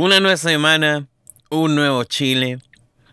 Una 0.00 0.18
nueva 0.18 0.38
semana, 0.38 1.08
un 1.50 1.74
nuevo 1.74 2.04
Chile 2.04 2.58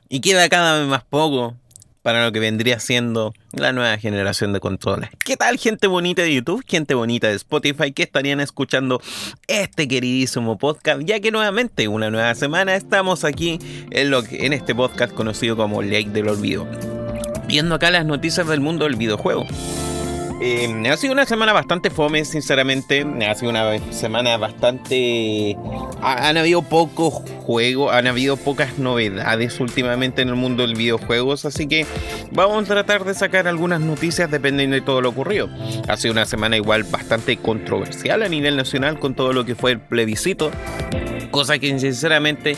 y 0.08 0.22
queda 0.22 0.48
cada 0.48 0.80
vez 0.80 0.88
más 0.88 1.04
poco 1.04 1.54
para 2.02 2.24
lo 2.24 2.32
que 2.32 2.40
vendría 2.40 2.80
siendo 2.80 3.34
la 3.52 3.74
nueva 3.74 3.98
generación 3.98 4.54
de 4.54 4.62
controles. 4.62 5.10
¿Qué 5.26 5.36
tal 5.36 5.58
gente 5.58 5.88
bonita 5.88 6.22
de 6.22 6.34
YouTube, 6.34 6.64
gente 6.66 6.94
bonita 6.94 7.28
de 7.28 7.36
Spotify 7.36 7.92
que 7.92 8.04
estarían 8.04 8.40
escuchando 8.40 9.02
este 9.48 9.90
queridísimo 9.90 10.58
podcast? 10.58 11.02
Ya 11.02 11.20
que 11.20 11.30
nuevamente 11.30 11.90
una 11.90 12.10
nueva 12.10 12.34
semana 12.36 12.74
estamos 12.76 13.26
aquí 13.26 13.60
en, 13.92 14.10
lo 14.10 14.24
en 14.24 14.54
este 14.54 14.74
podcast 14.74 15.14
conocido 15.14 15.58
como 15.58 15.82
Lake 15.82 16.12
del 16.12 16.30
Olvido. 16.30 16.66
Viendo 17.50 17.76
acá 17.76 17.92
las 17.92 18.06
noticias 18.06 18.48
del 18.48 18.62
mundo 18.62 18.86
del 18.86 18.96
videojuego. 18.96 19.46
Eh, 20.40 20.90
ha 20.92 20.98
sido 20.98 21.14
una 21.14 21.26
semana 21.26 21.52
bastante 21.52 21.90
fome, 21.90 22.24
sinceramente. 22.24 23.06
Ha 23.28 23.34
sido 23.34 23.50
una 23.50 23.80
semana 23.92 24.38
bastante. 24.38 25.58
han 26.02 26.38
habido 26.38 26.62
pocos 26.62 27.24
juegos, 27.42 27.92
han 27.94 28.06
habido 28.08 28.38
pocas 28.38 28.78
novedades 28.78 29.60
últimamente 29.60 30.22
en 30.22 30.30
el 30.30 30.36
mundo 30.36 30.68
del 30.68 30.76
videojuegos, 30.76 31.46
así 31.46 31.66
que 31.68 31.88
vamos 32.32 32.66
a 32.66 32.68
tratar 32.68 33.04
de 33.06 33.14
sacar 33.14 33.48
algunas 33.48 33.80
noticias 33.82 34.30
dependiendo 34.30 34.76
de 34.76 34.82
todo 34.82 35.02
lo 35.02 35.10
ocurrido. 35.10 35.50
Ha 35.88 35.98
sido 35.98 36.12
una 36.12 36.26
semana 36.26 36.56
igual 36.58 36.84
bastante 36.84 37.38
controversial 37.38 38.22
a 38.22 38.30
nivel 38.30 38.58
nacional 38.58 39.00
con 39.00 39.16
todo 39.16 39.34
lo 39.34 39.46
que 39.46 39.56
fue 39.56 39.72
el 39.72 39.80
plebiscito, 39.80 40.52
cosa 41.32 41.58
que 41.58 41.80
sinceramente 41.80 42.56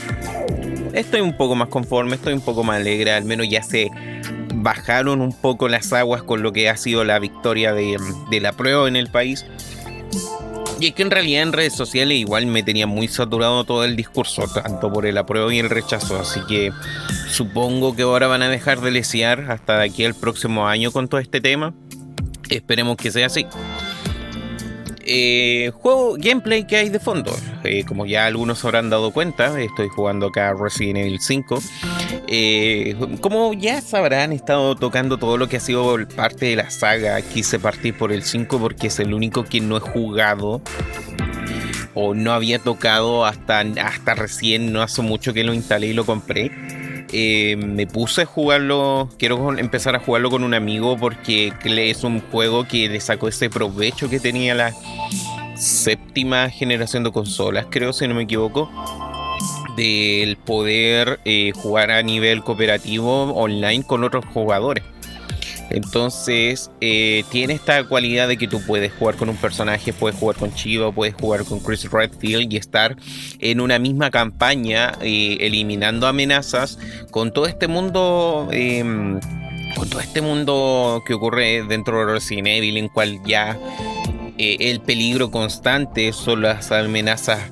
estoy 0.93 1.21
un 1.21 1.37
poco 1.37 1.55
más 1.55 1.69
conforme, 1.69 2.15
estoy 2.15 2.33
un 2.33 2.41
poco 2.41 2.63
más 2.63 2.77
alegre, 2.77 3.11
al 3.13 3.23
menos 3.23 3.47
ya 3.47 3.63
sé 3.63 3.89
bajaron 4.61 5.21
un 5.21 5.33
poco 5.33 5.67
las 5.67 5.91
aguas 5.93 6.23
con 6.23 6.43
lo 6.43 6.51
que 6.51 6.69
ha 6.69 6.77
sido 6.77 7.03
la 7.03 7.19
victoria 7.19 7.73
de, 7.73 7.97
la 8.39 8.53
prueba 8.53 8.87
en 8.87 8.95
el 8.95 9.09
país. 9.09 9.45
Y 10.79 10.87
es 10.87 10.93
que 10.93 11.01
en 11.01 11.11
realidad 11.11 11.43
en 11.43 11.51
redes 11.51 11.73
sociales 11.73 12.17
igual 12.17 12.45
me 12.45 12.63
tenía 12.63 12.87
muy 12.87 13.09
saturado 13.09 13.65
todo 13.65 13.83
el 13.83 13.97
discurso, 13.97 14.43
tanto 14.47 14.91
por 14.91 15.05
el 15.05 15.17
apruebo 15.17 15.51
y 15.51 15.59
el 15.59 15.69
rechazo. 15.69 16.17
Así 16.17 16.39
que 16.47 16.71
supongo 17.29 17.95
que 17.95 18.03
ahora 18.03 18.27
van 18.27 18.43
a 18.43 18.49
dejar 18.49 18.79
de 18.79 18.91
lesear 18.91 19.51
hasta 19.51 19.79
de 19.79 19.85
aquí 19.85 20.05
al 20.05 20.15
próximo 20.15 20.67
año 20.67 20.91
con 20.91 21.09
todo 21.09 21.19
este 21.19 21.41
tema. 21.41 21.73
Esperemos 22.49 22.95
que 22.95 23.11
sea 23.11 23.27
así. 23.27 23.45
Eh, 25.11 25.71
juego 25.73 26.17
gameplay 26.19 26.65
que 26.65 26.77
hay 26.77 26.89
de 26.89 26.99
fondo. 26.99 27.35
Eh, 27.63 27.83
como 27.83 28.05
ya 28.05 28.27
algunos 28.27 28.63
habrán 28.63 28.91
dado 28.91 29.09
cuenta, 29.11 29.59
estoy 29.59 29.87
jugando 29.87 30.27
acá 30.27 30.53
Resident 30.53 30.99
Evil 30.99 31.19
5. 31.19 31.63
Eh, 32.27 32.95
como 33.19 33.53
ya 33.53 33.81
sabrán, 33.81 34.33
he 34.33 34.35
estado 34.35 34.75
tocando 34.75 35.17
todo 35.17 35.37
lo 35.37 35.49
que 35.49 35.57
ha 35.57 35.59
sido 35.59 35.97
parte 36.15 36.45
de 36.45 36.57
la 36.57 36.69
saga. 36.69 37.19
Quise 37.23 37.57
partir 37.57 37.97
por 37.97 38.11
el 38.11 38.21
5 38.21 38.59
porque 38.59 38.87
es 38.87 38.99
el 38.99 39.15
único 39.15 39.45
que 39.45 39.61
no 39.61 39.77
he 39.77 39.79
jugado 39.79 40.61
o 41.95 42.13
no 42.13 42.31
había 42.31 42.59
tocado 42.59 43.25
hasta, 43.25 43.61
hasta 43.61 44.13
recién, 44.13 44.71
no 44.71 44.83
hace 44.83 45.01
mucho 45.01 45.33
que 45.33 45.43
lo 45.43 45.55
instalé 45.55 45.87
y 45.87 45.93
lo 45.93 46.05
compré. 46.05 46.51
Eh, 47.11 47.55
me 47.57 47.87
puse 47.87 48.21
a 48.21 48.25
jugarlo, 48.25 49.09
quiero 49.17 49.57
empezar 49.57 49.95
a 49.95 49.99
jugarlo 49.99 50.29
con 50.29 50.43
un 50.43 50.53
amigo 50.53 50.97
porque 50.97 51.53
es 51.65 52.03
un 52.03 52.21
juego 52.21 52.67
que 52.67 52.87
le 52.87 52.99
sacó 52.99 53.27
ese 53.27 53.49
provecho 53.49 54.09
que 54.09 54.19
tenía 54.19 54.53
la 54.53 54.73
séptima 55.55 56.49
generación 56.49 57.03
de 57.03 57.11
consolas, 57.11 57.65
creo, 57.69 57.93
si 57.93 58.07
no 58.07 58.13
me 58.13 58.23
equivoco, 58.23 58.69
del 59.75 60.37
poder 60.37 61.19
eh, 61.25 61.51
jugar 61.55 61.91
a 61.91 62.01
nivel 62.03 62.43
cooperativo 62.43 63.33
online 63.33 63.83
con 63.83 64.03
otros 64.03 64.25
jugadores. 64.25 64.83
Entonces, 65.69 66.71
eh, 66.81 67.23
tiene 67.31 67.53
esta 67.53 67.83
cualidad 67.83 68.27
de 68.27 68.37
que 68.37 68.47
tú 68.47 68.61
puedes 68.65 68.91
jugar 68.93 69.15
con 69.15 69.29
un 69.29 69.37
personaje, 69.37 69.93
puedes 69.93 70.17
jugar 70.17 70.35
con 70.37 70.53
Chivo, 70.53 70.91
puedes 70.91 71.13
jugar 71.15 71.45
con 71.45 71.59
Chris 71.59 71.89
Redfield 71.89 72.51
y 72.51 72.57
estar 72.57 72.95
en 73.39 73.61
una 73.61 73.77
misma 73.77 74.09
campaña 74.09 74.93
eh, 75.01 75.37
eliminando 75.41 76.07
amenazas 76.07 76.79
con 77.11 77.31
todo 77.31 77.45
este 77.45 77.67
mundo. 77.67 78.47
Em, 78.51 79.19
con 79.75 79.87
todo 79.87 80.01
este 80.01 80.21
mundo 80.21 81.03
que 81.05 81.13
ocurre 81.13 81.63
dentro 81.63 81.99
de 81.99 82.13
Resident 82.13 82.47
Evil, 82.47 82.77
en 82.77 82.87
cual 82.89 83.19
ya 83.23 83.57
eh, 84.37 84.57
el 84.59 84.81
peligro 84.81 85.31
constante 85.31 86.11
son 86.11 86.41
las 86.41 86.71
amenazas 86.71 87.51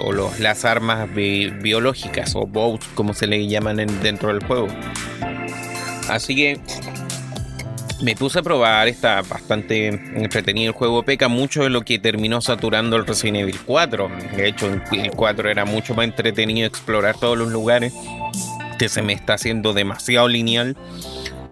o 0.00 0.12
los, 0.12 0.40
las 0.40 0.64
armas 0.64 1.08
biológicas 1.14 2.34
o 2.34 2.46
bots, 2.46 2.86
como 2.94 3.14
se 3.14 3.26
le 3.26 3.46
llaman 3.46 3.76
dentro 4.02 4.30
del 4.30 4.44
juego. 4.44 4.66
Así 6.08 6.34
que 6.34 6.60
me 8.02 8.14
puse 8.14 8.40
a 8.40 8.42
probar, 8.42 8.88
está 8.88 9.22
bastante 9.22 9.88
entretenido 9.88 10.72
el 10.72 10.76
juego, 10.76 11.02
peca 11.02 11.28
mucho 11.28 11.62
de 11.62 11.70
lo 11.70 11.82
que 11.82 11.98
terminó 11.98 12.40
saturando 12.40 12.96
el 12.96 13.06
Resident 13.06 13.38
Evil 13.38 13.58
4. 13.64 14.10
De 14.36 14.48
hecho, 14.48 14.70
el 14.92 15.10
4 15.12 15.50
era 15.50 15.64
mucho 15.64 15.94
más 15.94 16.04
entretenido 16.04 16.66
explorar 16.66 17.18
todos 17.18 17.38
los 17.38 17.50
lugares, 17.50 17.92
que 18.78 18.88
se 18.88 19.02
me 19.02 19.12
está 19.12 19.34
haciendo 19.34 19.72
demasiado 19.72 20.28
lineal. 20.28 20.76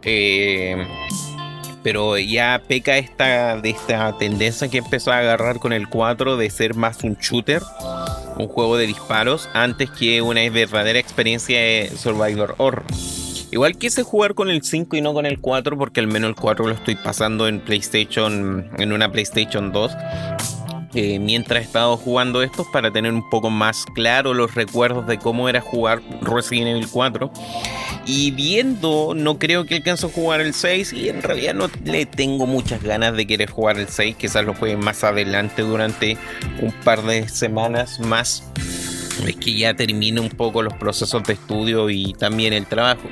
Eh, 0.03 0.87
pero 1.83 2.17
ya 2.19 2.63
peca 2.67 2.97
esta, 2.97 3.59
de 3.59 3.71
esta 3.71 4.17
tendencia 4.17 4.69
que 4.69 4.79
empezó 4.79 5.13
a 5.13 5.19
agarrar 5.19 5.59
con 5.59 5.73
el 5.73 5.89
4 5.89 6.37
de 6.37 6.49
ser 6.51 6.75
más 6.75 7.05
un 7.05 7.15
shooter, 7.17 7.63
un 8.39 8.49
juego 8.49 8.77
de 8.77 8.87
disparos, 8.87 9.49
antes 9.53 9.91
que 9.91 10.23
una 10.23 10.49
verdadera 10.51 10.99
experiencia 10.99 11.59
de 11.59 11.93
Survivor 11.97 12.55
Horror. 12.59 12.85
Igual 13.55 13.79
quise 13.79 14.03
jugar 14.03 14.35
con 14.35 14.51
el 14.51 14.65
5 14.65 14.97
y 14.97 15.01
no 15.01 15.15
con 15.15 15.27
el 15.27 15.39
4 15.39 15.79
porque 15.79 16.01
al 16.01 16.09
menos 16.09 16.31
el 16.31 16.35
4 16.35 16.67
lo 16.67 16.75
estoy 16.75 16.97
pasando 16.97 17.47
en 17.47 17.61
PlayStation, 17.61 18.69
en 18.79 18.93
una 18.93 19.13
PlayStation 19.13 19.71
2. 19.71 19.93
Eh, 20.97 21.21
mientras 21.21 21.61
he 21.61 21.65
estado 21.65 21.97
jugando 21.97 22.43
estos 22.43 22.67
para 22.73 22.91
tener 22.91 23.13
un 23.13 23.31
poco 23.31 23.51
más 23.51 23.85
claro 23.95 24.35
los 24.35 24.57
recuerdos 24.57 25.07
de 25.07 25.19
cómo 25.19 25.49
era 25.49 25.61
jugar 25.61 26.03
Resident 26.21 26.67
Evil 26.67 26.89
4. 26.91 27.31
Y 28.07 28.33
viendo, 28.33 29.13
no 29.15 29.39
creo 29.39 29.67
que 29.67 29.77
alcance 29.77 30.07
a 30.07 30.09
jugar 30.09 30.41
el 30.41 30.53
6 30.53 30.93
y 30.93 31.09
en 31.09 31.23
realidad 31.23 31.55
no 31.55 31.71
le 31.85 32.07
tengo 32.07 32.49
muchas 32.49 32.83
ganas 32.83 33.15
de 33.15 33.25
querer 33.25 33.51
jugar 33.51 33.79
el 33.79 33.87
6, 33.87 34.17
quizás 34.17 34.45
lo 34.45 34.55
juegue 34.55 34.77
más 34.77 35.05
adelante 35.05 35.63
durante 35.63 36.19
un 36.61 36.73
par 36.83 37.03
de 37.05 37.29
semanas 37.29 38.01
más 38.01 38.43
es 39.27 39.37
que 39.37 39.57
ya 39.57 39.75
termine 39.75 40.21
un 40.21 40.31
poco 40.31 40.63
los 40.63 40.75
procesos 40.75 41.23
de 41.25 41.35
estudio 41.35 41.91
y 41.91 42.13
también 42.15 42.53
el 42.53 42.67
trabajo. 42.67 43.09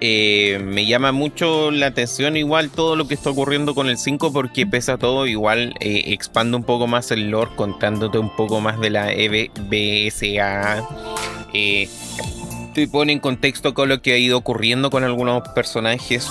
Eh, 0.00 0.60
me 0.62 0.86
llama 0.86 1.12
mucho 1.12 1.70
la 1.70 1.86
atención 1.86 2.36
igual 2.36 2.68
todo 2.68 2.96
lo 2.96 3.06
que 3.06 3.14
está 3.14 3.30
ocurriendo 3.30 3.74
con 3.74 3.88
el 3.88 3.96
5 3.96 4.32
porque 4.32 4.66
pesa 4.66 4.98
todo 4.98 5.26
igual 5.26 5.74
eh, 5.80 6.02
expande 6.08 6.56
un 6.56 6.64
poco 6.64 6.86
más 6.86 7.10
el 7.10 7.30
lore 7.30 7.52
contándote 7.56 8.18
un 8.18 8.34
poco 8.34 8.60
más 8.60 8.78
de 8.80 8.90
la 8.90 9.12
EBSA 9.12 10.86
eh, 11.54 11.88
te 12.74 12.88
pone 12.88 13.12
en 13.12 13.20
contexto 13.20 13.72
con 13.72 13.88
lo 13.88 14.02
que 14.02 14.12
ha 14.12 14.18
ido 14.18 14.36
ocurriendo 14.36 14.90
con 14.90 15.04
algunos 15.04 15.48
personajes 15.54 16.28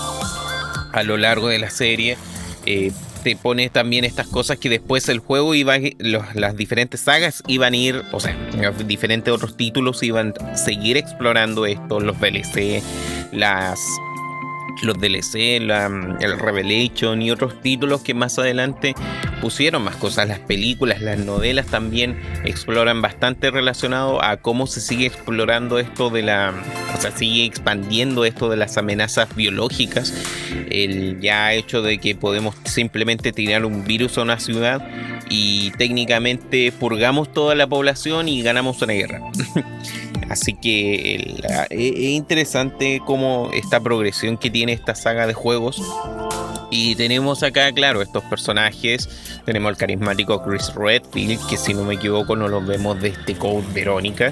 a 0.92 1.02
lo 1.04 1.18
largo 1.18 1.48
de 1.48 1.58
la 1.58 1.70
serie 1.70 2.18
eh, 2.66 2.92
te 3.24 3.36
pone 3.36 3.70
también 3.70 4.06
estas 4.06 4.28
cosas 4.28 4.58
que 4.58 4.70
después 4.70 5.08
el 5.10 5.20
juego 5.20 5.56
iba, 5.56 5.76
las 5.98 6.56
diferentes 6.56 7.02
sagas 7.02 7.42
iban 7.48 7.74
a 7.74 7.78
ir, 7.78 8.04
o 8.12 8.20
sea, 8.20 8.38
diferentes 8.86 9.34
otros 9.34 9.58
títulos 9.58 10.04
iban 10.04 10.34
a 10.40 10.58
seguir 10.58 10.98
explorando 10.98 11.66
esto, 11.66 12.00
los 12.00 12.20
DLC, 12.20 12.84
las 13.32 13.80
los 14.84 15.00
DLC, 15.00 15.36
el 15.58 16.40
Revelation 16.40 17.22
y 17.22 17.32
otros 17.32 17.62
títulos 17.62 18.02
que 18.02 18.14
más 18.14 18.38
adelante 18.38 18.94
pusieron 19.42 19.84
más 19.84 19.96
cosas. 19.96 20.28
Las 20.28 20.40
películas, 20.40 21.02
las 21.02 21.20
novelas 21.20 21.68
también 21.68 22.20
exploran 22.44 23.02
bastante 23.02 23.52
relacionado 23.52 24.24
a 24.24 24.38
cómo 24.38 24.68
se 24.68 24.82
sigue 24.82 25.06
explorando 25.06 25.80
esto 25.80 26.10
de 26.10 26.22
la, 26.24 26.54
o 26.96 27.02
sea, 27.02 27.12
sigue 27.12 27.46
expandiendo 27.46 28.26
esto 28.26 28.50
de 28.50 28.58
las 28.58 28.78
amenazas 28.78 29.36
biológicas. 29.36 30.14
El 30.70 31.20
ya 31.20 31.54
hecho 31.54 31.82
de 31.82 31.98
que 31.98 32.16
podemos 32.16 32.56
simplemente 32.66 33.32
tirar 33.32 33.66
un 33.66 33.84
virus 33.86 34.18
a 34.18 34.22
una 34.22 34.40
ciudad 34.40 34.88
y 35.30 35.72
técnicamente 35.72 36.72
purgamos 36.72 37.32
toda 37.32 37.56
la 37.56 37.68
población 37.68 38.28
y 38.28 38.42
ganamos 38.44 38.82
una 38.82 38.94
guerra. 38.94 39.22
Así 40.30 40.54
que 40.54 41.36
es 41.70 42.00
interesante 42.00 43.02
como 43.06 43.50
esta 43.54 43.80
progresión 43.80 44.38
que 44.38 44.50
tiene 44.50 44.74
esta 44.74 44.96
saga 44.96 45.28
de 45.28 45.34
juegos. 45.34 45.82
Y 46.72 46.96
tenemos 46.96 47.44
acá, 47.44 47.72
claro, 47.72 48.02
estos 48.02 48.24
personajes. 48.24 49.08
Tenemos 49.46 49.70
al 49.70 49.78
carismático 49.78 50.42
Chris 50.44 50.74
Redfield, 50.74 51.48
que 51.48 51.58
si 51.58 51.74
no 51.74 51.84
me 51.84 51.96
equivoco 51.96 52.36
no 52.36 52.48
lo 52.48 52.62
vemos 52.62 53.00
de 53.00 53.10
este 53.10 53.36
Code 53.36 53.64
Verónica. 53.74 54.32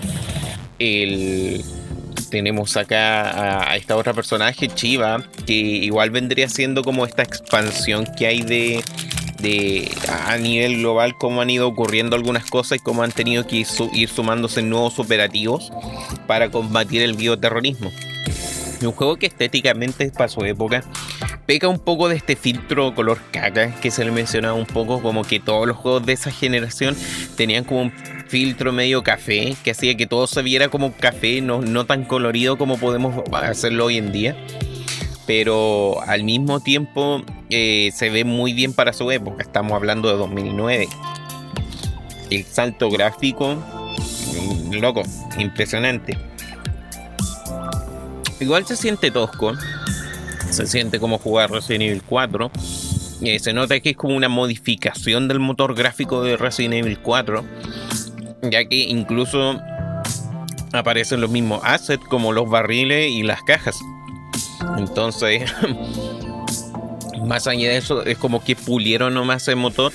tenemos 2.29 2.77
acá 2.77 3.69
a, 3.69 3.75
esta 3.75 3.95
otra 3.95 4.13
personaje, 4.13 4.69
Chiva, 4.69 5.23
que 5.45 5.53
igual 5.53 6.09
vendría 6.09 6.49
siendo 6.49 6.81
como 6.83 7.05
esta 7.05 7.23
expansión 7.23 8.07
que 8.17 8.25
hay 8.25 8.41
de, 8.41 8.83
de 9.41 9.89
a 10.09 10.37
nivel 10.37 10.77
global 10.77 11.15
cómo 11.17 11.41
han 11.41 11.49
ido 11.49 11.67
ocurriendo 11.67 12.15
algunas 12.15 12.45
cosas 12.45 12.77
y 12.77 12.81
cómo 12.81 13.03
han 13.03 13.11
tenido 13.11 13.45
que 13.45 13.65
ir, 13.93 14.09
sumándose 14.09 14.61
nuevos 14.61 14.99
operativos 14.99 15.71
para 16.27 16.49
combatir 16.49 17.01
el 17.01 17.13
bioterrorismo. 17.13 17.91
Un 18.81 18.91
juego 18.91 19.17
que 19.17 19.27
estéticamente 19.27 20.05
es 20.05 20.11
para 20.11 20.27
su 20.27 20.43
época, 20.43 20.83
peca 21.45 21.67
un 21.67 21.79
poco 21.79 22.09
de 22.09 22.15
este 22.15 22.35
filtro 22.35 22.95
color 22.95 23.19
caca 23.31 23.75
que 23.79 23.91
se 23.91 24.03
le 24.03 24.11
mencionaba 24.11 24.53
un 24.53 24.65
poco, 24.65 25.01
como 25.01 25.23
que 25.23 25.39
todos 25.39 25.67
los 25.67 25.77
juegos 25.77 26.05
de 26.05 26.13
esa 26.13 26.31
generación 26.31 26.95
tenían 27.35 27.63
como 27.63 27.81
un 27.83 27.93
filtro 28.27 28.71
medio 28.71 29.03
café 29.03 29.55
que 29.63 29.71
hacía 29.71 29.95
que 29.95 30.07
todo 30.07 30.25
se 30.25 30.41
viera 30.41 30.69
como 30.69 30.93
café, 30.93 31.41
no, 31.41 31.61
no 31.61 31.85
tan 31.85 32.05
colorido 32.05 32.57
como 32.57 32.77
podemos 32.77 33.23
hacerlo 33.33 33.85
hoy 33.85 33.97
en 33.97 34.11
día. 34.11 34.35
Pero 35.25 36.01
al 36.01 36.23
mismo 36.23 36.59
tiempo 36.59 37.21
eh, 37.49 37.91
se 37.93 38.09
ve 38.09 38.23
muy 38.23 38.53
bien 38.53 38.73
para 38.73 38.93
su 38.93 39.11
época. 39.11 39.43
Estamos 39.43 39.73
hablando 39.73 40.09
de 40.09 40.15
2009. 40.15 40.89
El 42.29 42.45
salto 42.45 42.89
gráfico, 42.89 43.55
mm, 43.55 44.73
loco, 44.75 45.03
impresionante. 45.37 46.17
Igual 48.39 48.65
se 48.65 48.75
siente 48.75 49.11
tosco. 49.11 49.53
Se 50.49 50.65
siente 50.65 50.99
como 50.99 51.17
jugar 51.19 51.51
Resident 51.51 51.83
Evil 51.83 52.03
4. 52.03 52.51
Eh, 53.21 53.39
se 53.39 53.53
nota 53.53 53.79
que 53.79 53.91
es 53.91 53.97
como 53.97 54.15
una 54.15 54.29
modificación 54.29 55.27
del 55.27 55.39
motor 55.39 55.75
gráfico 55.75 56.23
de 56.23 56.37
Resident 56.37 56.73
Evil 56.73 56.99
4. 56.99 57.45
Ya 58.49 58.65
que 58.65 58.77
incluso 58.77 59.61
aparecen 60.73 61.21
los 61.21 61.29
mismos 61.29 61.61
assets 61.63 62.03
como 62.05 62.31
los 62.33 62.49
barriles 62.49 63.11
y 63.11 63.21
las 63.23 63.43
cajas. 63.43 63.79
Entonces, 64.77 65.51
más 67.25 67.47
allá 67.47 67.69
de 67.69 67.77
eso, 67.77 68.03
es 68.03 68.17
como 68.17 68.43
que 68.43 68.55
pulieron 68.55 69.13
nomás 69.13 69.47
el 69.47 69.55
motor 69.55 69.91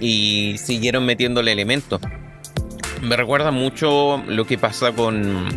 y 0.00 0.56
siguieron 0.58 1.04
metiéndole 1.06 1.52
elementos. 1.52 2.00
Me 3.02 3.16
recuerda 3.16 3.50
mucho 3.50 4.22
lo 4.26 4.46
que 4.46 4.58
pasa 4.58 4.92
con 4.92 5.48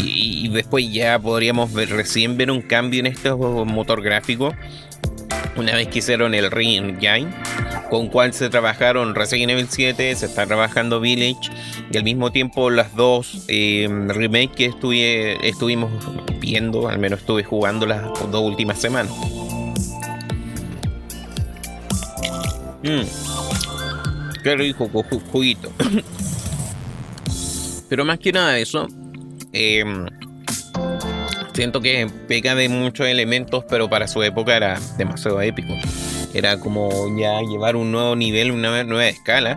y, 0.00 0.48
después 0.48 0.92
ya 0.92 1.18
podríamos 1.18 1.72
ver, 1.72 1.90
recién 1.90 2.36
ver 2.36 2.50
un 2.50 2.62
cambio 2.62 3.00
en 3.00 3.06
este 3.06 3.32
motor 3.32 4.02
gráfico 4.02 4.54
una 5.56 5.74
vez 5.74 5.88
que 5.88 6.00
hicieron 6.00 6.34
el 6.34 6.50
Re-Engine, 6.50 7.32
con 7.94 8.08
cual 8.08 8.32
se 8.32 8.50
trabajaron 8.50 9.14
Resident 9.14 9.52
Evil 9.52 9.68
7, 9.70 10.16
se 10.16 10.26
está 10.26 10.46
trabajando 10.46 11.00
Village, 11.00 11.48
y 11.92 11.96
al 11.96 12.02
mismo 12.02 12.32
tiempo 12.32 12.68
las 12.68 12.96
dos 12.96 13.44
eh, 13.46 13.86
remakes 14.08 14.56
que 14.56 14.66
estuve, 14.66 15.48
estuvimos 15.48 15.92
viendo, 16.40 16.88
al 16.88 16.98
menos 16.98 17.20
estuve 17.20 17.44
jugando 17.44 17.86
las 17.86 18.02
dos 18.30 18.42
últimas 18.42 18.80
semanas. 18.80 19.12
Mm. 22.82 24.42
Qué 24.42 24.56
rico 24.56 24.90
juguito. 25.30 25.70
Pero 27.88 28.04
más 28.04 28.18
que 28.18 28.32
nada 28.32 28.58
eso, 28.58 28.88
Em, 29.56 30.08
siento 31.54 31.80
que 31.80 32.10
pega 32.26 32.56
de 32.56 32.68
muchos 32.68 33.06
elementos, 33.06 33.64
pero 33.70 33.88
para 33.88 34.08
su 34.08 34.20
época 34.24 34.56
era 34.56 34.80
demasiado 34.98 35.40
épico. 35.40 35.72
Era 36.34 36.58
como 36.58 36.90
ya 37.16 37.40
llevar 37.42 37.76
un 37.76 37.92
nuevo 37.92 38.16
nivel, 38.16 38.50
una 38.50 38.82
nueva 38.82 39.06
escala. 39.06 39.56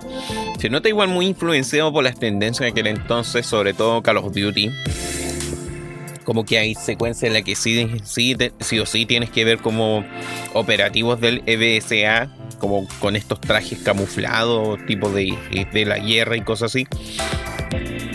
Se 0.60 0.70
nota 0.70 0.88
igual 0.90 1.10
muy 1.10 1.26
influenciado 1.26 1.92
por 1.92 2.04
las 2.04 2.20
tendencias 2.20 2.62
de 2.62 2.68
aquel 2.68 2.88
entonces, 2.88 3.46
sobre 3.46 3.74
todo 3.74 4.04
Call 4.04 4.18
of 4.18 4.32
Duty. 4.32 4.72
Como 6.24 6.46
que 6.46 6.60
hay 6.60 6.76
secuencias 6.76 7.24
en 7.24 7.34
las 7.34 7.44
que 7.44 7.56
sí, 7.56 7.90
sí, 8.04 8.80
o 8.80 8.86
sí 8.86 9.06
tienes 9.06 9.32
que 9.32 9.44
ver 9.44 9.58
como 9.58 10.06
operativos 10.54 11.20
del 11.20 11.42
EBSA, 11.46 12.30
como 12.60 12.88
con 13.00 13.16
estos 13.16 13.42
trajes 13.42 13.80
camuflados, 13.80 14.86
tipo 14.86 15.10
de, 15.10 15.36
de 15.74 15.86
la 15.86 15.98
guerra 15.98 16.38
y 16.38 16.42
cosas 16.42 16.72
así. 16.72 16.86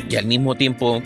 Y 0.08 0.16
al 0.16 0.26
mismo 0.26 0.54
tiempo 0.54 1.02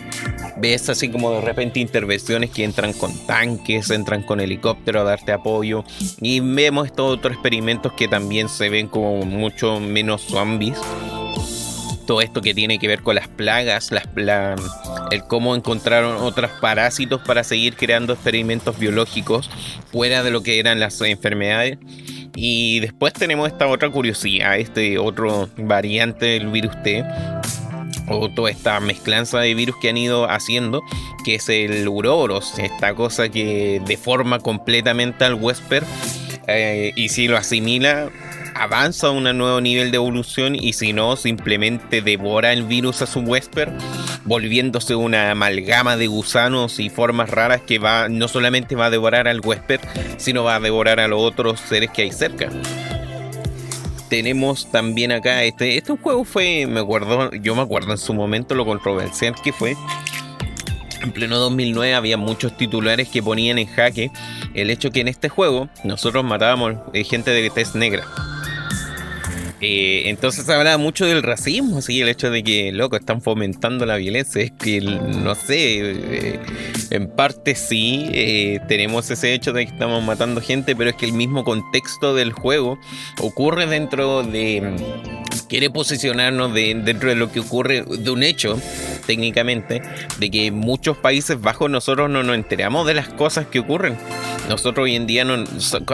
ves 0.59 0.89
así 0.89 1.09
como 1.09 1.33
de 1.33 1.41
repente 1.41 1.81
intervenciones 1.81 2.51
que 2.51 2.65
entran 2.65 2.93
con 2.93 3.13
tanques, 3.27 3.91
entran 3.91 4.23
con 4.23 4.41
helicóptero 4.41 5.01
a 5.01 5.05
darte 5.05 5.33
apoyo 5.33 5.85
y 6.21 6.41
vemos 6.41 6.87
estos 6.87 7.17
otros 7.17 7.35
experimentos 7.35 7.93
que 7.93 8.09
también 8.09 8.49
se 8.49 8.69
ven 8.69 8.89
como 8.89 9.25
mucho 9.25 9.81
menos 9.81 10.23
zombies. 10.23 10.79
Todo 12.07 12.21
esto 12.21 12.41
que 12.41 12.55
tiene 12.55 12.79
que 12.79 12.87
ver 12.87 13.03
con 13.03 13.17
las 13.17 13.27
plagas, 13.27 13.91
las 13.91 14.07
el 15.11 15.25
cómo 15.25 15.55
encontraron 15.55 16.17
otros 16.17 16.51
parásitos 16.61 17.21
para 17.23 17.45
seguir 17.45 17.75
creando 17.75 18.13
experimentos 18.13 18.79
biológicos 18.79 19.51
fuera 19.91 20.23
de 20.23 20.31
lo 20.31 20.43
que 20.43 20.59
eran 20.59 20.81
las 20.81 21.01
enfermedades. 21.01 21.79
Y 22.35 22.81
después 22.81 23.13
tenemos 23.13 23.49
esta 23.49 23.67
otra 23.67 23.89
curiosidad, 23.91 24.59
este 24.59 24.99
otro 24.99 25.49
variante 25.57 26.27
del 26.27 26.49
virus 26.49 26.81
T, 26.83 27.03
o 28.09 28.29
toda 28.31 28.51
esta 28.51 28.79
mezclanza 28.81 29.41
de 29.41 29.55
virus 29.55 29.77
que 29.81 29.89
han 29.89 29.97
ido 29.97 30.31
haciendo, 30.31 30.83
que 31.25 31.37
es 31.37 31.49
el 31.49 31.87
Uroboros, 31.89 32.59
esta 32.59 32.95
cosa 32.95 33.29
que 33.29 33.81
deforma 33.87 34.39
completamente 34.39 35.25
al 35.25 35.35
Wesper 35.35 35.85
eh, 36.47 36.93
y 36.95 37.09
si 37.09 37.29
lo 37.29 37.37
asimila 37.37 38.11
avanza 38.55 39.09
a 39.09 39.11
un 39.11 39.25
nuevo 39.25 39.61
nivel 39.61 39.91
de 39.91 39.97
evolución 39.97 40.55
y 40.55 40.73
si 40.73 40.93
no 40.93 41.17
simplemente 41.17 42.01
devora 42.01 42.53
el 42.53 42.63
virus 42.63 43.03
a 43.03 43.07
su 43.07 43.21
Wesper 43.21 43.71
volviéndose 44.25 44.95
una 44.95 45.31
amalgama 45.31 45.97
de 45.97 46.07
gusanos 46.07 46.81
y 46.81 46.89
formas 46.89 47.29
raras 47.29 47.61
que 47.61 47.79
va 47.79 48.09
no 48.09 48.29
solamente 48.29 48.75
va 48.75 48.87
a 48.87 48.91
devorar 48.91 49.29
al 49.29 49.41
Wesper 49.41 49.81
sino 50.17 50.45
va 50.45 50.57
a 50.57 50.61
devorar 50.61 51.01
a 51.01 51.09
los 51.09 51.21
otros 51.21 51.61
seres 51.61 51.91
que 51.91 52.03
hay 52.03 52.13
cerca 52.13 52.49
tenemos 54.09 54.71
también 54.71 55.13
acá 55.13 55.45
este 55.45 55.77
este 55.77 55.97
juego 55.97 56.25
fue 56.25 56.67
me 56.67 56.81
acuerdo 56.81 57.33
yo 57.33 57.55
me 57.55 57.63
acuerdo 57.63 57.93
en 57.93 57.99
su 57.99 58.15
momento 58.15 58.55
lo 58.55 58.65
controversial 58.65 59.35
que 59.43 59.53
fue. 59.53 59.77
En 61.03 61.13
pleno 61.13 61.39
2009 61.39 61.95
había 61.95 62.17
muchos 62.17 62.57
titulares 62.57 63.09
que 63.09 63.23
ponían 63.23 63.59
en 63.59 63.67
jaque 63.67 64.11
el 64.55 64.71
hecho 64.71 64.91
que 64.91 65.01
en 65.01 65.09
este 65.09 65.29
juego 65.29 65.69
nosotros 65.85 66.25
matábamos 66.25 66.75
eh, 66.95 67.05
gente 67.05 67.31
de 67.31 67.51
test 67.51 67.75
negra 67.75 68.05
eh, 69.61 70.03
entonces 70.07 70.49
hablaba 70.49 70.77
mucho 70.77 71.07
del 71.07 71.23
racismo, 71.23 71.79
así 71.79 72.01
el 72.01 72.09
hecho 72.09 72.31
de 72.31 72.45
que, 72.45 72.73
loco, 72.73 72.97
están 72.97 73.23
fomentando 73.23 73.87
la 73.87 73.97
violencia. 73.97 74.43
Es 74.43 74.53
que, 74.53 74.81
no 74.81 75.35
sé, 75.35 75.81
eh, 75.81 76.41
en 76.91 77.09
parte 77.09 77.55
sí, 77.55 78.07
eh, 78.13 78.61
tenemos 78.69 79.11
ese 79.11 79.33
hecho 79.33 79.53
de 79.53 79.65
que 79.65 79.73
estamos 79.73 80.05
matando 80.05 80.41
gente, 80.41 80.77
pero 80.77 80.91
es 80.91 80.97
que 80.97 81.07
el 81.07 81.13
mismo 81.13 81.45
contexto 81.45 82.15
del 82.15 82.33
juego 82.33 82.79
ocurre 83.21 83.67
dentro 83.67 84.23
de. 84.23 85.26
Quiere 85.43 85.71
posicionarnos 85.71 86.53
dentro 86.55 87.09
de 87.09 87.15
lo 87.15 87.31
que 87.31 87.41
ocurre, 87.41 87.83
de 87.83 88.11
un 88.11 88.23
hecho, 88.23 88.61
técnicamente, 89.07 89.83
de 90.19 90.31
que 90.31 90.51
muchos 90.51 90.97
países 90.97 91.41
bajos 91.41 91.71
nosotros 91.71 92.11
no 92.11 92.23
nos 92.23 92.35
enteramos 92.35 92.87
de 92.87 92.95
las 92.95 93.09
cosas 93.09 93.47
que 93.47 93.61
ocurren. 93.61 93.97
Nosotros 94.49 94.85
hoy 94.85 94.95
en 94.95 95.07
día 95.07 95.25
no, 95.25 95.45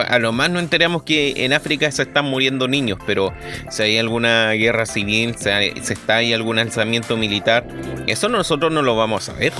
a 0.07 0.19
lo 0.19 0.31
más 0.31 0.49
no 0.49 0.59
enteramos 0.59 1.03
que 1.03 1.45
en 1.45 1.53
África 1.53 1.91
se 1.91 2.03
están 2.03 2.25
muriendo 2.25 2.67
niños, 2.67 2.99
pero 3.05 3.33
si 3.69 3.83
hay 3.83 3.97
alguna 3.97 4.51
guerra 4.51 4.85
civil, 4.85 5.35
si, 5.37 5.49
está 5.49 6.17
ahí 6.17 6.33
algún 6.33 6.59
alzamiento 6.59 7.17
militar, 7.17 7.67
eso 8.07 8.29
nosotros 8.29 8.71
no 8.71 8.81
lo 8.81 8.95
vamos 8.95 9.29
a 9.29 9.33
ver. 9.33 9.53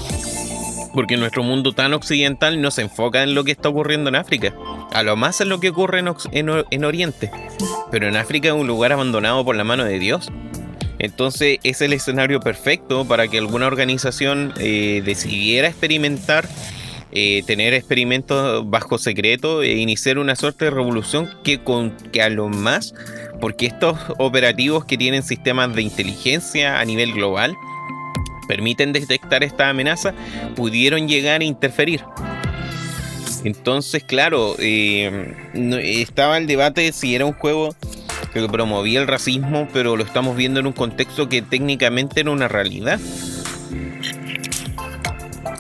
Porque 0.94 1.18
nuestro 1.18 1.42
mundo 1.42 1.74
tan 1.74 1.94
occidental 1.94 2.62
no 2.62 2.70
se 2.70 2.84
enfoca 2.84 3.24
en 3.24 3.34
lo 3.34 3.44
que 3.44 3.52
está 3.52 3.70
ocurriendo 3.70 4.10
en 4.10 4.16
África. 4.16 4.54
A 4.94 5.02
lo 5.02 5.16
más 5.16 5.42
es 5.42 5.48
lo 5.48 5.60
que 5.60 5.70
ocurre 5.70 6.04
en, 6.32 6.86
Oriente. 6.86 7.32
Pero 7.94 8.08
en 8.08 8.18
África 8.18 8.48
es 8.48 8.56
un 8.56 8.66
lugar 8.66 8.92
abandonado 8.92 9.46
por 9.46 9.56
la 9.56 9.64
mano 9.64 9.84
de 9.84 10.00
Dios. 10.00 10.32
Entonces 10.98 11.60
es 11.62 11.80
el 11.80 11.94
escenario 11.94 12.40
perfecto 12.40 13.06
para 13.06 13.28
que 13.28 13.38
alguna 13.38 13.68
organización 13.68 14.52
eh, 14.58 15.04
decidiera 15.06 15.68
experimentar 15.68 16.50
eh, 17.12 17.44
tener 17.46 17.76
experimentos 17.76 18.68
bajo 18.68 18.98
secreto 18.98 19.62
e 19.62 19.74
iniciar 19.74 20.18
una 20.18 20.36
suerte 20.36 20.66
de 20.66 20.72
revolución 20.72 21.30
que, 21.44 21.64
con, 21.64 21.92
que 22.12 22.24
a 22.24 22.30
lo 22.30 22.50
más, 22.50 22.96
porque 23.40 23.68
estos 23.68 24.00
operativos 24.18 24.86
que 24.86 24.98
tienen 24.98 25.22
sistemas 25.22 25.76
de 25.76 25.84
inteligencia 25.84 26.80
a 26.80 26.86
nivel 26.86 27.14
global 27.14 27.56
permiten 28.48 28.92
detectar 28.92 29.44
esta 29.44 29.70
amenaza, 29.70 30.16
pudieron 30.56 31.08
llegar 31.08 31.42
a 31.42 31.44
interferir. 31.44 32.04
Entonces, 33.44 34.04
claro, 34.04 34.56
eh, 34.60 35.34
estaba 35.54 36.38
el 36.38 36.48
debate 36.48 36.82
de 36.82 36.92
si 36.92 37.16
era 37.16 37.26
un 37.26 37.34
juego 37.34 37.76
que 38.34 38.48
promovía 38.48 39.02
el 39.02 39.08
racismo, 39.08 39.68
pero 39.74 39.96
lo 39.96 40.04
estamos 40.04 40.36
viendo 40.36 40.60
en 40.60 40.68
un 40.68 40.74
contexto 40.74 41.30
que 41.30 41.42
técnicamente 41.42 42.22
era 42.22 42.32
una 42.32 42.48
realidad 42.48 43.00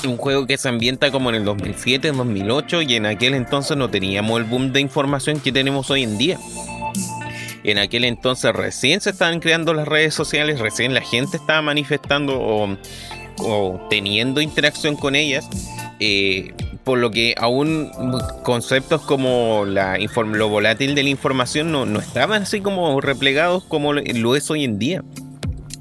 un 0.08 0.18
juego 0.18 0.46
que 0.46 0.58
se 0.58 0.70
ambienta 0.70 1.12
como 1.12 1.30
en 1.30 1.36
el 1.36 1.46
2007, 1.46 2.12
2008 2.12 2.82
y 2.84 2.96
en 2.96 3.06
aquel 3.06 3.34
entonces 3.34 3.78
no 3.78 3.90
teníamos 3.90 4.40
el 4.40 4.46
boom 4.46 4.74
de 4.74 4.82
información 4.82 5.40
que 5.40 5.52
tenemos 5.52 5.90
hoy 5.90 6.04
en 6.04 6.18
día. 6.18 6.40
En 7.64 7.78
aquel 7.78 8.04
entonces 8.04 8.54
recién 8.54 9.00
se 9.00 9.12
estaban 9.12 9.40
creando 9.40 9.74
las 9.74 9.88
redes 9.88 10.14
sociales, 10.14 10.60
recién 10.60 10.94
la 10.94 11.02
gente 11.02 11.38
estaba 11.38 11.62
manifestando 11.62 12.38
o, 13.38 13.88
teniendo 13.90 14.42
interacción 14.42 14.96
con 14.96 15.16
ellas. 15.16 15.48
Eh, 16.00 16.54
por 16.84 17.00
lo 17.00 17.12
que 17.12 17.36
aún 17.38 17.92
conceptos 18.44 19.02
como 19.02 19.66
la 19.66 19.98
lo 19.98 20.50
volátil 20.50 20.96
de 20.96 21.04
la 21.04 21.10
información 21.10 21.72
no, 21.72 21.86
no 21.86 22.00
estaban 22.00 22.44
así 22.44 22.62
como 22.62 23.00
replegados 23.02 23.64
como 23.64 23.94
lo 23.94 24.36
es 24.36 24.50
hoy 24.52 24.64
en 24.64 24.80
día. 24.80 25.04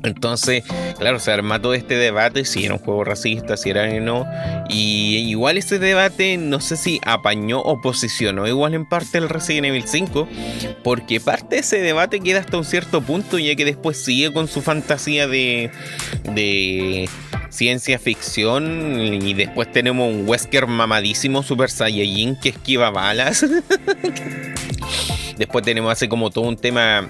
Entonces, 0.04 0.64
claro, 0.98 1.20
se 1.20 1.30
arma 1.30 1.62
todo 1.62 1.74
este 1.74 1.94
debate 1.94 2.44
si 2.44 2.64
era 2.64 2.74
un 2.74 2.80
juego 2.80 3.04
racista, 3.04 3.56
si 3.56 3.70
era 3.70 3.88
o 3.88 4.00
no. 4.00 4.26
Y 4.68 5.18
igual 5.28 5.58
ese 5.58 5.78
debate 5.78 6.36
no 6.38 6.60
sé 6.60 6.76
si 6.76 7.00
apañó 7.04 7.60
o 7.60 7.80
posicionó 7.80 8.48
igual 8.48 8.74
en 8.74 8.88
parte 8.88 9.18
el 9.18 9.28
Resident 9.28 9.66
Evil 9.66 9.84
5, 9.86 10.28
porque 10.82 11.20
parte 11.20 11.56
de 11.56 11.60
ese 11.60 11.78
debate 11.80 12.20
queda 12.20 12.40
hasta 12.40 12.56
un 12.56 12.64
cierto 12.64 13.00
punto, 13.00 13.38
ya 13.38 13.54
que 13.54 13.64
después 13.64 14.02
sigue 14.02 14.32
con 14.32 14.48
su 14.48 14.60
fantasía 14.60 15.28
de, 15.28 15.70
de 16.34 17.08
ciencia 17.52 17.98
ficción 17.98 18.98
y 18.98 19.34
después 19.34 19.70
tenemos 19.70 20.12
un 20.12 20.26
Wesker 20.28 20.66
mamadísimo 20.66 21.42
Super 21.42 21.70
Saiyajin 21.70 22.36
que 22.36 22.48
esquiva 22.48 22.90
balas. 22.90 23.44
después 25.36 25.64
tenemos 25.64 25.92
hace 25.92 26.08
como 26.08 26.30
todo 26.30 26.48
un 26.48 26.56
tema 26.56 27.06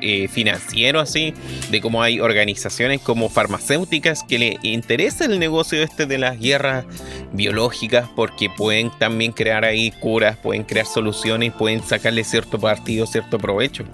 eh, 0.00 0.28
financiero 0.28 1.00
así, 1.00 1.34
de 1.70 1.80
cómo 1.80 2.02
hay 2.02 2.20
organizaciones 2.20 3.00
como 3.00 3.28
farmacéuticas 3.28 4.22
que 4.22 4.38
le 4.38 4.58
interesa 4.62 5.24
el 5.24 5.38
negocio 5.38 5.82
este 5.82 6.06
de 6.06 6.18
las 6.18 6.38
guerras 6.38 6.84
biológicas 7.32 8.08
porque 8.14 8.48
pueden 8.48 8.90
también 8.98 9.32
crear 9.32 9.64
ahí 9.64 9.90
curas, 9.90 10.36
pueden 10.36 10.62
crear 10.64 10.86
soluciones, 10.86 11.52
pueden 11.52 11.82
sacarle 11.82 12.22
cierto 12.22 12.60
partido, 12.60 13.06
cierto 13.06 13.38
provecho. 13.38 13.84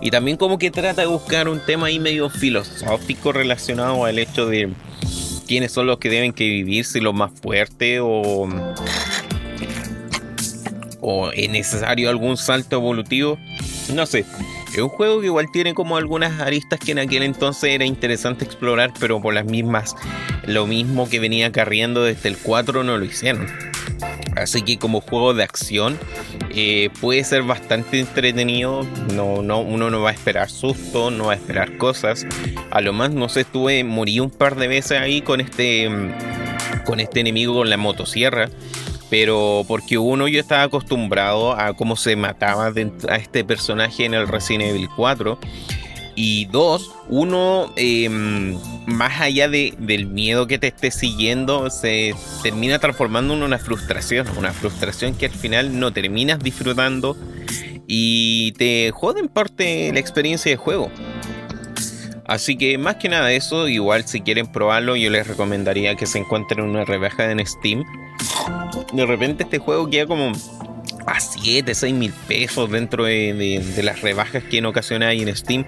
Y 0.00 0.10
también 0.10 0.36
como 0.36 0.58
que 0.58 0.70
trata 0.70 1.02
de 1.02 1.08
buscar 1.08 1.48
un 1.48 1.60
tema 1.60 1.88
ahí 1.88 1.98
medio 1.98 2.30
filosófico 2.30 3.32
relacionado 3.32 4.04
al 4.04 4.18
hecho 4.18 4.46
de 4.46 4.70
quiénes 5.46 5.72
son 5.72 5.86
los 5.86 5.98
que 5.98 6.08
deben 6.08 6.32
que 6.32 6.44
vivir, 6.44 6.84
si 6.84 7.00
los 7.00 7.14
más 7.14 7.32
fuertes 7.32 8.00
o, 8.02 8.48
o 11.00 11.30
es 11.32 11.50
necesario 11.50 12.10
algún 12.10 12.36
salto 12.36 12.76
evolutivo. 12.76 13.38
No 13.94 14.06
sé, 14.06 14.24
es 14.72 14.78
un 14.78 14.90
juego 14.90 15.20
que 15.20 15.26
igual 15.26 15.46
tiene 15.50 15.74
como 15.74 15.96
algunas 15.96 16.40
aristas 16.40 16.78
que 16.78 16.92
en 16.92 16.98
aquel 16.98 17.22
entonces 17.22 17.70
era 17.70 17.84
interesante 17.84 18.44
explorar, 18.44 18.92
pero 19.00 19.20
por 19.20 19.34
las 19.34 19.46
mismas, 19.46 19.96
lo 20.46 20.66
mismo 20.66 21.08
que 21.08 21.18
venía 21.18 21.50
carriendo 21.50 22.04
desde 22.04 22.28
el 22.28 22.36
4 22.36 22.84
no 22.84 22.98
lo 22.98 23.04
hicieron. 23.04 23.48
Así 24.38 24.62
que 24.62 24.78
como 24.78 25.00
juego 25.00 25.34
de 25.34 25.42
acción 25.42 25.98
eh, 26.50 26.90
puede 27.00 27.24
ser 27.24 27.42
bastante 27.42 28.00
entretenido. 28.00 28.86
No, 29.14 29.42
no, 29.42 29.60
uno 29.60 29.90
no 29.90 30.00
va 30.00 30.10
a 30.10 30.12
esperar 30.12 30.50
susto, 30.50 31.10
no 31.10 31.26
va 31.26 31.32
a 31.32 31.36
esperar 31.36 31.76
cosas. 31.76 32.26
A 32.70 32.80
lo 32.80 32.92
más, 32.92 33.10
no 33.10 33.28
sé, 33.28 33.40
estuve, 33.40 33.84
morí 33.84 34.20
un 34.20 34.30
par 34.30 34.56
de 34.56 34.68
veces 34.68 34.98
ahí 35.00 35.22
con 35.22 35.40
este, 35.40 35.88
con 36.84 37.00
este 37.00 37.20
enemigo 37.20 37.54
con 37.54 37.70
la 37.70 37.76
motosierra. 37.76 38.48
Pero 39.10 39.64
porque 39.66 39.96
uno 39.96 40.28
yo 40.28 40.38
estaba 40.38 40.64
acostumbrado 40.64 41.58
a 41.58 41.72
cómo 41.74 41.96
se 41.96 42.14
mataba 42.14 42.66
a 42.66 43.16
este 43.16 43.42
personaje 43.42 44.04
en 44.04 44.12
el 44.12 44.28
Resident 44.28 44.70
Evil 44.70 44.88
4. 44.94 45.38
Y 46.20 46.46
dos, 46.46 46.90
uno, 47.08 47.72
em, 47.76 48.58
más 48.86 49.20
allá 49.20 49.48
de, 49.48 49.72
del 49.78 50.06
miedo 50.06 50.48
que 50.48 50.58
te 50.58 50.66
esté 50.66 50.90
siguiendo, 50.90 51.70
se 51.70 52.12
termina 52.42 52.80
transformando 52.80 53.34
en 53.34 53.44
una 53.44 53.60
frustración. 53.60 54.26
Una 54.36 54.52
frustración 54.52 55.14
que 55.14 55.26
al 55.26 55.32
final 55.32 55.78
no 55.78 55.92
terminas 55.92 56.40
disfrutando 56.40 57.16
y 57.86 58.50
te 58.58 58.90
jode 58.90 59.20
en 59.20 59.28
parte 59.28 59.92
la 59.92 60.00
experiencia 60.00 60.50
de 60.50 60.56
juego. 60.56 60.90
Así 62.26 62.58
que 62.58 62.78
más 62.78 62.96
que 62.96 63.08
nada 63.08 63.30
eso, 63.30 63.68
igual 63.68 64.04
si 64.08 64.20
quieren 64.20 64.50
probarlo, 64.50 64.96
yo 64.96 65.10
les 65.10 65.24
recomendaría 65.24 65.94
que 65.94 66.06
se 66.06 66.18
encuentren 66.18 66.64
una 66.64 66.84
rebaja 66.84 67.30
en 67.30 67.46
Steam. 67.46 67.84
De 68.92 69.06
repente 69.06 69.44
este 69.44 69.58
juego 69.58 69.88
queda 69.88 70.08
como 70.08 70.32
a 71.08 71.20
7, 71.20 71.74
6 71.74 71.94
mil 71.94 72.12
pesos 72.26 72.70
dentro 72.70 73.04
de, 73.04 73.62
las 73.82 74.02
rebajas 74.02 74.42
que 74.44 74.58
en 74.58 74.66
ocasiones 74.66 75.08
hay 75.08 75.22
en 75.22 75.34
Steam. 75.34 75.64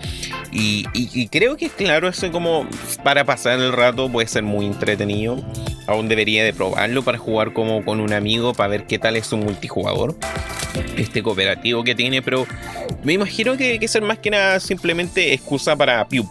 Y, 0.53 1.29
creo 1.29 1.57
que 1.57 1.69
claro, 1.69 2.09
eso 2.09 2.31
como 2.31 2.67
para 3.03 3.25
pasar 3.25 3.59
el 3.61 3.73
rato 3.73 4.11
puede 4.11 4.29
ser 4.29 4.43
muy 4.43 4.67
entretenido. 4.67 5.43
Aún 5.87 6.09
debería 6.09 6.45
de 6.45 6.53
probarlo 6.53 7.03
para 7.03 7.19
jugar 7.19 7.53
como 7.53 7.85
con 7.85 8.01
un 8.01 8.13
amigo 8.13 8.55
para 8.55 8.69
ver 8.69 8.87
qué 8.87 8.99
tal 8.99 9.17
es 9.17 9.33
un 9.33 9.41
multijugador. 9.41 10.17
Este 10.97 11.23
cooperativo 11.23 11.83
que 11.83 11.95
tiene, 11.95 12.23
pero 12.23 12.47
me 13.03 13.15
imagino 13.15 13.57
que, 13.57 13.79
que 13.79 13.89
ser 13.89 14.03
más 14.03 14.19
que 14.19 14.31
nada 14.31 14.61
simplemente 14.61 15.33
excusa 15.33 15.75
para 15.75 16.07
piu 16.07 16.29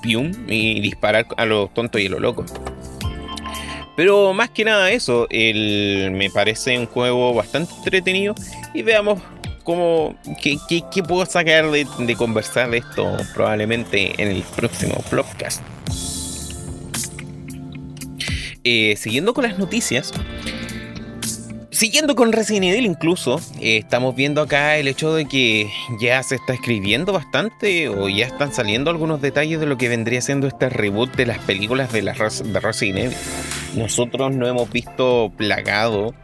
y 0.48 0.80
disparar 0.80 1.28
a 1.36 1.46
los 1.46 1.74
tontos 1.74 2.00
y 2.00 2.08
a 2.08 2.10
los 2.10 2.22
locos. 2.22 2.54
Pero 4.00 4.34
más 4.34 4.50
que 4.50 4.64
nada 4.64 4.90
eso, 4.92 5.28
el, 5.30 6.12
me 6.14 6.30
parece 6.30 6.80
un 6.80 6.86
juego 6.86 7.34
bastante 7.34 7.74
entretenido 7.80 8.34
y 8.74 8.82
veamos 8.82 9.22
cómo, 9.66 10.16
qué, 10.42 10.58
puedo 11.06 11.26
sacar 11.26 11.70
de, 11.70 12.16
conversar 12.16 12.70
de 12.70 12.78
esto 12.78 13.18
probablemente 13.34 14.14
en 14.18 14.30
el 14.30 14.44
próximo 14.56 15.04
podcast. 15.12 15.62
Eh, 18.64 18.96
siguiendo 18.96 19.34
con 19.34 19.44
las 19.44 19.60
noticias, 19.60 20.14
Siguiendo 21.72 22.16
con 22.16 22.34
Resident 22.34 22.66
Evil 22.66 22.86
incluso, 22.88 23.40
eh, 23.62 23.78
estamos 23.78 24.16
viendo 24.16 24.42
acá 24.42 24.78
el 24.78 24.88
hecho 24.88 25.14
de 25.14 25.26
que 25.26 25.70
ya 26.00 26.22
se 26.24 26.36
está 26.36 26.54
escribiendo 26.54 27.14
bastante 27.14 27.90
o 27.90 28.10
ya 28.10 28.26
están 28.26 28.52
saliendo 28.52 28.90
algunos 28.90 29.22
detalles 29.22 29.60
de 29.60 29.68
lo 29.68 29.78
que 29.78 29.88
vendría 29.88 30.20
siendo 30.22 30.48
este 30.48 30.70
reboot 30.70 31.16
de 31.16 31.28
las 31.28 31.38
películas 31.40 31.94
de, 31.94 32.02
de 32.02 32.60
Resident 32.60 32.98
Evil. 32.98 33.18
Nosotros 33.76 34.34
no 34.34 34.48
hemos 34.48 34.72
visto 34.72 35.32
plagado 35.38 36.16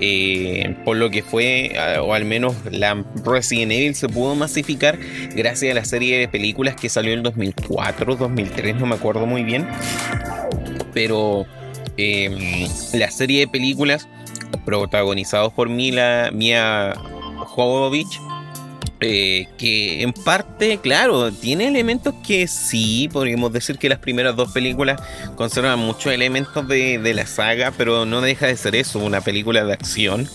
eh, 0.00 0.74
por 0.86 0.96
lo 0.96 1.10
que 1.10 1.22
fue, 1.22 1.76
o 2.00 2.14
al 2.14 2.24
menos 2.24 2.56
la 2.70 3.04
Resident 3.26 3.72
Evil 3.72 3.94
se 3.94 4.08
pudo 4.08 4.34
masificar 4.34 4.98
gracias 5.36 5.70
a 5.70 5.74
la 5.74 5.84
serie 5.84 6.18
de 6.18 6.28
películas 6.28 6.76
que 6.76 6.88
salió 6.88 7.12
en 7.12 7.22
2004, 7.22 8.16
2003, 8.16 8.76
no 8.76 8.86
me 8.86 8.94
acuerdo 8.94 9.26
muy 9.26 9.44
bien. 9.44 9.68
Pero 10.94 11.46
em, 11.96 12.68
la 12.94 13.10
serie 13.10 13.40
de 13.40 13.48
películas 13.48 14.08
protagonizados 14.64 15.52
por 15.52 15.68
Mila, 15.68 16.30
Mia 16.32 16.94
Jovovich, 17.46 18.20
eh, 19.00 19.48
que 19.58 20.02
en 20.02 20.12
parte, 20.12 20.78
claro, 20.78 21.30
tiene 21.32 21.66
elementos 21.66 22.14
que 22.26 22.46
sí, 22.46 23.08
podríamos 23.12 23.52
decir 23.52 23.76
que 23.76 23.88
las 23.88 23.98
primeras 23.98 24.36
dos 24.36 24.52
películas 24.52 25.00
conservan 25.36 25.78
muchos 25.80 26.12
elementos 26.12 26.66
de, 26.68 26.98
de 26.98 27.14
la 27.14 27.26
saga, 27.26 27.72
pero 27.76 28.06
no 28.06 28.20
deja 28.20 28.46
de 28.46 28.56
ser 28.56 28.76
eso, 28.76 28.98
una 29.00 29.20
película 29.20 29.64
de 29.64 29.72
acción 29.72 30.28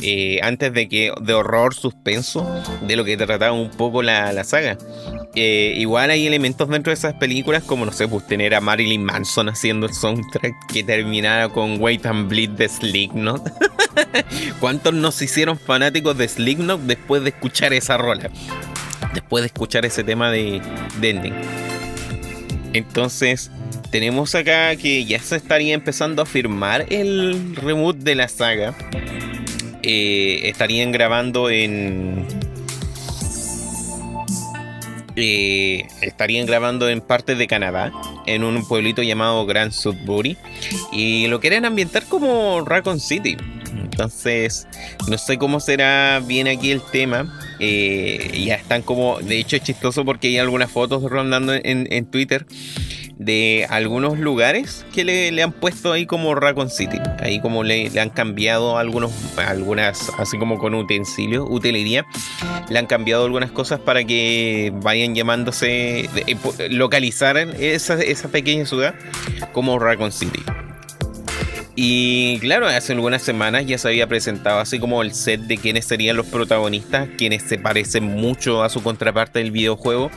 eh, 0.00 0.40
antes 0.42 0.72
de 0.72 0.88
que 0.88 1.12
de 1.20 1.34
horror 1.34 1.74
suspenso 1.74 2.46
de 2.86 2.96
lo 2.96 3.04
que 3.04 3.16
trataba 3.16 3.52
un 3.52 3.70
poco 3.70 4.02
la, 4.02 4.44
saga. 4.44 4.76
Eh, 5.34 5.74
igual 5.76 6.10
hay 6.10 6.26
elementos 6.26 6.68
dentro 6.68 6.90
de 6.90 6.94
esas 6.94 7.14
películas 7.14 7.62
como 7.62 7.84
no 7.84 7.92
sé, 7.92 8.06
pues 8.06 8.26
tener 8.26 8.54
a 8.54 8.60
Marilyn 8.60 9.04
Manson 9.04 9.48
haciendo 9.48 9.86
el 9.86 9.92
soundtrack 9.92 10.54
que 10.72 10.84
terminara 10.84 11.48
con 11.48 11.80
Wait 11.80 12.06
and 12.06 12.28
Bleed 12.28 12.50
de 12.50 12.68
Slipknot. 12.68 13.42
¿Cuántos 14.60 14.94
nos 14.94 15.20
hicieron 15.22 15.58
fanáticos 15.58 16.16
de 16.16 16.28
Slipknot 16.28 16.80
después 16.82 17.22
de 17.22 17.30
escuchar 17.30 17.72
esa 17.72 17.96
rola? 17.96 18.30
Después 19.12 19.42
de 19.42 19.46
escuchar 19.46 19.84
ese 19.84 20.04
tema 20.04 20.30
de, 20.30 20.60
de 21.00 21.10
ending. 21.10 21.34
Entonces, 22.72 23.50
tenemos 23.94 24.34
acá 24.34 24.74
que 24.74 25.04
ya 25.04 25.20
se 25.20 25.36
estaría 25.36 25.72
empezando 25.72 26.20
a 26.20 26.26
firmar 26.26 26.84
el 26.92 27.54
reboot 27.54 27.98
de 27.98 28.16
la 28.16 28.26
saga. 28.26 28.74
Eh, 29.86 30.48
estarían 30.48 30.92
grabando 30.92 31.50
en. 31.50 32.26
Eh, 35.14 35.86
estarían 36.00 36.46
grabando 36.46 36.88
en 36.88 37.02
parte 37.02 37.34
de 37.34 37.46
Canadá, 37.46 37.92
en 38.26 38.44
un 38.44 38.66
pueblito 38.66 39.02
llamado 39.02 39.44
Grand 39.44 39.72
Sudbury, 39.72 40.38
y 40.90 41.26
lo 41.28 41.38
querían 41.38 41.66
ambientar 41.66 42.04
como 42.06 42.62
Raccoon 42.64 42.98
City. 42.98 43.36
Entonces, 43.76 44.66
no 45.06 45.18
sé 45.18 45.36
cómo 45.36 45.60
será 45.60 46.20
bien 46.26 46.48
aquí 46.48 46.70
el 46.70 46.80
tema. 46.80 47.38
Eh, 47.60 48.42
ya 48.46 48.54
están 48.54 48.80
como, 48.80 49.20
de 49.20 49.38
hecho 49.38 49.56
es 49.56 49.62
chistoso 49.62 50.04
porque 50.04 50.28
hay 50.28 50.38
algunas 50.38 50.70
fotos 50.70 51.02
rondando 51.02 51.52
en 51.54 52.06
Twitter 52.06 52.46
de 53.18 53.66
algunos 53.70 54.18
lugares 54.18 54.84
que 54.92 55.04
le, 55.04 55.42
han 55.42 55.52
puesto 55.52 55.92
ahí 55.92 56.06
como 56.06 56.34
Raccoon 56.34 56.70
City. 56.70 56.98
Ahí 57.20 57.40
como 57.40 57.62
le, 57.62 57.90
han 57.98 58.10
cambiado 58.10 58.78
algunos, 58.78 59.12
algunas, 59.36 60.10
así 60.18 60.38
como 60.38 60.58
con 60.58 60.74
utensilios, 60.74 61.46
utilería, 61.48 62.06
le 62.68 62.78
han 62.78 62.86
cambiado 62.86 63.24
algunas 63.24 63.50
cosas 63.50 63.80
para 63.80 64.04
que 64.04 64.72
vayan 64.76 65.14
llamándose, 65.14 66.08
eh, 66.26 66.68
localizar 66.70 67.36
esa, 67.36 67.94
esa 68.00 68.28
pequeña 68.28 68.66
ciudad 68.66 68.94
como 69.52 69.78
Raccoon 69.78 70.12
City. 70.12 70.42
Y 71.76 72.38
claro, 72.38 72.68
hace 72.68 72.92
algunas 72.92 73.22
semanas 73.22 73.66
ya 73.66 73.78
se 73.78 73.88
había 73.88 74.06
presentado 74.06 74.60
así 74.60 74.78
como 74.78 75.02
el 75.02 75.12
set 75.12 75.40
de 75.40 75.58
quienes 75.58 75.84
serían 75.84 76.16
los 76.16 76.26
protagonistas, 76.26 77.08
quienes 77.18 77.42
se 77.42 77.58
parecen 77.58 78.04
mucho 78.04 78.62
a 78.62 78.68
su 78.68 78.82
contraparte 78.82 79.40
del 79.40 79.50
videojuego. 79.50 80.10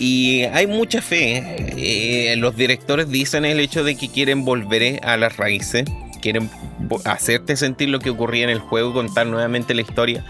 Y 0.00 0.44
hay 0.44 0.66
mucha 0.66 1.02
fe. 1.02 1.44
Eh, 1.76 2.34
los 2.38 2.56
directores 2.56 3.10
dicen 3.10 3.44
el 3.44 3.60
hecho 3.60 3.84
de 3.84 3.96
que 3.96 4.08
quieren 4.08 4.46
volver 4.46 4.98
a 5.04 5.18
las 5.18 5.36
raíces, 5.36 5.84
quieren 6.22 6.48
hacerte 7.04 7.54
sentir 7.54 7.90
lo 7.90 7.98
que 7.98 8.08
ocurría 8.08 8.44
en 8.44 8.50
el 8.50 8.60
juego, 8.60 8.94
contar 8.94 9.26
nuevamente 9.26 9.74
la 9.74 9.82
historia 9.82 10.24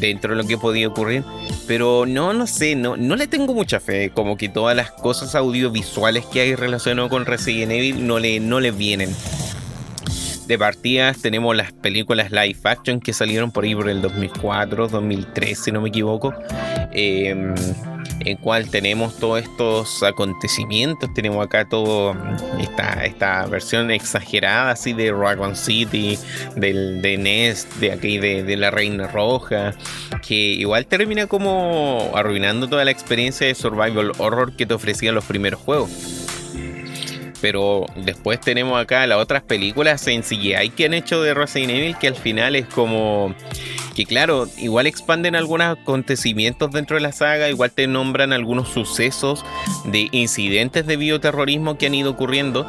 dentro 0.00 0.34
de 0.34 0.42
lo 0.42 0.48
que 0.48 0.56
podía 0.56 0.88
ocurrir. 0.88 1.22
Pero 1.66 2.06
no, 2.06 2.32
no 2.32 2.46
sé, 2.46 2.74
no, 2.76 2.96
no 2.96 3.14
le 3.14 3.26
tengo 3.26 3.52
mucha 3.52 3.78
fe. 3.78 4.10
Como 4.10 4.38
que 4.38 4.48
todas 4.48 4.74
las 4.74 4.90
cosas 4.90 5.34
audiovisuales 5.34 6.24
que 6.24 6.40
hay 6.40 6.54
relacionadas 6.54 7.10
con 7.10 7.26
Resident 7.26 7.72
Evil 7.72 8.06
no 8.06 8.18
le, 8.18 8.40
no 8.40 8.58
le 8.58 8.70
vienen 8.70 9.14
de 10.50 10.58
partidas 10.58 11.22
tenemos 11.22 11.54
las 11.54 11.70
películas 11.72 12.32
live 12.32 12.58
action 12.64 13.00
que 13.00 13.12
salieron 13.12 13.52
por 13.52 13.62
ahí 13.62 13.74
por 13.74 13.88
el 13.88 14.02
2004, 14.02 14.88
2003, 14.88 15.56
si 15.56 15.70
no 15.70 15.80
me 15.80 15.90
equivoco. 15.90 16.34
Em, 16.92 17.54
en 18.18 18.36
cual 18.36 18.68
tenemos 18.68 19.16
todos 19.16 19.42
estos 19.42 20.02
acontecimientos. 20.02 21.14
Tenemos 21.14 21.46
acá 21.46 21.68
todo 21.68 22.16
esta, 22.58 23.04
esta 23.04 23.46
versión 23.46 23.92
exagerada 23.92 24.72
así 24.72 24.92
de 24.92 25.12
Dragon 25.12 25.54
City, 25.54 26.18
del, 26.56 27.00
de 27.00 27.16
Nest, 27.16 27.72
de 27.76 27.92
aquí 27.92 28.18
de, 28.18 28.42
de, 28.42 28.56
la 28.56 28.72
Reina 28.72 29.06
Roja, 29.06 29.72
que 30.26 30.34
igual 30.34 30.86
termina 30.86 31.28
como 31.28 32.10
arruinando 32.14 32.68
toda 32.68 32.84
la 32.84 32.90
experiencia 32.90 33.46
de 33.46 33.54
survival 33.54 34.12
horror 34.18 34.56
que 34.56 34.66
te 34.66 34.74
ofrecían 34.74 35.14
los 35.14 35.24
primeros 35.24 35.60
juegos. 35.60 36.28
Pero 37.40 37.86
después 37.96 38.40
tenemos 38.40 38.80
acá 38.80 39.06
las 39.06 39.18
otras 39.18 39.42
películas 39.42 40.06
en 40.06 40.22
CGI 40.22 40.70
que 40.76 40.86
han 40.86 40.94
hecho 40.94 41.22
de 41.22 41.34
Resident 41.34 41.70
Evil 41.72 41.96
que 41.98 42.08
al 42.08 42.16
final 42.16 42.56
es 42.56 42.66
como 42.66 43.34
que 43.94 44.06
claro, 44.06 44.46
igual 44.56 44.86
expanden 44.86 45.34
algunos 45.34 45.78
acontecimientos 45.78 46.70
dentro 46.70 46.96
de 46.96 47.02
la 47.02 47.12
saga, 47.12 47.48
igual 47.48 47.70
te 47.72 47.86
nombran 47.86 48.32
algunos 48.32 48.68
sucesos 48.68 49.44
de 49.84 50.08
incidentes 50.12 50.86
de 50.86 50.96
bioterrorismo 50.96 51.76
que 51.76 51.86
han 51.86 51.94
ido 51.94 52.10
ocurriendo, 52.10 52.66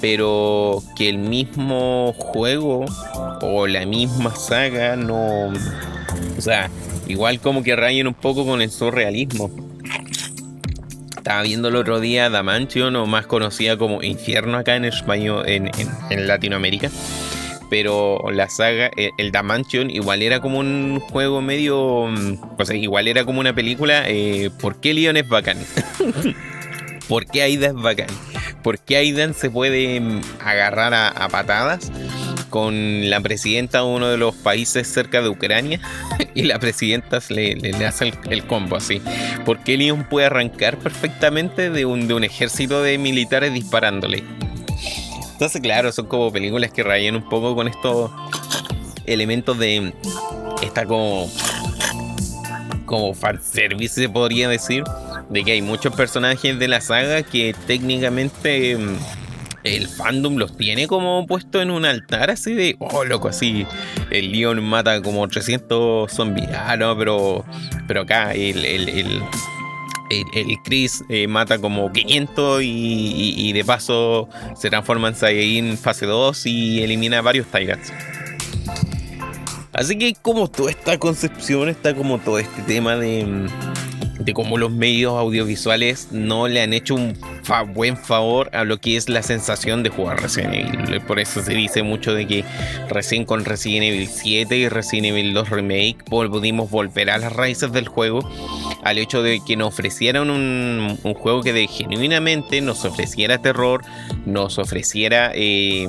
pero 0.00 0.82
que 0.96 1.08
el 1.08 1.18
mismo 1.18 2.12
juego 2.18 2.84
o 3.40 3.66
la 3.66 3.86
misma 3.86 4.34
saga 4.36 4.96
no... 4.96 5.48
O 6.36 6.40
sea, 6.40 6.70
igual 7.06 7.40
como 7.40 7.62
que 7.62 7.74
rayen 7.74 8.06
un 8.06 8.14
poco 8.14 8.44
con 8.44 8.60
el 8.60 8.70
surrealismo 8.70 9.67
estaba 11.28 11.42
viendo 11.42 11.68
el 11.68 11.76
otro 11.76 12.00
día 12.00 12.30
Damantion, 12.30 12.96
o 12.96 13.04
más 13.04 13.26
conocida 13.26 13.76
como 13.76 14.02
Infierno 14.02 14.56
acá 14.56 14.76
en 14.76 14.86
español, 14.86 15.44
en, 15.46 15.68
Latinoamérica. 16.26 16.90
Pero 17.68 18.30
la 18.32 18.48
saga, 18.48 18.90
eh, 18.96 19.10
el 19.18 19.30
Damantion, 19.30 19.90
igual 19.90 20.22
era 20.22 20.40
como 20.40 20.58
un 20.58 21.00
juego 21.00 21.42
medio. 21.42 22.04
O 22.04 22.64
sea, 22.64 22.76
igual 22.76 23.08
era 23.08 23.26
como 23.26 23.40
una 23.40 23.54
película. 23.54 24.04
Eh, 24.06 24.48
¿Por 24.58 24.80
qué 24.80 24.94
Leon 24.94 25.18
es 25.18 25.28
bacán? 25.28 25.58
¿Por 27.08 27.26
qué 27.26 27.42
Aida 27.42 27.66
es 27.66 27.74
bacán? 27.74 28.08
¿Por 28.62 28.78
qué 28.78 28.96
Aidan 28.96 29.34
se 29.34 29.50
puede 29.50 30.00
mm, 30.00 30.22
agarrar 30.40 30.94
a 30.94 31.28
patadas? 31.28 31.92
con 32.48 33.08
la 33.10 33.20
presidenta 33.20 33.78
de 33.78 33.84
uno 33.84 34.08
de 34.08 34.16
los 34.16 34.34
países 34.34 34.88
cerca 34.88 35.22
de 35.22 35.28
Ucrania 35.28 35.80
y 36.34 36.42
la 36.42 36.58
presidenta 36.58 37.20
le, 37.28 37.54
le, 37.54 37.86
hace 37.86 38.12
el, 38.30 38.44
combo 38.44 38.76
así. 38.76 39.00
Porque 39.44 39.76
Leon 39.76 40.04
puede 40.04 40.26
arrancar 40.26 40.78
perfectamente 40.78 41.70
de 41.70 41.84
un, 41.84 42.08
de 42.08 42.14
un 42.14 42.24
ejército 42.24 42.82
de 42.82 42.98
militares 42.98 43.52
disparándole. 43.52 44.24
Entonces, 45.32 45.60
claro, 45.60 45.92
son 45.92 46.06
como 46.06 46.32
películas 46.32 46.72
que 46.72 46.82
rayan 46.82 47.14
un 47.14 47.28
poco 47.28 47.54
con 47.54 47.68
estos 47.68 48.10
elementos 49.06 49.58
de. 49.58 49.92
Está 50.62 50.84
como. 50.84 51.30
como 52.86 53.14
fanservice, 53.14 54.02
se 54.02 54.08
podría 54.08 54.48
decir. 54.48 54.84
De 55.30 55.44
que 55.44 55.52
hay 55.52 55.62
muchos 55.62 55.94
personajes 55.94 56.58
de 56.58 56.68
la 56.68 56.80
saga 56.80 57.22
que 57.22 57.54
técnicamente 57.66 58.78
el 59.64 59.88
fandom 59.88 60.36
los 60.36 60.56
tiene 60.56 60.86
como 60.86 61.26
puesto 61.26 61.60
en 61.60 61.70
un 61.70 61.84
altar 61.84 62.30
así 62.30 62.54
de, 62.54 62.76
oh, 62.78 63.04
loco, 63.04 63.28
así. 63.28 63.66
El 64.10 64.32
Leon 64.32 64.62
mata 64.62 65.02
como 65.02 65.26
300 65.26 66.10
zombies. 66.10 66.48
Ah, 66.52 66.76
no, 66.76 66.96
pero, 66.96 67.44
pero 67.86 68.02
acá 68.02 68.32
el, 68.32 68.64
el, 68.64 68.88
el 68.88 69.22
el, 70.10 70.58
Chris 70.64 71.04
eh, 71.08 71.26
mata 71.26 71.58
como 71.58 71.92
500 71.92 72.62
y, 72.62 73.52
de 73.52 73.64
paso 73.64 74.28
se 74.56 74.70
transforma 74.70 75.08
en 75.08 75.14
Saiyajin 75.14 75.78
fase 75.78 76.06
2 76.06 76.46
y 76.46 76.82
elimina 76.82 77.20
varios 77.20 77.46
Tyrants. 77.48 77.92
Así 79.72 79.96
que 79.96 80.14
como 80.14 80.48
toda 80.48 80.70
esta 80.70 80.98
concepción, 80.98 81.68
está 81.68 81.94
como 81.94 82.18
todo 82.18 82.38
este 82.38 82.62
tema 82.62 82.96
de, 82.96 83.46
de 84.18 84.34
cómo 84.34 84.58
los 84.58 84.70
medios 84.70 85.12
audiovisuales 85.14 86.08
no 86.10 86.48
le 86.48 86.62
han 86.62 86.72
hecho 86.72 86.94
un 86.94 87.16
buen 87.72 87.96
favor 87.96 88.50
a 88.52 88.64
lo 88.64 88.78
que 88.78 88.96
es 88.96 89.08
la 89.08 89.22
sensación 89.22 89.82
de 89.82 89.90
jugar 89.90 90.20
Resident 90.20 90.54
Evil. 90.54 91.00
Por 91.02 91.18
eso 91.18 91.42
se 91.42 91.54
dice 91.54 91.82
mucho 91.82 92.14
de 92.14 92.26
que 92.26 92.44
recién 92.88 93.24
con 93.24 93.44
Resident 93.44 93.84
Evil 93.84 94.08
7 94.08 94.56
y 94.56 94.68
Resident 94.68 95.06
Evil 95.06 95.34
2 95.34 95.50
Remake 95.50 95.98
pudimos 96.08 96.70
volver 96.70 97.10
a 97.10 97.18
las 97.18 97.32
raíces 97.32 97.72
del 97.72 97.88
juego, 97.88 98.28
al 98.82 98.98
hecho 98.98 99.22
de 99.22 99.40
que 99.46 99.56
nos 99.56 99.68
ofrecieran 99.68 100.30
un, 100.30 100.98
juego 101.14 101.42
que 101.42 101.52
de 101.52 101.66
genuinamente 101.66 102.60
nos 102.60 102.84
ofreciera 102.84 103.38
terror, 103.38 103.82
nos 104.26 104.58
ofreciera... 104.58 105.32
Eh, 105.34 105.88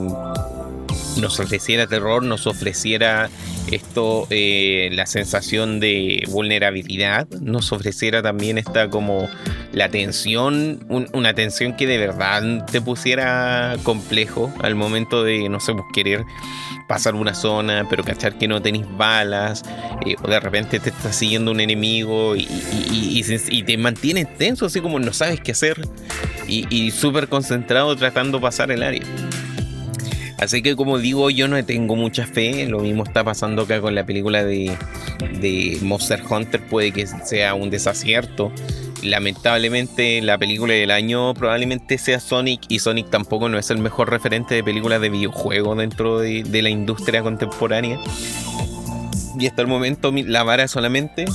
nos 1.17 1.39
ofreciera 1.39 1.85
terror, 1.87 2.23
nos 2.23 2.47
ofreciera 2.47 3.29
esto, 3.71 4.27
eh, 4.29 4.89
la 4.91 5.05
sensación 5.05 5.79
de 5.79 6.23
vulnerabilidad, 6.29 7.27
nos 7.41 7.71
ofreciera 7.71 8.21
también 8.21 8.57
esta 8.57 8.89
como 8.89 9.27
la 9.71 9.89
tensión, 9.89 10.85
una 11.13 11.33
tensión 11.33 11.75
que 11.75 11.87
de 11.87 11.97
verdad 11.97 12.65
te 12.65 12.81
pusiera 12.81 13.75
complejo 13.83 14.53
al 14.61 14.75
momento 14.75 15.23
de, 15.23 15.49
no 15.49 15.59
sé, 15.59 15.73
pues, 15.73 15.85
querer 15.93 16.23
pasar 16.87 17.13
una 17.13 17.35
zona, 17.35 17.85
pero 17.89 18.03
cachar 18.03 18.37
que 18.37 18.47
no 18.47 18.61
tenéis 18.61 18.85
balas, 18.97 19.63
eh, 20.05 20.15
o 20.23 20.27
de 20.27 20.39
repente 20.39 20.79
te 20.79 20.89
está 20.89 21.13
siguiendo 21.13 21.51
un 21.51 21.59
enemigo 21.59 22.35
y, 22.35 22.47
y, 22.91 23.63
te 23.63 23.77
mantienes 23.77 24.35
tenso, 24.37 24.65
así 24.65 24.81
como 24.81 24.99
no 24.99 25.13
sabes 25.13 25.39
qué 25.39 25.51
hacer 25.51 25.79
y, 26.47 26.91
súper 26.91 27.27
concentrado 27.27 27.95
tratando 27.95 28.39
de 28.39 28.41
pasar 28.41 28.71
el 28.71 28.83
área. 28.83 29.03
Así 30.39 30.61
que 30.61 30.75
como 30.75 30.97
digo, 30.97 31.29
yo 31.29 31.47
no 31.47 31.63
tengo 31.65 31.95
mucha 31.95 32.25
fe. 32.25 32.65
Lo 32.65 32.79
mismo 32.79 33.03
está 33.03 33.23
pasando 33.23 33.63
acá 33.63 33.81
con 33.81 33.95
la 33.95 34.05
película 34.05 34.43
de, 34.43 34.75
de 35.39 35.77
Monster 35.81 36.21
Hunter. 36.29 36.61
Puede 36.61 36.91
que 36.91 37.07
sea 37.07 37.53
un 37.53 37.69
desacierto. 37.69 38.51
Lamentablemente 39.03 40.21
la 40.21 40.37
película 40.37 40.73
del 40.73 40.91
año 40.91 41.33
probablemente 41.33 41.97
sea 41.97 42.19
Sonic 42.19 42.61
y 42.67 42.79
Sonic 42.79 43.09
tampoco 43.09 43.47
no 43.47 43.57
es 43.57 43.69
el 43.69 43.77
mejor 43.77 44.09
referente 44.09 44.55
de 44.55 44.63
películas 44.63 44.99
de 44.99 45.09
videojuegos 45.09 45.77
dentro 45.77 46.19
de, 46.19 46.43
de 46.43 46.61
la 46.61 46.69
industria 46.69 47.21
contemporánea. 47.21 47.99
Y 49.39 49.47
hasta 49.47 49.61
el 49.61 49.67
momento 49.67 50.11
la 50.13 50.43
vara 50.43 50.67
solamente 50.67 51.25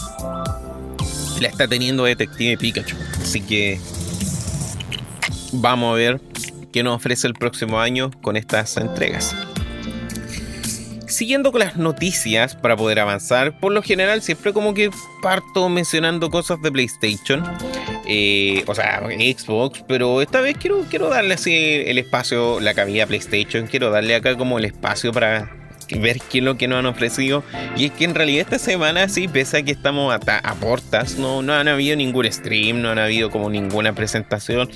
la 1.41 1.49
está 1.49 1.69
teniendo 1.69 2.05
Detective 2.05 2.57
Pikachu. 2.57 2.97
Así 3.23 3.41
que 3.41 3.81
vamos 5.53 5.93
a 5.93 5.97
ver 5.97 6.21
qué 6.75 6.83
nos 6.83 6.97
ofrece 6.97 7.29
el 7.29 7.35
próximo 7.35 7.79
año 7.79 8.11
con 8.21 8.37
estas 8.37 8.77
entregas. 8.79 9.33
Siguiendo 11.07 11.53
con 11.53 11.61
las 11.61 11.77
noticias 11.77 12.57
para 12.57 12.77
poder 12.77 12.99
avanzar, 12.99 13.61
por 13.61 13.71
lo 13.71 13.81
general 13.81 14.23
siempre 14.23 14.53
como 14.53 14.75
que 14.75 14.91
parto 15.23 15.69
mencionando 15.69 16.31
cosas 16.31 16.61
de 16.63 16.73
PlayStation, 16.73 17.45
eh, 18.09 18.65
o 18.67 18.75
sea, 18.75 19.01
Xbox, 19.07 19.85
pero 19.87 20.21
esta 20.21 20.41
vez 20.41 20.57
quiero, 20.59 20.85
quiero 20.91 21.11
darle 21.11 21.35
así 21.35 21.55
el 21.55 21.97
espacio, 21.99 22.59
la 22.59 22.75
cabida 22.75 23.07
PlayStation, 23.07 23.69
quiero 23.69 23.91
darle 23.91 24.17
acá 24.17 24.37
como 24.37 24.59
el 24.59 24.65
espacio 24.65 25.13
para 25.13 25.64
ver 25.99 26.21
qué 26.31 26.39
es 26.39 26.45
lo 26.45 26.57
que 26.57 26.69
nos 26.69 26.79
han 26.79 26.87
ofrecido. 26.87 27.43
Y 27.77 27.87
es 27.87 27.93
que 27.93 28.05
en 28.05 28.15
realidad 28.15 28.43
esta 28.43 28.59
semana, 28.59 29.09
sí, 29.09 29.29
pese 29.29 29.59
a 29.59 29.63
que 29.63 29.73
estamos 29.73 30.15
a, 30.15 30.39
a 30.39 30.55
portas, 30.55 31.17
no, 31.17 31.43
no 31.43 31.53
han 31.53 31.69
habido 31.69 31.97
ningún 31.97 32.31
stream, 32.31 32.83
no 32.83 32.91
han 32.91 32.99
habido 32.99 33.31
como 33.31 33.51
ninguna 33.51 33.95
presentación. 33.95 34.71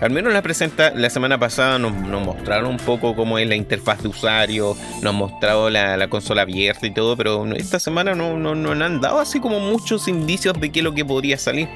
Al 0.00 0.10
menos 0.10 0.32
la, 0.32 0.42
presenta 0.42 0.90
la 0.90 1.10
semana 1.10 1.38
pasada 1.38 1.78
nos, 1.78 1.92
mostraron 1.92 2.70
un 2.70 2.76
poco 2.78 3.14
cómo 3.14 3.38
es 3.38 3.48
la 3.48 3.54
interfaz 3.54 4.02
de 4.02 4.08
usuario, 4.08 4.76
nos 5.02 5.12
han 5.12 5.16
mostrado 5.16 5.70
la, 5.70 6.08
consola 6.08 6.42
abierta 6.42 6.86
y 6.86 6.92
todo, 6.92 7.16
pero 7.16 7.46
esta 7.54 7.80
semana 7.80 8.14
no, 8.14 8.36
no, 8.36 8.54
no 8.54 8.84
han 8.84 9.00
dado 9.00 9.20
así 9.20 9.40
como 9.40 9.58
muchos 9.60 10.08
indicios 10.08 10.54
de 10.60 10.70
qué 10.70 10.80
es 10.80 10.84
lo 10.84 10.94
que 10.94 11.04
podría 11.04 11.38
salir. 11.38 11.68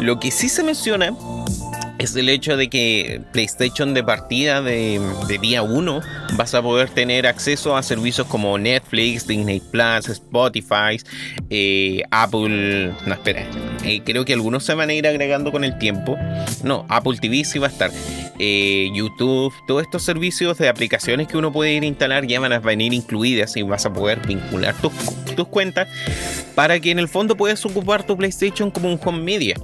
Lo 0.00 0.20
que 0.20 0.30
sí 0.30 0.48
se 0.48 0.62
menciona 0.62 1.12
es 1.98 2.14
el 2.14 2.28
hecho 2.28 2.56
de 2.56 2.68
que 2.68 3.20
PlayStation 3.32 3.92
de 3.92 4.04
partida 4.04 4.62
de, 4.62 5.00
día 5.40 5.62
1 5.62 6.00
vas 6.36 6.54
a 6.54 6.62
poder 6.62 6.90
tener 6.90 7.26
acceso 7.26 7.76
a 7.76 7.82
servicios 7.82 8.26
como 8.28 8.56
Netflix, 8.56 9.26
Disney 9.26 9.60
Plus, 9.60 10.08
Spotify, 10.08 11.00
eh, 11.50 12.02
Apple. 12.10 12.92
No, 13.04 13.14
espera. 13.14 13.44
Eh, 13.84 14.02
creo 14.04 14.24
que 14.24 14.32
algunos 14.32 14.64
se 14.64 14.74
van 14.74 14.90
a 14.90 14.94
ir 14.94 15.06
agregando 15.06 15.50
con 15.50 15.64
el 15.64 15.76
tiempo. 15.78 16.16
No, 16.62 16.86
Apple 16.88 17.18
TV 17.20 17.44
sí 17.44 17.58
va 17.58 17.66
a 17.66 17.70
estar. 17.70 17.90
Eh, 18.38 18.88
YouTube, 18.94 19.52
todos 19.66 19.82
estos 19.82 20.04
servicios 20.04 20.58
de 20.58 20.68
aplicaciones 20.68 21.26
que 21.26 21.36
uno 21.36 21.52
puede 21.52 21.72
ir 21.72 21.82
a 21.82 21.86
instalar 21.86 22.24
ya 22.24 22.38
van 22.38 22.52
a 22.52 22.60
venir 22.60 22.92
incluidas 22.92 23.56
y 23.56 23.62
vas 23.62 23.84
a 23.84 23.92
poder 23.92 24.24
vincular 24.24 24.76
tus, 24.76 24.92
tus 25.34 25.48
cuentas 25.48 25.88
para 26.54 26.78
que 26.78 26.92
en 26.92 27.00
el 27.00 27.08
fondo 27.08 27.36
puedas 27.36 27.64
ocupar 27.66 28.04
tu 28.04 28.16
PlayStation 28.16 28.70
como 28.70 28.92
un 28.92 29.00
home 29.04 29.22
media. 29.22 29.56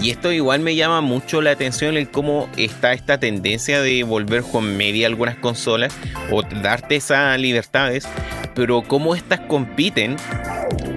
Y 0.00 0.10
esto 0.10 0.32
igual 0.32 0.60
me 0.60 0.74
llama 0.74 1.00
mucho 1.00 1.42
la 1.42 1.51
atención 1.52 1.96
el 1.96 2.10
cómo 2.10 2.48
está 2.56 2.92
esta 2.92 3.18
tendencia 3.18 3.80
de 3.80 4.02
volver 4.04 4.42
con 4.42 4.76
media 4.76 5.06
algunas 5.06 5.36
consolas 5.36 5.94
o 6.30 6.42
darte 6.42 6.96
esas 6.96 7.38
libertades, 7.38 8.08
pero 8.54 8.82
cómo 8.82 9.14
estas 9.14 9.40
compiten 9.40 10.16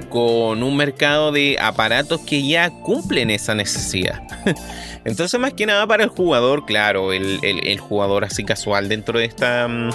con 0.09 0.63
un 0.63 0.77
mercado 0.77 1.31
de 1.31 1.57
aparatos 1.59 2.21
que 2.21 2.47
ya 2.47 2.69
cumplen 2.69 3.29
esa 3.29 3.53
necesidad. 3.55 4.21
Entonces, 5.05 5.39
más 5.39 5.53
que 5.53 5.67
nada 5.67 5.85
para 5.85 6.03
el 6.03 6.09
jugador, 6.09 6.65
claro, 6.65 7.13
el, 7.13 7.79
jugador 7.79 8.25
así 8.25 8.43
casual 8.43 8.89
dentro 8.89 9.19
de 9.19 9.25
esta. 9.25 9.67
Mm, 9.67 9.89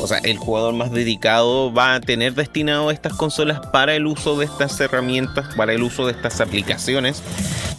o 0.00 0.06
sea, 0.06 0.18
el 0.18 0.38
jugador 0.38 0.74
más 0.74 0.90
dedicado 0.90 1.72
va 1.72 1.94
a 1.94 2.00
tener 2.00 2.34
destinado 2.34 2.90
estas 2.90 3.12
consolas 3.12 3.60
para 3.72 3.94
el 3.94 4.06
uso 4.06 4.38
de 4.38 4.46
estas 4.46 4.80
herramientas, 4.80 5.54
para 5.54 5.74
el 5.74 5.82
uso 5.82 6.06
de 6.06 6.12
estas 6.12 6.40
aplicaciones. 6.40 7.22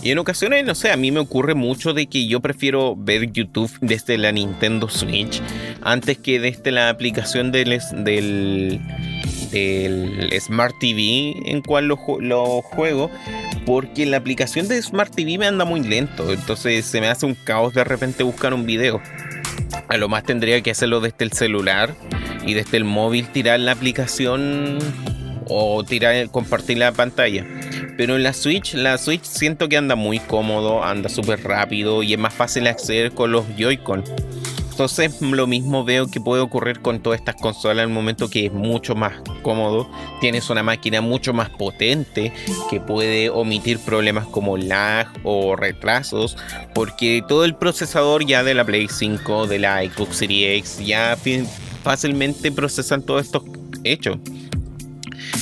Y 0.04 0.12
en 0.12 0.20
ocasiones, 0.20 0.64
no 0.64 0.76
sé, 0.76 0.92
a 0.92 0.98
mí 0.98 1.12
me 1.12 1.20
ocurre 1.20 1.56
mucho 1.56 1.94
de 1.94 2.08
que 2.08 2.28
yo 2.28 2.40
prefiero 2.40 2.96
ver 2.96 3.32
YouTube 3.32 3.72
desde 3.82 4.18
la 4.18 4.32
Nintendo 4.32 4.88
Switch 4.90 5.42
antes 5.82 6.20
que 6.20 6.40
desde 6.40 6.72
la 6.72 6.90
aplicación 6.90 7.52
del, 7.52 7.82
del 7.94 8.80
el 9.52 10.30
Smart 10.40 10.76
TV 10.80 11.34
en 11.46 11.62
cual 11.62 11.88
lo, 11.88 11.98
juego, 12.62 13.10
porque 13.70 14.08
la 14.08 14.18
aplicación 14.18 14.68
de 14.68 14.82
Smart 14.82 15.14
TV 15.14 15.38
me 15.38 15.46
anda 15.46 15.64
muy 15.64 15.84
lento, 15.84 16.34
entonces 16.34 16.84
se 16.86 17.00
me 17.02 17.08
hace 17.08 17.28
un 17.28 17.36
caos 17.36 17.72
de 17.72 17.84
repente 17.84 18.24
buscar 18.24 18.52
un 18.52 18.66
video. 18.66 19.00
A 19.88 19.96
lo 19.98 20.10
más 20.10 20.24
tendría 20.24 20.60
que 20.62 20.72
hacerlo 20.72 21.02
desde 21.02 21.24
el 21.24 21.34
celular 21.34 21.94
y 22.44 22.56
desde 22.56 22.78
el 22.78 22.84
móvil 22.84 23.28
tirar 23.28 23.60
la 23.60 23.74
aplicación 23.74 24.80
o 25.46 25.84
tirar 25.84 26.32
compartir 26.32 26.80
la 26.80 26.94
pantalla. 26.94 27.46
Pero 27.96 28.16
en 28.16 28.24
la 28.24 28.34
Switch, 28.34 28.74
la 28.74 28.98
Switch 28.98 29.22
siento 29.22 29.70
que 29.70 29.78
anda 29.78 29.94
muy 29.94 30.18
cómodo, 30.18 30.84
anda 30.84 31.08
súper 31.08 31.44
rápido 31.44 32.02
y 32.02 32.14
es 32.14 32.20
más 32.20 32.34
fácil 32.34 32.66
acceder 32.66 33.12
con 33.12 33.32
los 33.32 33.46
Joy-Con. 33.56 34.04
Entonces 34.80 35.22
lo 35.22 35.46
mismo 35.46 35.84
veo 35.84 36.08
que 36.08 36.22
puede 36.22 36.42
ocurrir 36.42 36.80
con 36.80 37.02
todas 37.02 37.20
estas 37.20 37.36
consolas 37.36 37.84
en 37.84 37.90
el 37.90 37.94
momento 37.94 38.30
que 38.30 38.46
es 38.46 38.54
mucho 38.54 38.96
más 38.96 39.12
cómodo. 39.42 39.92
Tienes 40.22 40.50
una 40.50 40.64
máquina 40.64 41.02
mucho 41.02 41.34
más 41.34 41.50
potente 41.50 42.32
que 42.70 42.80
puede 42.80 43.30
omitir 43.30 43.80
problemas 43.80 44.26
como 44.28 44.56
lag 44.56 45.10
o 45.26 45.58
retrasos. 45.58 46.38
Porque 46.74 47.22
todo 47.28 47.44
el 47.44 47.56
procesador 47.56 48.26
ya 48.26 48.42
de 48.42 48.54
la 48.54 48.64
Play 48.64 48.88
5, 48.88 49.48
de 49.48 49.60
la 49.60 49.84
Xbox 49.84 50.16
Series 50.16 50.60
X, 50.60 50.88
ya 50.88 51.18
fácilmente 51.84 52.50
procesan 52.50 53.02
todos 53.02 53.26
estos 53.26 53.44
hechos. 53.84 54.18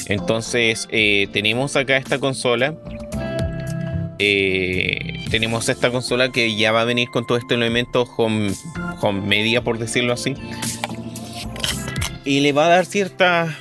Entonces 0.08 0.88
eh, 0.90 1.28
tenemos 1.32 1.76
acá 1.76 1.98
esta 1.98 2.18
consola 2.18 2.74
eh, 4.20 5.26
tenemos 5.30 5.70
esta 5.70 5.92
consola 5.92 6.32
que 6.32 6.56
ya 6.56 6.72
va 6.72 6.82
a 6.82 6.86
venir 6.86 7.10
con 7.10 7.26
todo 7.26 7.38
este 7.38 7.56
elemento 7.56 8.04
home, 8.18 8.52
home 9.02 9.22
media, 9.22 9.64
por 9.64 9.78
decirlo 9.78 10.14
así. 10.14 10.36
Y 12.26 12.42
le 12.42 12.52
va 12.52 12.66
a 12.66 12.70
dar 12.70 12.86
cierta 12.86 13.56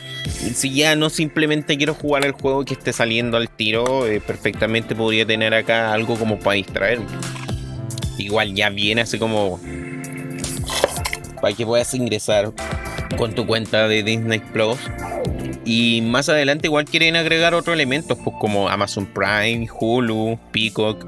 si 0.54 0.74
ya 0.74 0.96
no 0.96 1.10
simplemente 1.10 1.76
quiero 1.76 1.94
jugar 1.94 2.24
el 2.24 2.32
juego 2.32 2.64
que 2.64 2.74
esté 2.74 2.92
saliendo 2.92 3.36
al 3.36 3.48
tiro, 3.48 4.06
eh, 4.06 4.20
perfectamente 4.20 4.94
podría 4.94 5.26
tener 5.26 5.54
acá 5.54 5.92
algo 5.92 6.16
como 6.16 6.38
para 6.38 6.54
distraerme. 6.54 7.06
Igual 8.18 8.54
ya 8.54 8.70
viene 8.70 9.02
así 9.02 9.18
como 9.18 9.60
para 11.40 11.54
que 11.54 11.66
puedas 11.66 11.92
ingresar 11.94 12.52
con 13.16 13.34
tu 13.34 13.46
cuenta 13.46 13.88
de 13.88 14.02
Disney 14.02 14.40
Plus 14.40 14.78
y 15.66 16.00
más 16.00 16.29
adelante 16.29 16.68
igual 16.68 16.85
quieren 16.85 17.16
agregar 17.16 17.52
otros 17.52 17.74
elementos, 17.74 18.16
pues 18.22 18.37
como 18.40 18.68
Amazon 18.68 19.05
Prime, 19.05 19.68
Hulu, 19.68 20.38
Peacock. 20.52 21.05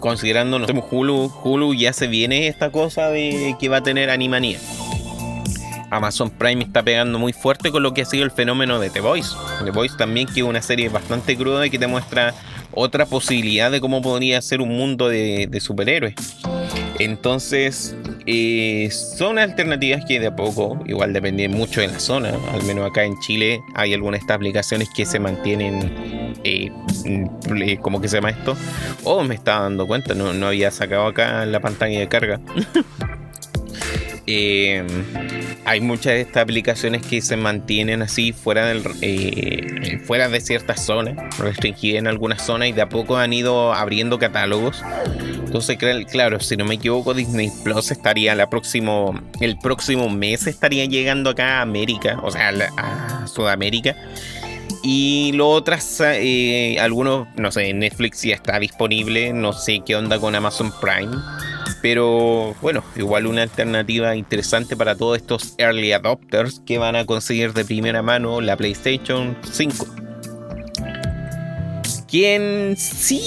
Considerando, 0.00 0.58
no 0.58 0.66
Hulu, 0.66 1.30
Hulu 1.44 1.74
ya 1.74 1.92
se 1.92 2.06
viene 2.06 2.48
esta 2.48 2.72
cosa 2.72 3.10
de 3.10 3.54
que 3.60 3.68
va 3.68 3.76
a 3.76 3.82
tener 3.82 4.08
Animanía. 4.08 4.58
Amazon 5.90 6.30
Prime 6.30 6.64
está 6.64 6.82
pegando 6.82 7.18
muy 7.18 7.34
fuerte 7.34 7.70
con 7.70 7.82
lo 7.82 7.92
que 7.92 8.02
ha 8.02 8.04
sido 8.06 8.24
el 8.24 8.30
fenómeno 8.30 8.80
de 8.80 8.88
The 8.88 9.00
Voice. 9.00 9.36
The 9.62 9.70
Voice 9.70 9.96
también 9.98 10.26
que 10.26 10.40
es 10.40 10.46
una 10.46 10.62
serie 10.62 10.88
bastante 10.88 11.36
cruda 11.36 11.66
y 11.66 11.70
que 11.70 11.78
te 11.78 11.86
muestra 11.86 12.34
otra 12.72 13.04
posibilidad 13.04 13.70
de 13.70 13.80
cómo 13.80 14.00
podría 14.00 14.40
ser 14.40 14.62
un 14.62 14.70
mundo 14.70 15.10
de 15.10 15.58
superhéroes. 15.60 16.14
Entonces, 16.98 17.94
eh, 18.30 18.90
son 18.90 19.38
alternativas 19.38 20.04
que 20.04 20.20
de 20.20 20.26
a 20.26 20.36
poco, 20.36 20.78
igual 20.84 21.14
dependen 21.14 21.52
mucho 21.52 21.80
de 21.80 21.88
la 21.88 21.98
zona. 21.98 22.34
Al 22.52 22.62
menos 22.64 22.86
acá 22.86 23.04
en 23.04 23.18
Chile 23.20 23.62
hay 23.74 23.94
algunas 23.94 24.20
de 24.20 24.24
estas 24.24 24.36
aplicaciones 24.36 24.90
que 24.94 25.06
se 25.06 25.18
mantienen, 25.18 26.36
eh, 26.44 26.70
mm, 27.06 27.80
¿cómo 27.80 28.02
que 28.02 28.08
se 28.08 28.16
llama 28.16 28.28
esto? 28.28 28.54
Oh, 29.02 29.24
me 29.24 29.34
estaba 29.34 29.62
dando 29.62 29.86
cuenta, 29.86 30.12
no, 30.12 30.34
no 30.34 30.48
había 30.48 30.70
sacado 30.70 31.06
acá 31.06 31.46
la 31.46 31.60
pantalla 31.60 32.00
de 32.00 32.08
carga. 32.08 32.38
Eh, 34.30 34.84
hay 35.64 35.80
muchas 35.80 36.12
de 36.12 36.20
estas 36.20 36.42
aplicaciones 36.42 37.00
que 37.00 37.22
se 37.22 37.38
mantienen 37.38 38.02
así 38.02 38.34
eh, 39.00 40.00
fuera 40.04 40.28
de 40.28 40.40
ciertas 40.42 40.84
zonas, 40.84 41.38
restringidas 41.38 42.00
en 42.00 42.08
algunas 42.08 42.44
zonas 42.44 42.68
y 42.68 42.72
de 42.72 42.82
a 42.82 42.90
poco 42.90 43.16
han 43.16 43.32
ido 43.32 43.72
abriendo 43.72 44.18
catálogos. 44.18 44.84
Entonces, 45.46 45.78
claro, 46.10 46.40
si 46.40 46.58
no 46.58 46.66
me 46.66 46.74
equivoco, 46.74 47.14
Disney 47.14 47.50
Plus 47.64 47.90
estaría 47.90 48.34
el 48.34 49.58
próximo 49.62 50.10
mes 50.10 50.46
estaría 50.46 50.84
llegando 50.84 51.30
acá 51.30 51.60
a 51.60 51.62
América, 51.62 52.20
o 52.22 52.30
sea, 52.30 52.52
a 52.76 53.26
Sudamérica. 53.26 53.96
Y 54.82 55.32
lo 55.32 55.48
otras, 55.48 56.02
eh, 56.04 56.76
algunos, 56.78 57.28
no 57.36 57.50
sé, 57.50 57.72
Netflix 57.72 58.22
ya 58.22 58.34
está 58.34 58.58
disponible, 58.58 59.32
no 59.32 59.54
sé 59.54 59.80
qué 59.86 59.96
onda 59.96 60.18
con 60.20 60.34
Amazon 60.34 60.70
Prime. 60.82 61.16
Pero 61.80 62.56
bueno, 62.60 62.82
igual 62.96 63.26
una 63.26 63.42
alternativa 63.42 64.16
interesante 64.16 64.76
para 64.76 64.96
todos 64.96 65.16
estos 65.16 65.54
early 65.58 65.92
adopters 65.92 66.60
que 66.66 66.78
van 66.78 66.96
a 66.96 67.06
conseguir 67.06 67.52
de 67.52 67.64
primera 67.64 68.02
mano 68.02 68.40
la 68.40 68.56
PlayStation 68.56 69.36
5. 69.52 69.86
Quien 72.08 72.74
sí 72.78 73.20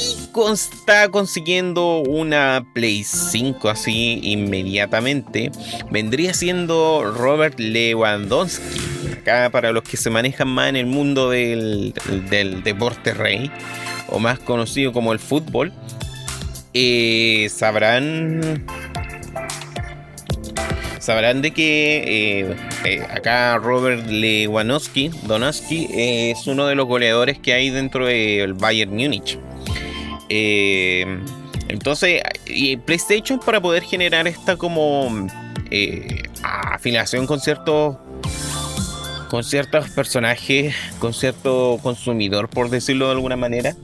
está 0.51 1.09
consiguiendo 1.09 1.99
una 1.99 2.65
Play 2.73 3.03
5 3.03 3.69
así 3.69 4.19
inmediatamente 4.23 5.51
vendría 5.91 6.33
siendo 6.33 7.13
Robert 7.15 7.59
Lewandowski. 7.59 8.79
Acá 9.21 9.51
para 9.51 9.71
los 9.71 9.83
que 9.83 9.97
se 9.97 10.09
manejan 10.09 10.47
más 10.47 10.69
en 10.69 10.77
el 10.77 10.87
mundo 10.87 11.29
del, 11.29 11.93
del 12.31 12.63
deporte 12.63 13.13
rey 13.13 13.51
o 14.07 14.17
más 14.17 14.39
conocido 14.39 14.91
como 14.91 15.13
el 15.13 15.19
fútbol, 15.19 15.71
eh, 16.73 17.49
sabrán 17.49 18.65
sabrán 20.99 21.41
de 21.41 21.51
que 21.51 21.97
eh, 22.05 22.55
eh, 22.85 23.03
acá 23.09 23.57
Robert 23.57 24.07
Lewandowski 24.07 25.09
Donowski 25.23 25.87
es 25.91 26.47
uno 26.47 26.67
de 26.67 26.75
los 26.75 26.85
goleadores 26.87 27.39
que 27.39 27.53
hay 27.53 27.69
dentro 27.71 28.05
del 28.05 28.53
Bayern 28.53 28.95
Múnich. 28.95 29.37
entonces, 30.29 32.21
PlayStation 32.85 33.39
para 33.39 33.59
poder 33.59 33.83
generar 33.83 34.27
esta 34.27 34.55
como 34.55 35.27
afiliación 36.43 37.27
con 37.27 37.39
ciertos 37.39 37.97
con 39.29 39.43
ciertos 39.45 39.89
personajes, 39.91 40.75
con 40.99 41.13
cierto 41.13 41.79
consumidor, 41.81 42.49
por 42.49 42.69
decirlo 42.69 43.05
de 43.05 43.13
alguna 43.13 43.37
manera, 43.37 43.75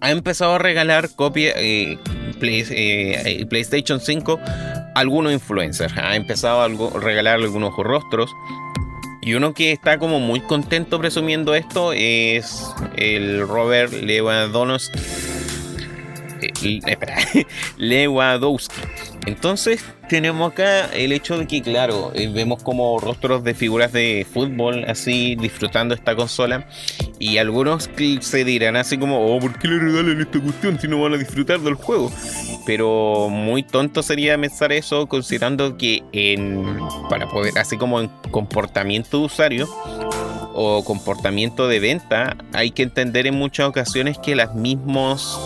ha 0.00 0.10
empezado 0.10 0.54
a 0.54 0.58
regalar 0.58 1.10
copia 1.14 1.52
eh, 1.56 1.98
eh, 2.42 3.46
PlayStation 3.48 4.00
5 4.00 4.40
a 4.44 4.92
algunos 4.94 5.32
influencers. 5.32 5.92
Ha 5.96 6.16
empezado 6.16 6.60
a 6.62 6.98
regalar 7.00 7.36
algunos 7.36 7.74
rostros. 7.76 8.30
Y 9.22 9.34
uno 9.34 9.54
que 9.54 9.72
está 9.72 9.98
como 9.98 10.20
muy 10.20 10.40
contento 10.40 11.00
presumiendo 11.00 11.54
esto 11.54 11.92
es 11.92 12.64
el 12.96 13.46
Robert 13.48 13.92
Lewandowski. 13.92 15.00
Eh, 16.42 16.80
espera. 16.86 17.16
Entonces 19.26 19.84
tenemos 20.08 20.52
acá 20.52 20.86
el 20.94 21.12
hecho 21.12 21.36
de 21.38 21.46
que, 21.46 21.60
claro, 21.60 22.12
eh, 22.14 22.30
vemos 22.32 22.62
como 22.62 22.98
rostros 23.00 23.42
de 23.42 23.54
figuras 23.54 23.92
de 23.92 24.26
fútbol 24.30 24.84
así 24.86 25.36
disfrutando 25.36 25.94
esta 25.94 26.14
consola. 26.14 26.68
Y 27.18 27.38
algunos 27.38 27.90
se 28.20 28.44
dirán 28.44 28.76
así 28.76 28.98
como, 28.98 29.34
oh, 29.34 29.40
¿por 29.40 29.58
qué 29.58 29.68
le 29.68 29.78
regalan 29.78 30.20
esta 30.20 30.40
cuestión 30.40 30.78
si 30.78 30.86
no 30.86 31.00
van 31.00 31.14
a 31.14 31.16
disfrutar 31.16 31.60
del 31.60 31.74
juego? 31.74 32.12
Pero 32.66 33.28
muy 33.30 33.62
tonto 33.62 34.02
sería 34.02 34.38
pensar 34.38 34.72
eso 34.72 35.06
considerando 35.08 35.76
que 35.76 36.02
en, 36.12 36.78
para 37.08 37.26
poder, 37.28 37.58
así 37.58 37.76
como 37.76 38.00
en 38.00 38.08
comportamiento 38.30 39.18
de 39.18 39.24
usuario, 39.24 39.68
o 40.58 40.82
comportamiento 40.84 41.68
de 41.68 41.80
venta, 41.80 42.34
hay 42.54 42.70
que 42.70 42.82
entender 42.82 43.26
en 43.26 43.34
muchas 43.34 43.68
ocasiones 43.68 44.16
que 44.16 44.34
las 44.34 44.54
mismos 44.54 45.38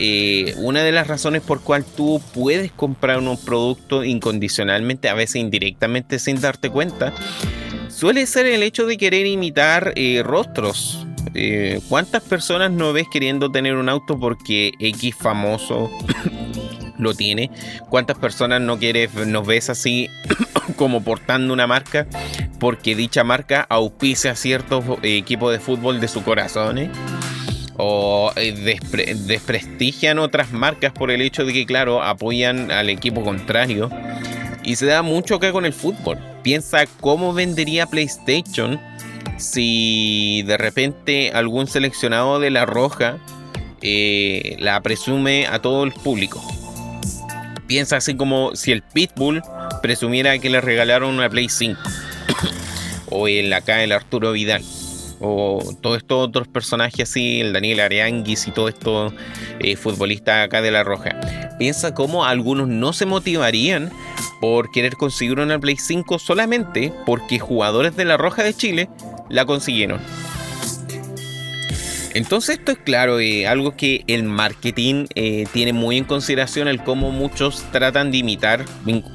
eh, 0.00 0.54
una 0.58 0.82
de 0.82 0.92
las 0.92 1.06
razones 1.06 1.42
por 1.42 1.60
cual 1.60 1.84
tú 1.84 2.20
puedes 2.32 2.70
comprar 2.72 3.18
un 3.18 3.36
producto 3.36 4.04
incondicionalmente, 4.04 5.08
a 5.08 5.14
veces 5.14 5.36
indirectamente 5.36 6.18
sin 6.18 6.40
darte 6.40 6.70
cuenta, 6.70 7.12
suele 7.88 8.26
ser 8.26 8.46
el 8.46 8.62
hecho 8.62 8.86
de 8.86 8.96
querer 8.96 9.26
imitar 9.26 9.92
eh, 9.96 10.22
rostros. 10.24 11.04
Eh, 11.34 11.80
¿Cuántas 11.88 12.22
personas 12.22 12.70
no 12.70 12.92
ves 12.92 13.06
queriendo 13.12 13.50
tener 13.50 13.74
un 13.74 13.88
auto 13.88 14.18
porque 14.18 14.72
X 14.78 15.14
famoso 15.16 15.90
lo 16.98 17.14
tiene? 17.14 17.50
¿Cuántas 17.90 18.18
personas 18.18 18.60
no 18.60 18.78
quieres, 18.78 19.12
nos 19.14 19.46
ves 19.46 19.68
así 19.68 20.08
como 20.76 21.02
portando 21.02 21.52
una 21.52 21.66
marca 21.66 22.06
porque 22.60 22.94
dicha 22.94 23.24
marca 23.24 23.66
auspicia 23.68 24.34
ciertos 24.36 24.84
equipos 25.02 25.52
de 25.52 25.60
fútbol 25.60 26.00
de 26.00 26.08
su 26.08 26.22
corazón? 26.22 26.90
O 27.78 28.32
eh, 28.36 28.52
desprestigian 29.14 30.18
otras 30.18 30.52
marcas 30.52 30.92
por 30.92 31.10
el 31.10 31.22
hecho 31.22 31.44
de 31.44 31.52
que, 31.52 31.64
claro, 31.64 32.02
apoyan 32.02 32.70
al 32.70 32.90
equipo 32.90 33.22
contrario. 33.22 33.88
Y 34.64 34.76
se 34.76 34.86
da 34.86 35.02
mucho 35.02 35.36
acá 35.36 35.52
con 35.52 35.64
el 35.64 35.72
fútbol. 35.72 36.18
Piensa 36.42 36.84
cómo 37.00 37.32
vendería 37.32 37.86
PlayStation 37.86 38.80
si 39.38 40.42
de 40.42 40.56
repente 40.56 41.30
algún 41.32 41.68
seleccionado 41.68 42.40
de 42.40 42.50
la 42.50 42.66
roja 42.66 43.18
eh, 43.80 44.56
la 44.58 44.80
presume 44.82 45.46
a 45.46 45.60
todo 45.60 45.84
el 45.84 45.92
público. 45.92 46.42
Piensa 47.68 47.98
así 47.98 48.16
como 48.16 48.56
si 48.56 48.72
el 48.72 48.82
Pitbull 48.82 49.42
presumiera 49.82 50.36
que 50.38 50.50
le 50.50 50.60
regalaron 50.60 51.14
una 51.14 51.30
Play 51.30 51.48
5. 51.48 51.80
o 53.10 53.28
el 53.28 53.52
acá 53.52 53.84
el 53.84 53.92
Arturo 53.92 54.32
Vidal 54.32 54.64
o 55.20 55.62
todos 55.80 55.98
estos 55.98 56.28
otros 56.28 56.48
personajes 56.48 57.08
así, 57.08 57.40
el 57.40 57.52
Daniel 57.52 57.80
Arianguis 57.80 58.46
y 58.46 58.50
todo 58.50 58.68
esto 58.68 59.12
eh, 59.60 59.76
futbolistas 59.76 60.46
acá 60.46 60.62
de 60.62 60.70
La 60.70 60.84
Roja. 60.84 61.18
Piensa 61.58 61.94
cómo 61.94 62.24
algunos 62.24 62.68
no 62.68 62.92
se 62.92 63.06
motivarían 63.06 63.90
por 64.40 64.70
querer 64.70 64.94
conseguir 64.94 65.38
una 65.40 65.58
Play 65.58 65.76
5 65.76 66.18
solamente 66.18 66.92
porque 67.06 67.38
jugadores 67.38 67.96
de 67.96 68.04
La 68.04 68.16
Roja 68.16 68.42
de 68.42 68.54
Chile 68.54 68.88
la 69.28 69.44
consiguieron. 69.44 70.00
Entonces 72.14 72.58
esto 72.58 72.72
es 72.72 72.78
claro, 72.78 73.20
eh, 73.20 73.46
algo 73.46 73.76
que 73.76 74.02
el 74.06 74.24
marketing 74.24 75.06
eh, 75.14 75.46
tiene 75.52 75.72
muy 75.72 75.98
en 75.98 76.04
consideración 76.04 76.66
el 76.66 76.82
cómo 76.82 77.10
muchos 77.10 77.64
tratan 77.70 78.10
de 78.10 78.18
imitar 78.18 78.64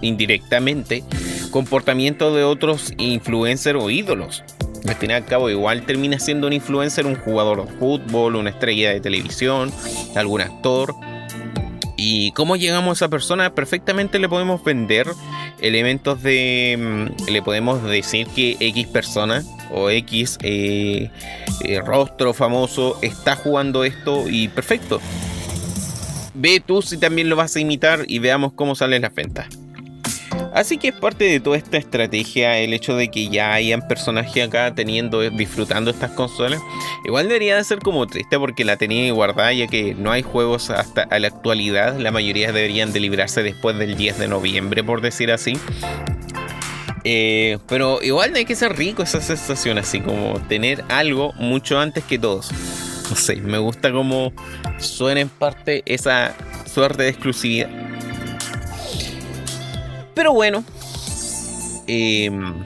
indirectamente 0.02 1.04
comportamiento 1.50 2.34
de 2.34 2.44
otros 2.44 2.94
influencers 2.98 3.80
o 3.82 3.90
ídolos 3.90 4.44
al 4.88 4.96
fin 4.96 5.12
y 5.12 5.14
al 5.14 5.26
cabo 5.26 5.50
igual 5.50 5.86
termina 5.86 6.20
siendo 6.20 6.48
un 6.48 6.54
influencer, 6.54 7.06
un 7.06 7.16
jugador 7.16 7.66
de 7.66 7.72
fútbol, 7.78 8.36
una 8.36 8.50
estrella 8.50 8.92
de 8.92 9.00
televisión, 9.00 9.72
algún 10.16 10.42
actor. 10.42 10.96
Y 11.96 12.32
cómo 12.32 12.56
llegamos 12.56 12.90
a 13.02 13.06
esa 13.06 13.10
persona, 13.10 13.54
perfectamente 13.56 14.20
le 14.20 14.28
podemos 14.28 14.64
vender 14.64 15.08
elementos 15.62 16.22
de... 16.22 16.76
Mm, 16.78 17.32
le 17.32 17.42
podemos 17.42 17.84
decir 17.84 18.28
que 18.36 18.58
X 18.60 18.88
persona 18.88 19.44
o 19.72 19.90
X 19.90 20.38
eh, 20.42 21.10
eh, 21.64 21.82
rostro 21.82 22.34
famoso 22.34 23.00
está 23.02 23.36
jugando 23.36 23.84
esto 23.84 24.28
y 24.28 24.50
perfecto. 24.50 25.00
Ve 26.34 26.62
tú 26.66 26.82
si 26.82 26.98
también 26.98 27.30
lo 27.30 27.36
vas 27.36 27.56
a 27.56 27.60
imitar 27.60 28.04
y 28.08 28.20
veamos 28.20 28.54
cómo 28.54 28.76
salen 28.76 29.04
las 29.04 29.14
ventas. 29.14 29.48
Así 30.54 30.78
que 30.78 30.90
es 30.90 30.94
parte 30.94 31.26
de 31.26 31.40
toda 31.40 31.58
esta 31.58 31.78
estrategia 31.78 32.60
el 32.60 32.74
hecho 32.74 32.96
de 32.96 33.10
que 33.10 33.28
ya 33.28 33.54
hayan 33.54 33.88
personajes 33.88 34.48
acá 34.48 34.76
teniendo, 34.76 35.22
disfrutando 35.32 35.90
estas 35.90 36.12
consolas. 36.12 36.62
Igual 37.06 37.28
debería 37.28 37.58
de 37.58 37.64
ser 37.64 37.80
como 37.80 38.06
triste 38.06 38.38
porque 38.38 38.64
la 38.64 38.78
tenía 38.78 39.12
guardada 39.12 39.52
ya 39.52 39.68
que 39.68 39.96
no 39.96 40.12
hay 40.12 40.22
juegos 40.22 40.70
hasta 40.70 41.08
la 41.18 41.28
actualidad. 41.28 41.98
La 41.98 42.12
mayoría 42.12 42.52
deberían 42.52 42.94
de 42.94 43.00
librarse 43.00 43.42
después 43.42 43.78
del 43.80 43.96
10 43.96 44.20
de 44.20 44.28
noviembre, 44.28 44.84
por 44.84 45.02
decir 45.02 45.32
así. 45.32 45.58
Eh, 47.04 47.58
pero 47.68 48.02
igual 48.02 48.34
hay 48.36 48.46
que 48.46 48.56
ser 48.56 48.78
rico 48.78 49.04
esa 49.04 49.22
sensación, 49.22 49.78
así 49.78 50.00
como 50.00 50.40
tener 50.48 50.86
algo 50.90 51.34
mucho 51.34 51.80
antes 51.80 52.04
que 52.04 52.20
todos. 52.20 52.52
No 53.10 53.16
sé, 53.16 53.38
me 53.38 53.58
gusta 53.58 53.92
como 53.92 54.32
suena 54.78 55.20
en 55.22 55.30
parte 55.30 55.84
esa 55.86 56.36
suerte 56.66 57.04
de 57.04 57.10
exclusividad. 57.10 57.70
Pero 60.14 60.34
bueno, 60.34 60.64
em, 61.88 62.64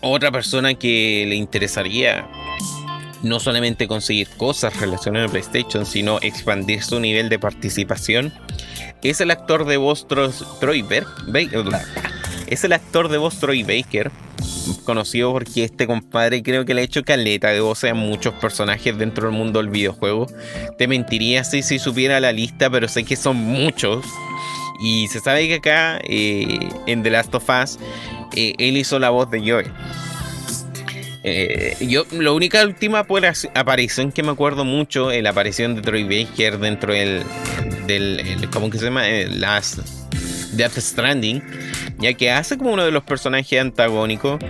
otra 0.00 0.30
persona 0.30 0.74
que 0.74 1.24
le 1.28 1.34
interesaría 1.34 2.28
no 3.22 3.38
solamente 3.38 3.86
conseguir 3.86 4.28
cosas 4.36 4.78
relacionadas 4.80 5.28
a 5.28 5.32
PlayStation, 5.32 5.84
sino 5.84 6.18
expandir 6.22 6.82
su 6.82 7.00
nivel 7.00 7.28
de 7.28 7.38
participación, 7.38 8.32
es 9.02 9.20
el 9.20 9.30
actor 9.30 9.66
de 9.66 9.76
voz 9.76 10.06
Troy 10.06 10.82
Baker. 10.82 11.06
Es 12.46 12.64
el 12.64 12.72
actor 12.72 13.08
de 13.08 13.18
voz 13.18 13.38
Troy 13.38 13.62
Baker, 13.62 14.10
conocido 14.84 15.32
porque 15.32 15.64
este 15.64 15.86
compadre 15.86 16.42
creo 16.42 16.64
que 16.64 16.74
le 16.74 16.82
ha 16.82 16.84
hecho 16.84 17.04
caleta 17.04 17.48
de 17.48 17.60
voz 17.60 17.84
a 17.84 17.94
muchos 17.94 18.34
personajes 18.34 18.96
dentro 18.98 19.28
del 19.28 19.36
mundo 19.36 19.60
del 19.60 19.70
videojuego. 19.70 20.26
Te 20.78 20.88
mentiría 20.88 21.44
si, 21.44 21.62
si 21.62 21.78
supiera 21.78 22.20
la 22.20 22.32
lista, 22.32 22.68
pero 22.70 22.88
sé 22.88 23.04
que 23.04 23.16
son 23.16 23.36
muchos. 23.36 24.04
Y 24.80 25.08
se 25.08 25.20
sabe 25.20 25.46
que 25.46 25.54
acá, 25.56 26.00
eh, 26.04 26.58
en 26.86 27.02
The 27.02 27.10
Last 27.10 27.34
of 27.34 27.48
Us, 27.48 27.78
eh, 28.34 28.54
él 28.58 28.76
hizo 28.78 28.98
la 28.98 29.10
voz 29.10 29.30
de 29.30 29.40
Joel. 29.40 29.70
Eh, 31.22 31.76
yo, 31.80 32.06
la 32.12 32.32
única 32.32 32.64
última 32.64 33.06
aparición 33.54 34.10
que 34.10 34.22
me 34.22 34.30
acuerdo 34.30 34.64
mucho 34.64 35.10
es 35.10 35.22
la 35.22 35.30
aparición 35.30 35.74
de 35.74 35.82
Troy 35.82 36.04
Baker 36.04 36.58
dentro 36.58 36.94
del, 36.94 37.22
del 37.86 38.48
¿cómo 38.50 38.70
que 38.70 38.78
se 38.78 38.86
llama? 38.86 39.06
Last 39.28 39.80
Death 40.52 40.78
Stranding, 40.78 41.42
ya 41.98 42.14
que 42.14 42.30
hace 42.30 42.56
como 42.56 42.72
uno 42.72 42.84
de 42.84 42.90
los 42.90 43.04
personajes 43.04 43.60
antagónicos. 43.60 44.40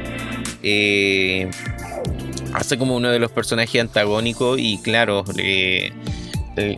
hace 2.54 2.78
como 2.78 2.94
uno 2.94 3.10
de 3.10 3.18
los 3.18 3.32
personajes 3.32 3.80
antagónicos 3.80 4.60
y 4.60 4.78
claro, 4.78 5.24
eh, 5.38 5.92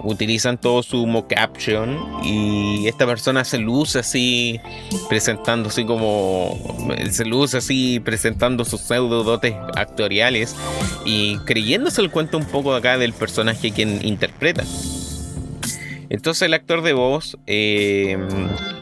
utilizan 0.04 0.58
todo 0.58 0.82
su 0.82 1.06
mocaption 1.06 1.98
y 2.22 2.86
esta 2.86 3.06
persona 3.06 3.44
se 3.44 3.58
luce 3.58 3.98
así 4.00 4.60
presentando 5.08 5.70
como 5.86 6.58
se 7.10 7.24
luce 7.24 7.56
así 7.58 8.00
presentando 8.00 8.64
sus 8.64 8.80
pseudo 8.82 9.24
dotes 9.24 9.54
actoriales 9.74 10.54
y 11.04 11.38
creyéndose 11.38 12.00
el 12.00 12.10
cuento 12.10 12.38
un 12.38 12.44
poco 12.44 12.74
acá 12.74 12.98
del 12.98 13.12
personaje 13.12 13.72
quien 13.72 14.04
interpreta. 14.04 14.64
Entonces 16.10 16.42
el 16.42 16.52
actor 16.52 16.82
de 16.82 16.92
voz 16.92 17.38
eh, 17.46 18.18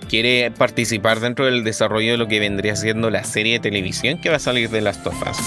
quiere 0.09 0.51
participar 0.51 1.21
dentro 1.21 1.45
del 1.45 1.63
desarrollo 1.63 2.11
de 2.13 2.19
lo 2.19 2.27
que 2.27 2.41
vendría 2.41 2.75
siendo 2.75 3.09
la 3.11 3.23
serie 3.23 3.55
de 3.55 3.61
televisión 3.61 4.21
que 4.21 4.31
va 4.31 4.37
a 4.37 4.41
salir 4.41 4.69
de 4.71 4.81
las 4.81 5.05
tofas 5.05 5.39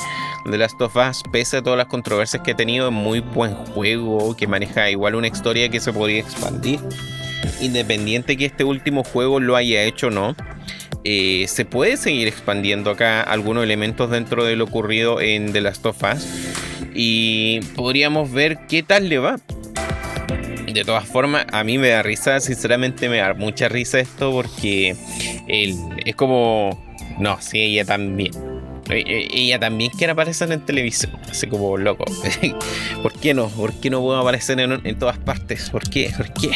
The 0.46 0.58
Last 0.58 0.82
of 0.82 0.96
Us, 0.98 1.24
pese 1.32 1.58
a 1.58 1.62
todas 1.62 1.78
las 1.78 1.88
controversias 1.88 2.44
que 2.44 2.52
ha 2.52 2.56
tenido, 2.56 2.88
es 2.88 2.94
muy 2.94 3.22
buen 3.22 3.54
juego, 3.54 4.36
que 4.36 4.46
maneja 4.46 4.90
igual 4.90 5.16
una 5.16 5.28
historia 5.28 5.70
que 5.70 5.80
se 5.80 5.94
podría 5.94 6.20
expandir. 6.20 6.80
Independiente 7.62 8.36
que 8.36 8.46
este 8.46 8.64
último 8.64 9.04
juego 9.04 9.40
lo 9.40 9.56
haya 9.56 9.84
hecho 9.84 10.08
o 10.08 10.10
no, 10.10 10.36
eh, 11.06 11.46
se 11.48 11.66
puede 11.66 11.98
seguir 11.98 12.28
expandiendo 12.28 12.92
acá 12.92 13.22
algunos 13.22 13.64
elementos 13.64 14.10
dentro 14.10 14.44
de 14.44 14.56
lo 14.56 14.66
ocurrido 14.66 15.22
en 15.22 15.54
The 15.54 15.62
Last 15.62 15.86
of 15.86 16.02
Us 16.04 16.26
y 16.94 17.62
podríamos 17.76 18.32
ver 18.32 18.60
qué 18.68 18.84
tal 18.84 19.10
le 19.10 19.20
va. 19.20 19.40
De 20.72 20.84
todas 20.84 21.08
formas, 21.08 21.46
a 21.52 21.64
mí 21.64 21.78
me 21.78 21.90
da 21.90 22.02
risa, 22.02 22.40
sinceramente 22.40 23.08
me 23.08 23.18
da 23.18 23.34
mucha 23.34 23.70
risa 23.70 24.00
esto 24.00 24.32
porque 24.32 24.96
es 25.48 26.16
como... 26.16 26.84
No, 27.20 27.40
sí, 27.40 27.60
ella 27.60 27.86
también 27.86 28.53
ella 28.90 29.60
también 29.60 29.92
quiere 29.92 30.12
aparecer 30.12 30.52
en 30.52 30.62
televisión, 30.62 31.12
así 31.30 31.48
como 31.48 31.78
loco. 31.78 32.06
¿Por 33.02 33.14
qué 33.14 33.34
no? 33.34 33.48
¿Por 33.50 33.74
qué 33.74 33.90
no 33.90 34.02
puedo 34.02 34.20
aparecer 34.20 34.60
en, 34.60 35.00
todas 35.00 35.18
partes? 35.18 35.70
¿Por 35.70 35.90
qué? 35.90 36.12
¿Por 36.16 36.32
qué? 36.34 36.52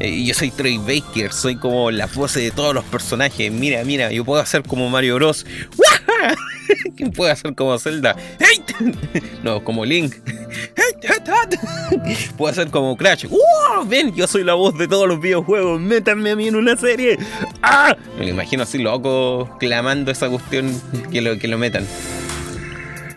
Eh, 0.00 0.24
yo 0.24 0.34
soy 0.34 0.50
Troy 0.50 0.78
Baker, 0.78 1.32
soy 1.32 1.56
como 1.56 1.90
la 1.90 2.06
voz 2.06 2.34
de 2.34 2.50
todos 2.50 2.74
los 2.74 2.84
personajes. 2.84 3.52
Mira, 3.52 3.84
mira, 3.84 4.10
yo 4.10 4.24
puedo 4.24 4.40
hacer 4.40 4.62
como 4.62 4.88
Mario 4.88 5.16
Bros. 5.16 5.44
¿Quién 6.96 7.10
puede 7.12 7.32
hacer 7.32 7.54
como 7.54 7.78
Zelda? 7.78 8.16
No, 9.42 9.62
como 9.62 9.84
Link. 9.84 10.14
Puedo 12.36 12.52
hacer 12.52 12.68
como 12.68 12.96
Crash. 12.96 13.26
Ven, 13.86 14.14
yo 14.14 14.26
soy 14.26 14.44
la 14.44 14.54
voz 14.54 14.76
de 14.76 14.88
todos 14.88 15.08
los 15.08 15.20
videojuegos. 15.20 15.80
Métanme 15.80 16.30
a 16.30 16.36
mí 16.36 16.48
en 16.48 16.56
una 16.56 16.76
serie. 16.76 17.18
¡Ah! 17.62 17.96
Me 18.18 18.28
imagino 18.28 18.64
así 18.64 18.78
loco 18.78 19.56
clamando 19.58 20.10
esa 20.10 20.28
cuestión 20.28 20.80
que 21.10 21.20
lo, 21.20 21.38
que 21.38 21.48
metan. 21.66 21.86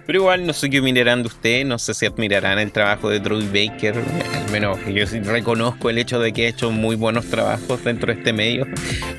Pero 0.05 0.21
igual 0.21 0.47
no 0.47 0.53
sé 0.53 0.71
qué 0.71 0.81
mirarán 0.81 1.21
de 1.21 1.27
usted, 1.27 1.65
no 1.65 1.77
sé 1.77 1.93
si 1.93 2.07
admirarán 2.07 2.57
el 2.57 2.71
trabajo 2.71 3.09
de 3.09 3.19
Troy 3.19 3.45
Baker, 3.45 3.95
al 3.95 4.51
menos 4.51 4.79
yo 4.91 5.05
sí 5.05 5.19
reconozco 5.19 5.91
el 5.91 5.99
hecho 5.99 6.19
de 6.19 6.33
que 6.33 6.47
ha 6.47 6.49
hecho 6.49 6.71
muy 6.71 6.95
buenos 6.95 7.27
trabajos 7.27 7.83
dentro 7.83 8.11
de 8.11 8.17
este 8.17 8.33
medio, 8.33 8.65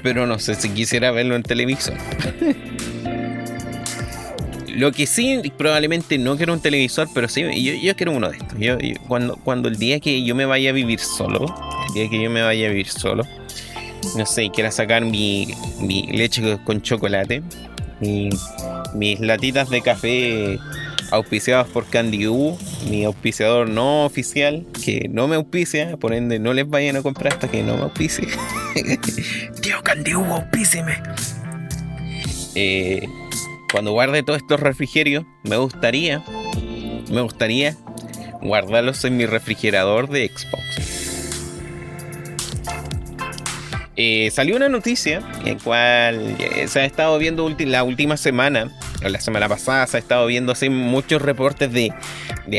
pero 0.03 0.27
no 0.27 0.41
sé 0.41 0.57
si 0.57 0.71
quisiera 0.71 1.13
verlo 1.13 1.37
en 1.37 1.45
televisión. 1.45 1.97
Lo 4.67 4.91
que 4.91 5.07
sí, 5.07 5.41
probablemente 5.57 6.19
no 6.19 6.37
quiero 6.37 6.55
un 6.55 6.61
televisor, 6.61 7.07
pero 7.15 7.29
sí, 7.29 7.45
yo, 7.83 7.95
quiero 7.95 8.13
uno 8.13 8.31
de 8.31 8.39
estos. 8.39 8.59
Yo, 8.59 8.77
cuando, 9.07 9.37
cuando 9.37 9.69
el 9.69 9.77
día 9.77 10.01
que 10.01 10.25
yo 10.25 10.35
me 10.35 10.47
vaya 10.47 10.71
a 10.71 10.73
vivir 10.73 10.99
solo, 10.99 11.55
el 11.89 11.95
día 11.95 12.09
que 12.09 12.21
yo 12.21 12.31
me 12.31 12.43
vaya 12.43 12.67
a 12.67 12.71
vivir 12.71 12.89
solo, 12.89 13.25
no 14.17 14.27
sé, 14.27 14.51
quiera 14.51 14.71
sacar 14.71 15.05
mi, 15.05 15.55
leche 16.13 16.59
con 16.65 16.83
chocolate, 16.83 17.43
mis 18.01 19.21
latitas 19.21 19.71
de 19.71 19.83
café 19.83 20.59
auspiciados 21.11 21.69
por 21.69 21.87
Candy 21.87 22.29
U, 22.29 22.57
mi 22.89 23.05
auspiciador 23.05 23.69
no 23.69 24.05
oficial, 24.05 24.67
que 24.85 25.09
no 25.11 25.29
me 25.29 25.37
auspicia, 25.37 25.97
por 25.97 26.15
ende 26.15 26.39
no 26.39 26.53
les 26.53 26.69
vayan 26.69 26.97
a 26.97 27.03
comprar 27.03 27.35
hasta 27.35 27.49
que 27.49 27.63
no 27.63 27.77
me 27.77 27.83
auspicie. 27.83 28.29
Tío 29.63 29.83
Candy 29.83 30.15
U, 30.15 30.25
auspíceme. 30.25 30.95
Eh, 32.55 33.07
cuando 33.73 33.93
guarde 33.93 34.23
todos 34.23 34.41
estos 34.41 34.61
refrigerios, 34.61 35.25
me 35.45 35.57
gustaría, 35.57 36.23
me 37.11 37.21
gustaría 37.21 37.77
guardarlos 38.41 39.05
en 39.05 39.17
mi 39.17 39.27
refrigerador 39.27 40.09
de 40.09 40.29
Xbox. 40.29 40.70
Eh, 44.03 44.31
salió 44.31 44.57
una 44.57 44.71
noticia 44.71 45.21
en 45.45 45.59
cual 45.59 46.35
eh, 46.39 46.67
se 46.69 46.81
ha 46.81 46.87
estado 46.87 47.19
viendo 47.19 47.47
la 47.59 47.83
última 47.83 48.17
semana, 48.17 48.71
o 49.05 49.09
la 49.11 49.21
semana 49.21 49.47
pasada, 49.47 49.87
se 49.87 49.99
ha 49.99 50.01
estado 50.01 50.25
viendo 50.25 50.53
así 50.53 50.71
muchos 50.71 51.21
reportes 51.21 51.71
de, 51.71 51.93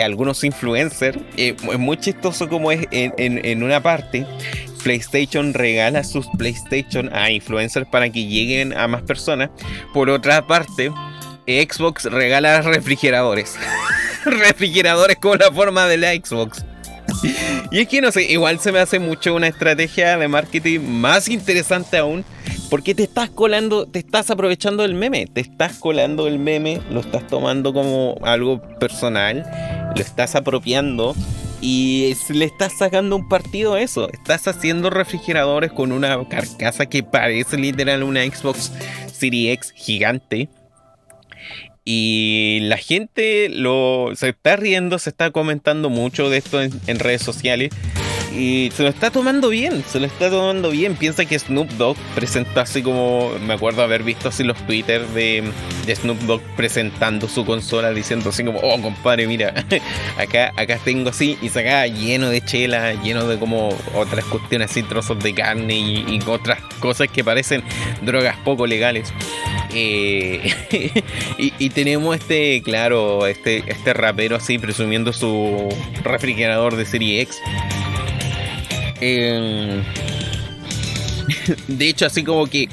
algunos 0.04 0.44
influencers. 0.44 1.18
Eh, 1.38 1.56
es 1.60 1.80
muy 1.80 1.98
chistoso 1.98 2.48
como 2.48 2.72
es 2.72 2.86
en, 2.92 3.64
una 3.64 3.82
parte. 3.82 4.28
PlayStation 4.84 5.56
regala 5.56 6.04
sus 6.04 6.28
PlayStation 6.38 7.10
a 7.12 7.32
influencers 7.32 7.88
para 7.88 8.12
que 8.12 8.28
lleguen 8.28 8.78
a 8.78 8.88
más 8.88 9.02
personas. 9.02 9.50
Por 9.96 10.12
otra 10.12 10.46
parte, 10.46 10.92
Xbox 11.48 12.04
regala 12.06 12.62
refrigeradores. 12.62 13.58
refrigeradores 14.26 15.18
con 15.18 15.40
la 15.40 15.52
forma 15.52 15.88
de 15.88 15.98
la 15.98 16.14
Xbox. 16.14 16.64
Y 17.72 17.80
es 17.80 17.88
que 17.88 18.02
no 18.02 18.12
sé, 18.12 18.24
igual 18.24 18.60
se 18.60 18.72
me 18.72 18.80
hace 18.80 19.00
mucho 19.00 19.36
una 19.36 19.48
estrategia 19.48 20.18
de 20.18 20.28
marketing 20.28 20.80
más 20.82 21.28
interesante 21.30 21.98
aún. 21.98 22.26
Porque 22.70 22.96
te 22.96 23.04
estás 23.04 23.30
colando, 23.30 23.86
te 23.86 24.00
estás 24.00 24.32
aprovechando 24.32 24.84
del 24.84 24.96
meme. 24.96 25.28
Te 25.28 25.42
estás 25.42 25.78
colando 25.78 26.28
el 26.28 26.40
meme, 26.40 26.80
lo 26.90 27.02
estás 27.02 27.28
tomando 27.28 27.74
como 27.74 28.18
algo 28.24 28.62
personal, 28.80 29.46
lo 29.94 30.02
estás 30.02 30.36
apropiando 30.36 31.14
y 31.60 32.16
le 32.30 32.46
estás 32.46 32.78
sacando 32.78 33.18
un 33.18 33.28
partido 33.28 33.74
a 33.74 33.82
eso. 33.82 34.10
Estás 34.12 34.48
haciendo 34.48 34.90
refrigeradores 34.90 35.72
con 35.72 35.92
una 35.92 36.18
carcasa 36.28 36.86
que 36.86 37.04
parece 37.04 37.58
literal 37.58 38.04
una 38.04 38.24
Xbox 38.24 38.72
Series 39.14 39.54
X 39.54 39.74
gigante 39.76 40.50
y 41.94 42.60
la 42.62 42.78
gente 42.78 43.50
lo, 43.50 44.12
se 44.16 44.30
está 44.30 44.56
riendo, 44.56 44.98
se 44.98 45.10
está 45.10 45.32
comentando 45.32 45.90
mucho 45.90 46.30
de 46.30 46.38
esto 46.38 46.62
en, 46.62 47.00
redes 47.00 47.22
sociales. 47.22 47.74
Y 48.34 48.72
se 48.74 48.84
lo 48.84 48.90
está 48.90 49.12
tomando 49.12 49.50
bien, 49.50 49.84
se 49.88 50.00
lo 50.00 50.06
está 50.06 50.30
tomando 50.30 50.70
bien. 50.70 50.96
Piensa 50.96 51.26
que 51.26 51.38
Snoop 51.38 51.70
Dogg 51.72 51.98
presentó 52.16 52.62
así 52.62 52.82
como, 52.82 53.32
me 53.46 53.54
acuerdo 53.54 53.82
haber 53.84 54.04
visto 54.04 54.30
así 54.30 54.44
los 54.44 54.58
Twitter 54.66 55.06
de, 55.10 55.44
Snoop 55.94 56.20
Dogg 56.22 56.42
presentando 56.56 57.28
su 57.28 57.46
consola, 57.46 57.92
diciendo 57.92 58.30
así 58.30 58.44
como, 58.44 58.60
oh 58.60 58.82
compadre, 58.82 59.28
mira, 59.28 59.54
acá, 60.18 60.54
acá 60.56 60.80
tengo 60.84 61.10
así, 61.10 61.38
y 61.42 61.48
acá 61.50 61.86
lleno 61.88 62.30
de 62.30 62.42
chela, 62.42 62.94
lleno 63.02 63.28
de 63.28 63.38
como 63.38 63.70
otras 63.96 64.24
cuestiones 64.26 64.72
así, 64.72 64.84
trozos 64.84 65.20
de 65.20 65.34
carne 65.34 65.78
y 65.78 66.20
otras 66.26 66.62
cosas 66.80 67.10
que 67.10 67.24
parecen 67.24 67.64
drogas 68.02 68.38
poco 68.46 68.66
legales. 68.66 69.12
Eh, 69.74 70.54
y, 71.38 71.70
tenemos 71.70 72.16
este, 72.16 72.62
claro, 72.62 73.28
este, 73.28 73.64
este 73.68 73.94
rapero 73.94 74.36
así 74.36 74.58
presumiendo 74.58 75.14
su 75.14 75.70
refrigerador 76.04 76.76
de 76.76 76.86
serie 76.86 77.22
X. 77.22 77.38
Em, 79.02 79.84
de 81.68 81.90
hecho, 81.90 82.06
así 82.06 82.24
como 82.24 82.46
que 82.48 82.70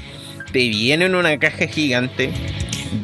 te 0.53 0.69
viene 0.69 1.07
en 1.07 1.15
una 1.15 1.39
caja 1.39 1.67
gigante. 1.67 2.31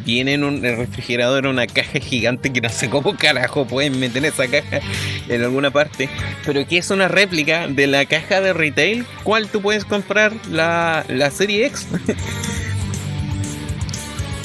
Viene 0.06 0.34
en 0.34 0.44
un 0.44 0.62
refrigerador 0.62 1.46
una 1.46 1.66
caja 1.66 2.00
gigante 2.00 2.50
que 2.50 2.62
no 2.62 2.70
sé 2.70 2.88
cómo 2.88 3.16
carajo 3.16 3.66
pueden 3.66 4.00
meter 4.00 4.24
esa 4.24 4.46
caja 4.48 4.80
en 5.28 5.42
alguna 5.42 5.70
parte. 5.70 6.08
Pero 6.46 6.66
que 6.66 6.78
es 6.78 6.90
una 6.90 7.08
réplica 7.08 7.68
de 7.68 7.86
la 7.86 8.06
caja 8.06 8.40
de 8.40 8.52
retail. 8.52 9.04
¿Cuál 9.24 9.48
tú 9.48 9.60
puedes 9.60 9.84
comprar 9.84 10.32
la, 10.50 11.04
la 11.08 11.30
serie 11.30 11.66
X? 11.66 11.86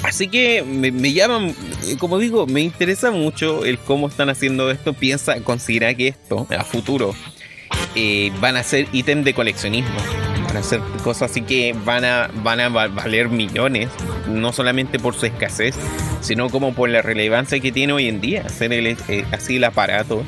Así 0.04 0.28
que 0.28 0.64
me, 0.64 0.92
me 0.92 1.14
llaman, 1.14 1.56
como 2.00 2.18
digo, 2.20 2.48
me 2.48 2.62
interesa 2.62 3.12
mucho 3.12 3.66
el 3.66 3.78
cómo 3.78 4.08
están 4.08 4.30
haciendo 4.30 4.72
esto. 4.72 4.94
Piensa, 4.94 5.42
considera 5.42 5.94
que 5.94 6.10
esto 6.10 6.48
a 6.50 6.64
futuro 6.64 7.14
eh, 7.96 8.32
van 8.40 8.58
a 8.58 8.64
ser 8.64 8.88
ítem 8.92 9.24
de 9.24 9.34
coleccionismo. 9.34 10.00
Van 10.46 10.58
a 10.58 10.64
ser 10.64 10.80
cosas 11.04 11.32
así 11.32 11.42
que 11.42 11.76
van 11.86 12.04
a, 12.06 12.30
van 12.44 12.60
a 12.60 12.70
valer 12.70 13.30
millones, 13.30 13.90
no 14.28 14.52
solamente 14.52 14.98
por 14.98 15.14
su 15.14 15.28
escasez, 15.28 15.76
sino 16.22 16.50
como 16.50 16.74
por 16.74 16.90
la 16.90 17.02
relevancia 17.02 17.60
que 17.60 17.72
tiene 17.72 17.94
hoy 17.94 18.08
en 18.08 18.20
día 18.20 18.44
hacer 18.46 18.74
el, 18.74 18.88
eh, 18.88 19.26
así 19.32 19.58
el 19.58 19.64
aparato 19.64 20.24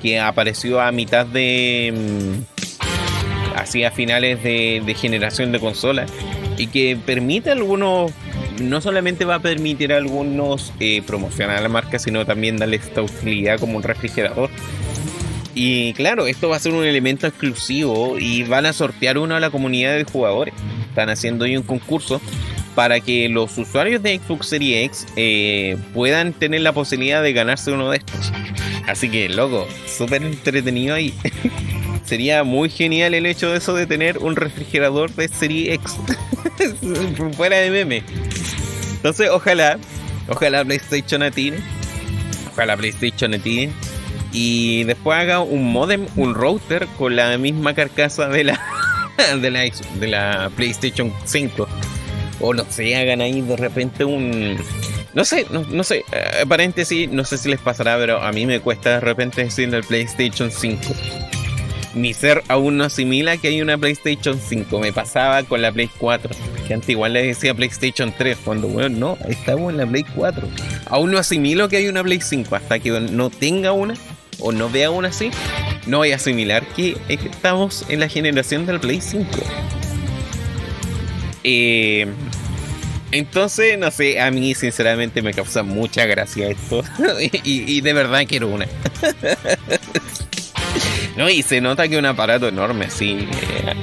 que 0.00 0.20
apareció 0.20 0.80
a 0.80 0.92
mitad 0.92 1.26
de. 1.26 1.92
Mm, 1.94 2.58
así 3.56 3.82
a 3.82 3.90
finales 3.90 4.42
de, 4.44 4.80
de 4.86 4.94
generación 4.94 5.50
de 5.50 5.58
consolas 5.58 6.12
y 6.56 6.68
que 6.68 6.96
permite 7.04 7.50
algunos 7.50 8.12
no 8.60 8.80
solamente 8.80 9.24
va 9.24 9.36
a 9.36 9.38
permitir 9.40 9.92
a 9.92 9.96
algunos 9.96 10.72
eh, 10.80 11.02
promocionar 11.06 11.56
a 11.56 11.60
la 11.60 11.68
marca, 11.68 11.98
sino 11.98 12.26
también 12.26 12.56
darle 12.56 12.76
esta 12.76 13.02
utilidad 13.02 13.58
como 13.58 13.76
un 13.76 13.82
refrigerador. 13.82 14.50
Y 15.60 15.92
claro, 15.94 16.28
esto 16.28 16.48
va 16.48 16.54
a 16.54 16.60
ser 16.60 16.72
un 16.72 16.84
elemento 16.84 17.26
exclusivo 17.26 18.16
y 18.16 18.44
van 18.44 18.64
a 18.64 18.72
sortear 18.72 19.18
uno 19.18 19.34
a 19.34 19.40
la 19.40 19.50
comunidad 19.50 19.96
de 19.96 20.04
jugadores. 20.04 20.54
Están 20.88 21.10
haciendo 21.10 21.46
un 21.46 21.64
concurso 21.64 22.20
para 22.76 23.00
que 23.00 23.28
los 23.28 23.58
usuarios 23.58 24.00
de 24.00 24.20
Xbox 24.20 24.50
Series 24.50 24.86
X 24.86 25.06
eh, 25.16 25.76
puedan 25.92 26.32
tener 26.32 26.60
la 26.60 26.72
posibilidad 26.72 27.24
de 27.24 27.32
ganarse 27.32 27.72
uno 27.72 27.90
de 27.90 27.96
estos. 27.96 28.32
Así 28.86 29.08
que, 29.08 29.28
loco, 29.28 29.66
súper 29.84 30.22
entretenido 30.22 30.94
ahí. 30.94 31.12
Sería 32.04 32.44
muy 32.44 32.70
genial 32.70 33.14
el 33.14 33.26
hecho 33.26 33.50
de 33.50 33.58
eso 33.58 33.74
de 33.74 33.88
tener 33.88 34.18
un 34.18 34.36
refrigerador 34.36 35.12
de 35.12 35.26
Serie 35.26 35.74
X. 35.74 35.96
Fuera 37.36 37.56
de 37.56 37.70
meme. 37.72 38.04
Entonces, 38.92 39.28
ojalá, 39.28 39.76
ojalá 40.28 40.64
PlayStation 40.64 41.24
atine. 41.24 41.58
Ojalá 42.52 42.76
PlayStation 42.76 43.34
atine. 43.34 43.72
Y 44.32 44.84
después 44.84 45.18
haga 45.18 45.40
un 45.40 45.72
modem, 45.72 46.06
un 46.16 46.34
router 46.34 46.86
con 46.98 47.16
la 47.16 47.36
misma 47.38 47.74
carcasa 47.74 48.28
de 48.28 48.44
la, 48.44 48.60
de 49.40 50.06
la, 50.06 50.50
PlayStation 50.54 51.12
5. 51.24 51.68
O 52.40 52.54
no 52.54 52.64
sé, 52.68 52.96
hagan 52.96 53.20
ahí 53.20 53.40
de 53.40 53.56
repente 53.56 54.04
un. 54.04 54.58
No 55.14 55.24
sé, 55.24 55.46
no, 55.50 55.82
sé. 55.82 56.04
Eh, 56.12 56.44
paréntesis, 56.48 57.10
no 57.10 57.24
sé 57.24 57.38
si 57.38 57.48
les 57.48 57.60
pasará, 57.60 57.96
pero 57.96 58.22
a 58.22 58.30
mí 58.30 58.46
me 58.46 58.60
cuesta 58.60 58.90
de 58.90 59.00
repente 59.00 59.44
decir 59.44 59.74
el 59.74 59.82
PlayStation 59.82 60.50
5 60.50 60.94
mi 61.98 62.14
ser 62.14 62.42
aún 62.48 62.76
no 62.76 62.84
asimila 62.84 63.36
que 63.36 63.48
hay 63.48 63.60
una 63.60 63.76
PlayStation 63.76 64.38
5. 64.38 64.78
Me 64.78 64.92
pasaba 64.92 65.42
con 65.42 65.60
la 65.60 65.72
Play 65.72 65.90
4. 65.98 66.30
Que 66.66 66.74
antes 66.74 66.88
igual 66.88 67.12
le 67.12 67.26
decía 67.26 67.54
PlayStation 67.54 68.14
3. 68.16 68.38
Cuando, 68.44 68.68
bueno, 68.68 68.88
no, 68.88 69.18
estamos 69.28 69.72
en 69.72 69.78
la 69.78 69.86
Play 69.86 70.04
4. 70.14 70.48
Aún 70.86 71.10
no 71.10 71.18
asimilo 71.18 71.68
que 71.68 71.76
hay 71.76 71.88
una 71.88 72.02
Play 72.02 72.20
5. 72.20 72.54
Hasta 72.54 72.78
que 72.78 72.90
no 72.90 73.30
tenga 73.30 73.72
una 73.72 73.94
o 74.40 74.52
no 74.52 74.70
vea 74.70 74.90
una 74.90 75.08
así, 75.08 75.30
no 75.86 75.98
voy 75.98 76.12
a 76.12 76.16
asimilar 76.16 76.66
que 76.68 76.96
estamos 77.08 77.84
en 77.88 78.00
la 78.00 78.08
generación 78.08 78.66
del 78.66 78.80
Play 78.80 79.00
5. 79.00 79.28
Eh, 81.44 82.06
entonces, 83.10 83.78
no 83.78 83.90
sé, 83.90 84.20
a 84.20 84.30
mí 84.30 84.54
sinceramente 84.54 85.22
me 85.22 85.32
causa 85.32 85.62
mucha 85.62 86.04
gracia 86.04 86.48
esto. 86.48 86.84
y, 87.42 87.80
de 87.80 87.92
verdad 87.92 88.24
quiero 88.28 88.48
una. 88.48 88.66
No, 91.16 91.28
y 91.28 91.42
se 91.42 91.60
nota 91.60 91.88
que 91.88 91.94
es 91.94 91.98
un 91.98 92.06
aparato 92.06 92.46
enorme, 92.46 92.84
así. 92.84 93.26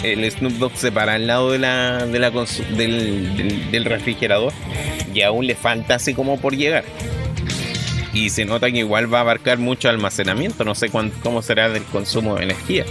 Eh, 0.03 0.13
el 0.13 0.31
Snoop 0.31 0.53
Dogg 0.53 0.77
se 0.77 0.89
para 0.89 1.15
al 1.15 1.27
lado 1.27 1.51
de 1.51 1.59
la, 1.59 2.05
de 2.05 2.17
del, 3.71 3.83
refrigerador 3.83 4.53
y 5.13 5.21
aún 5.21 5.45
le 5.45 5.55
falta 5.55 5.95
así 5.95 6.13
como 6.13 6.39
por 6.39 6.55
llegar. 6.55 6.85
Y 8.15 8.31
se 8.31 8.45
nota 8.45 8.71
que 8.71 8.79
igual 8.79 9.13
va 9.13 9.19
a 9.19 9.21
abarcar 9.21 9.59
mucho 9.59 9.89
almacenamiento, 9.89 10.63
no 10.63 10.73
sé 10.73 10.89
cómo 10.89 11.41
será 11.43 11.69
del 11.69 11.83
consumo 11.83 12.35
de 12.35 12.45
energía. 12.45 12.85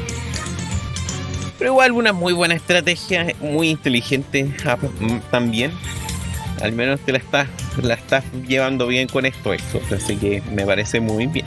Pero 1.59 1.73
igual 1.73 1.93
una 1.93 2.13
muy 2.13 2.33
buena 2.33 2.55
estrategia, 2.55 3.35
muy 3.41 3.71
inteligente 3.71 4.55
ah, 4.67 4.77
también. 5.33 5.73
Al 6.63 6.73
menos 6.73 7.01
te 7.01 7.11
la 7.13 7.19
estás, 7.19 7.49
la 7.83 7.95
estás 7.95 8.23
llevando 8.47 8.87
bien 8.87 9.09
con 9.09 9.27
esto, 9.27 9.53
esto. 9.53 9.81
Así 9.93 10.17
que 10.17 10.41
me 10.53 10.65
parece 10.65 11.01
muy 11.01 11.27
bien 11.27 11.47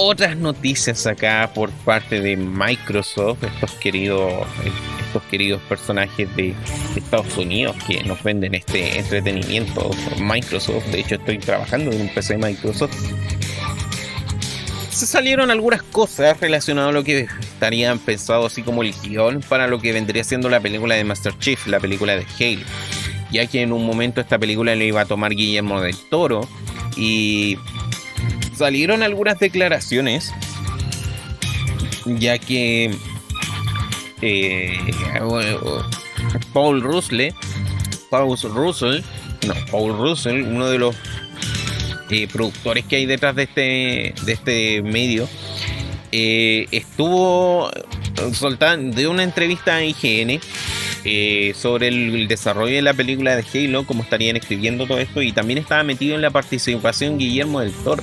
otras 0.00 0.36
noticias 0.36 1.08
acá 1.08 1.50
por 1.52 1.70
parte 1.70 2.20
de 2.20 2.36
Microsoft, 2.36 3.42
estos 3.42 3.72
queridos, 3.72 4.32
estos 5.04 5.24
queridos 5.24 5.60
personajes 5.62 6.34
de 6.36 6.54
Estados 6.94 7.36
Unidos 7.36 7.74
que 7.84 8.04
nos 8.04 8.22
venden 8.22 8.54
este 8.54 8.96
entretenimiento. 8.96 9.90
Microsoft, 10.20 10.84
de 10.86 11.00
hecho 11.00 11.16
estoy 11.16 11.38
trabajando 11.38 11.90
en 11.90 12.02
un 12.02 12.08
PC 12.10 12.36
de 12.36 12.46
Microsoft. 12.46 12.94
Se 14.90 15.04
salieron 15.04 15.50
algunas 15.50 15.82
cosas 15.82 16.38
relacionadas 16.38 16.90
a 16.90 16.92
lo 16.92 17.02
que 17.02 17.26
estarían 17.40 17.98
pensado 17.98 18.46
así 18.46 18.62
como 18.62 18.84
el 18.84 18.94
guion 19.02 19.40
para 19.48 19.66
lo 19.66 19.80
que 19.80 19.92
vendría 19.92 20.22
siendo 20.22 20.48
la 20.48 20.60
película 20.60 20.94
de 20.94 21.02
Master 21.02 21.36
Chief, 21.40 21.66
la 21.66 21.80
película 21.80 22.14
de 22.14 22.24
Halo. 22.38 22.64
ya 23.32 23.46
que 23.48 23.62
en 23.62 23.72
un 23.72 23.84
momento 23.84 24.20
esta 24.20 24.38
película 24.38 24.76
le 24.76 24.86
iba 24.86 25.00
a 25.00 25.06
tomar 25.06 25.34
Guillermo 25.34 25.80
del 25.80 25.96
Toro 26.08 26.48
y 26.96 27.58
salieron 28.58 29.02
algunas 29.02 29.38
declaraciones, 29.38 30.32
ya 32.04 32.38
que 32.38 32.94
eh, 34.22 34.78
Paul 36.52 36.82
Russell, 36.82 37.30
Paul 38.10 38.36
Russell, 38.42 39.02
no, 39.46 39.54
Paul 39.70 39.96
Russell, 39.96 40.42
uno 40.42 40.68
de 40.68 40.78
los 40.78 40.96
eh, 42.10 42.28
productores 42.32 42.84
que 42.84 42.96
hay 42.96 43.06
detrás 43.06 43.36
de 43.36 43.42
este, 43.44 44.14
de 44.24 44.32
este 44.32 44.82
medio, 44.82 45.28
eh, 46.10 46.66
estuvo 46.70 47.70
soltando 48.32 49.10
una 49.10 49.22
entrevista 49.22 49.76
a 49.76 49.84
IGN 49.84 50.40
eh, 51.04 51.52
sobre 51.54 51.88
el, 51.88 52.28
desarrollo 52.28 52.74
de 52.74 52.82
la 52.82 52.94
película 52.94 53.36
de 53.36 53.44
Halo, 53.54 53.86
cómo 53.86 54.02
estarían 54.02 54.36
escribiendo 54.36 54.86
todo 54.86 54.98
esto, 54.98 55.22
y 55.22 55.32
también 55.32 55.58
estaba 55.58 55.82
metido 55.82 56.14
en 56.14 56.22
la 56.22 56.30
participación 56.30 57.18
Guillermo 57.18 57.60
del 57.60 57.72
Toro, 57.72 58.02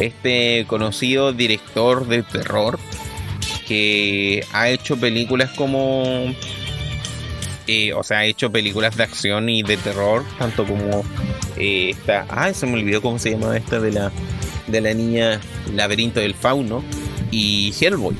este 0.00 0.64
conocido 0.66 1.32
director 1.32 2.06
de 2.06 2.22
terror 2.22 2.78
que 3.66 4.44
ha 4.52 4.68
hecho 4.68 4.96
películas 4.96 5.50
como 5.50 6.34
eh, 7.70 7.92
o 7.92 8.02
sea, 8.02 8.20
ha 8.20 8.24
hecho 8.24 8.50
películas 8.50 8.96
de 8.96 9.02
acción 9.02 9.50
y 9.50 9.62
de 9.62 9.76
terror, 9.76 10.24
tanto 10.38 10.64
como 10.64 11.04
eh, 11.58 11.90
esta, 11.90 12.24
ah, 12.30 12.50
se 12.54 12.66
me 12.66 12.74
olvidó 12.74 13.02
cómo 13.02 13.18
se 13.18 13.32
llama 13.32 13.58
esta 13.58 13.78
de 13.78 13.92
la, 13.92 14.10
de 14.68 14.80
la 14.80 14.94
niña 14.94 15.38
Laberinto 15.74 16.18
del 16.18 16.34
Fauno 16.34 16.82
y 17.30 17.74
Hellboy. 17.78 18.16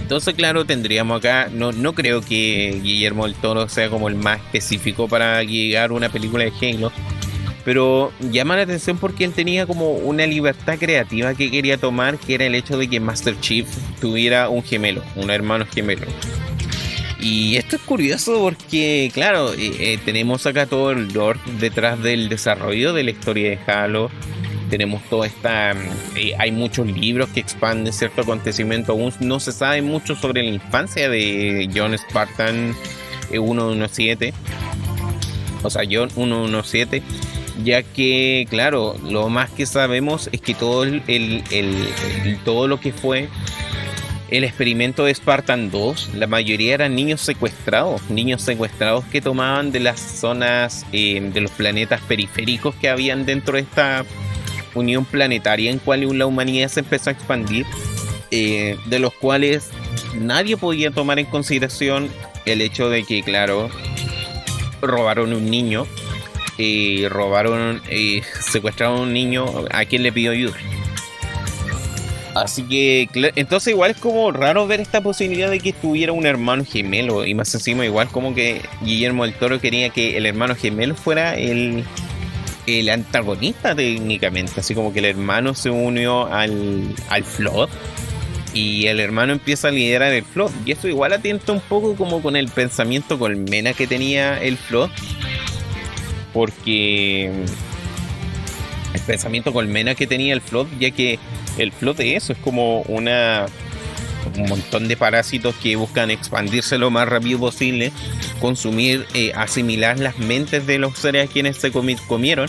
Entonces, 0.00 0.34
claro, 0.36 0.64
tendríamos 0.64 1.18
acá, 1.18 1.50
no, 1.52 1.72
no 1.72 1.92
creo 1.92 2.20
que 2.20 2.80
Guillermo 2.84 3.26
del 3.26 3.34
Toro 3.34 3.68
sea 3.68 3.90
como 3.90 4.08
el 4.08 4.14
más 4.14 4.38
específico 4.38 5.08
para 5.08 5.42
llegar 5.42 5.90
a 5.90 5.94
una 5.94 6.08
película 6.08 6.44
de 6.44 6.52
Halo, 6.52 6.92
pero 7.64 8.12
llama 8.20 8.56
la 8.56 8.62
atención 8.62 8.98
porque 8.98 9.24
él 9.24 9.32
tenía 9.32 9.66
como 9.66 9.92
una 9.92 10.26
libertad 10.26 10.78
creativa 10.78 11.34
que 11.34 11.50
quería 11.50 11.76
tomar, 11.76 12.18
que 12.18 12.34
era 12.34 12.46
el 12.46 12.54
hecho 12.54 12.78
de 12.78 12.88
que 12.88 13.00
Master 13.00 13.38
Chief 13.40 13.66
tuviera 14.00 14.48
un 14.48 14.62
gemelo, 14.62 15.02
un 15.16 15.30
hermano 15.30 15.66
gemelo. 15.66 16.06
Y 17.20 17.56
esto 17.56 17.76
es 17.76 17.82
curioso 17.82 18.38
porque, 18.40 19.10
claro, 19.12 19.52
eh, 19.52 19.72
eh, 19.80 19.98
tenemos 20.04 20.46
acá 20.46 20.66
todo 20.66 20.92
el 20.92 21.12
lore 21.12 21.40
detrás 21.58 22.00
del 22.00 22.28
desarrollo 22.28 22.92
de 22.92 23.02
la 23.02 23.10
historia 23.10 23.50
de 23.50 23.58
Halo. 23.66 24.10
Tenemos 24.70 25.02
toda 25.08 25.26
esta. 25.26 25.72
Eh, 26.14 26.34
hay 26.38 26.52
muchos 26.52 26.86
libros 26.86 27.28
que 27.30 27.40
expanden 27.40 27.92
cierto 27.92 28.22
acontecimiento. 28.22 28.92
Aún 28.92 29.12
no 29.20 29.40
se 29.40 29.50
sabe 29.50 29.82
mucho 29.82 30.14
sobre 30.14 30.42
la 30.42 30.50
infancia 30.50 31.08
de 31.08 31.68
John 31.74 31.96
Spartan 31.98 32.76
117. 33.30 34.32
O 35.64 35.70
sea, 35.70 35.82
John 35.90 36.10
117 36.10 37.02
ya 37.64 37.82
que 37.82 38.46
claro, 38.48 38.96
lo 39.02 39.28
más 39.28 39.50
que 39.50 39.66
sabemos 39.66 40.28
es 40.32 40.40
que 40.40 40.54
todo 40.54 40.84
el, 40.84 41.42
todo 42.44 42.68
lo 42.68 42.80
que 42.80 42.92
fue 42.92 43.28
el 44.30 44.44
experimento 44.44 45.04
de 45.04 45.14
Spartan 45.14 45.70
2, 45.70 46.10
la 46.14 46.26
mayoría 46.26 46.74
eran 46.74 46.94
niños 46.94 47.22
secuestrados, 47.22 48.10
niños 48.10 48.42
secuestrados 48.42 49.04
que 49.06 49.22
tomaban 49.22 49.72
de 49.72 49.80
las 49.80 50.00
zonas 50.00 50.84
eh, 50.92 51.30
de 51.32 51.40
los 51.40 51.50
planetas 51.52 52.00
periféricos 52.02 52.74
que 52.74 52.90
habían 52.90 53.24
dentro 53.24 53.54
de 53.54 53.62
esta 53.62 54.04
unión 54.74 55.06
planetaria 55.06 55.70
en 55.70 55.78
cual 55.78 56.06
la 56.18 56.26
humanidad 56.26 56.68
se 56.68 56.80
empezó 56.80 57.08
a 57.08 57.14
expandir, 57.14 57.64
eh, 58.30 58.76
de 58.86 58.98
los 58.98 59.14
cuales 59.14 59.70
nadie 60.14 60.58
podía 60.58 60.90
tomar 60.90 61.18
en 61.18 61.26
consideración 61.26 62.08
el 62.44 62.60
hecho 62.60 62.90
de 62.90 63.04
que, 63.04 63.22
claro, 63.22 63.70
robaron 64.82 65.32
un 65.32 65.50
niño, 65.50 65.86
y 66.58 67.06
robaron, 67.08 67.80
secuestraron 68.40 69.00
un 69.00 69.12
niño 69.12 69.46
a 69.70 69.84
quien 69.84 70.02
le 70.02 70.12
pidió 70.12 70.32
ayuda. 70.32 70.56
Así 72.34 72.62
que, 72.64 73.08
entonces 73.36 73.72
igual 73.72 73.92
es 73.92 73.96
como 73.96 74.30
raro 74.30 74.66
ver 74.66 74.80
esta 74.80 75.00
posibilidad 75.00 75.50
de 75.50 75.60
que 75.60 75.72
tuviera 75.72 76.12
un 76.12 76.26
hermano 76.26 76.64
gemelo. 76.64 77.24
Y 77.26 77.34
más 77.34 77.52
encima, 77.54 77.84
igual 77.84 78.08
como 78.08 78.34
que 78.34 78.60
Guillermo 78.82 79.24
del 79.24 79.34
Toro 79.34 79.60
quería 79.60 79.90
que 79.90 80.16
el 80.16 80.26
hermano 80.26 80.54
gemelo 80.54 80.94
fuera 80.94 81.34
el, 81.34 81.84
el 82.66 82.88
antagonista 82.90 83.74
técnicamente. 83.74 84.60
Así 84.60 84.74
como 84.74 84.92
que 84.92 85.00
el 85.00 85.06
hermano 85.06 85.54
se 85.54 85.70
unió 85.70 86.26
al, 86.26 86.94
al 87.08 87.24
Flood. 87.24 87.70
Y 88.54 88.86
el 88.86 89.00
hermano 89.00 89.32
empieza 89.32 89.68
a 89.68 89.70
liderar 89.72 90.12
el 90.12 90.24
Flood. 90.24 90.50
Y 90.64 90.72
esto 90.72 90.86
igual 90.86 91.12
atienta 91.12 91.52
un 91.52 91.60
poco 91.60 91.96
como 91.96 92.22
con 92.22 92.36
el 92.36 92.48
pensamiento 92.48 93.18
colmena 93.18 93.72
que 93.72 93.86
tenía 93.86 94.40
el 94.40 94.56
Flood. 94.56 94.90
Porque 96.32 97.26
el 98.94 99.00
pensamiento 99.06 99.52
colmena 99.52 99.94
que 99.94 100.06
tenía 100.06 100.34
el 100.34 100.40
Flood, 100.40 100.68
ya 100.78 100.90
que 100.90 101.18
el 101.58 101.72
flote 101.72 102.16
eso, 102.16 102.32
es 102.32 102.38
como 102.38 102.82
una 102.82 103.46
un 104.36 104.48
montón 104.48 104.88
de 104.88 104.96
parásitos 104.96 105.54
que 105.56 105.76
buscan 105.76 106.10
expandirse 106.10 106.78
lo 106.78 106.90
más 106.90 107.08
rápido 107.08 107.38
posible, 107.38 107.92
consumir, 108.40 109.06
eh, 109.14 109.32
asimilar 109.34 109.98
las 109.98 110.18
mentes 110.18 110.66
de 110.66 110.78
los 110.78 110.98
seres 110.98 111.28
a 111.28 111.32
quienes 111.32 111.56
se 111.56 111.70
comieron, 111.70 112.48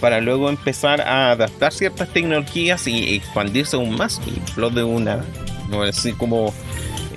para 0.00 0.20
luego 0.20 0.48
empezar 0.48 1.00
a 1.00 1.32
adaptar 1.32 1.72
ciertas 1.72 2.08
tecnologías 2.12 2.86
y 2.86 3.16
expandirse 3.16 3.76
aún 3.76 3.96
más. 3.96 4.20
El 4.26 4.40
flood 4.54 4.72
de 4.72 4.84
una, 4.84 5.24
no 5.68 5.82
así 5.82 6.12
como 6.12 6.54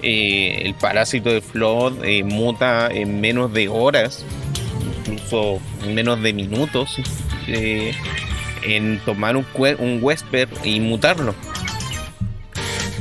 eh, 0.01 0.63
el 0.65 0.73
parásito 0.73 1.29
de 1.29 1.41
flood 1.41 2.03
eh, 2.03 2.23
muta 2.23 2.87
en 2.91 3.21
menos 3.21 3.53
de 3.53 3.69
horas, 3.69 4.25
incluso 5.11 5.59
en 5.83 5.95
menos 5.95 6.21
de 6.21 6.33
minutos 6.33 6.97
en 8.63 8.99
tomar 8.99 9.35
un, 9.37 9.45
un 9.79 9.99
Wesper 10.01 10.47
y 10.63 10.79
mutarlo. 10.79 11.35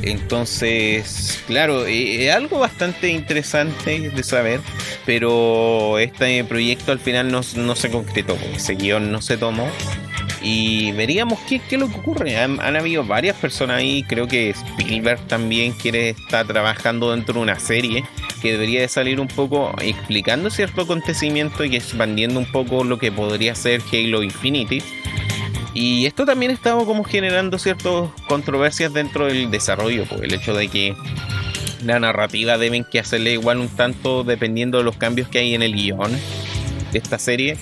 Entonces, 0.03 1.43
claro, 1.45 1.85
eh, 1.85 2.25
es 2.25 2.33
algo 2.33 2.59
bastante 2.59 3.09
interesante 3.09 4.09
de 4.09 4.23
saber, 4.23 4.59
pero 5.05 5.99
este 5.99 6.43
proyecto 6.43 6.91
al 6.91 6.99
final 6.99 7.31
no, 7.31 7.43
se 7.43 7.91
concretó, 7.91 8.35
ese 8.55 8.75
guion 8.75 9.11
no 9.11 9.21
se 9.21 9.37
tomó. 9.37 9.69
Y 10.43 10.91
veríamos 10.93 11.37
qué, 11.47 11.61
es 11.69 11.79
lo 11.79 11.87
que 11.87 11.97
ocurre. 11.97 12.35
Han, 12.35 12.59
habido 12.75 13.03
varias 13.03 13.37
personas 13.37 13.77
ahí, 13.77 14.01
creo 14.01 14.27
que 14.27 14.49
Spielberg 14.49 15.19
también 15.27 15.73
quiere 15.73 16.09
estar 16.09 16.47
trabajando 16.47 17.11
dentro 17.11 17.35
de 17.35 17.41
una 17.41 17.59
serie 17.59 18.03
que 18.41 18.51
debería 18.51 18.81
de 18.81 18.87
salir 18.87 19.19
un 19.19 19.27
poco 19.27 19.73
explicando 19.81 20.49
cierto 20.49 20.81
acontecimiento 20.81 21.63
y 21.63 21.75
expandiendo 21.75 22.39
un 22.39 22.51
poco 22.51 22.83
lo 22.83 22.97
que 22.97 23.11
podría 23.11 23.55
ser 23.55 23.81
Halo 23.91 24.23
Infinity 24.23 24.81
y 25.73 26.05
esto 26.05 26.25
también 26.25 26.51
estaba 26.51 26.85
como 26.85 27.03
generando 27.03 27.57
ciertas 27.57 28.09
controversias 28.27 28.93
dentro 28.93 29.27
del 29.27 29.49
desarrollo, 29.51 30.05
por 30.05 30.23
el 30.23 30.33
hecho 30.33 30.53
de 30.53 30.67
que 30.67 30.95
la 31.83 31.99
narrativa 31.99 32.57
deben 32.57 32.83
que 32.83 32.99
hacerle 32.99 33.33
igual 33.33 33.59
un 33.59 33.69
tanto 33.69 34.23
dependiendo 34.23 34.79
de 34.79 34.83
los 34.83 34.97
cambios 34.97 35.29
que 35.29 35.39
hay 35.39 35.55
en 35.55 35.63
el 35.63 35.73
guion 35.73 36.11
de 36.91 36.99
esta 36.99 37.17
serie. 37.17 37.57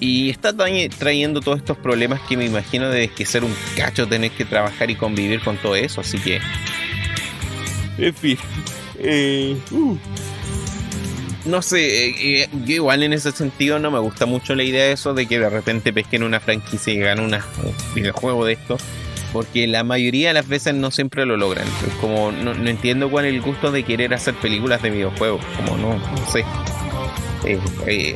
Y 0.00 0.30
está 0.30 0.54
trayendo 0.96 1.40
todos 1.40 1.58
estos 1.58 1.76
problemas 1.76 2.20
que 2.28 2.36
me 2.36 2.44
imagino 2.44 2.88
de 2.88 3.08
que 3.08 3.26
ser 3.26 3.42
un 3.42 3.52
cacho 3.76 4.06
tener 4.06 4.30
que 4.30 4.44
trabajar 4.44 4.92
y 4.92 4.94
convivir 4.94 5.40
con 5.40 5.56
todo 5.56 5.74
eso. 5.74 6.00
Así 6.00 6.18
que... 6.18 6.40
En 7.98 8.14
fin. 8.14 8.38
Eh, 8.98 9.56
uh 9.70 9.98
no 11.48 11.62
sé, 11.62 12.08
eh, 12.08 12.42
eh, 12.42 12.48
yo 12.66 12.74
igual 12.74 13.02
en 13.02 13.14
ese 13.14 13.32
sentido 13.32 13.78
no 13.78 13.90
me 13.90 13.98
gusta 13.98 14.26
mucho 14.26 14.54
la 14.54 14.64
idea 14.64 14.84
de 14.84 14.92
eso 14.92 15.14
de 15.14 15.26
que 15.26 15.38
de 15.38 15.48
repente 15.48 15.94
pesquen 15.94 16.22
una 16.22 16.40
franquicia 16.40 16.92
y 16.92 16.98
ganen 16.98 17.32
un 17.32 17.40
videojuego 17.94 18.44
de 18.44 18.52
esto. 18.52 18.76
Porque 19.32 19.66
la 19.66 19.84
mayoría 19.84 20.28
de 20.28 20.34
las 20.34 20.48
veces 20.48 20.74
no 20.74 20.90
siempre 20.90 21.26
lo 21.26 21.36
logran. 21.36 21.66
Como 22.00 22.32
no, 22.32 22.52
entiendo 22.52 23.10
cuál 23.10 23.26
es 23.26 23.34
el 23.34 23.42
gusto 23.42 23.70
de 23.70 23.82
querer 23.82 24.14
hacer 24.14 24.34
películas 24.34 24.82
de 24.82 24.90
videojuegos. 24.90 25.44
Como 25.56 25.76
no, 25.76 25.98
no 25.98 26.26
sé. 26.26 26.44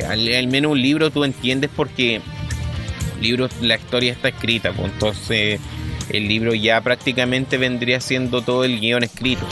Al, 0.08 0.48
menos 0.48 0.72
un 0.72 0.80
libro 0.80 1.10
tú 1.10 1.24
entiendes 1.24 1.70
porque 1.74 2.20
la 3.60 3.76
historia 3.76 4.12
está 4.12 4.28
escrita. 4.28 4.72
Pues, 4.72 4.90
entonces 4.92 5.60
el 6.10 6.28
libro 6.28 6.54
ya 6.54 6.80
prácticamente 6.80 7.58
vendría 7.58 8.00
siendo 8.00 8.42
todo 8.42 8.64
el 8.64 8.80
guion 8.80 9.02
escrito. 9.02 9.46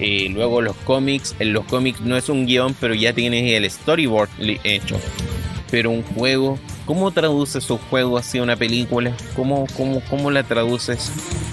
Eh, 0.00 0.30
luego 0.32 0.62
los 0.62 0.76
cómics, 0.76 1.36
en 1.38 1.52
los 1.52 1.66
cómics 1.66 2.00
no 2.00 2.16
es 2.16 2.28
un 2.30 2.46
guion, 2.46 2.74
pero 2.80 2.94
ya 2.94 3.12
tienes 3.12 3.52
el 3.52 3.70
storyboard 3.70 4.30
hecho. 4.64 4.98
Pero 5.70 5.90
un 5.90 6.02
juego, 6.02 6.58
¿cómo 6.86 7.10
traduces 7.10 7.68
un 7.70 7.78
juego 7.78 8.16
hacia 8.16 8.42
una 8.42 8.56
película? 8.56 9.14
¿Cómo, 9.36 9.66
cómo, 9.76 10.02
cómo 10.08 10.30
la 10.30 10.42
traduces? 10.42 11.12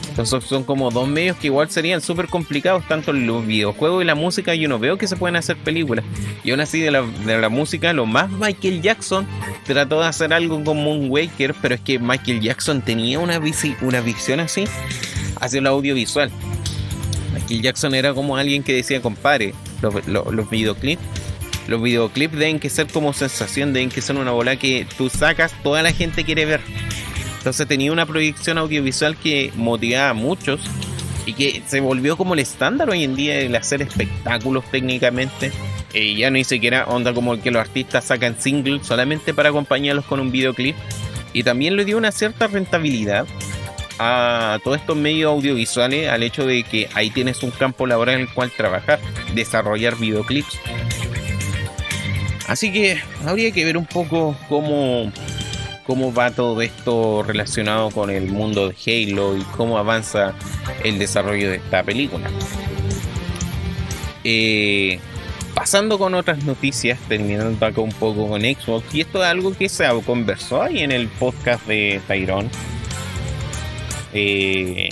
Entonces 0.09 0.45
son 0.45 0.63
como 0.63 0.89
dos 0.89 1.07
medios 1.07 1.37
que 1.37 1.47
igual 1.47 1.69
serían 1.69 2.01
súper 2.01 2.27
complicados, 2.27 2.87
tanto 2.87 3.13
los 3.13 3.45
videojuegos 3.45 4.01
y 4.01 4.05
la 4.05 4.15
música. 4.15 4.55
Yo 4.55 4.67
no 4.67 4.79
veo 4.79 4.97
que 4.97 5.07
se 5.07 5.15
pueden 5.15 5.35
hacer 5.35 5.57
películas. 5.57 6.03
Y 6.43 6.49
aún 6.49 6.61
así 6.61 6.79
de 6.79 6.89
la, 6.89 7.03
de 7.03 7.37
la 7.37 7.49
música, 7.49 7.93
lo 7.93 8.07
más 8.07 8.31
Michael 8.31 8.81
Jackson 8.81 9.27
trató 9.65 9.99
de 9.99 10.07
hacer 10.07 10.33
algo 10.33 10.63
como 10.63 10.91
un 10.91 11.11
Waker, 11.11 11.53
pero 11.61 11.75
es 11.75 11.81
que 11.81 11.99
Michael 11.99 12.39
Jackson 12.39 12.81
tenía 12.81 13.19
una 13.19 13.37
visión 13.37 14.39
así 14.39 14.63
hacia 15.39 15.59
el 15.59 15.67
audiovisual. 15.67 16.31
Michael 17.37 17.61
Jackson 17.61 17.93
era 17.93 18.13
como 18.13 18.35
alguien 18.35 18.63
que 18.63 18.73
decía, 18.73 19.01
compadre, 19.01 19.53
los, 19.81 20.49
videoclips 20.49 21.01
los 21.67 21.81
videoclips 21.81 22.37
deben 22.37 22.59
que 22.59 22.69
ser 22.69 22.87
como 22.87 23.13
sensación, 23.13 23.73
deben 23.73 23.89
que 23.89 24.01
ser 24.01 24.15
una 24.15 24.31
bola 24.31 24.55
que 24.55 24.87
tú 24.97 25.09
sacas, 25.09 25.53
toda 25.63 25.83
la 25.83 25.91
gente 25.91 26.23
quiere 26.23 26.45
ver. 26.45 26.61
Entonces 27.37 27.67
tenía 27.67 27.91
una 27.91 28.05
proyección 28.05 28.57
audiovisual 28.57 29.17
que 29.17 29.51
motivaba 29.55 30.09
a 30.09 30.13
muchos 30.13 30.61
y 31.25 31.33
que 31.33 31.61
se 31.67 31.81
volvió 31.81 32.15
como 32.15 32.33
el 32.33 32.39
estándar 32.39 32.89
hoy 32.89 33.03
en 33.03 33.15
día 33.15 33.39
el 33.39 33.55
hacer 33.55 33.81
espectáculos 33.81 34.63
técnicamente. 34.71 35.51
Y 35.93 36.15
ya 36.15 36.29
ni 36.29 36.43
siquiera 36.43 36.85
onda 36.85 37.13
como 37.13 37.33
el 37.33 37.41
que 37.41 37.51
los 37.51 37.59
artistas 37.59 38.05
sacan 38.05 38.39
singles 38.39 38.87
solamente 38.87 39.33
para 39.33 39.49
acompañarlos 39.49 40.05
con 40.05 40.21
un 40.21 40.31
videoclip. 40.31 40.75
Y 41.33 41.43
también 41.43 41.75
le 41.75 41.85
dio 41.85 41.97
una 41.97 42.11
cierta 42.11 42.47
rentabilidad 42.47 43.27
a 43.99 44.59
todos 44.63 44.77
estos 44.77 44.95
medios 44.95 45.31
audiovisuales 45.31 46.09
al 46.09 46.23
hecho 46.23 46.45
de 46.45 46.63
que 46.63 46.89
ahí 46.93 47.09
tienes 47.09 47.43
un 47.43 47.51
campo 47.51 47.87
laboral 47.87 48.15
en 48.15 48.21
el 48.21 48.33
cual 48.33 48.51
trabajar, 48.55 48.99
desarrollar 49.33 49.97
videoclips. 49.97 50.59
Así 52.47 52.71
que 52.71 53.01
habría 53.25 53.51
que 53.51 53.65
ver 53.65 53.77
un 53.77 53.85
poco 53.85 54.37
cómo, 54.47 55.11
cómo 55.85 56.13
va 56.13 56.31
todo 56.31 56.61
esto 56.61 57.23
relacionado 57.23 57.91
con 57.91 58.09
el 58.09 58.27
mundo 58.31 58.69
de 58.69 58.75
Halo 58.75 59.35
y 59.35 59.41
cómo 59.55 59.77
avanza 59.77 60.33
el 60.83 60.97
desarrollo 60.97 61.49
de 61.49 61.57
esta 61.57 61.83
película. 61.83 62.29
Eh, 64.23 64.99
pasando 65.53 65.97
con 65.97 66.13
otras 66.13 66.43
noticias, 66.43 66.99
terminando 67.07 67.65
acá 67.65 67.81
un 67.81 67.91
poco 67.91 68.27
con 68.27 68.41
Xbox, 68.41 68.93
y 68.93 69.01
esto 69.01 69.23
es 69.23 69.29
algo 69.29 69.53
que 69.53 69.67
se 69.67 69.85
conversó 70.05 70.61
ahí 70.61 70.79
en 70.79 70.91
el 70.91 71.07
podcast 71.07 71.65
de 71.65 71.99
Tyrone. 72.07 72.49
Eh, 74.19 74.89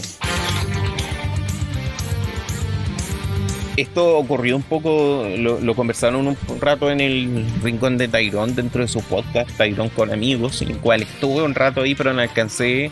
esto 3.75 4.17
ocurrió 4.19 4.55
un 4.55 4.61
poco, 4.61 5.27
lo, 5.35 5.75
conversaron 5.75 6.27
un 6.27 6.37
rato 6.61 6.91
en 6.91 7.01
el 7.01 7.43
rincón 7.63 7.97
de 7.97 8.07
Tyrone 8.07 8.53
dentro 8.53 8.83
de 8.83 8.87
su 8.87 9.01
podcast, 9.01 9.49
Tyrone 9.57 9.89
con 9.89 10.13
amigos, 10.13 10.61
en 10.61 10.69
el 10.69 10.77
cual 10.77 11.01
estuve 11.01 11.41
un 11.41 11.55
rato 11.55 11.81
ahí, 11.81 11.95
pero 11.95 12.13
no 12.13 12.21
alcancé 12.21 12.91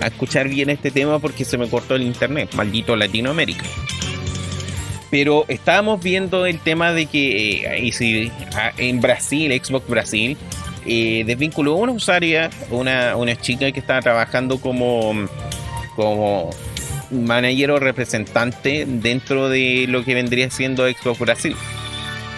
a 0.00 0.08
escuchar 0.08 0.48
bien 0.48 0.68
este 0.68 0.90
tema 0.90 1.20
porque 1.20 1.44
se 1.44 1.56
me 1.56 1.68
cortó 1.68 1.94
el 1.94 2.02
internet, 2.02 2.54
maldito 2.54 2.96
Latinoamérica. 2.96 3.64
Pero 5.12 5.44
estábamos 5.46 6.02
viendo 6.02 6.44
el 6.44 6.58
tema 6.58 6.92
de 6.92 7.06
que 7.06 7.62
eh, 7.62 8.32
en 8.78 9.00
Brasil, 9.00 9.52
Xbox 9.62 9.88
Brasil, 9.88 10.36
eh, 10.86 11.22
desvinculó 11.24 11.76
una 11.76 11.92
usuaria, 11.92 12.50
una, 12.70 13.14
una 13.16 13.36
chica 13.36 13.70
que 13.70 13.78
estaba 13.78 14.02
trabajando 14.02 14.60
como, 14.60 15.28
como 15.98 16.50
manager 17.10 17.72
o 17.72 17.80
representante 17.80 18.86
dentro 18.86 19.48
de 19.48 19.86
lo 19.88 20.04
que 20.04 20.14
vendría 20.14 20.48
siendo 20.48 20.88
Xbox 20.88 21.18
Brasil. 21.18 21.56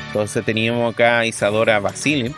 Entonces 0.06 0.42
teníamos 0.46 0.94
acá 0.94 1.18
a 1.18 1.26
Isadora 1.26 1.78
Basile, 1.78 2.32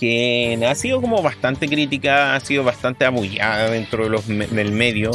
que 0.00 0.58
ha 0.66 0.74
sido 0.74 1.02
como 1.02 1.20
bastante 1.20 1.68
crítica, 1.68 2.34
ha 2.34 2.40
sido 2.40 2.64
bastante 2.64 3.04
amullada 3.04 3.68
dentro 3.68 4.04
de 4.04 4.08
los, 4.08 4.26
del 4.26 4.72
medio, 4.72 5.10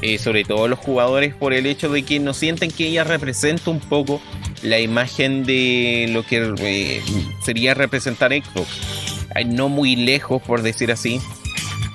eh, 0.00 0.16
sobre 0.16 0.42
todo 0.44 0.68
los 0.68 0.78
jugadores 0.78 1.34
por 1.34 1.52
el 1.52 1.66
hecho 1.66 1.90
de 1.90 2.02
que 2.02 2.18
no 2.18 2.32
sienten 2.32 2.70
que 2.70 2.86
ella 2.86 3.04
representa 3.04 3.70
un 3.70 3.80
poco 3.80 4.22
la 4.62 4.80
imagen 4.80 5.44
de 5.44 6.08
lo 6.12 6.22
que 6.22 6.54
eh, 6.60 7.02
sería 7.44 7.74
representar 7.74 8.32
Xbox. 8.32 8.68
No 9.44 9.68
muy 9.68 9.96
lejos, 9.96 10.40
por 10.40 10.62
decir 10.62 10.90
así, 10.90 11.20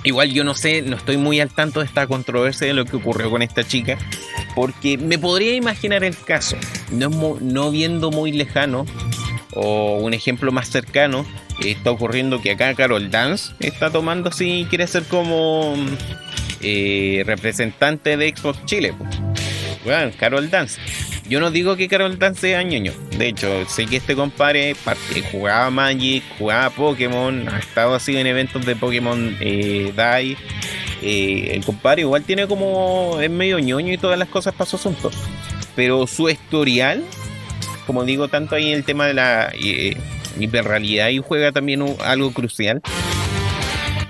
Igual 0.04 0.32
yo 0.32 0.43
no 0.43 0.56
sé, 0.56 0.82
no 0.82 0.95
estoy 0.95 1.18
muy 1.18 1.39
al 1.41 1.50
tanto 1.50 1.82
de 1.82 1.86
esta 1.86 2.08
controversia 2.08 2.68
de 2.68 2.74
lo 2.74 2.86
que 2.86 2.95
ocurrió 2.95 3.30
con 3.30 3.41
esta 3.41 3.66
chica, 3.66 3.97
porque 4.56 4.97
me 4.97 5.18
podría 5.18 5.54
imaginar 5.56 6.04
el 6.04 6.18
caso, 6.18 6.58
no, 6.91 7.72
viendo 7.72 8.10
muy 8.10 8.32
lejano, 8.32 8.86
o 9.54 9.97
un 9.97 10.14
ejemplo 10.14 10.52
más 10.52 10.70
cercano, 10.70 11.26
está 11.66 11.91
ocurriendo 11.91 12.41
que 12.41 12.52
acá 12.52 12.74
Carol 12.76 13.12
Dance 13.12 13.54
está 13.60 13.89
tomando 13.89 14.32
si 14.32 14.66
quiere 14.70 14.88
ser 14.88 15.04
como 15.04 15.76
eh, 16.62 17.24
representante 17.26 18.16
de 18.16 18.34
Xbox 18.36 18.66
Chile. 18.66 18.93
Bueno, 19.84 20.12
Carol 20.18 20.50
Dance. 20.50 20.80
Yo 21.30 21.40
no 21.40 21.52
digo 21.52 21.76
que 21.76 21.88
Carol 21.88 22.18
Dance 22.18 22.42
sea 22.42 22.64
ñoño. 22.64 22.92
De 23.16 23.28
hecho, 23.28 23.64
sé 23.68 23.86
que 23.86 23.98
este 23.98 24.16
compadre 24.16 24.76
jugaba 25.32 25.70
Magic, 25.70 26.24
jugaba 26.40 26.72
Pokémon, 26.72 27.48
ha 27.50 27.60
estado 27.60 27.94
así 27.94 28.18
en 28.18 28.26
eventos 28.26 28.66
de 28.66 28.76
Pokémon 28.76 29.38
eh. 29.40 29.94
Eh, 31.02 31.52
el 31.54 31.64
compadre 31.64 32.02
igual 32.02 32.24
tiene 32.24 32.48
como. 32.48 33.20
es 33.22 33.30
medio 33.30 33.60
ñoño 33.60 33.94
y 33.94 33.98
todas 34.00 34.18
las 34.18 34.28
cosas 34.28 34.56
para 34.56 34.68
su 34.68 34.78
asunto. 34.78 35.12
Pero 35.76 36.08
su 36.08 36.28
historial, 36.30 37.04
como 37.86 38.06
digo, 38.06 38.28
tanto 38.28 38.56
ahí 38.56 38.70
en 38.70 38.74
el 38.74 38.84
tema 38.84 39.06
de 39.06 39.14
la 39.14 39.52
eh, 39.54 39.96
hiperrealidad 40.40 41.10
y 41.10 41.20
juega 41.20 41.52
también 41.52 41.86
algo 42.04 42.34
crucial. 42.34 42.82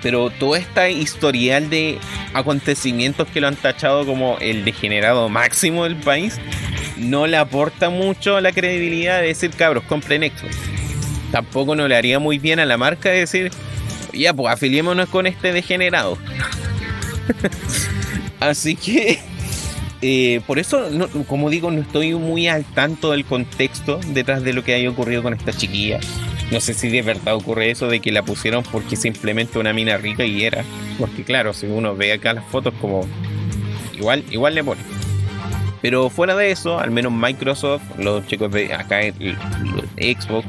Pero 0.01 0.30
todo 0.30 0.55
este 0.55 0.93
historial 0.93 1.70
de 1.70 1.99
acontecimientos 2.34 3.28
que 3.28 3.41
lo 3.41 3.49
han 3.49 3.57
tachado 3.57 4.05
como 4.05 4.38
el 4.39 4.63
degenerado 4.63 5.28
máximo 5.28 5.84
del 5.84 5.97
país 5.97 6.39
no 6.99 7.27
le 7.27 7.37
aporta 7.37 7.89
mucho 7.89 8.39
la 8.41 8.51
credibilidad 8.51 9.21
de 9.21 9.27
decir, 9.27 9.51
cabros, 9.51 9.83
compren 9.85 10.23
Xbox. 10.23 10.57
Tampoco 11.31 11.75
no 11.75 11.87
le 11.87 11.95
haría 11.95 12.19
muy 12.19 12.39
bien 12.39 12.59
a 12.59 12.65
la 12.65 12.77
marca 12.77 13.09
decir, 13.09 13.51
ya, 14.13 14.33
pues 14.33 14.53
afiliémonos 14.53 15.09
con 15.09 15.27
este 15.27 15.53
degenerado. 15.53 16.17
Así 18.39 18.75
que, 18.75 19.19
eh, 20.01 20.41
por 20.47 20.59
eso, 20.59 20.89
como 21.27 21.49
digo, 21.49 21.71
no 21.71 21.81
estoy 21.81 22.13
muy 22.15 22.47
al 22.47 22.65
tanto 22.65 23.11
del 23.11 23.25
contexto 23.25 23.99
detrás 24.13 24.43
de 24.43 24.53
lo 24.53 24.63
que 24.63 24.73
haya 24.73 24.89
ocurrido 24.89 25.23
con 25.23 25.33
esta 25.33 25.53
chiquilla. 25.53 25.99
No 26.51 26.59
sé 26.59 26.73
si 26.73 26.89
de 26.89 27.03
verdad 27.03 27.35
ocurre 27.35 27.69
eso 27.69 27.87
de 27.87 27.99
que 27.99 28.11
la 28.11 28.23
pusieron 28.23 28.63
porque 28.63 28.95
simplemente 28.95 29.59
una 29.59 29.71
mina 29.71 29.97
rica 29.97 30.25
y 30.25 30.43
era. 30.43 30.63
Porque 30.97 31.23
claro, 31.23 31.53
si 31.53 31.67
uno 31.67 31.95
ve 31.95 32.13
acá 32.13 32.33
las 32.33 32.45
fotos 32.45 32.73
como... 32.81 33.07
Igual, 33.93 34.23
igual 34.31 34.55
le 34.55 34.63
pone. 34.63 34.81
Pero 35.82 36.09
fuera 36.09 36.36
de 36.36 36.51
eso, 36.51 36.80
al 36.80 36.91
menos 36.91 37.11
Microsoft, 37.11 37.84
los 37.97 38.25
chicos 38.27 38.51
de 38.51 38.73
acá, 38.73 38.99
Xbox, 39.97 40.47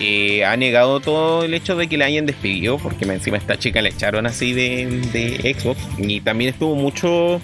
eh, 0.00 0.44
ha 0.44 0.56
negado 0.56 1.00
todo 1.00 1.44
el 1.44 1.54
hecho 1.54 1.76
de 1.76 1.88
que 1.88 1.98
la 1.98 2.06
hayan 2.06 2.26
despedido, 2.26 2.78
porque 2.78 3.04
encima 3.04 3.36
esta 3.36 3.58
chica 3.58 3.82
le 3.82 3.90
echaron 3.90 4.26
así 4.26 4.52
de, 4.52 5.56
Xbox. 5.58 5.80
Y 5.98 6.20
también 6.20 6.50
estuvo 6.50 6.74
mucho 6.74 7.40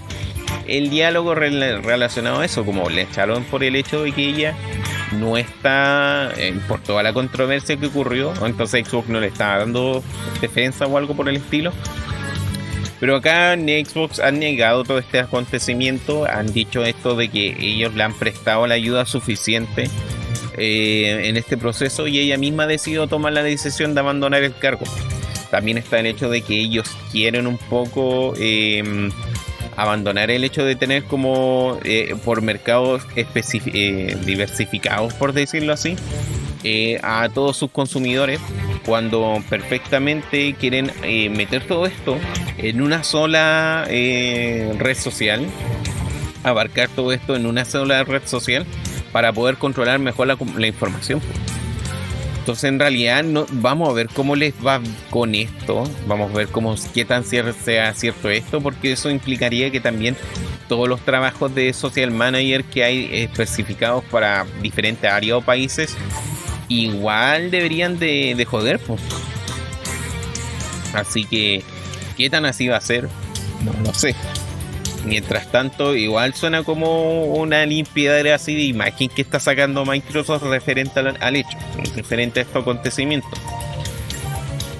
el 0.67 0.89
diálogo 0.89 1.35
relacionado 1.35 2.39
a 2.39 2.45
eso, 2.45 2.65
como 2.65 2.89
le 2.89 3.03
echaron 3.03 3.43
por 3.43 3.63
el 3.63 3.75
hecho 3.75 4.03
de 4.03 4.11
que 4.11 4.29
ella 4.29 4.55
no 5.13 5.37
está, 5.37 6.31
eh, 6.37 6.57
por 6.67 6.81
toda 6.81 7.03
la 7.03 7.13
controversia 7.13 7.77
que 7.77 7.87
ocurrió, 7.87 8.33
entonces 8.45 8.87
Xbox 8.87 9.07
no 9.09 9.19
le 9.19 9.27
estaba 9.27 9.59
dando 9.59 10.03
defensa 10.41 10.85
o 10.85 10.97
algo 10.97 11.15
por 11.15 11.29
el 11.29 11.37
estilo. 11.37 11.71
Pero 12.99 13.17
acá 13.17 13.53
en 13.53 13.67
Xbox 13.85 14.19
han 14.19 14.39
negado 14.39 14.83
todo 14.83 14.97
este 14.97 15.19
acontecimiento, 15.19 16.25
han 16.25 16.51
dicho 16.51 16.83
esto 16.83 17.15
de 17.15 17.29
que 17.29 17.55
ellos 17.59 17.93
le 17.93 18.03
han 18.03 18.13
prestado 18.13 18.65
la 18.65 18.75
ayuda 18.75 19.05
suficiente 19.05 19.89
eh, 20.57 21.21
en 21.25 21.37
este 21.37 21.57
proceso 21.57 22.07
y 22.07 22.19
ella 22.19 22.37
misma 22.37 22.63
ha 22.63 22.67
decidido 22.67 23.07
tomar 23.07 23.33
la 23.33 23.43
decisión 23.43 23.93
de 23.93 23.99
abandonar 23.99 24.43
el 24.43 24.55
cargo. 24.55 24.85
También 25.51 25.77
está 25.77 25.99
el 25.99 26.07
hecho 26.07 26.29
de 26.29 26.41
que 26.41 26.59
ellos 26.59 26.89
quieren 27.11 27.45
un 27.45 27.57
poco 27.57 28.33
em, 28.37 29.11
abandonar 29.75 30.31
el 30.31 30.43
hecho 30.43 30.65
de 30.65 30.75
tener 30.75 31.03
como 31.03 31.79
eh, 31.83 32.15
por 32.25 32.41
mercados 32.41 33.03
eh, 33.15 34.17
diversificados, 34.25 35.13
por 35.13 35.33
decirlo 35.33 35.71
así, 35.71 35.95
a 37.01 37.29
todos 37.33 37.55
sus 37.55 37.71
consumidores 37.71 38.41
cuando 38.87 39.43
perfectamente 39.49 40.55
quieren 40.57 40.91
eh, 41.03 41.29
meter 41.29 41.67
todo 41.67 41.85
esto 41.85 42.17
en 42.57 42.81
una 42.81 43.03
sola 43.03 43.85
eh, 43.89 44.73
red 44.77 44.97
social, 44.97 45.45
abarcar 46.43 46.89
todo 46.89 47.11
esto 47.11 47.35
en 47.35 47.45
una 47.45 47.65
sola 47.65 48.03
red 48.03 48.23
social 48.25 48.65
para 49.11 49.33
poder 49.33 49.57
controlar 49.57 49.99
mejor 49.99 50.27
la, 50.27 50.67
información. 50.67 51.21
Entonces 52.39 52.65
en 52.65 52.79
realidad 52.79 53.23
no, 53.23 53.45
vamos 53.51 53.89
a 53.89 53.93
ver 53.93 54.07
cómo 54.07 54.35
les 54.35 54.53
va 54.65 54.79
con 55.09 55.35
esto, 55.35 55.83
vamos 56.07 56.31
a 56.31 56.37
ver 56.37 56.47
cómo 56.47 56.75
qué 56.93 57.03
tan 57.03 57.23
cierto 57.23 57.53
sea 57.63 57.93
cierto 57.93 58.29
esto, 58.29 58.61
porque 58.61 58.93
eso 58.93 59.09
implicaría 59.09 59.69
que 59.69 59.81
también 59.81 60.15
todos 60.69 60.87
los 60.87 61.01
trabajos 61.01 61.53
de 61.53 61.73
social 61.73 62.11
manager 62.11 62.63
que 62.63 62.83
hay 62.83 63.09
especificados 63.11 64.03
para 64.05 64.45
diferentes 64.61 65.09
áreas 65.09 65.37
o 65.37 65.41
países 65.41 65.97
igual 66.69 67.51
deberían 67.51 67.99
de, 67.99 68.45
joder, 68.49 68.79
pues. 68.79 69.01
Así 70.93 71.25
que, 71.25 71.63
¿qué 72.17 72.29
tan 72.29 72.45
así 72.45 72.67
va 72.67 72.77
a 72.77 72.81
ser? 72.81 73.07
No 73.63 73.73
lo 73.83 73.93
sé. 73.93 74.15
Mientras 75.05 75.49
tanto, 75.51 75.95
igual 75.95 76.33
suena 76.33 76.63
como 76.63 77.25
una 77.25 77.65
limpiadera 77.65 78.35
así 78.35 78.55
de 78.55 78.63
imagen 78.63 79.09
que 79.09 79.21
está 79.21 79.39
sacando 79.39 79.85
Microsoft 79.85 80.43
referente 80.43 80.99
al, 80.99 81.35
hecho, 81.35 81.57
referente 81.95 82.39
a 82.39 82.43
estos 82.43 82.63
acontecimientos. 82.63 83.39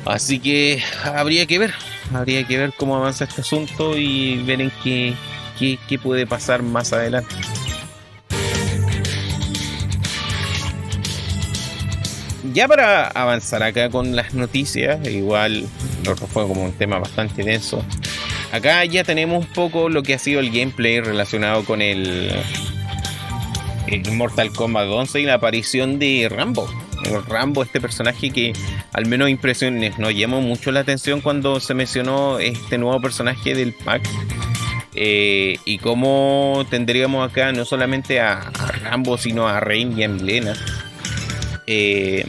Así 0.06 0.40
que 0.40 0.82
habría 1.04 1.46
que 1.46 1.60
ver, 1.60 1.74
habría 2.14 2.46
que 2.46 2.58
ver 2.58 2.74
cómo 2.76 2.98
avanza 2.98 3.26
este 3.26 3.42
asunto 3.42 3.98
y 3.98 4.44
ver 4.44 4.62
en 4.62 4.72
qué, 4.84 5.16
qué 5.58 6.00
puede 6.00 6.26
pasar 6.26 6.62
más 6.64 6.92
adelante. 6.92 7.36
ya 12.54 12.68
para 12.68 13.08
avanzar 13.10 13.62
acá 13.62 13.90
con 13.92 14.16
las 14.16 14.34
noticias, 14.34 15.08
igual 15.08 15.68
fue 16.32 16.48
como 16.48 16.64
un 16.64 16.74
tema 16.74 17.00
bastante 17.00 17.44
denso. 17.44 17.84
Acá 18.52 18.84
ya 18.86 19.04
tenemos 19.04 19.46
un 19.46 19.54
poco 19.54 19.90
lo 19.90 20.04
que 20.04 20.14
ha 20.14 20.20
sido 20.20 20.40
el 20.40 20.52
gameplay 20.52 21.02
relacionado 21.02 21.66
con 21.66 21.82
el, 21.82 22.32
Mortal 24.12 24.52
Kombat 24.52 24.88
11 24.88 25.22
y 25.22 25.26
la 25.26 25.36
aparición 25.36 26.00
de 26.00 26.28
Rambo. 26.30 26.70
Rambo, 27.28 27.64
este 27.64 27.80
personaje 27.80 28.32
que 28.32 28.54
al 28.94 29.06
menos 29.06 29.30
impresiones 29.30 29.98
nos 30.00 30.14
llamó 30.14 30.42
mucho 30.42 30.72
la 30.72 30.82
atención 30.82 31.22
cuando 31.22 31.60
se 31.60 31.74
mencionó 31.74 32.40
este 32.40 32.78
nuevo 32.78 33.00
personaje 33.02 33.54
del 33.54 33.74
pack. 33.74 34.08
Eh, 35.00 35.60
y 35.64 35.78
cómo 35.78 36.66
tendríamos 36.72 37.30
acá 37.30 37.52
no 37.52 37.66
solamente 37.66 38.20
a, 38.20 38.52
Rambo, 38.82 39.18
sino 39.18 39.48
a 39.48 39.60
Rain 39.60 39.98
y 39.98 40.04
a 40.04 40.10
Milena. 40.10 40.56
Eh, 41.68 42.26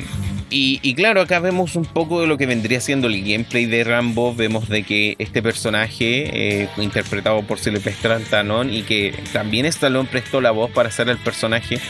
y, 0.51 0.95
claro, 0.95 1.21
acá 1.21 1.41
vemos 1.41 1.77
un 1.77 1.85
poco 1.85 2.21
de 2.21 2.27
lo 2.27 2.39
que 2.39 2.47
vendría 2.47 2.81
siendo 2.81 3.07
el 3.07 3.21
gameplay 3.23 3.67
de 3.67 3.85
Rambo. 3.85 4.35
Vemos 4.35 4.69
de 4.69 4.83
que 4.83 5.15
este 5.19 5.43
personaje, 5.43 6.63
eh, 6.63 6.69
interpretado 6.79 7.43
por 7.43 7.59
Sylvester 7.59 8.13
Stallone, 8.23 8.75
y 8.75 8.83
que 8.83 9.15
también 9.33 9.67
Stallone 9.67 10.09
prestó 10.11 10.41
la 10.41 10.51
voz 10.51 10.71
para 10.71 10.89
hacer 10.89 11.09
el 11.09 11.19
personaje, 11.19 11.81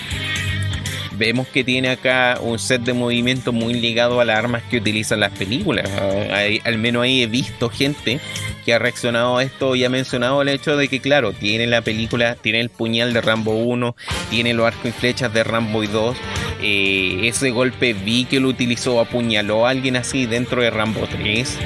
vemos 1.18 1.48
que 1.48 1.64
tiene 1.64 1.90
acá 1.90 2.38
un 2.40 2.58
set 2.58 2.82
de 2.82 2.94
movimiento 2.94 3.52
muy 3.52 3.74
ligado 3.74 4.20
a 4.20 4.24
las 4.24 4.38
armas 4.38 4.62
que 4.70 4.78
utilizan 4.78 5.20
las 5.20 5.32
películas. 5.32 5.90
Ah, 5.98 6.46
al 6.64 6.78
menos 6.78 7.02
ahí 7.02 7.22
he 7.22 7.26
visto 7.26 7.68
gente 7.68 8.20
que 8.64 8.74
ha 8.74 8.78
reaccionado 8.78 9.38
a 9.38 9.42
esto 9.42 9.74
y 9.74 9.84
ha 9.84 9.90
mencionado 9.90 10.40
el 10.42 10.48
hecho 10.48 10.76
de 10.76 10.88
que, 10.88 11.00
claro, 11.00 11.32
tiene 11.32 11.66
la 11.66 11.82
película, 11.82 12.36
tiene 12.36 12.60
el 12.60 12.70
puñal 12.70 13.12
de 13.12 13.20
Rambo 13.20 13.52
1, 13.52 13.96
tiene 14.30 14.54
los 14.54 14.66
arcos 14.66 14.86
y 14.86 14.92
flechas 14.92 15.32
de 15.32 15.44
Rambo 15.44 15.82
2. 15.82 16.16
Eh, 16.60 17.20
ese 17.24 17.50
golpe 17.50 17.92
vi 17.92 18.24
que 18.24 18.40
lo 18.40 18.48
utilizó, 18.48 19.00
apuñaló 19.00 19.66
a 19.66 19.70
alguien 19.70 19.96
así 19.96 20.26
dentro 20.26 20.62
de 20.62 20.70
Rambo 20.70 21.06
3. 21.10 21.58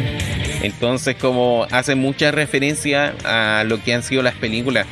Entonces, 0.62 1.16
como 1.16 1.66
hace 1.70 1.94
mucha 1.94 2.30
referencia 2.30 3.14
a 3.24 3.64
lo 3.64 3.82
que 3.82 3.94
han 3.94 4.02
sido 4.02 4.22
las 4.22 4.34
películas 4.34 4.86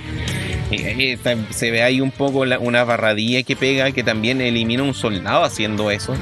se 1.51 1.71
ve 1.71 1.83
ahí 1.83 2.01
un 2.01 2.11
poco 2.11 2.41
una 2.61 2.85
barradilla 2.85 3.43
que 3.43 3.57
pega 3.57 3.91
que 3.93 4.03
también 4.03 4.41
elimina 4.41 4.83
un 4.83 4.95
soldado 4.95 5.45
haciendo 5.45 5.91
eso. 5.91 6.15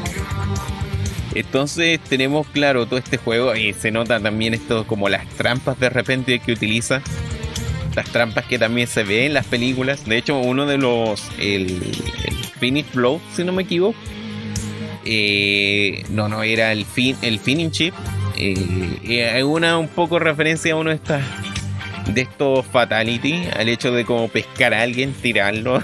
Entonces 1.35 2.01
tenemos 2.01 2.47
claro 2.49 2.87
todo 2.87 2.99
este 2.99 3.19
juego 3.19 3.55
y 3.55 3.75
se 3.75 3.91
nota 3.91 4.19
también 4.19 4.55
esto 4.55 4.87
como 4.87 5.09
las 5.09 5.29
trampas 5.29 5.79
de 5.79 5.91
repente 5.91 6.39
que 6.39 6.53
utiliza. 6.53 7.03
Las 7.95 8.09
trampas 8.11 8.47
que 8.47 8.59
también 8.59 8.87
se 8.87 9.03
ven 9.03 9.25
en 9.25 9.35
las 9.35 9.47
películas. 9.47 10.05
De 10.05 10.17
hecho, 10.17 10.39
uno 10.39 10.67
de 10.67 10.79
los. 10.79 11.29
Finish 12.59 12.93
Blow, 12.93 13.21
si 13.35 13.45
no 13.45 13.53
me 13.53 13.63
equivoco. 13.63 13.99
Eh, 15.05 16.05
no, 16.11 16.29
no, 16.29 16.43
era 16.43 16.73
el, 16.73 16.85
fin, 16.85 17.17
el 17.23 17.39
Finish 17.39 17.71
Chip. 17.71 17.95
Eh, 18.37 19.31
hay 19.35 19.43
una 19.43 19.79
un 19.79 19.89
poco 19.89 20.19
referencia 20.19 20.75
a 20.75 20.77
uno 20.77 20.91
de 20.91 21.01
de 22.13 22.23
estos 22.23 22.67
fatality, 22.67 23.49
al 23.55 23.69
hecho 23.69 23.93
de 23.93 24.05
como 24.05 24.29
pescar 24.29 24.75
a 24.75 24.83
alguien, 24.83 25.13
tirarlo 25.13 25.83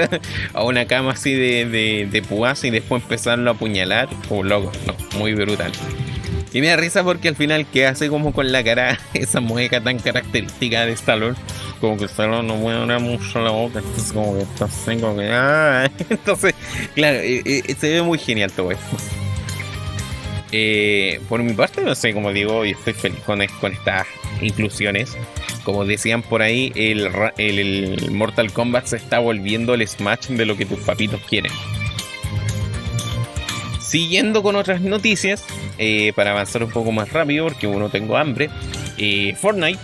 a 0.54 0.64
una 0.64 0.86
cama 0.86 1.12
así 1.12 1.34
de, 1.34 2.08
de, 2.10 2.22
púas 2.22 2.64
y 2.64 2.70
después 2.70 3.02
empezarlo 3.02 3.50
a 3.50 3.54
apuñalar, 3.54 4.08
como 4.28 4.42
loco, 4.42 4.72
no, 4.86 5.18
muy 5.18 5.34
brutal. 5.34 5.72
Y 6.52 6.60
me 6.60 6.68
da 6.68 6.76
risa 6.76 7.04
porque 7.04 7.28
al 7.28 7.36
final 7.36 7.66
que 7.66 7.86
hace 7.86 8.08
como 8.08 8.32
con 8.32 8.50
la 8.50 8.64
cara 8.64 8.98
esa 9.14 9.40
mueca 9.40 9.80
tan 9.82 9.98
característica 9.98 10.86
de 10.86 10.92
Stallone. 10.92 11.36
Como 11.80 11.96
que 11.96 12.06
Stallone 12.06 12.46
no 12.46 12.56
mueve 12.56 12.98
mucho 12.98 13.40
la 13.40 13.50
boca. 13.50 13.80
Entonces 13.80 14.12
como 14.12 14.34
que 14.34 14.42
está 14.42 14.64
así 14.66 14.96
que... 14.96 15.30
Ah. 15.32 15.90
Entonces, 16.10 16.54
claro, 16.94 17.18
se 17.20 17.90
ve 17.90 18.02
muy 18.02 18.18
genial 18.18 18.52
todo 18.52 18.70
esto. 18.70 18.96
Eh, 20.52 21.20
por 21.28 21.42
mi 21.42 21.52
parte, 21.52 21.82
no 21.82 21.94
sé, 21.94 22.14
como 22.14 22.32
digo, 22.32 22.64
y 22.64 22.70
estoy 22.70 22.92
feliz 22.92 23.20
con, 23.26 23.44
con 23.60 23.72
estas 23.72 24.06
inclusiones 24.40 25.16
como 25.66 25.84
decían 25.84 26.22
por 26.22 26.42
ahí, 26.42 26.72
el, 26.76 28.12
Mortal 28.12 28.52
Kombat 28.52 28.86
se 28.86 28.96
está 28.98 29.18
volviendo 29.18 29.74
el 29.74 29.86
Smash 29.86 30.28
de 30.28 30.46
lo 30.46 30.56
que 30.56 30.64
tus 30.64 30.78
papitos 30.78 31.20
quieren. 31.28 31.50
Siguiendo 33.80 34.44
con 34.44 34.54
otras 34.54 34.80
noticias, 34.80 35.44
eh, 35.78 36.12
para 36.14 36.30
avanzar 36.30 36.62
un 36.62 36.70
poco 36.70 36.92
más 36.92 37.12
rápido, 37.12 37.48
porque 37.48 37.66
uno 37.66 37.88
tengo 37.88 38.16
hambre, 38.16 38.48
eh, 38.96 39.34
Fortnite, 39.34 39.80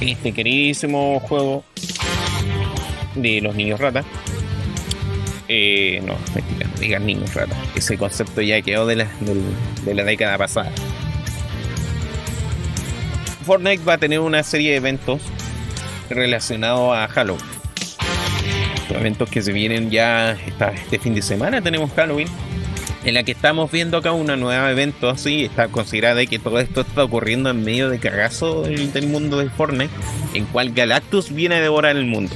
este 0.00 0.32
queridísimo 0.32 1.20
juego 1.20 1.64
de 3.14 3.40
los 3.40 3.54
niños 3.54 3.80
rata. 3.80 4.04
Eh, 5.48 6.02
no, 6.04 6.16
mentira, 6.34 6.70
digan 6.80 7.06
niños 7.06 7.34
rata. 7.34 7.56
Ese 7.74 7.98
concepto 7.98 8.40
ya 8.40 8.60
quedó 8.62 8.86
de 8.86 9.06
de 9.84 9.94
la 9.94 10.04
década 10.04 10.38
pasada. 10.38 10.72
Fortnite 13.44 13.84
va 13.84 13.94
a 13.94 13.98
tener 13.98 14.20
una 14.20 14.42
serie 14.42 14.70
de 14.70 14.76
eventos 14.76 15.20
relacionados 16.08 16.96
a 16.96 17.06
Halloween. 17.08 17.44
eventos 18.90 19.28
que 19.28 19.42
se 19.42 19.52
vienen 19.52 19.90
ya 19.90 20.32
este 20.32 20.98
fin 20.98 21.14
de 21.14 21.22
semana 21.22 21.60
tenemos 21.60 21.90
Halloween. 21.92 22.28
En 23.04 23.14
la 23.14 23.22
que 23.22 23.32
estamos 23.32 23.70
viendo 23.70 23.98
acá 23.98 24.12
un 24.12 24.26
nuevo 24.26 24.66
evento 24.66 25.10
así, 25.10 25.44
está 25.44 25.68
considerada 25.68 26.24
que 26.24 26.38
todo 26.38 26.58
esto 26.58 26.80
está 26.80 27.04
ocurriendo 27.04 27.50
en 27.50 27.62
medio 27.62 27.90
de 27.90 27.98
cagazo 27.98 28.62
del, 28.62 29.06
mundo 29.08 29.36
de 29.38 29.50
Fortnite, 29.50 29.92
en 30.32 30.46
cual 30.46 30.72
Galactus 30.72 31.32
viene 31.32 31.56
a 31.56 31.60
devorar 31.60 31.96
el 31.96 32.06
mundo. 32.06 32.34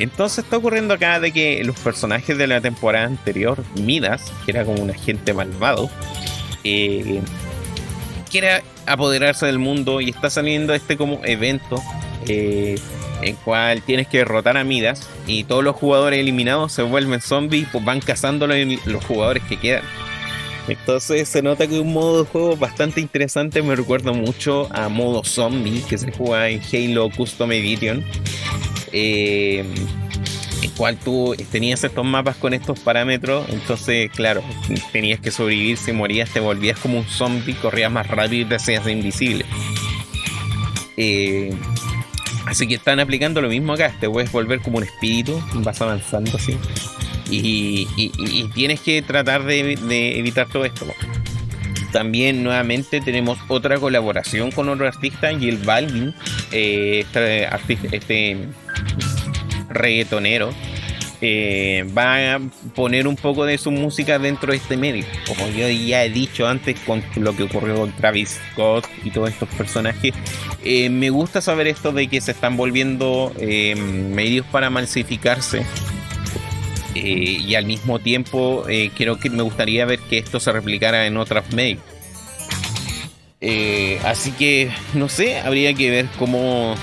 Entonces 0.00 0.44
está 0.44 0.56
ocurriendo 0.56 0.94
acá 0.94 1.20
de 1.20 1.30
que 1.30 1.62
los 1.62 1.78
personajes 1.78 2.36
de 2.36 2.48
la 2.48 2.60
temporada 2.60 3.06
anterior, 3.06 3.62
Midas, 3.76 4.32
que 4.44 4.50
era 4.50 4.64
como 4.64 4.82
un 4.82 4.90
agente 4.90 5.32
malvado, 5.32 5.88
eh, 6.64 7.20
quiere 8.28 8.64
apoderarse 8.86 9.46
del 9.46 9.60
mundo 9.60 10.00
y 10.00 10.10
está 10.10 10.30
saliendo 10.30 10.74
este 10.74 10.96
como 10.96 11.20
evento 11.24 11.80
eh, 12.26 12.74
en 13.24 13.36
cual 13.36 13.82
tienes 13.82 14.06
que 14.06 14.18
derrotar 14.18 14.56
a 14.56 14.64
Midas 14.64 15.08
y 15.26 15.44
todos 15.44 15.64
los 15.64 15.76
jugadores 15.76 16.20
eliminados 16.20 16.72
se 16.72 16.82
vuelven 16.82 17.20
zombies 17.20 17.66
pues 17.72 17.84
van 17.84 18.00
cazando 18.00 18.46
los 18.46 19.04
jugadores 19.04 19.42
que 19.44 19.58
quedan. 19.58 19.84
Entonces 20.68 21.28
se 21.28 21.42
nota 21.42 21.66
que 21.66 21.78
un 21.78 21.92
modo 21.92 22.24
de 22.24 22.30
juego 22.30 22.56
bastante 22.56 23.00
interesante 23.00 23.62
me 23.62 23.76
recuerda 23.76 24.12
mucho 24.12 24.68
a 24.72 24.88
modo 24.88 25.22
zombie 25.24 25.82
que 25.88 25.98
se 25.98 26.10
juega 26.12 26.48
en 26.48 26.60
Halo 26.72 27.10
Custom 27.10 27.52
Edition. 27.52 28.04
Eh, 28.92 29.64
en 30.62 30.70
cual 30.70 30.96
tú 30.96 31.34
tenías 31.50 31.84
estos 31.84 32.06
mapas 32.06 32.36
con 32.36 32.54
estos 32.54 32.80
parámetros, 32.80 33.46
entonces, 33.50 34.10
claro, 34.10 34.42
tenías 34.92 35.20
que 35.20 35.30
sobrevivir, 35.30 35.76
si 35.76 35.92
morías, 35.92 36.30
te 36.30 36.40
volvías 36.40 36.78
como 36.78 36.98
un 36.98 37.04
zombie, 37.04 37.54
corrías 37.54 37.92
más 37.92 38.06
rápido 38.06 38.46
y 38.46 38.48
te 38.48 38.54
hacías 38.54 38.88
invisible. 38.88 39.44
Eh, 40.96 41.54
así 42.46 42.66
que 42.66 42.74
están 42.74 43.00
aplicando 43.00 43.40
lo 43.40 43.48
mismo 43.48 43.72
acá, 43.72 43.94
te 43.98 44.08
puedes 44.08 44.30
volver 44.32 44.60
como 44.60 44.78
un 44.78 44.84
espíritu, 44.84 45.42
vas 45.54 45.80
avanzando 45.80 46.36
así. 46.36 46.56
Y, 47.30 47.86
tienes 48.54 48.80
que 48.80 49.02
tratar 49.02 49.44
de, 49.44 50.18
evitar 50.18 50.48
todo 50.48 50.64
esto. 50.64 50.86
También 51.92 52.42
nuevamente 52.42 53.00
tenemos 53.00 53.38
otra 53.48 53.78
colaboración 53.78 54.50
con 54.50 54.68
otro 54.68 54.86
artista, 54.86 55.36
Jill 55.38 55.58
Balvin, 55.58 56.14
eh, 56.50 57.00
este, 57.04 57.46
artista, 57.46 57.88
este 57.92 58.48
reggaetonero, 59.68 60.50
eh, 61.20 61.86
va 61.96 62.34
a 62.34 62.40
poner 62.74 63.06
un 63.06 63.16
poco 63.16 63.46
de 63.46 63.56
su 63.56 63.70
música 63.70 64.18
dentro 64.18 64.52
de 64.52 64.58
este 64.58 64.76
medio. 64.76 65.06
Como 65.26 65.48
yo 65.48 65.68
ya 65.68 66.04
he 66.04 66.10
dicho 66.10 66.46
antes 66.46 66.78
con 66.80 67.02
lo 67.16 67.34
que 67.34 67.44
ocurrió 67.44 67.76
con 67.76 67.92
Travis 67.92 68.40
Scott 68.52 68.86
y 69.04 69.10
todos 69.10 69.30
estos 69.30 69.48
personajes, 69.50 70.12
eh, 70.64 70.90
me 70.90 71.10
gusta 71.10 71.40
saber 71.40 71.66
esto 71.66 71.92
de 71.92 72.08
que 72.08 72.20
se 72.20 72.32
están 72.32 72.56
volviendo 72.56 73.32
eh, 73.38 73.74
medios 73.76 74.46
para 74.46 74.70
masificarse. 74.70 75.64
y 76.94 77.54
al 77.56 77.66
mismo 77.66 77.98
tiempo 77.98 78.64
creo 78.96 79.18
que 79.18 79.28
me 79.28 79.42
gustaría 79.42 79.84
ver 79.84 79.98
que 79.98 80.18
esto 80.18 80.38
se 80.38 80.52
replicara 80.52 81.06
en 81.06 81.16
otros 81.16 81.44
medios. 81.52 81.82
así 84.04 84.30
que 84.30 84.70
no 84.94 85.08
sé, 85.08 85.40
habría 85.40 85.74
que 85.74 85.90
ver 85.90 86.06
cómo 86.18 86.76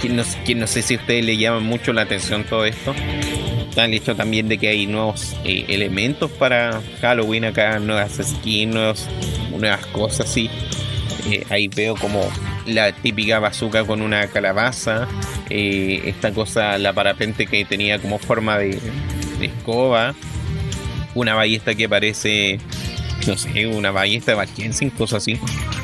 que, 0.00 0.54
no, 0.54 0.66
sé 0.66 0.82
si 0.82 0.94
a 0.94 0.98
ustedes 0.98 1.24
le 1.24 1.36
llaman 1.36 1.64
mucho 1.64 1.92
la 1.92 2.02
atención 2.02 2.44
todo 2.44 2.64
esto. 2.64 2.94
Han 3.76 3.92
dicho 3.92 4.16
también 4.16 4.48
de 4.48 4.58
que 4.58 4.68
hay 4.68 4.86
nuevos 4.86 5.36
eh, 5.44 5.64
elementos 5.68 6.30
para 6.32 6.82
Halloween 7.00 7.44
acá, 7.44 7.78
nuevas 7.78 8.20
skins, 8.22 8.74
nuevas 9.56 9.86
cosas 9.86 10.28
así. 10.28 10.50
Eh, 11.30 11.44
ahí 11.50 11.68
veo 11.68 11.94
como 11.94 12.20
la 12.70 12.92
típica 12.92 13.38
bazooka 13.38 13.84
con 13.84 14.00
una 14.02 14.26
calabaza, 14.28 15.08
eh, 15.48 16.02
esta 16.06 16.32
cosa, 16.32 16.78
la 16.78 16.92
parapente 16.92 17.46
que 17.46 17.64
tenía 17.64 17.98
como 17.98 18.18
forma 18.18 18.58
de, 18.58 18.78
escoba, 19.40 20.14
una 21.14 21.34
ballesta 21.34 21.74
que 21.74 21.88
parece, 21.88 22.58
no 23.26 23.36
sé, 23.36 23.66
una 23.66 23.90
ballesta 23.90 24.34
de 24.34 24.72
sin 24.72 24.90
cosas 24.90 25.22
así. 25.22 25.38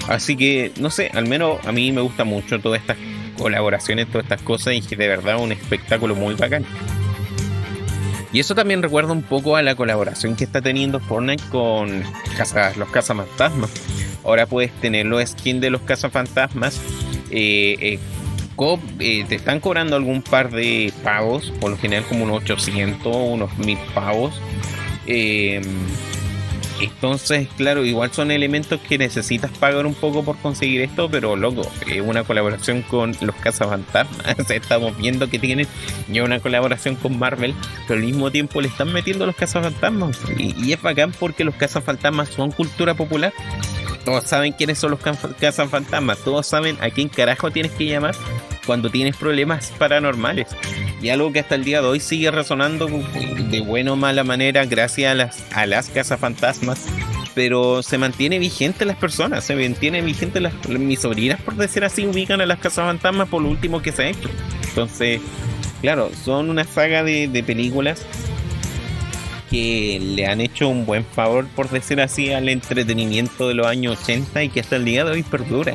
Así 0.09 0.37
que, 0.37 0.73
no 0.79 0.91
sé, 0.91 1.11
al 1.15 1.27
menos 1.27 1.65
a 1.67 1.73
mí 1.73 1.91
me 1.93 2.01
gusta 2.01 2.25
mucho 2.25 2.61
todas 2.61 2.81
estas 2.81 2.97
colaboraciones, 3.37 4.07
todas 4.09 4.25
estas 4.25 4.43
cosas 4.43 4.75
y 4.75 4.81
que 4.81 4.97
de 4.97 5.09
verdad 5.09 5.39
un 5.39 5.53
espectáculo 5.53 6.15
muy 6.15 6.35
bacán. 6.35 6.65
Y 8.37 8.41
eso 8.41 8.55
también 8.55 8.83
recuerda 8.83 9.13
un 9.13 9.23
poco 9.23 9.57
a 9.57 9.63
la 9.63 9.75
colaboración 9.75 10.37
que 10.37 10.45
está 10.45 10.61
teniendo 10.61 11.01
Fortnite 11.01 11.43
con 11.49 12.03
los 12.77 12.89
cazafantasmas. 12.91 13.71
Ahora 14.25 14.45
puedes 14.45 14.73
tener 14.73 15.07
los 15.07 15.27
skins 15.27 15.63
de 15.63 15.71
los 15.71 15.81
cazafantasmas. 15.81 16.79
Eh, 17.31 17.77
eh, 17.81 17.99
eh, 18.99 19.25
te 19.27 19.35
están 19.37 19.59
cobrando 19.61 19.97
algún 19.97 20.21
par 20.21 20.51
de 20.51 20.93
pavos, 21.03 21.51
por 21.63 21.71
lo 21.71 21.79
general 21.79 22.05
como 22.05 22.25
unos 22.25 22.43
800, 22.43 23.07
unos 23.07 23.57
1000 23.57 23.79
pavos. 23.95 24.39
Entonces, 26.81 27.49
claro, 27.57 27.85
igual 27.85 28.13
son 28.13 28.31
elementos 28.31 28.81
que 28.81 28.99
necesitas 28.99 29.51
pagar 29.53 29.87
un 29.87 29.95
poco 29.95 30.23
por 30.25 30.37
conseguir 30.39 30.83
esto, 30.83 31.09
pero 31.11 31.37
loco, 31.37 31.63
es 31.87 32.01
una 32.01 32.25
colaboración 32.25 32.83
con 32.83 33.17
los 33.21 33.35
cazafantasmas. 33.37 34.51
Estamos 34.51 34.97
viendo 34.99 35.29
que 35.29 35.39
tienen 35.39 35.67
ya 36.09 36.25
una 36.25 36.41
colaboración 36.41 36.97
con 36.97 37.19
Marvel, 37.19 37.55
pero 37.87 38.01
al 38.01 38.07
mismo 38.07 38.31
tiempo 38.31 38.61
le 38.61 38.69
están 38.69 38.93
metiendo 38.93 39.27
los 39.27 39.37
cazafantasmas. 39.37 40.19
Y, 40.37 40.55
y 40.63 40.73
es 40.73 40.83
bacán 40.83 41.13
porque 41.19 41.45
los 41.45 41.55
cazafantasmas 41.55 42.29
son 42.29 42.53
cultura 42.53 42.95
popular. 42.95 43.33
Todos 44.05 44.25
saben 44.25 44.53
quiénes 44.53 44.79
son 44.79 44.93
los 44.93 45.01
cazafantasmas, 45.01 46.19
todos 46.19 46.47
saben 46.47 46.77
a 46.81 46.91
quién 46.91 47.09
carajo 47.09 47.51
tienes 47.51 47.73
que 47.73 47.87
llamar 47.87 48.15
cuando 48.67 48.91
tienes 48.91 49.17
problemas 49.17 49.73
paranormales. 49.79 50.49
Y 51.01 51.09
algo 51.11 51.33
que 51.33 51.41
hasta 51.41 51.55
el 51.55 51.65
día 51.65 51.81
de 51.81 51.89
hoy 51.89 52.01
sigue 52.01 52.31
resonando 52.31 52.87
de 52.87 53.61
buena 53.61 53.93
o 53.93 53.97
mala 53.97 54.25
manera 54.25 54.65
gracias 54.65 55.13
a 55.13 55.15
las, 55.15 55.45
a 55.53 55.67
las 55.67 55.89
cazafantasmas. 55.89 56.87
Pero 57.35 57.83
se 57.83 57.99
mantiene 57.99 58.39
vigente 58.39 58.87
las 58.87 58.97
personas, 58.97 59.45
se 59.45 59.55
mantiene 59.55 60.01
vigente 60.01 60.41
las, 60.41 60.55
mis 60.69 61.01
sobrinas, 61.01 61.41
por 61.43 61.55
decir 61.57 61.85
así, 61.85 62.07
ubican 62.07 62.41
a 62.41 62.47
las 62.47 62.59
cazafantasmas 62.59 63.29
por 63.29 63.43
lo 63.43 63.51
último 63.51 63.83
que 63.83 63.93
se 63.93 64.05
ha 64.05 64.09
hecho. 64.09 64.31
Entonces, 64.69 65.21
claro, 65.83 66.11
son 66.25 66.49
una 66.49 66.65
saga 66.65 67.05
de, 67.05 67.29
de 67.29 67.43
películas 67.43 68.07
que 69.51 69.99
le 70.01 70.27
han 70.27 70.41
hecho 70.41 70.69
un 70.69 70.87
buen 70.87 71.05
favor, 71.05 71.47
por 71.55 71.69
decir 71.69 72.01
así, 72.01 72.33
al 72.33 72.49
entretenimiento 72.49 73.49
de 73.49 73.55
los 73.55 73.67
años 73.67 73.99
80 74.03 74.45
y 74.45 74.49
que 74.49 74.61
hasta 74.61 74.77
el 74.77 74.85
día 74.85 75.05
de 75.05 75.13
hoy 75.13 75.23
perdura. 75.23 75.75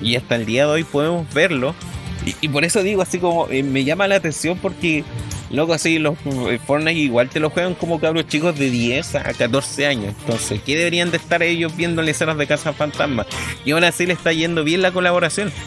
Y 0.00 0.16
hasta 0.16 0.36
el 0.36 0.46
día 0.46 0.66
de 0.66 0.72
hoy 0.72 0.84
podemos 0.84 1.32
verlo 1.32 1.74
y, 2.24 2.48
por 2.48 2.64
eso 2.64 2.82
digo, 2.82 3.02
así 3.02 3.18
como 3.18 3.48
eh, 3.50 3.62
me 3.62 3.84
llama 3.84 4.08
la 4.08 4.16
atención 4.16 4.58
porque, 4.58 5.04
loco, 5.50 5.74
así 5.74 5.98
los 5.98 6.16
eh, 6.24 6.58
Fortnite 6.64 6.98
igual 6.98 7.28
te 7.28 7.38
lo 7.38 7.50
juegan 7.50 7.74
como 7.74 8.00
cabros 8.00 8.26
chicos 8.28 8.58
de 8.58 8.70
10 8.70 9.16
a 9.16 9.22
14 9.34 9.86
años. 9.86 10.14
Entonces, 10.20 10.60
¿qué 10.64 10.76
deberían 10.76 11.10
de 11.10 11.18
estar 11.18 11.42
ellos 11.42 11.76
viendo 11.76 12.02
en 12.02 12.08
escenas 12.08 12.38
de 12.38 12.46
Casa 12.46 12.72
Fantasma? 12.72 13.26
Y 13.64 13.72
aún 13.72 13.84
así 13.84 14.06
le 14.06 14.14
está 14.14 14.32
yendo 14.32 14.64
bien 14.64 14.80
la 14.80 14.90
colaboración. 14.90 15.52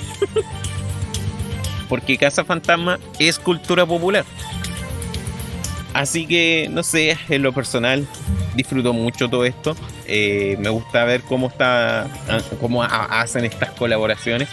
porque 1.89 2.18
Casa 2.18 2.43
Fantasma 2.43 2.99
es 3.20 3.39
cultura 3.39 3.86
popular. 3.86 4.26
Así 5.93 6.28
que, 6.28 6.68
no 6.72 6.84
sé, 6.84 7.18
en 7.30 7.41
lo 7.41 7.53
personal, 7.53 8.08
disfruto 8.55 8.93
mucho 8.93 9.30
todo 9.30 9.45
esto. 9.45 9.76
Eh, 10.05 10.58
me 10.60 10.70
gusta 10.70 11.05
ver 11.05 11.22
cómo 11.22 11.47
está, 11.47 12.03
ah, 12.30 12.41
cómo 12.60 12.84
hacen 12.84 13.45
estas 13.45 13.72
colaboraciones. 13.72 14.49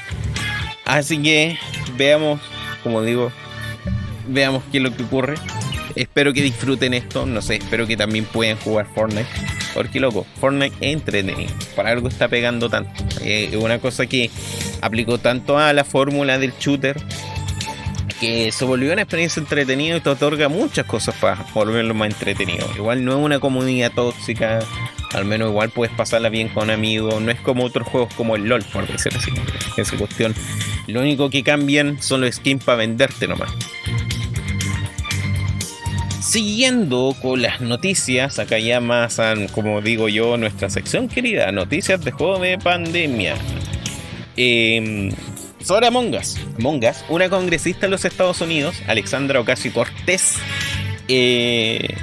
Así 0.85 1.23
que 1.23 1.59
veamos, 1.97 2.41
como 2.83 3.03
digo, 3.03 3.33
veamos 4.29 4.63
qué 4.71 4.79
es 4.79 4.83
lo 4.83 4.97
que 4.97 5.03
ocurre. 5.03 5.35
Espero 5.95 6.33
que 6.33 6.43
disfruten 6.43 6.93
esto, 6.93 7.25
no 7.25 7.41
sé, 7.41 7.57
espero 7.57 7.87
que 7.87 7.97
también 7.97 8.25
puedan 8.25 8.57
jugar 8.59 8.87
Fortnite. 8.95 9.29
Porque 9.75 10.01
loco, 10.01 10.27
Fortnite 10.41 10.75
es 10.81 10.93
entretenido. 10.93 11.53
Para 11.77 11.91
algo 11.91 12.09
está 12.09 12.29
pegando 12.29 12.69
tanto. 12.69 12.91
Eh, 13.23 13.51
es 13.53 13.57
una 13.57 13.79
cosa 13.79 14.07
que 14.07 14.31
aplicó 14.81 15.19
tanto 15.19 15.59
a 15.59 15.73
la 15.73 15.85
fórmula 15.85 16.39
del 16.39 16.53
shooter 16.59 16.97
que 18.21 18.53
se 18.53 18.65
volvió 18.65 18.93
una 18.93 19.03
experiencia 19.03 19.41
entretenida 19.41 19.97
y 19.97 20.01
te 20.01 20.09
otorga 20.09 20.49
muchas 20.49 20.87
cosas 20.87 21.15
para 21.17 21.45
volverlo 21.53 21.95
más 21.95 22.09
entretenido. 22.09 22.67
Igual 22.77 23.05
no 23.05 23.13
es 23.13 23.19
una 23.19 23.39
comunidad 23.39 23.93
tóxica, 23.93 24.61
al 25.15 25.25
menos 25.25 25.51
igual 25.51 25.71
puedes 25.71 25.95
pasarla 25.95 26.29
bien 26.29 26.49
con 26.49 26.71
amigos, 26.71 27.21
no 27.21 27.31
es 27.31 27.41
como 27.41 27.65
otros 27.65 27.87
juegos 27.89 28.13
como 28.15 28.37
el 28.37 28.45
LOL, 28.45 28.65
por 28.65 28.87
decir 28.87 29.13
así. 29.17 29.31
Esa 29.77 29.97
cuestión 29.97 30.35
lo 30.87 31.01
único 31.01 31.31
que 31.31 31.43
cambian 31.43 32.03
son 32.03 32.21
los 32.21 32.35
skins 32.35 32.65
para 32.65 32.79
venderte 32.79 33.27
nomás. 33.27 33.51
Siguiendo 36.21 37.15
con 37.23 37.43
las 37.43 37.61
noticias, 37.61 38.39
acá 38.39 38.59
ya 38.59 38.81
más, 38.81 39.21
como 39.53 39.81
digo 39.81 40.09
yo, 40.09 40.37
nuestra 40.37 40.69
sección 40.69 41.09
querida, 41.09 41.53
noticias 41.53 42.05
de 42.05 42.11
juego 42.11 42.39
de 42.41 42.59
pandemia. 42.59 43.37
Eh, 44.37 45.11
sobre 45.65 45.87
Among 45.87 46.15
Us. 46.15 46.37
una 47.09 47.29
congresista 47.31 47.87
en 47.87 47.93
los 47.93 48.05
Estados 48.05 48.41
Unidos, 48.41 48.77
Alexandra 48.87 49.41
Ocasio 49.41 49.73
Cortés, 49.73 50.37
eh, 51.09 51.95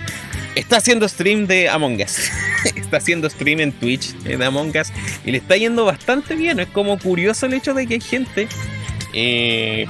está 0.55 0.77
haciendo 0.77 1.07
stream 1.07 1.47
de 1.47 1.69
Among 1.69 2.01
Us. 2.01 2.29
está 2.75 2.97
haciendo 2.97 3.29
stream 3.29 3.59
en 3.59 3.71
Twitch 3.71 4.13
de 4.19 4.43
Among 4.43 4.75
Us 4.77 4.91
y 5.25 5.31
le 5.31 5.37
está 5.37 5.57
yendo 5.57 5.85
bastante 5.85 6.35
bien. 6.35 6.59
Es 6.59 6.67
como 6.69 6.97
curioso 6.99 7.45
el 7.45 7.53
hecho 7.53 7.73
de 7.73 7.87
que 7.87 7.95
hay 7.95 8.01
gente. 8.01 8.47
Eh, 9.13 9.85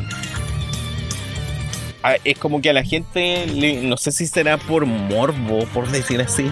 es 2.23 2.37
como 2.37 2.61
que 2.61 2.69
a 2.69 2.73
la 2.73 2.83
gente, 2.83 3.45
no 3.83 3.95
sé 3.97 4.11
si 4.11 4.25
será 4.25 4.57
por 4.57 4.85
morbo, 4.85 5.65
por 5.67 5.89
decir 5.91 6.19
así, 6.19 6.51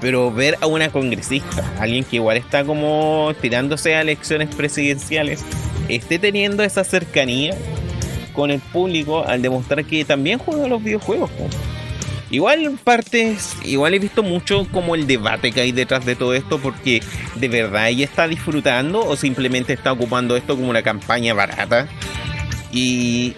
pero 0.00 0.30
ver 0.30 0.58
a 0.60 0.66
una 0.66 0.90
congresista, 0.90 1.64
alguien 1.78 2.04
que 2.04 2.16
igual 2.16 2.36
está 2.36 2.62
como 2.64 3.32
tirándose 3.40 3.94
a 3.94 4.02
elecciones 4.02 4.54
presidenciales, 4.54 5.44
esté 5.88 6.18
teniendo 6.18 6.62
esa 6.62 6.84
cercanía 6.84 7.56
con 8.34 8.50
el 8.50 8.60
público 8.60 9.24
al 9.26 9.40
demostrar 9.40 9.84
que 9.84 10.04
también 10.04 10.38
juega 10.38 10.68
los 10.68 10.82
videojuegos. 10.82 11.30
Igual 12.32 12.78
partes, 12.82 13.54
igual 13.62 13.92
he 13.92 13.98
visto 13.98 14.22
mucho 14.22 14.66
como 14.72 14.94
el 14.94 15.06
debate 15.06 15.52
que 15.52 15.60
hay 15.60 15.70
detrás 15.70 16.06
de 16.06 16.16
todo 16.16 16.32
esto, 16.32 16.58
porque 16.58 17.02
de 17.34 17.48
verdad 17.48 17.90
ella 17.90 18.06
está 18.06 18.26
disfrutando 18.26 19.00
o 19.00 19.16
simplemente 19.16 19.74
está 19.74 19.92
ocupando 19.92 20.34
esto 20.34 20.56
como 20.56 20.70
una 20.70 20.82
campaña 20.82 21.34
barata. 21.34 21.88
Y, 22.72 23.34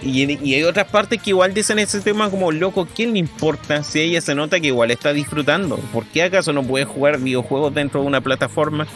hay 0.54 0.62
otras 0.62 0.86
partes 0.86 1.20
que 1.20 1.30
igual 1.30 1.52
dicen 1.52 1.80
ese 1.80 2.00
tema 2.02 2.30
como, 2.30 2.52
loco, 2.52 2.86
¿quién 2.86 3.14
le 3.14 3.18
importa 3.18 3.82
si 3.82 4.00
ella 4.00 4.20
se 4.20 4.36
nota 4.36 4.60
que 4.60 4.68
igual 4.68 4.92
está 4.92 5.12
disfrutando? 5.12 5.76
¿Por 5.92 6.04
qué 6.06 6.22
acaso 6.22 6.52
no 6.52 6.62
puede 6.62 6.84
jugar 6.84 7.18
videojuegos 7.18 7.74
dentro 7.74 8.00
de 8.00 8.06
una 8.06 8.20
plataforma? 8.20 8.86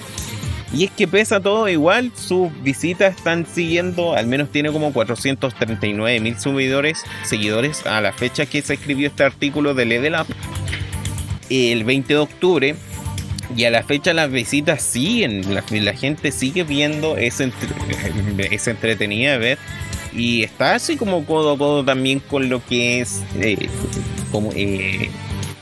Y 0.73 0.85
es 0.85 0.91
que 0.91 1.09
pesa 1.09 1.41
todo 1.41 1.67
igual, 1.69 2.13
sus 2.15 2.51
visitas 2.63 3.17
están 3.17 3.47
siguiendo, 3.47 4.15
al 4.15 4.27
menos 4.27 4.51
tiene 4.51 4.71
como 4.71 4.93
439 4.93 6.21
mil 6.21 6.39
seguidores, 6.39 7.05
seguidores 7.25 7.87
a 7.87 8.01
la 8.03 8.13
fecha 8.13 8.45
que 8.45 8.61
se 8.61 8.75
escribió 8.75 9.09
este 9.09 9.25
artículo 9.25 9.73
de 9.73 9.87
Level 9.87 10.15
Up, 10.15 10.27
el 11.49 11.85
20 11.85 12.13
de 12.15 12.21
octubre. 12.21 12.77
Y 13.57 13.65
a 13.65 13.71
la 13.71 13.83
fecha 13.83 14.13
las 14.13 14.31
visitas 14.31 14.83
siguen, 14.83 15.43
la, 15.55 15.95
gente 15.95 16.33
sigue 16.33 16.65
viendo, 16.65 17.17
es, 17.17 17.41
entretenida 18.67 19.33
de 19.33 19.39
ver. 19.39 19.59
Y 20.13 20.43
está 20.43 20.75
así 20.75 20.99
como 20.99 21.25
codo 21.25 21.55
a 21.55 21.59
codo 21.59 21.83
también 21.83 22.21
con 22.21 22.51
lo 22.51 22.63
que 22.65 23.01
es 23.01 23.23
eh, 23.41 23.69
como, 24.31 24.51
eh, 24.55 25.09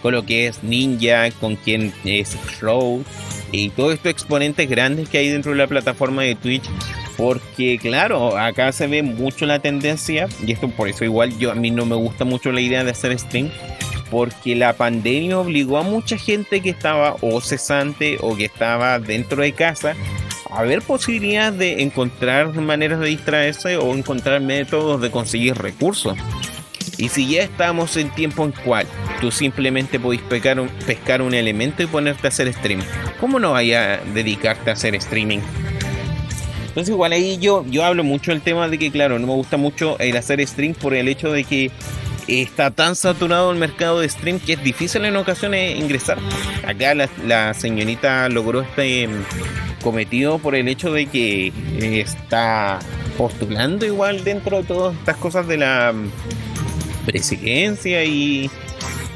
con 0.02 0.12
lo 0.12 0.24
que 0.24 0.46
es 0.46 0.62
Ninja, 0.62 1.30
con 1.32 1.56
quien 1.56 1.92
es 2.04 2.36
Flow 2.36 3.04
y 3.52 3.70
todos 3.70 3.94
estos 3.94 4.10
exponentes 4.10 4.68
grandes 4.68 5.08
que 5.08 5.18
hay 5.18 5.28
dentro 5.28 5.52
de 5.52 5.58
la 5.58 5.66
plataforma 5.66 6.22
de 6.22 6.34
Twitch. 6.34 6.64
Porque 7.16 7.78
claro, 7.80 8.36
acá 8.36 8.72
se 8.72 8.86
ve 8.86 9.02
mucho 9.02 9.46
la 9.46 9.60
tendencia, 9.60 10.28
y 10.46 10.52
esto 10.52 10.68
por 10.68 10.88
eso 10.88 11.04
igual 11.04 11.36
yo 11.38 11.50
a 11.50 11.54
mí 11.54 11.70
no 11.70 11.86
me 11.86 11.96
gusta 11.96 12.26
mucho 12.26 12.52
la 12.52 12.60
idea 12.60 12.84
de 12.84 12.90
hacer 12.90 13.18
stream, 13.18 13.50
porque 14.10 14.54
la 14.54 14.74
pandemia 14.74 15.38
obligó 15.38 15.78
a 15.78 15.82
mucha 15.82 16.18
gente 16.18 16.60
que 16.60 16.70
estaba 16.70 17.16
o 17.22 17.40
cesante 17.40 18.18
o 18.20 18.36
que 18.36 18.44
estaba 18.44 18.98
dentro 18.98 19.42
de 19.42 19.52
casa 19.52 19.94
a 20.50 20.62
ver 20.62 20.82
posibilidades 20.82 21.58
de 21.58 21.82
encontrar 21.82 22.52
maneras 22.54 23.00
de 23.00 23.08
distraerse 23.08 23.76
o 23.76 23.94
encontrar 23.94 24.40
métodos 24.40 25.00
de 25.00 25.10
conseguir 25.10 25.56
recursos. 25.56 26.16
Y 26.98 27.08
si 27.08 27.28
ya 27.28 27.42
estamos 27.42 27.96
en 27.96 28.10
tiempo 28.10 28.44
en 28.44 28.52
cual 28.52 28.86
tú 29.20 29.30
simplemente 29.30 30.00
podés 30.00 30.20
pescar 30.22 31.20
un, 31.20 31.34
elemento 31.34 31.82
y 31.82 31.86
ponerte 31.86 32.26
a 32.26 32.28
hacer 32.28 32.52
stream, 32.52 32.80
¿cómo 33.20 33.38
no 33.38 33.52
vaya 33.52 33.94
a 33.94 33.96
dedicarte 33.98 34.70
a 34.70 34.72
hacer 34.72 34.94
streaming? 34.94 35.40
Entonces 36.68 36.92
igual 36.92 37.12
ahí 37.12 37.38
yo, 37.38 37.64
yo 37.68 37.84
hablo 37.84 38.04
mucho 38.04 38.32
del 38.32 38.42
tema 38.42 38.68
de 38.68 38.78
que 38.78 38.90
claro, 38.90 39.18
no 39.18 39.26
me 39.26 39.32
gusta 39.32 39.56
mucho 39.56 39.98
el 39.98 40.16
hacer 40.16 40.46
stream 40.46 40.74
por 40.74 40.94
el 40.94 41.08
hecho 41.08 41.32
de 41.32 41.44
que 41.44 41.70
está 42.28 42.70
tan 42.70 42.96
saturado 42.96 43.52
el 43.52 43.58
mercado 43.58 44.00
de 44.00 44.08
stream 44.08 44.40
que 44.40 44.54
es 44.54 44.62
difícil 44.62 45.04
en 45.04 45.16
ocasiones 45.16 45.78
ingresar. 45.78 46.18
Acá 46.66 46.94
la, 46.94 47.54
señorita 47.54 48.28
logró 48.28 48.62
este 48.62 49.08
mm, 49.08 49.82
cometido 49.82 50.38
por 50.38 50.54
el 50.54 50.68
hecho 50.68 50.92
de 50.92 51.06
que 51.06 51.52
está 51.78 52.78
postulando 53.16 53.86
igual 53.86 54.24
dentro 54.24 54.58
de 54.58 54.64
todas 54.64 54.94
estas 54.96 55.16
cosas 55.16 55.46
de 55.46 55.56
la 55.56 55.94
presidencia 57.06 58.04
y, 58.04 58.50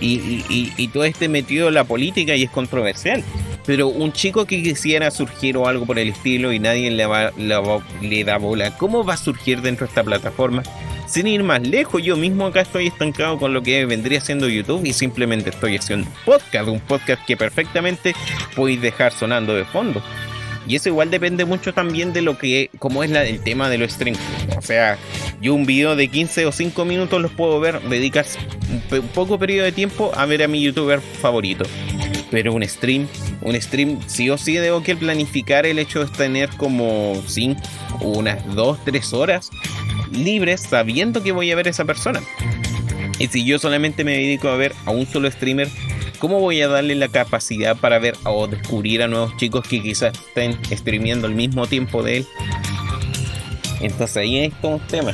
y, 0.00 0.88
todo 0.88 1.04
este 1.04 1.28
metido 1.28 1.68
en 1.68 1.74
la 1.74 1.84
política 1.84 2.34
y 2.36 2.44
es 2.44 2.50
controversial. 2.50 3.22
Pero 3.66 3.88
un 3.88 4.12
chico 4.12 4.46
que 4.46 4.62
quisiera 4.62 5.10
surgir 5.10 5.56
o 5.56 5.66
algo 5.66 5.84
por 5.84 5.98
el 5.98 6.08
estilo 6.08 6.52
y 6.52 6.58
nadie 6.58 6.90
le, 6.90 7.04
va, 7.04 7.30
le, 7.36 7.56
le 8.00 8.24
da 8.24 8.38
bola, 8.38 8.76
¿cómo 8.78 9.04
va 9.04 9.14
a 9.14 9.18
surgir 9.18 9.60
dentro 9.60 9.86
de 9.86 9.90
esta 9.90 10.02
plataforma? 10.02 10.62
sin 11.10 11.26
ir 11.26 11.42
más 11.42 11.60
lejos, 11.66 12.02
yo 12.04 12.16
mismo 12.16 12.46
acá 12.46 12.60
estoy 12.60 12.86
estancado 12.86 13.36
con 13.36 13.52
lo 13.52 13.62
que 13.62 13.84
vendría 13.84 14.20
siendo 14.20 14.48
YouTube 14.48 14.84
y 14.84 14.92
simplemente 14.92 15.50
estoy 15.50 15.76
haciendo 15.76 16.06
un 16.06 16.14
podcast, 16.24 16.68
un 16.68 16.78
podcast 16.78 17.24
que 17.26 17.36
perfectamente 17.36 18.14
podéis 18.54 18.80
dejar 18.80 19.12
sonando 19.12 19.54
de 19.54 19.64
fondo. 19.64 20.00
Y 20.70 20.76
eso 20.76 20.88
igual 20.88 21.10
depende 21.10 21.44
mucho 21.44 21.74
también 21.74 22.12
de 22.12 22.22
lo 22.22 22.38
que, 22.38 22.70
como 22.78 23.02
es 23.02 23.10
el 23.10 23.40
tema 23.40 23.68
de 23.68 23.76
los 23.76 23.90
streams. 23.90 24.20
O 24.56 24.62
sea, 24.62 24.98
yo 25.40 25.52
un 25.52 25.66
video 25.66 25.96
de 25.96 26.06
15 26.06 26.46
o 26.46 26.52
5 26.52 26.84
minutos 26.84 27.20
los 27.20 27.32
puedo 27.32 27.58
ver, 27.58 27.80
dedicar 27.88 28.24
un 28.92 29.08
poco 29.08 29.36
periodo 29.36 29.64
de 29.64 29.72
tiempo 29.72 30.12
a 30.14 30.26
ver 30.26 30.44
a 30.44 30.46
mi 30.46 30.62
youtuber 30.62 31.00
favorito. 31.00 31.64
Pero 32.30 32.52
un 32.52 32.62
stream, 32.62 33.08
un 33.40 33.60
stream, 33.60 33.98
sí 34.06 34.30
o 34.30 34.38
sí 34.38 34.52
debo 34.52 34.84
que 34.84 34.94
planificar 34.94 35.66
el 35.66 35.80
hecho 35.80 36.04
de 36.04 36.16
tener 36.16 36.50
como 36.50 37.20
5, 37.26 37.60
unas 38.02 38.54
2, 38.54 38.84
3 38.84 39.12
horas 39.12 39.50
libres 40.12 40.60
sabiendo 40.60 41.20
que 41.20 41.32
voy 41.32 41.50
a 41.50 41.56
ver 41.56 41.66
a 41.66 41.70
esa 41.70 41.84
persona. 41.84 42.20
Y 43.18 43.26
si 43.26 43.44
yo 43.44 43.58
solamente 43.58 44.04
me 44.04 44.12
dedico 44.12 44.46
a 44.48 44.56
ver 44.56 44.72
a 44.84 44.92
un 44.92 45.04
solo 45.04 45.28
streamer, 45.32 45.68
¿cómo 46.20 46.38
voy 46.38 46.62
a 46.62 46.68
darle 46.68 46.94
la 46.94 47.08
capacidad 47.08 47.76
para 47.76 47.98
ver 47.98 48.14
o 48.24 48.46
descubrir 48.46 49.02
a 49.02 49.08
nuevos 49.08 49.36
chicos 49.38 49.66
que 49.66 49.82
quizás 49.82 50.16
estén 50.16 50.56
streameando 50.70 51.26
al 51.26 51.34
mismo 51.34 51.66
tiempo 51.66 52.04
de 52.04 52.18
él? 52.18 52.26
Entonces 53.80 54.16
ahí 54.18 54.38
es 54.38 54.60
todo 54.60 54.76
un 54.76 54.86
tema. 54.86 55.12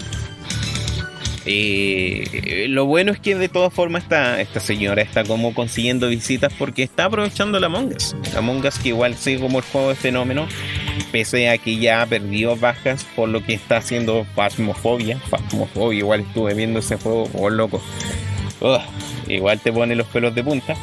Eh, 1.48 2.66
lo 2.68 2.86
bueno 2.86 3.12
es 3.12 3.20
que 3.20 3.36
de 3.36 3.48
todas 3.48 3.72
formas 3.72 4.02
esta, 4.02 4.40
esta 4.40 4.58
señora 4.58 5.00
está 5.00 5.22
como 5.22 5.54
consiguiendo 5.54 6.08
visitas 6.08 6.52
porque 6.58 6.82
está 6.82 7.04
aprovechando 7.04 7.60
la 7.60 7.66
Among 7.68 7.94
Us. 7.94 8.16
La 8.32 8.40
Among 8.40 8.66
Us 8.66 8.80
que 8.80 8.88
igual 8.88 9.14
sigue 9.14 9.40
como 9.40 9.58
el 9.58 9.64
juego 9.64 9.90
de 9.90 9.94
fenómeno, 9.94 10.48
pese 11.12 11.48
a 11.48 11.56
que 11.58 11.78
ya 11.78 12.04
perdió 12.04 12.56
bajas 12.56 13.06
por 13.14 13.28
lo 13.28 13.44
que 13.44 13.54
está 13.54 13.76
haciendo 13.76 14.26
Phasmophobia. 14.34 15.20
Phasmophobia, 15.30 16.00
igual 16.00 16.20
estuve 16.20 16.54
viendo 16.54 16.80
ese 16.80 16.96
juego, 16.96 17.30
oh 17.34 17.48
loco. 17.48 17.80
Igual 19.28 19.60
te 19.60 19.72
pone 19.72 19.94
los 19.94 20.06
pelos 20.06 20.34
de 20.34 20.44
punta. 20.44 20.74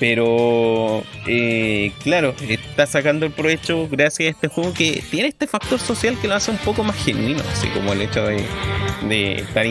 Pero 0.00 1.04
eh, 1.26 1.92
claro, 2.02 2.34
está 2.48 2.86
sacando 2.86 3.26
el 3.26 3.32
provecho 3.32 3.88
gracias 3.88 4.26
a 4.26 4.30
este 4.30 4.48
juego 4.48 4.74
que 4.74 5.02
tiene 5.10 5.28
este 5.28 5.46
factor 5.46 5.78
social 5.78 6.18
que 6.20 6.26
lo 6.26 6.34
hace 6.34 6.50
un 6.50 6.58
poco 6.58 6.82
más 6.82 6.96
genuino, 6.96 7.42
así 7.52 7.68
como 7.68 7.92
el 7.92 8.02
hecho 8.02 8.26
de, 8.26 9.36
estar 9.36 9.64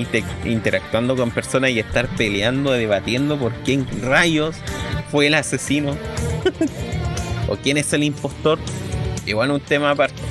interactuando 0.45 1.15
con 1.15 1.31
personas 1.31 1.71
y 1.71 1.79
estar 1.79 2.07
peleando, 2.15 2.71
debatiendo 2.71 3.37
por 3.37 3.53
quién 3.63 3.85
rayos 4.01 4.55
fue 5.11 5.27
el 5.27 5.33
asesino 5.33 5.97
o 7.49 7.57
quién 7.57 7.77
es 7.77 7.91
el 7.93 8.03
impostor. 8.03 8.59
Igual 9.25 9.51
un 9.51 9.61
tema 9.61 9.91
aparte. 9.91 10.21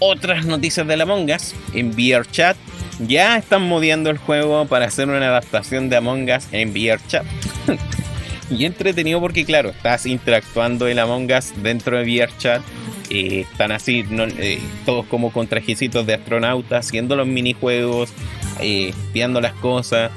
Otras 0.00 0.46
noticias 0.46 0.86
de 0.86 0.96
la 0.96 1.06
Mongas 1.06 1.54
en 1.74 1.92
VRChat 1.92 2.56
ya 2.98 3.36
están 3.36 3.62
modeando 3.62 4.10
el 4.10 4.18
juego 4.18 4.66
para 4.66 4.86
hacer 4.86 5.08
una 5.08 5.26
adaptación 5.26 5.88
de 5.88 5.96
Among 5.96 6.30
Us 6.30 6.46
en 6.52 6.72
VRChat. 6.72 7.24
y 8.50 8.64
entretenido 8.64 9.20
porque, 9.20 9.44
claro, 9.44 9.70
estás 9.70 10.06
interactuando 10.06 10.88
en 10.88 10.98
Among 10.98 11.30
Us 11.32 11.52
dentro 11.62 11.98
de 11.98 12.04
VRChat. 12.04 12.62
Eh, 13.10 13.46
están 13.50 13.72
así, 13.72 14.04
eh, 14.10 14.60
todos 14.84 15.06
como 15.06 15.32
con 15.32 15.46
trajecitos 15.46 16.06
de 16.06 16.14
astronauta, 16.14 16.78
haciendo 16.78 17.16
los 17.16 17.26
minijuegos, 17.26 18.12
eh, 18.60 18.90
espiando 18.90 19.40
las 19.40 19.54
cosas. 19.54 20.10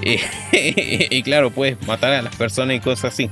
y 0.52 1.22
claro, 1.22 1.50
puedes 1.50 1.84
matar 1.86 2.12
a 2.12 2.22
las 2.22 2.34
personas 2.36 2.76
y 2.76 2.80
cosas 2.80 3.12
así. 3.12 3.28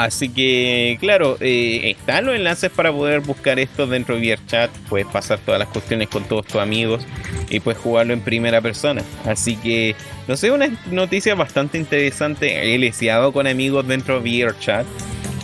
Así 0.00 0.30
que, 0.30 0.96
claro, 0.98 1.36
eh, 1.40 1.90
están 1.90 2.24
los 2.24 2.34
enlaces 2.34 2.70
para 2.70 2.90
poder 2.90 3.20
buscar 3.20 3.58
esto 3.58 3.86
dentro 3.86 4.18
de 4.18 4.34
VRChat. 4.34 4.70
Puedes 4.88 5.06
pasar 5.06 5.40
todas 5.40 5.58
las 5.58 5.68
cuestiones 5.68 6.08
con 6.08 6.24
todos 6.24 6.46
tus 6.46 6.56
amigos 6.56 7.06
y 7.50 7.60
puedes 7.60 7.78
jugarlo 7.82 8.14
en 8.14 8.22
primera 8.22 8.62
persona. 8.62 9.02
Así 9.26 9.56
que, 9.56 9.94
no 10.26 10.38
sé, 10.38 10.52
una 10.52 10.68
noticia 10.90 11.34
bastante 11.34 11.76
interesante. 11.76 12.74
He 12.74 12.92
con 13.34 13.46
amigos 13.46 13.86
dentro 13.86 14.22
de 14.22 14.44
VRChat. 14.44 14.86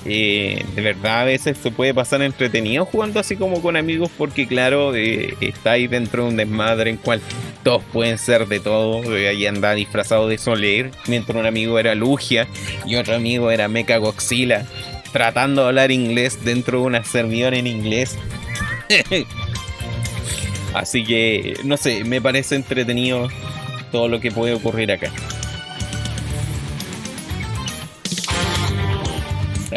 Eh, 0.08 0.64
de 0.76 0.82
verdad 0.82 1.22
a 1.22 1.24
veces 1.24 1.58
se 1.58 1.72
puede 1.72 1.92
pasar 1.92 2.22
entretenido 2.22 2.84
jugando 2.84 3.18
así 3.18 3.34
como 3.34 3.60
con 3.60 3.76
amigos 3.76 4.08
porque 4.16 4.46
claro 4.46 4.94
eh, 4.94 5.34
está 5.40 5.72
ahí 5.72 5.88
dentro 5.88 6.22
de 6.22 6.28
un 6.28 6.36
desmadre 6.36 6.90
en 6.90 6.96
cual 6.96 7.20
todos 7.64 7.82
pueden 7.92 8.16
ser 8.16 8.46
de 8.46 8.60
todo. 8.60 9.16
Eh, 9.16 9.28
ahí 9.28 9.46
anda 9.46 9.74
disfrazado 9.74 10.28
de 10.28 10.38
Soler 10.38 10.92
mientras 11.08 11.36
un 11.36 11.46
amigo 11.46 11.78
era 11.78 11.96
Lugia 11.96 12.46
y 12.84 12.94
otro 12.94 13.16
amigo 13.16 13.50
era 13.50 13.66
Mecha 13.66 13.96
Godzilla 13.96 14.64
tratando 15.12 15.62
de 15.62 15.68
hablar 15.68 15.90
inglés 15.90 16.44
dentro 16.44 16.80
de 16.80 16.86
una 16.86 17.04
servidor 17.04 17.54
en 17.54 17.66
inglés. 17.66 18.16
Así 20.74 21.04
que 21.04 21.54
no 21.64 21.76
sé 21.76 22.04
me 22.04 22.20
parece 22.20 22.54
entretenido 22.54 23.28
todo 23.90 24.06
lo 24.06 24.20
que 24.20 24.30
puede 24.30 24.54
ocurrir 24.54 24.92
acá 24.92 25.10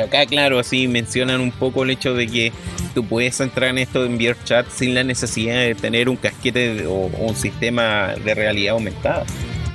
acá, 0.04 0.26
claro, 0.26 0.60
así 0.60 0.88
mencionan 0.88 1.41
un 1.41 1.52
poco 1.52 1.84
el 1.84 1.91
hecho 1.91 2.14
de 2.14 2.28
que 2.28 2.52
tú 2.93 3.06
puedes 3.06 3.39
entrar 3.39 3.70
en 3.70 3.80
esto 3.80 4.02
de 4.02 4.08
enviar 4.08 4.36
chat 4.43 4.68
sin 4.70 4.93
la 4.93 5.04
necesidad 5.04 5.56
de 5.56 5.76
tener 5.76 6.10
un 6.10 6.16
casquete 6.16 6.86
o, 6.88 7.08
un 7.18 7.36
sistema 7.36 8.16
de 8.24 8.34
realidad 8.36 8.74
aumentada 8.74 9.26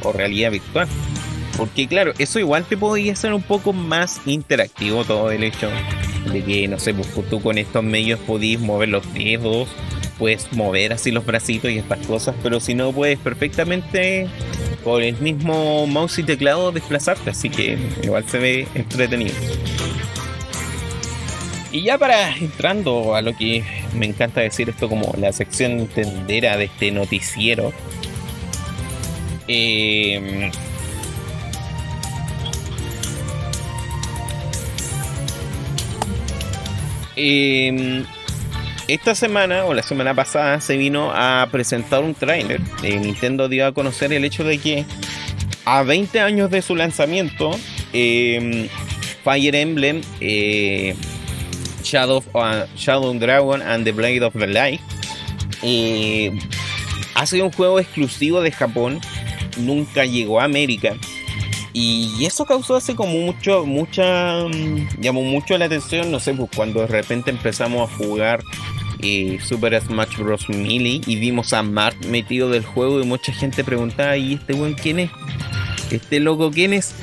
o 0.03 0.13
realidad 0.13 0.51
virtual. 0.51 0.89
Porque 1.57 1.87
claro, 1.87 2.13
eso 2.19 2.39
igual 2.39 2.65
te 2.65 2.77
podría 2.77 3.15
ser 3.15 3.33
un 3.33 3.43
poco 3.43 3.73
más 3.73 4.21
interactivo 4.27 5.05
todo 5.05 5.31
el 5.31 5.45
hecho 5.45 5.71
de 6.33 6.43
que, 6.43 6.67
no 6.69 6.79
sé, 6.79 6.95
pues, 6.95 7.09
tú 7.31 7.41
con 7.41 7.59
estos 7.59 7.85
medios 7.85 8.19
podís 8.21 8.59
mover 8.59 8.89
los 8.89 9.15
dedos, 9.15 9.69
puedes 10.19 10.53
mover 10.53 10.93
así 10.93 11.11
los 11.11 11.25
bracitos 11.25 11.71
y 11.71 11.79
estas 11.79 12.05
cosas, 12.07 12.35
pero 12.43 12.61
si 12.61 12.75
no 12.75 12.93
puedes 12.93 13.19
perfectamente 13.19 14.27
con 14.83 15.03
el 15.03 15.17
mismo 15.19 15.87
mouse 15.87 16.19
y 16.19 16.23
teclado 16.23 16.73
desplazarte, 16.73 17.31
así 17.31 17.51
que 17.51 17.79
igual 18.03 18.25
se 18.29 18.39
ve 18.39 18.69
entretenido. 18.75 19.35
Y 21.75 21.83
ya 21.83 21.99
para 21.99 22.37
entrando 22.37 23.17
a 23.17 23.21
lo 23.21 23.37
que 23.37 23.65
me 23.95 24.07
encanta 24.07 24.41
decir 24.41 24.69
esto 24.69 24.89
como 24.89 25.13
la 25.19 25.33
sección 25.33 25.73
entendera 25.73 26.57
de 26.57 26.67
este 26.67 26.93
noticiero. 26.93 27.73
Eh, 29.49 30.51
esta 38.87 39.17
semana 39.17 39.65
o 39.65 39.75
la 39.75 39.83
semana 39.83 40.15
pasada 40.15 40.61
se 40.61 40.77
vino 40.77 41.11
a 41.13 41.49
presentar 41.51 42.05
un 42.05 42.15
trailer. 42.15 42.61
Eh, 42.85 43.01
Nintendo 43.01 43.49
dio 43.49 43.67
a 43.67 43.73
conocer 43.73 44.13
el 44.13 44.25
hecho 44.25 44.45
de 44.45 44.59
que 44.59 44.85
a 45.65 45.83
20 45.83 46.21
años 46.21 46.53
de 46.53 46.63
su 46.63 46.77
lanzamiento, 46.77 47.51
em, 47.93 48.69
Fire 49.25 49.57
Emblem 49.57 50.03
eh, 50.21 50.95
Shadow, 51.85 52.25
uh, 52.35 52.67
Shadow 52.77 53.13
Dragon 53.15 53.63
and 53.63 53.85
the 53.85 53.93
Blade 53.93 54.25
of 54.25 54.33
the 54.33 54.47
Light. 54.47 54.81
Ha 57.15 57.27
sido 57.27 57.47
un 57.47 57.53
juego 57.53 57.79
exclusivo 57.79 58.41
de 58.41 58.51
Japón, 58.51 59.01
nunca 59.57 60.05
llegó 60.05 60.41
a 60.41 60.45
América. 60.45 60.97
Y 61.73 62.25
eso 62.25 62.45
causó 62.47 62.77
así 62.77 62.95
como 62.95 63.13
mucho, 63.13 63.67
mucha, 63.67 64.45
mm, 64.45 65.01
llamó 65.01 65.23
mucho 65.23 65.59
la 65.59 65.65
atención, 65.65 66.11
no 66.11 66.21
sé, 66.21 66.33
pues 66.35 66.49
cuando 66.55 66.81
de 66.81 66.87
repente 66.87 67.31
empezamos 67.31 67.91
a 67.91 67.97
jugar 67.97 68.45
eh, 69.01 69.39
Super 69.43 69.81
Smash 69.81 70.17
Bros. 70.19 70.49
Melee 70.49 71.01
y 71.05 71.17
vimos 71.17 71.53
a 71.53 71.63
Mark 71.63 71.97
metido 72.09 72.49
del 72.49 72.65
juego 72.65 73.01
y 73.01 73.05
mucha 73.05 73.33
gente 73.33 73.65
preguntaba, 73.65 74.17
¿y 74.17 74.35
este 74.35 74.53
buen 74.55 74.75
quién 74.75 75.01
es? 75.01 75.11
¿Este 75.91 76.21
loco 76.21 76.51
quién 76.51 76.73
es? 76.73 76.95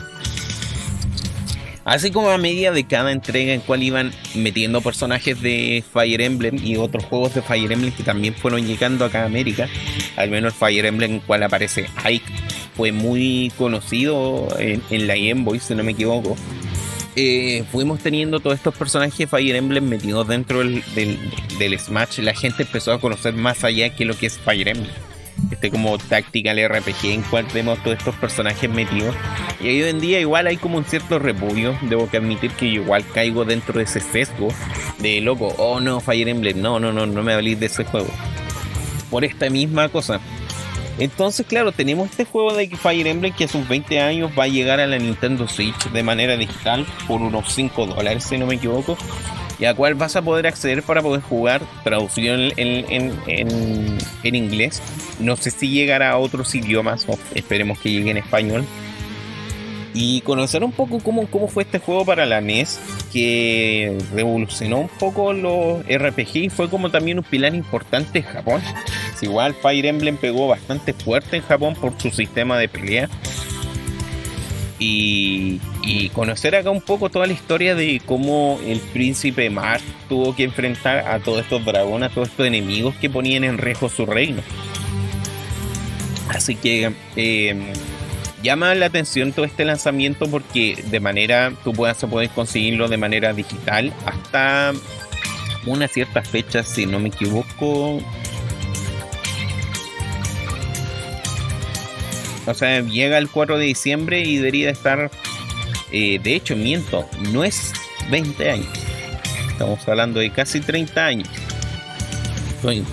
Así 1.91 2.09
como 2.09 2.29
a 2.29 2.37
medida 2.37 2.71
de 2.71 2.85
cada 2.85 3.11
entrega 3.11 3.51
en 3.51 3.59
cual 3.59 3.83
iban 3.83 4.13
metiendo 4.33 4.79
personajes 4.79 5.41
de 5.41 5.83
Fire 5.91 6.21
Emblem 6.21 6.57
y 6.63 6.77
otros 6.77 7.03
juegos 7.03 7.33
de 7.33 7.41
Fire 7.41 7.69
Emblem 7.69 7.91
que 7.91 8.01
también 8.01 8.33
fueron 8.33 8.65
llegando 8.65 9.03
acá 9.03 9.23
a 9.23 9.25
América, 9.25 9.67
al 10.15 10.29
menos 10.29 10.53
el 10.53 10.57
Fire 10.57 10.85
Emblem 10.85 11.15
en 11.15 11.19
cual 11.19 11.43
aparece 11.43 11.89
Ike 12.05 12.31
fue 12.77 12.93
muy 12.93 13.51
conocido 13.57 14.47
en, 14.57 15.05
la 15.05 15.15
Game 15.15 15.43
Boy, 15.43 15.59
si 15.59 15.75
no 15.75 15.83
me 15.83 15.91
equivoco. 15.91 16.37
Eh, 17.17 17.65
fuimos 17.73 17.99
teniendo 17.99 18.39
todos 18.39 18.55
estos 18.55 18.73
personajes 18.73 19.17
de 19.17 19.27
Fire 19.27 19.57
Emblem 19.57 19.83
metidos 19.83 20.25
dentro 20.29 20.59
del, 20.59 20.81
del, 20.95 21.19
del 21.59 21.77
Smash. 21.77 22.19
La 22.19 22.33
gente 22.33 22.63
empezó 22.63 22.93
a 22.93 23.01
conocer 23.01 23.33
más 23.33 23.65
allá 23.65 23.93
que 23.93 24.05
lo 24.05 24.15
que 24.17 24.27
es 24.27 24.39
Fire 24.39 24.69
Emblem 24.69 25.10
este 25.51 25.69
como 25.69 25.97
Tactical 25.97 26.57
RPG 26.57 27.05
en 27.05 27.21
cual 27.23 27.45
vemos 27.53 27.81
todos 27.83 27.97
estos 27.97 28.15
personajes 28.15 28.69
metidos. 28.69 29.15
Y 29.59 29.67
hoy 29.67 29.83
en 29.83 29.99
día 29.99 30.19
igual 30.19 30.47
hay 30.47 30.57
como 30.57 30.77
un 30.77 30.85
cierto 30.85 31.19
repudio, 31.19 31.77
debo 31.83 32.09
que 32.09 32.17
admitir 32.17 32.51
que 32.51 32.65
igual 32.65 33.05
caigo 33.13 33.45
dentro 33.45 33.77
de 33.77 33.83
ese 33.83 33.99
sesgo 33.99 34.49
de 34.99 35.21
loco, 35.21 35.53
oh 35.57 35.79
no, 35.79 35.99
Fire 35.99 36.27
Emblem, 36.27 36.61
no, 36.61 36.79
no, 36.79 36.91
no, 36.91 37.05
no 37.05 37.23
me 37.23 37.33
hablé 37.33 37.55
de 37.55 37.67
ese 37.67 37.83
juego. 37.83 38.09
Por 39.09 39.25
esta 39.25 39.49
misma 39.49 39.89
cosa. 39.89 40.21
Entonces, 40.97 41.45
claro, 41.47 41.71
tenemos 41.71 42.09
este 42.11 42.25
juego 42.25 42.53
de 42.53 42.67
Fire 42.67 43.07
Emblem 43.07 43.33
que 43.33 43.45
a 43.45 43.47
sus 43.47 43.67
20 43.67 43.99
años 43.99 44.31
va 44.37 44.43
a 44.43 44.47
llegar 44.47 44.79
a 44.79 44.87
la 44.87 44.97
Nintendo 44.97 45.47
Switch 45.47 45.89
de 45.91 46.03
manera 46.03 46.37
digital 46.37 46.85
por 47.07 47.21
unos 47.21 47.51
5 47.53 47.87
dólares, 47.87 48.23
si 48.23 48.37
no 48.37 48.45
me 48.45 48.55
equivoco. 48.55 48.97
Y 49.61 49.65
a 49.65 49.75
cual 49.75 49.93
vas 49.93 50.15
a 50.15 50.23
poder 50.23 50.47
acceder 50.47 50.81
para 50.81 51.03
poder 51.03 51.21
jugar 51.21 51.61
traducido 51.83 52.33
en, 52.33 52.51
en, 52.57 53.97
en, 54.23 54.35
inglés. 54.35 54.81
No 55.19 55.37
sé 55.37 55.51
si 55.51 55.69
llegará 55.69 56.11
a 56.11 56.17
otros 56.17 56.53
idiomas, 56.55 57.05
esperemos 57.35 57.79
que 57.79 57.91
llegue 57.91 58.09
en 58.09 58.17
español 58.17 58.65
y 59.93 60.21
conocer 60.21 60.63
un 60.63 60.71
poco 60.71 60.99
cómo, 60.99 61.27
cómo 61.27 61.47
fue 61.47 61.63
este 61.63 61.77
juego 61.77 62.05
para 62.05 62.25
la 62.25 62.41
NES, 62.41 62.79
que 63.13 63.97
revolucionó 64.13 64.79
un 64.79 64.87
poco 64.87 65.31
los 65.31 65.85
RPG 65.85 66.37
y 66.37 66.49
fue 66.49 66.67
como 66.67 66.89
también 66.89 67.19
un 67.19 67.23
pilar 67.23 67.53
importante 67.53 68.19
en 68.19 68.25
Japón. 68.25 68.61
igual 69.21 69.53
Fire 69.53 69.85
Emblem 69.85 70.17
pegó 70.17 70.47
bastante 70.47 70.93
fuerte 70.93 71.37
en 71.37 71.43
Japón 71.43 71.75
por 71.75 71.99
su 72.01 72.09
sistema 72.09 72.57
de 72.57 72.67
pelea. 72.67 73.09
Y, 74.79 75.61
y, 75.83 76.09
conocer 76.09 76.55
acá 76.55 76.69
un 76.69 76.81
poco 76.81 77.09
toda 77.09 77.27
la 77.27 77.33
historia 77.33 77.75
de 77.75 78.01
cómo 78.05 78.59
el 78.65 78.79
príncipe 78.79 79.49
Mark 79.49 79.81
tuvo 80.07 80.35
que 80.35 80.43
enfrentar 80.43 80.99
a 81.07 81.19
todos 81.19 81.41
estos 81.41 81.63
dragones, 81.65 82.11
a 82.11 82.13
todos 82.13 82.29
estos 82.29 82.45
enemigos 82.45 82.95
que 82.95 83.09
ponían 83.09 83.43
en 83.43 83.57
riesgo 83.57 83.89
su 83.89 84.05
reino. 84.05 84.41
Así 86.29 86.55
que 86.55 86.93
eh, 87.15 87.73
llama 88.41 88.73
la 88.75 88.85
atención 88.87 89.33
todo 89.33 89.45
este 89.45 89.65
lanzamiento 89.65 90.29
porque 90.29 90.81
de 90.89 90.99
manera 90.99 91.51
tú 91.63 91.73
poder 91.73 92.29
conseguirlo 92.29 92.87
de 92.87 92.97
manera 92.97 93.33
digital 93.33 93.93
hasta 94.05 94.73
una 95.65 95.87
cierta 95.87 96.21
fecha, 96.21 96.63
si 96.63 96.85
no 96.85 96.99
me 96.99 97.09
equivoco. 97.09 97.99
O 102.47 102.53
sea, 102.53 102.81
llega 102.81 103.17
el 103.17 103.29
4 103.29 103.57
de 103.57 103.65
diciembre 103.65 104.21
y 104.21 104.37
debería 104.37 104.69
estar. 104.69 105.11
Eh, 105.91 106.19
de 106.23 106.35
hecho, 106.35 106.55
miento, 106.55 107.07
no 107.31 107.43
es 107.43 107.73
20 108.09 108.49
años. 108.49 108.69
Estamos 109.51 109.87
hablando 109.87 110.19
de 110.19 110.29
casi 110.31 110.59
30 110.59 111.05
años. 111.05 111.29
Estoy 112.55 112.85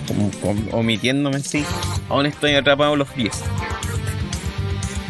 omitiéndome, 0.71 1.39
sí. 1.39 1.63
Aún 2.09 2.25
estoy 2.25 2.55
atrapado 2.55 2.95
los 2.95 3.07
pies. 3.09 3.43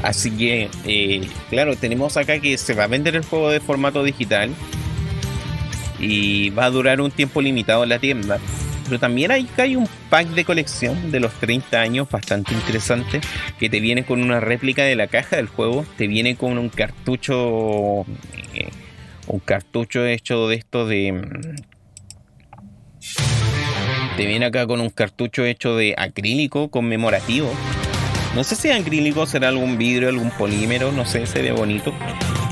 Así 0.04 0.32
que, 0.32 0.70
eh, 0.86 1.28
claro, 1.50 1.76
tenemos 1.76 2.16
acá 2.18 2.40
que 2.40 2.58
se 2.58 2.74
va 2.74 2.86
a 2.86 2.88
vender 2.88 3.16
el 3.16 3.26
juego 3.26 3.50
de 3.50 3.60
formato 3.60 4.04
digital 4.04 4.54
y 6.00 6.50
va 6.52 6.66
a 6.66 6.70
durar 6.70 7.02
un 7.02 7.12
tiempo 7.12 7.42
limitado 7.42 7.84
en 7.84 7.90
la 7.90 8.00
tienda. 8.00 8.40
Pero 8.90 9.00
también 9.00 9.32
hay, 9.32 9.48
hay 9.58 9.76
un 9.76 9.88
pack 10.10 10.30
de 10.30 10.44
colección 10.44 11.12
de 11.12 11.20
los 11.20 11.32
30 11.36 11.80
años 11.80 12.10
bastante 12.10 12.54
interesante 12.54 13.22
que 13.60 13.70
te 13.70 13.80
viene 13.80 14.04
con 14.04 14.22
una 14.24 14.40
réplica 14.40 14.84
de 14.84 14.96
la 14.96 15.08
caja 15.08 15.36
del 15.36 15.48
juego, 15.48 15.86
te 15.96 16.08
viene 16.08 16.36
con 16.36 16.58
un 16.58 16.70
cartucho, 16.70 18.02
eh, 18.56 18.70
un 19.28 19.40
cartucho 19.40 20.06
hecho 20.06 20.48
de 20.48 20.56
esto 20.56 20.88
de... 20.88 21.22
Te 24.18 24.26
viene 24.26 24.48
acá 24.48 24.68
con 24.68 24.82
un 24.82 24.90
cartucho 24.90 25.46
hecho 25.46 25.78
de 25.78 25.96
acrílico 25.98 26.70
conmemorativo 26.70 27.54
no 28.36 28.44
sé 28.44 28.56
si 28.56 28.70
acrílico 28.70 29.26
será 29.26 29.50
algún 29.50 29.78
vidrio, 29.78 30.08
algún 30.08 30.30
polímero, 30.30 30.92
no 30.92 31.06
sé, 31.06 31.26
se 31.26 31.42
ve 31.42 31.52
bonito. 31.52 31.94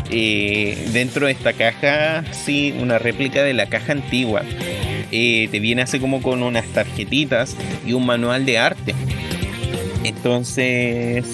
Eh, 0.10 0.90
dentro 0.92 1.28
de 1.28 1.34
esta 1.34 1.54
caja, 1.54 2.24
sí, 2.34 2.74
una 2.80 2.98
réplica 2.98 3.44
de 3.44 3.54
la 3.54 3.68
caja 3.68 3.92
antigua. 3.92 4.42
Eh, 5.12 5.48
te 5.52 5.60
viene 5.60 5.82
así 5.82 6.00
como 6.00 6.22
con 6.22 6.44
unas 6.44 6.66
tarjetitas 6.68 7.56
y 7.86 7.94
un 7.94 8.06
manual 8.06 8.46
de 8.46 8.58
arte. 8.58 8.96
Entonces. 10.04 11.26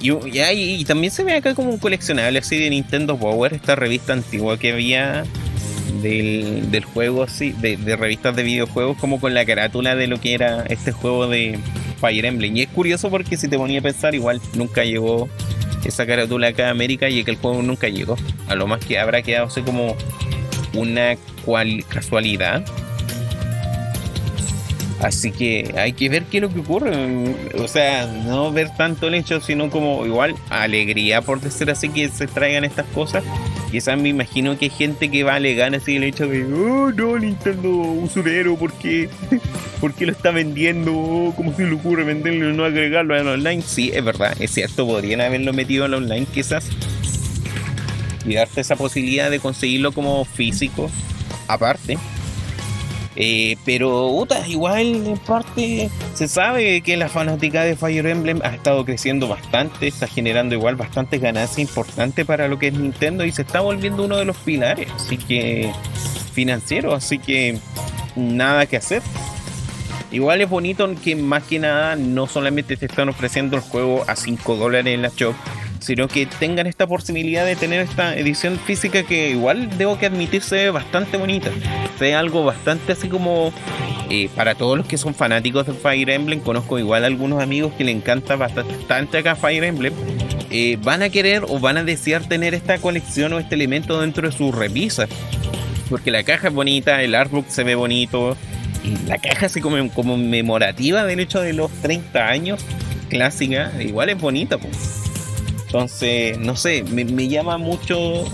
Y, 0.00 0.84
también 0.84 1.12
se 1.12 1.22
ve 1.22 1.34
acá 1.34 1.54
como 1.54 1.70
un 1.70 1.78
coleccionable 1.78 2.40
así 2.40 2.58
de 2.58 2.70
Nintendo 2.70 3.16
Power, 3.16 3.54
esta 3.54 3.76
revista 3.76 4.12
antigua 4.12 4.58
que 4.58 4.72
había 4.72 5.24
del, 6.02 6.84
juego, 6.84 7.22
así, 7.22 7.52
de, 7.52 7.76
revistas 7.96 8.34
de 8.34 8.42
videojuegos, 8.42 8.96
como 8.98 9.20
con 9.20 9.32
la 9.32 9.44
carátula 9.44 9.94
de 9.94 10.08
lo 10.08 10.20
que 10.20 10.34
era 10.34 10.64
este 10.68 10.90
juego 10.90 11.28
de 11.28 11.56
Fire 12.00 12.24
Emblem. 12.24 12.56
Y 12.56 12.62
es 12.62 12.68
curioso 12.68 13.10
porque 13.10 13.36
si 13.36 13.46
te 13.46 13.56
ponía 13.56 13.78
a 13.78 13.82
pensar, 13.82 14.16
igual 14.16 14.40
nunca 14.54 14.82
llegó 14.84 15.28
esa 15.84 16.06
carátula 16.06 16.48
acá 16.48 16.68
a 16.68 16.70
América 16.70 17.08
y 17.08 17.22
que 17.24 17.30
el 17.30 17.36
juego 17.36 17.62
nunca 17.62 17.88
llegó. 17.88 18.16
A 18.48 18.56
lo 18.56 18.66
más 18.66 18.84
que 18.84 18.98
habrá 18.98 19.22
quedado 19.22 19.46
así 19.46 19.62
como 19.62 19.96
una 20.74 21.16
cual 21.44 21.84
casualidad 21.88 22.64
Así 25.02 25.32
que 25.32 25.74
hay 25.76 25.94
que 25.94 26.08
ver 26.08 26.22
qué 26.24 26.38
es 26.38 26.42
lo 26.42 26.48
que 26.48 26.60
ocurre. 26.60 26.92
O 27.58 27.66
sea, 27.66 28.06
no 28.06 28.52
ver 28.52 28.70
tanto 28.76 29.08
el 29.08 29.14
hecho, 29.14 29.40
sino 29.40 29.68
como 29.68 30.06
igual 30.06 30.36
alegría 30.48 31.22
por 31.22 31.40
decir 31.40 31.70
así 31.70 31.88
que 31.88 32.08
se 32.08 32.28
traigan 32.28 32.64
estas 32.64 32.86
cosas. 32.86 33.24
Quizás 33.72 33.98
me 33.98 34.10
imagino 34.10 34.56
que 34.56 34.66
hay 34.66 34.70
gente 34.70 35.10
que 35.10 35.24
va 35.24 35.32
a 35.32 35.36
alegar 35.36 35.74
así 35.74 35.96
el 35.96 36.04
hecho 36.04 36.28
de, 36.28 36.44
oh 36.44 36.92
no, 36.92 37.18
Nintendo 37.18 37.68
usurero, 37.68 38.56
¿por 38.56 38.72
qué? 38.74 39.08
¿Por 39.80 39.92
qué 39.94 40.06
lo 40.06 40.12
está 40.12 40.30
vendiendo? 40.30 40.92
Oh, 40.94 41.34
¿Cómo 41.34 41.52
se 41.56 41.64
le 41.64 41.72
ocurre 41.72 42.04
venderlo 42.04 42.50
y 42.50 42.56
no 42.56 42.64
agregarlo 42.64 43.16
al 43.16 43.26
online? 43.26 43.62
Sí, 43.62 43.90
es 43.92 44.04
verdad, 44.04 44.36
es 44.38 44.52
cierto, 44.52 44.86
podrían 44.86 45.20
haberlo 45.20 45.52
metido 45.52 45.84
al 45.84 45.94
online 45.94 46.26
quizás. 46.32 46.68
Y 48.26 48.34
darte 48.34 48.60
esa 48.60 48.76
posibilidad 48.76 49.30
de 49.30 49.40
conseguirlo 49.40 49.92
como 49.92 50.24
físico 50.24 50.90
aparte 51.48 51.98
eh, 53.14 53.56
pero 53.66 54.08
Uta, 54.08 54.46
igual 54.48 55.06
en 55.06 55.18
parte 55.18 55.90
se 56.14 56.28
sabe 56.28 56.80
que 56.80 56.96
la 56.96 57.08
fanática 57.08 57.62
de 57.62 57.76
Fire 57.76 58.06
Emblem 58.06 58.40
ha 58.42 58.54
estado 58.54 58.84
creciendo 58.86 59.28
bastante, 59.28 59.86
está 59.86 60.06
generando 60.06 60.54
igual 60.54 60.76
bastantes 60.76 61.20
ganancias 61.20 61.58
importantes 61.58 62.24
para 62.24 62.48
lo 62.48 62.58
que 62.58 62.68
es 62.68 62.74
Nintendo 62.74 63.24
y 63.24 63.32
se 63.32 63.42
está 63.42 63.60
volviendo 63.60 64.04
uno 64.04 64.16
de 64.16 64.24
los 64.24 64.36
pilares, 64.38 64.88
así 64.96 65.18
que 65.18 65.70
financiero, 66.32 66.94
así 66.94 67.18
que 67.18 67.58
nada 68.16 68.64
que 68.64 68.78
hacer. 68.78 69.02
Igual 70.10 70.40
es 70.42 70.48
bonito 70.48 70.90
que 71.02 71.16
más 71.16 71.42
que 71.42 71.58
nada 71.58 71.96
no 71.96 72.26
solamente 72.26 72.76
te 72.76 72.86
están 72.86 73.08
ofreciendo 73.08 73.56
el 73.56 73.62
juego 73.62 74.04
a 74.06 74.16
5 74.16 74.56
dólares 74.56 74.94
en 74.94 75.02
la 75.02 75.10
shop, 75.14 75.34
sino 75.82 76.08
que 76.08 76.26
tengan 76.26 76.66
esta 76.66 76.86
posibilidad 76.86 77.44
de 77.44 77.56
tener 77.56 77.80
esta 77.80 78.16
edición 78.16 78.58
física 78.58 79.02
que 79.02 79.30
igual 79.30 79.76
debo 79.76 79.98
que 79.98 80.06
admitirse 80.06 80.70
bastante 80.70 81.16
bonita. 81.16 81.50
Sea 81.98 82.20
algo 82.20 82.44
bastante 82.44 82.92
así 82.92 83.08
como 83.08 83.52
eh, 84.08 84.28
para 84.36 84.54
todos 84.54 84.78
los 84.78 84.86
que 84.86 84.96
son 84.96 85.14
fanáticos 85.14 85.66
de 85.66 85.72
Fire 85.72 86.10
Emblem, 86.10 86.40
conozco 86.40 86.78
igual 86.78 87.04
algunos 87.04 87.42
amigos 87.42 87.72
que 87.76 87.84
le 87.84 87.90
encanta 87.90 88.36
bastante 88.36 89.18
acá 89.18 89.34
Fire 89.34 89.64
Emblem. 89.64 89.92
Eh, 90.50 90.78
van 90.82 91.02
a 91.02 91.08
querer 91.08 91.44
o 91.48 91.58
van 91.58 91.78
a 91.78 91.84
desear 91.84 92.28
tener 92.28 92.54
esta 92.54 92.78
colección 92.78 93.32
o 93.32 93.38
este 93.38 93.54
elemento 93.54 94.00
dentro 94.00 94.28
de 94.28 94.36
sus 94.36 94.54
revisas. 94.54 95.08
Porque 95.88 96.10
la 96.10 96.22
caja 96.22 96.48
es 96.48 96.54
bonita, 96.54 97.02
el 97.02 97.14
artbook 97.14 97.48
se 97.48 97.64
ve 97.64 97.74
bonito, 97.74 98.36
y 98.84 99.08
la 99.08 99.18
caja 99.18 99.46
así 99.46 99.60
como 99.60 99.76
conmemorativa 99.90 101.04
del 101.04 101.20
hecho 101.20 101.40
de 101.40 101.52
los 101.52 101.70
30 101.82 102.28
años, 102.28 102.64
clásica, 103.08 103.72
igual 103.80 104.10
es 104.10 104.20
bonita. 104.20 104.58
Pues. 104.58 105.01
Entonces, 105.72 106.38
no 106.38 106.54
sé, 106.54 106.82
me, 106.82 107.28
llama 107.28 107.56
mucho, 107.56 108.26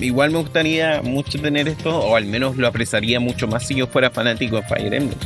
igual 0.00 0.30
me 0.30 0.38
gustaría 0.38 1.02
mucho 1.02 1.38
tener 1.38 1.68
esto, 1.68 1.94
o 1.94 2.16
al 2.16 2.24
menos 2.24 2.56
lo 2.56 2.66
apreciaría 2.66 3.20
mucho 3.20 3.46
más 3.46 3.66
si 3.66 3.74
yo 3.74 3.86
fuera 3.86 4.08
fanático 4.08 4.56
de 4.56 4.62
Fire 4.62 4.94
Emblem. 4.94 5.18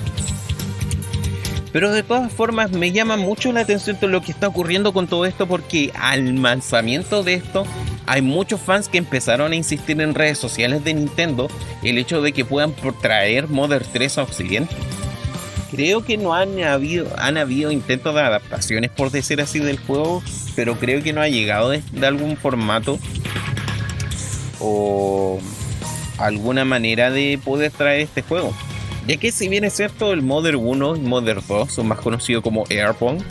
Pero 1.73 1.93
de 1.93 2.03
todas 2.03 2.33
formas 2.33 2.73
me 2.73 2.91
llama 2.91 3.17
mucho 3.17 3.53
la 3.53 3.61
atención 3.61 4.01
todo 4.01 4.11
lo 4.11 4.21
que 4.21 4.33
está 4.33 4.49
ocurriendo 4.49 4.93
con 4.93 5.07
todo 5.07 5.27
esto 5.27 5.47
porque 5.47 5.93
al 5.95 6.43
lanzamiento 6.43 7.23
de 7.23 7.35
esto 7.35 7.65
hay 8.07 8.21
muchos 8.21 8.61
fans 8.61 8.89
que 8.89 8.99
empezaron 8.99 9.53
a 9.53 9.55
insistir 9.55 10.01
en 10.01 10.13
redes 10.13 10.39
sociales 10.39 10.83
de 10.83 10.95
Nintendo 10.95 11.47
el 11.85 11.99
hecho 11.99 12.21
de 12.21 12.33
que 12.33 12.45
puedan 12.45 12.75
traer 13.01 13.47
Mother 13.47 13.87
3 13.87 14.19
a 14.19 14.23
Occidente. 14.25 14.75
Creo 15.71 16.05
que 16.05 16.17
no 16.17 16.35
han 16.35 16.61
habido, 16.63 17.07
han 17.17 17.37
habido 17.37 17.71
intentos 17.71 18.15
de 18.15 18.21
adaptaciones, 18.21 18.91
por 18.91 19.11
decir 19.11 19.41
así, 19.41 19.61
del 19.61 19.79
juego, 19.79 20.23
pero 20.57 20.77
creo 20.77 21.03
que 21.03 21.13
no 21.13 21.21
ha 21.21 21.29
llegado 21.29 21.71
de, 21.71 21.83
algún 22.03 22.37
formato 22.37 22.99
o 24.59 25.39
alguna 26.19 26.65
manera 26.65 27.11
de 27.11 27.39
poder 27.43 27.71
traer 27.71 28.01
este 28.01 28.23
juego. 28.23 28.53
Ya 29.07 29.17
que 29.17 29.31
si 29.31 29.49
bien 29.49 29.65
es 29.65 29.75
cierto, 29.75 30.13
el 30.13 30.23
Mother 30.23 30.57
1 30.57 30.97
y 30.97 31.01
Mother 31.01 31.41
2 31.47 31.73
son 31.73 31.89
más 31.89 32.01
conocidos 32.01 32.43
como 32.43 32.65
Airpong, 32.69 33.23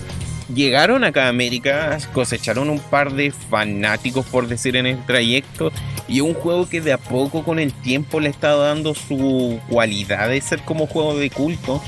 llegaron 0.53 1.03
acá 1.03 1.25
a 1.25 1.29
América, 1.29 1.97
cosecharon 2.13 2.69
un 2.69 2.79
par 2.79 3.13
de 3.13 3.31
fanáticos, 3.31 4.25
por 4.25 4.47
decir, 4.47 4.75
en 4.75 4.87
el 4.87 5.05
trayecto, 5.05 5.71
y 6.07 6.21
un 6.21 6.33
juego 6.33 6.67
que 6.67 6.81
de 6.81 6.93
a 6.93 6.97
poco 6.97 7.43
con 7.43 7.59
el 7.59 7.73
tiempo 7.73 8.19
le 8.19 8.29
está 8.29 8.55
dando 8.55 8.95
su 8.95 9.59
cualidad 9.69 10.29
de 10.29 10.41
ser 10.41 10.61
como 10.61 10.87
juego 10.87 11.15
de 11.15 11.29
culto 11.29 11.81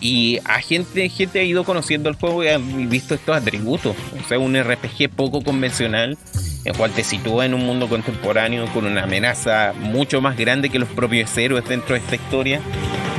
y 0.00 0.38
a 0.44 0.60
gente, 0.60 1.08
gente 1.08 1.40
ha 1.40 1.42
ido 1.42 1.64
conociendo 1.64 2.08
el 2.08 2.14
juego 2.14 2.44
y 2.44 2.48
ha 2.48 2.58
visto 2.58 3.14
estos 3.14 3.36
atributos. 3.36 3.96
O 4.24 4.28
sea, 4.28 4.38
un 4.38 4.56
RPG 4.56 5.10
poco 5.10 5.42
convencional, 5.42 6.16
el 6.64 6.76
cual 6.76 6.92
te 6.92 7.02
sitúa 7.02 7.46
en 7.46 7.54
un 7.54 7.66
mundo 7.66 7.88
contemporáneo 7.88 8.66
con 8.72 8.86
una 8.86 9.04
amenaza 9.04 9.72
mucho 9.76 10.20
más 10.20 10.36
grande 10.36 10.70
que 10.70 10.78
los 10.78 10.88
propios 10.88 11.36
héroes 11.36 11.68
dentro 11.68 11.94
de 11.94 12.00
esta 12.00 12.14
historia. 12.14 12.60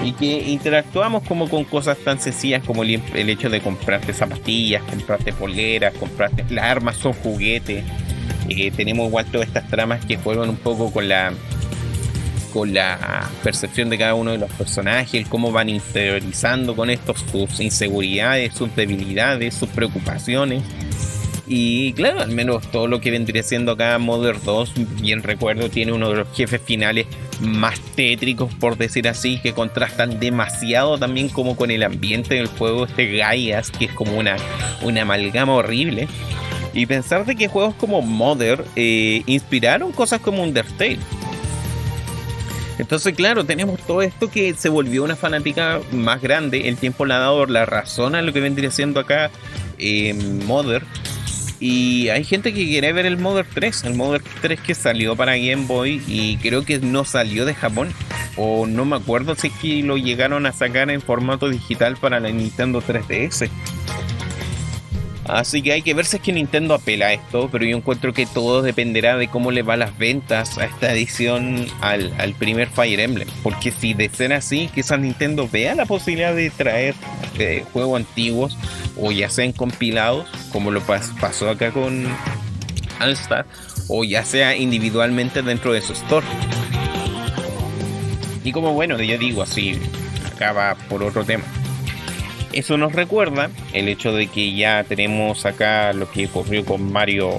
Y 0.04 0.14
que 0.14 0.50
interactuamos 0.50 1.24
como 1.24 1.50
con 1.50 1.66
cosas 1.66 1.98
tan 1.98 2.22
sencillas 2.22 2.64
como 2.64 2.84
el, 2.84 3.02
hecho 3.14 3.50
de 3.50 3.60
comprarte 3.60 4.14
zapatillas, 4.14 4.82
comprarte 4.84 5.34
poleras, 5.34 5.94
comprarte 5.96 6.46
las 6.50 6.64
armas 6.64 6.96
son 6.96 7.12
juguetes. 7.12 7.84
Eh, 8.48 8.72
tenemos 8.72 9.08
igual 9.10 9.26
todas 9.26 9.48
estas 9.48 9.68
tramas 9.68 10.06
que 10.06 10.16
juegan 10.16 10.50
un 10.50 10.56
poco 10.56 10.92
con 10.92 11.10
la 11.10 11.34
con 12.50 12.74
la 12.74 13.30
percepción 13.44 13.90
de 13.90 13.98
cada 13.98 14.16
uno 14.16 14.32
de 14.32 14.38
los 14.38 14.52
personajes, 14.52 15.28
cómo 15.28 15.52
van 15.52 15.70
interiorizando 15.70 16.76
con 16.76 16.90
esto 16.90 17.14
sus 17.16 17.60
inseguridades, 17.60 18.54
sus 18.54 18.76
debilidades, 18.76 19.54
sus 19.56 19.70
preocupaciones. 19.70 20.64
Y 21.52 21.94
claro, 21.94 22.22
al 22.22 22.30
menos 22.30 22.70
todo 22.70 22.88
lo 22.88 23.02
que 23.02 23.10
vendría 23.10 23.42
siendo 23.42 23.72
acá 23.72 23.98
Mother 23.98 24.40
2, 24.44 25.02
bien 25.02 25.24
recuerdo, 25.24 25.68
tiene 25.68 25.92
uno 25.92 26.10
de 26.10 26.18
los 26.18 26.28
jefes 26.38 26.62
finales 26.64 27.08
más 27.42 27.80
tétricos, 27.96 28.54
por 28.54 28.78
decir 28.78 29.08
así, 29.08 29.40
que 29.42 29.54
contrastan 29.54 30.20
demasiado 30.20 31.00
también 31.00 31.28
como 31.30 31.56
con 31.56 31.72
el 31.72 31.82
ambiente 31.82 32.36
del 32.36 32.46
juego, 32.48 32.86
este 32.86 33.18
Gaias, 33.18 33.72
que 33.72 33.86
es 33.86 33.94
como 33.94 34.16
una, 34.16 34.36
una 34.84 35.02
amalgama 35.02 35.56
horrible. 35.56 36.08
Y 36.74 36.86
pensar 36.86 37.26
de 37.26 37.36
que 37.36 37.48
juegos 37.48 37.74
como 37.76 38.04
Mother 38.04 38.64
eh, 38.76 39.24
inspiraron 39.26 39.92
cosas 39.92 40.22
como 40.22 40.44
Undertale. 40.44 41.00
Entonces, 42.80 43.14
claro, 43.14 43.44
tenemos 43.44 43.80
todo 43.82 44.02
esto 44.02 44.32
que 44.32 44.54
se 44.54 44.70
volvió 44.70 45.04
una 45.04 45.18
fanática 45.18 45.82
más 45.92 46.22
grande. 46.22 46.70
El 46.70 46.78
tiempo 46.78 47.06
le 47.06 47.14
ha 47.14 47.20
dado 47.20 47.46
la 47.46 47.66
razón 47.66 48.16
a 48.16 48.22
lo 48.22 48.32
que 48.32 48.40
vendría 48.40 48.72
siendo 48.72 49.02
acá 49.02 49.30
eh, 49.78 50.14
Mother. 50.46 50.84
Y 51.60 52.08
hay 52.08 52.24
gente 52.24 52.54
que 52.54 52.66
quiere 52.66 52.94
ver 52.94 53.06
el 53.06 53.18
Mother 53.18 53.46
3, 53.54 53.84
el 53.84 53.96
Mother 53.96 54.24
3 54.42 54.62
que 54.62 54.74
salió 54.74 55.18
para 55.18 55.36
Game 55.36 55.66
Boy 55.68 56.02
y 56.08 56.38
creo 56.38 56.64
que 56.64 56.80
no 56.80 57.04
salió 57.04 57.44
de 57.44 57.54
Japón. 57.54 57.92
O 58.38 58.66
no 58.66 58.86
me 58.86 58.96
acuerdo 58.96 59.36
si 59.36 59.48
es 59.48 59.54
que 59.62 59.84
lo 59.84 59.98
llegaron 59.98 60.46
a 60.46 60.54
sacar 60.54 60.90
en 60.90 61.02
formato 61.02 61.50
digital 61.50 61.98
para 61.98 62.22
la 62.22 62.30
Nintendo 62.30 62.82
3DS. 62.82 63.50
Así 65.30 65.62
que 65.62 65.74
hay 65.74 65.84
que 65.84 65.94
ver 65.94 66.06
si 66.06 66.18
es 66.18 66.24
que 66.24 66.34
Nintendo 66.34 66.74
apela 66.74 67.08
a 67.08 67.14
esto, 67.14 67.50
pero 67.52 67.64
yo 67.64 67.78
encuentro 67.78 68.14
que 68.14 68.26
todo 68.26 68.64
dependerá 68.64 69.16
de 69.16 69.28
cómo 69.28 69.52
le 69.52 69.62
va 69.62 69.78
las 69.78 69.96
ventas 69.96 70.58
a 70.58 70.66
esta 70.66 70.92
edición 70.92 71.68
al, 71.82 72.34
primer 72.40 72.68
Fire 72.68 73.00
Emblem. 73.00 73.28
Porque 73.44 73.72
si 73.72 73.94
de 73.94 74.10
ser 74.10 74.34
así, 74.34 74.72
quizás 74.74 75.00
Nintendo 75.00 75.48
vea 75.48 75.76
la 75.76 75.86
posibilidad 75.86 76.34
de 76.34 76.50
traer 76.50 76.96
eh, 77.38 77.64
juegos 77.72 78.00
antiguos 78.00 78.58
o 78.98 79.12
ya 79.12 79.30
sean 79.30 79.52
compilados, 79.52 80.28
como 80.52 80.72
lo 80.72 80.82
pasó 80.82 81.50
acá 81.50 81.72
con 81.72 82.08
All 83.00 83.12
Star, 83.12 83.46
o 83.88 84.04
ya 84.04 84.26
sea 84.26 84.56
individualmente 84.56 85.44
dentro 85.44 85.74
de 85.74 85.82
su 85.82 85.94
store. 85.94 86.26
Y 88.44 88.52
como 88.52 88.74
bueno, 88.74 89.00
yo 89.00 89.18
digo 89.20 89.44
así, 89.44 89.80
acaba 90.34 90.76
por 90.90 91.04
otro 91.04 91.24
tema. 91.24 91.44
Eso 92.60 92.78
nos 92.78 92.92
recuerda 92.92 93.50
el 93.72 93.88
hecho 93.88 94.12
de 94.12 94.28
que 94.28 94.54
ya 94.54 94.84
tenemos 94.84 95.46
acá 95.46 95.94
lo 95.94 96.12
que 96.12 96.26
ocurrió 96.26 96.66
con 96.66 96.92
Mario 96.92 97.32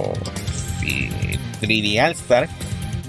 3D 0.81 1.93
eh, 1.93 2.01
All 2.01 2.11
Star, 2.13 2.49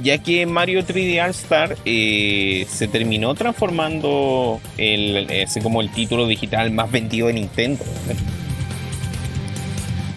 ya 0.02 0.18
que 0.18 0.44
Mario 0.44 0.84
3D 0.84 1.24
All 1.24 1.30
Star 1.30 1.78
eh, 1.86 2.66
se 2.68 2.86
terminó 2.86 3.34
transformando 3.34 4.60
el, 4.76 5.26
como 5.62 5.80
el 5.80 5.90
título 5.90 6.26
digital 6.26 6.70
más 6.70 6.92
vendido 6.92 7.28
de 7.28 7.32
Nintendo. 7.32 7.82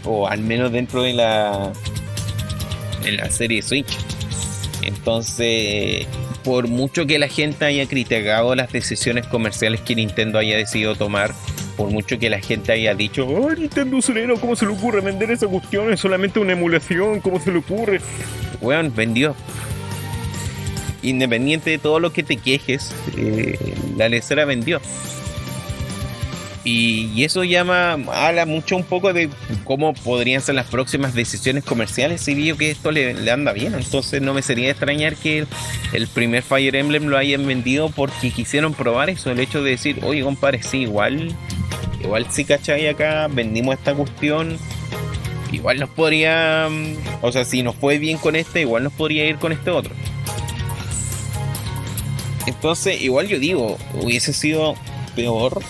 O 0.03 0.27
al 0.27 0.41
menos 0.41 0.73
dentro 0.73 1.01
de 1.01 1.13
la, 1.13 1.71
en 3.05 3.15
la 3.15 3.29
serie 3.29 3.61
Switch. 3.61 3.97
Entonces, 4.81 6.07
por 6.43 6.67
mucho 6.67 7.05
que 7.05 7.19
la 7.19 7.29
gente 7.29 7.63
haya 7.63 7.87
criticado 7.87 8.53
las 8.53 8.73
decisiones 8.73 9.25
comerciales 9.27 9.79
que 9.79 9.95
Nintendo 9.95 10.39
haya 10.39 10.57
decidido 10.57 10.93
tomar, 10.95 11.33
por 11.75 11.91
mucho 11.91 12.17
que 12.17 12.29
la 12.29 12.39
gente 12.39 12.71
haya 12.71 12.95
dicho, 12.95 13.27
oh, 13.27 13.53
Nintendo 13.53 14.01
Sereno, 14.01 14.35
¿cómo 14.37 14.55
se 14.55 14.65
le 14.65 14.71
ocurre 14.71 15.01
vender 15.01 15.31
esa 15.31 15.47
cuestión? 15.47 15.91
Es 15.91 15.99
solamente 15.99 16.39
una 16.39 16.53
emulación, 16.53 17.19
¿cómo 17.19 17.39
se 17.39 17.51
le 17.51 17.59
ocurre? 17.59 18.01
Weón, 18.61 18.93
vendió. 18.95 19.35
Independiente 21.01 21.69
de 21.69 21.77
todo 21.77 21.99
lo 21.99 22.11
que 22.11 22.23
te 22.23 22.37
quejes, 22.37 22.93
eh, 23.17 23.75
la 23.95 24.09
lecera 24.09 24.45
vendió. 24.45 24.81
Y, 26.65 27.23
eso 27.23 27.43
llama, 27.43 27.93
habla 28.11 28.45
mucho 28.45 28.75
un 28.75 28.83
poco 28.83 29.13
de 29.13 29.29
cómo 29.63 29.93
podrían 29.93 30.41
ser 30.41 30.55
las 30.55 30.65
próximas 30.65 31.13
decisiones 31.13 31.63
comerciales 31.63 32.27
y 32.27 32.33
veo 32.33 32.57
que 32.57 32.71
esto 32.71 32.91
le, 32.91 33.31
anda 33.31 33.53
bien. 33.53 33.75
Entonces 33.75 34.21
no 34.21 34.33
me 34.33 34.41
sería 34.41 34.71
extrañar 34.71 35.15
que 35.15 35.45
el, 35.93 36.07
primer 36.07 36.41
Fire 36.41 36.75
Emblem 36.75 37.05
lo 37.05 37.17
hayan 37.17 37.45
vendido 37.45 37.89
porque 37.89 38.31
quisieron 38.31 38.73
probar 38.73 39.11
eso, 39.11 39.31
el 39.31 39.39
hecho 39.39 39.63
de 39.63 39.71
decir, 39.71 39.99
oye 40.03 40.23
compadre, 40.23 40.63
sí, 40.63 40.79
igual 40.79 41.35
igual 42.01 42.25
si 42.29 42.45
cachai 42.45 42.87
acá, 42.87 43.27
vendimos 43.27 43.75
esta 43.75 43.93
cuestión, 43.93 44.57
igual 45.51 45.79
nos 45.79 45.89
podría, 45.89 46.67
o 47.21 47.31
sea, 47.31 47.45
si 47.45 47.63
nos 47.63 47.75
fue 47.75 47.97
bien 47.97 48.17
con 48.17 48.35
este, 48.35 48.61
igual 48.61 48.83
nos 48.83 48.93
podría 48.93 49.25
ir 49.27 49.37
con 49.37 49.51
este 49.51 49.71
otro. 49.71 49.93
Entonces, 52.47 53.01
igual 53.01 53.27
yo 53.27 53.39
digo, 53.39 53.77
hubiese 54.01 54.33
sido 54.33 54.75
peor. 55.15 55.61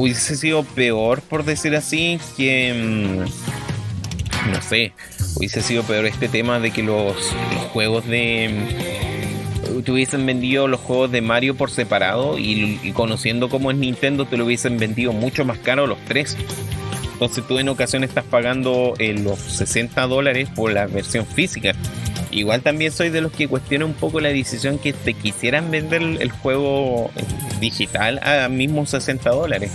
Hubiese 0.00 0.34
sido 0.34 0.64
peor, 0.64 1.20
por 1.20 1.44
decir 1.44 1.76
así, 1.76 2.18
que... 2.36 2.72
Mm, 2.74 4.50
no 4.50 4.62
sé, 4.62 4.92
hubiese 5.36 5.60
sido 5.60 5.82
peor 5.82 6.06
este 6.06 6.26
tema 6.26 6.58
de 6.58 6.70
que 6.70 6.82
los 6.82 7.14
juegos 7.74 8.06
de 8.06 8.50
te 9.84 9.92
hubiesen 9.92 10.24
vendido 10.24 10.68
los 10.68 10.80
juegos 10.80 11.12
de 11.12 11.20
Mario 11.20 11.54
por 11.54 11.70
separado 11.70 12.38
y, 12.38 12.92
conociendo 12.94 13.50
cómo 13.50 13.70
es 13.70 13.76
Nintendo 13.76 14.24
te 14.24 14.38
lo 14.38 14.46
hubiesen 14.46 14.78
vendido 14.78 15.12
mucho 15.12 15.44
más 15.44 15.58
caro 15.58 15.86
los 15.86 15.98
tres. 16.06 16.36
Entonces 17.12 17.46
tú 17.46 17.58
en 17.58 17.68
ocasión 17.68 18.02
estás 18.02 18.24
pagando 18.24 18.94
eh, 18.98 19.12
los 19.12 19.38
60 19.38 20.06
dólares 20.06 20.48
por 20.54 20.72
la 20.72 20.86
versión 20.86 21.26
física. 21.26 21.74
Igual 22.30 22.62
también 22.62 22.92
soy 22.92 23.10
de 23.10 23.20
los 23.20 23.32
que 23.32 23.48
cuestiona 23.48 23.84
un 23.84 23.94
poco 23.94 24.20
la 24.20 24.28
decisión 24.28 24.78
que 24.78 24.92
te 24.92 25.14
quisieran 25.14 25.70
vender 25.70 26.02
el 26.02 26.30
juego 26.30 27.10
eh, 27.16 27.24
digital 27.60 28.20
a 28.22 28.48
mismos 28.48 28.90
60 28.90 29.30
dólares. 29.30 29.72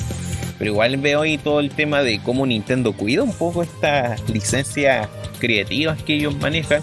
Pero 0.58 0.72
igual 0.72 0.98
veo 0.98 1.22
ahí 1.22 1.38
todo 1.38 1.60
el 1.60 1.70
tema 1.70 2.02
de 2.02 2.22
cómo 2.22 2.46
Nintendo 2.46 2.94
cuida 2.94 3.24
un 3.24 3.34
poco 3.34 3.62
estas 3.62 4.28
licencias 4.30 5.10
creativas 5.40 6.02
que 6.02 6.16
ellos 6.16 6.36
manejan 6.38 6.82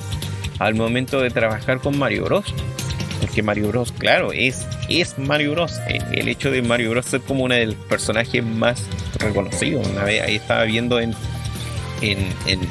al 0.59 0.75
momento 0.75 1.21
de 1.21 1.31
trabajar 1.31 1.79
con 1.79 1.99
Mario 1.99 2.25
Bros. 2.25 2.55
Porque 3.21 3.43
Mario 3.43 3.69
Bros, 3.69 3.93
claro, 3.93 4.33
es, 4.33 4.67
es 4.89 5.19
Mario 5.19 5.53
Bros. 5.53 5.79
Eh, 5.89 6.01
el 6.13 6.29
hecho 6.29 6.51
de 6.51 6.61
Mario 6.61 6.91
Bros 6.91 7.07
ser 7.07 7.21
como 7.23 7.45
uno 7.45 7.55
del 7.55 7.77
personajes 7.77 8.45
más 8.45 8.85
reconocidos. 9.19 9.87
Una 9.89 10.05
vez 10.05 10.23
ahí 10.23 10.37
estaba 10.37 10.65
viendo 10.65 11.01
en, 11.01 11.15
en, 12.03 12.19
en, 12.47 12.61
en, 12.61 12.69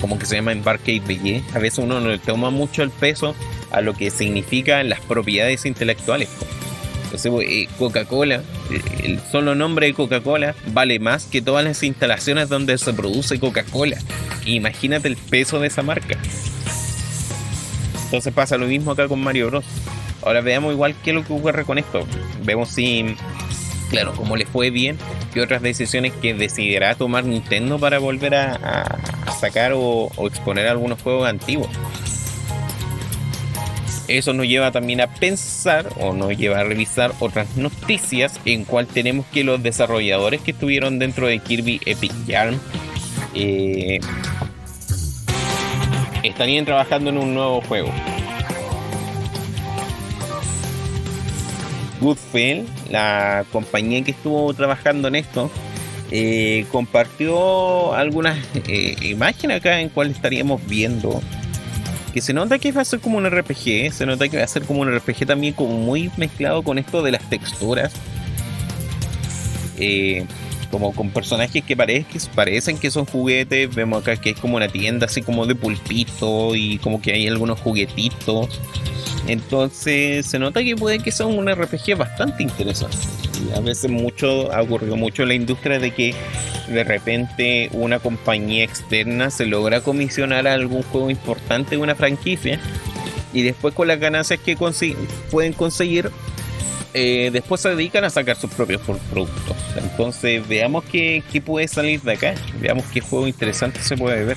como 0.00 0.18
que 0.18 0.26
se 0.26 0.36
llama 0.36 0.54
Barcade 0.54 1.00
BG. 1.00 1.56
A 1.56 1.58
veces 1.58 1.78
uno 1.78 2.00
no 2.00 2.08
le 2.08 2.18
toma 2.18 2.50
mucho 2.50 2.82
el 2.82 2.90
peso 2.90 3.34
a 3.70 3.80
lo 3.80 3.94
que 3.94 4.10
significan 4.10 4.88
las 4.88 5.00
propiedades 5.00 5.66
intelectuales. 5.66 6.28
Entonces, 7.04 7.32
eh, 7.48 7.68
Coca-Cola, 7.78 8.42
eh, 8.70 8.82
el 9.04 9.20
solo 9.20 9.54
nombre 9.54 9.86
de 9.86 9.94
Coca-Cola 9.94 10.54
vale 10.72 10.98
más 10.98 11.24
que 11.24 11.40
todas 11.40 11.64
las 11.64 11.82
instalaciones 11.82 12.48
donde 12.48 12.76
se 12.76 12.92
produce 12.92 13.40
Coca-Cola. 13.40 13.96
Imagínate 14.44 15.08
el 15.08 15.16
peso 15.16 15.58
de 15.58 15.68
esa 15.68 15.82
marca. 15.82 16.18
Entonces 18.04 18.32
pasa 18.32 18.56
lo 18.56 18.66
mismo 18.66 18.92
acá 18.92 19.08
con 19.08 19.20
Mario 19.20 19.48
Bros. 19.48 19.64
Ahora 20.22 20.40
veamos 20.40 20.72
igual 20.72 20.94
qué 21.02 21.10
es 21.10 21.16
lo 21.16 21.24
que 21.24 21.32
ocurre 21.32 21.64
con 21.64 21.78
esto. 21.78 22.06
Vemos 22.42 22.70
si, 22.70 23.16
claro, 23.88 24.12
cómo 24.14 24.36
le 24.36 24.46
fue 24.46 24.70
bien, 24.70 24.98
qué 25.32 25.40
otras 25.40 25.62
decisiones 25.62 26.12
que 26.12 26.34
decidirá 26.34 26.94
tomar 26.94 27.24
Nintendo 27.24 27.78
para 27.78 27.98
volver 27.98 28.34
a, 28.34 28.98
sacar 29.40 29.72
o, 29.74 30.10
exponer 30.26 30.66
algunos 30.66 31.00
juegos 31.00 31.28
antiguos. 31.28 31.68
Eso 34.08 34.32
nos 34.32 34.46
lleva 34.46 34.72
también 34.72 35.02
a 35.02 35.14
pensar 35.14 35.90
o 36.00 36.14
nos 36.14 36.36
lleva 36.36 36.60
a 36.60 36.64
revisar 36.64 37.12
otras 37.20 37.56
noticias 37.56 38.40
en 38.46 38.64
cual 38.64 38.86
tenemos 38.86 39.26
que 39.26 39.44
los 39.44 39.62
desarrolladores 39.62 40.40
que 40.40 40.52
estuvieron 40.52 40.98
dentro 40.98 41.26
de 41.26 41.38
Kirby 41.40 41.82
Epic 41.84 42.12
Yarn 42.26 42.58
eh, 43.34 44.00
estarían 46.22 46.64
trabajando 46.64 47.10
en 47.10 47.18
un 47.18 47.34
nuevo 47.34 47.60
juego. 47.60 47.92
Goodfell, 52.00 52.64
la 52.90 53.44
compañía 53.52 54.02
que 54.02 54.12
estuvo 54.12 54.52
trabajando 54.54 55.08
en 55.08 55.16
esto, 55.16 55.50
eh, 56.10 56.64
compartió 56.72 57.94
algunas 57.94 58.38
eh, 58.66 58.96
imágenes 59.02 59.58
acá 59.58 59.80
en 59.80 59.90
cual 59.90 60.10
estaríamos 60.10 60.66
viendo 60.66 61.20
que 62.14 62.22
se 62.22 62.32
nota 62.32 62.58
que 62.58 62.72
va 62.72 62.80
a 62.80 62.84
ser 62.84 63.00
como 63.00 63.18
un 63.18 63.28
RPG, 63.28 63.92
se 63.92 64.06
nota 64.06 64.28
que 64.28 64.38
va 64.38 64.44
a 64.44 64.48
ser 64.48 64.62
como 64.62 64.80
un 64.80 64.94
RPG 64.94 65.26
también 65.26 65.52
como 65.52 65.74
muy 65.74 66.10
mezclado 66.16 66.62
con 66.62 66.78
esto 66.78 67.02
de 67.02 67.12
las 67.12 67.28
texturas. 67.28 67.92
Eh, 69.78 70.24
como 70.70 70.94
con 70.94 71.10
personajes 71.10 71.64
que, 71.64 71.76
parecen 71.76 72.78
que 72.78 72.90
son 72.90 73.06
juguetes. 73.06 73.74
Vemos 73.74 74.02
acá 74.02 74.16
que 74.16 74.30
es 74.30 74.38
como 74.38 74.56
una 74.56 74.68
tienda 74.68 75.06
así 75.06 75.22
como 75.22 75.46
de 75.46 75.54
pulpito 75.54 76.54
y 76.54 76.78
como 76.78 77.00
que 77.00 77.12
hay 77.12 77.26
algunos 77.26 77.60
juguetitos. 77.60 78.60
Entonces 79.26 80.26
se 80.26 80.38
nota 80.38 80.62
que 80.62 80.76
puede 80.76 80.98
que 81.00 81.12
sea 81.12 81.26
un 81.26 81.50
RPG 81.50 81.96
bastante 81.96 82.42
interesante. 82.42 82.96
a 83.54 83.60
veces 83.60 83.90
mucho 83.90 84.52
ha 84.52 84.62
ocurrido 84.62 84.96
mucho 84.96 85.22
en 85.22 85.28
la 85.28 85.34
industria 85.34 85.78
de 85.78 85.92
que 85.92 86.14
de 86.68 86.84
repente 86.84 87.70
una 87.72 87.98
compañía 87.98 88.64
externa 88.64 89.30
se 89.30 89.46
logra 89.46 89.80
comisionar 89.80 90.46
algún 90.46 90.82
juego 90.82 91.10
importante 91.10 91.72
de 91.72 91.76
una 91.78 91.94
franquicia 91.94 92.60
y 93.32 93.42
después 93.42 93.74
con 93.74 93.88
las 93.88 94.00
ganancias 94.00 94.40
que 94.40 94.56
pueden 95.30 95.52
conseguir 95.52 96.10
eh, 96.94 97.30
después 97.32 97.60
se 97.60 97.70
dedican 97.70 98.04
a 98.04 98.10
sacar 98.10 98.36
sus 98.36 98.50
propios 98.50 98.80
productos. 98.82 99.56
Entonces 99.76 100.46
veamos 100.46 100.84
qué, 100.84 101.22
qué 101.30 101.40
puede 101.40 101.68
salir 101.68 102.00
de 102.02 102.12
acá, 102.12 102.34
veamos 102.60 102.84
qué 102.92 103.00
juego 103.00 103.26
interesante 103.26 103.80
se 103.80 103.96
puede 103.96 104.24
ver. 104.24 104.36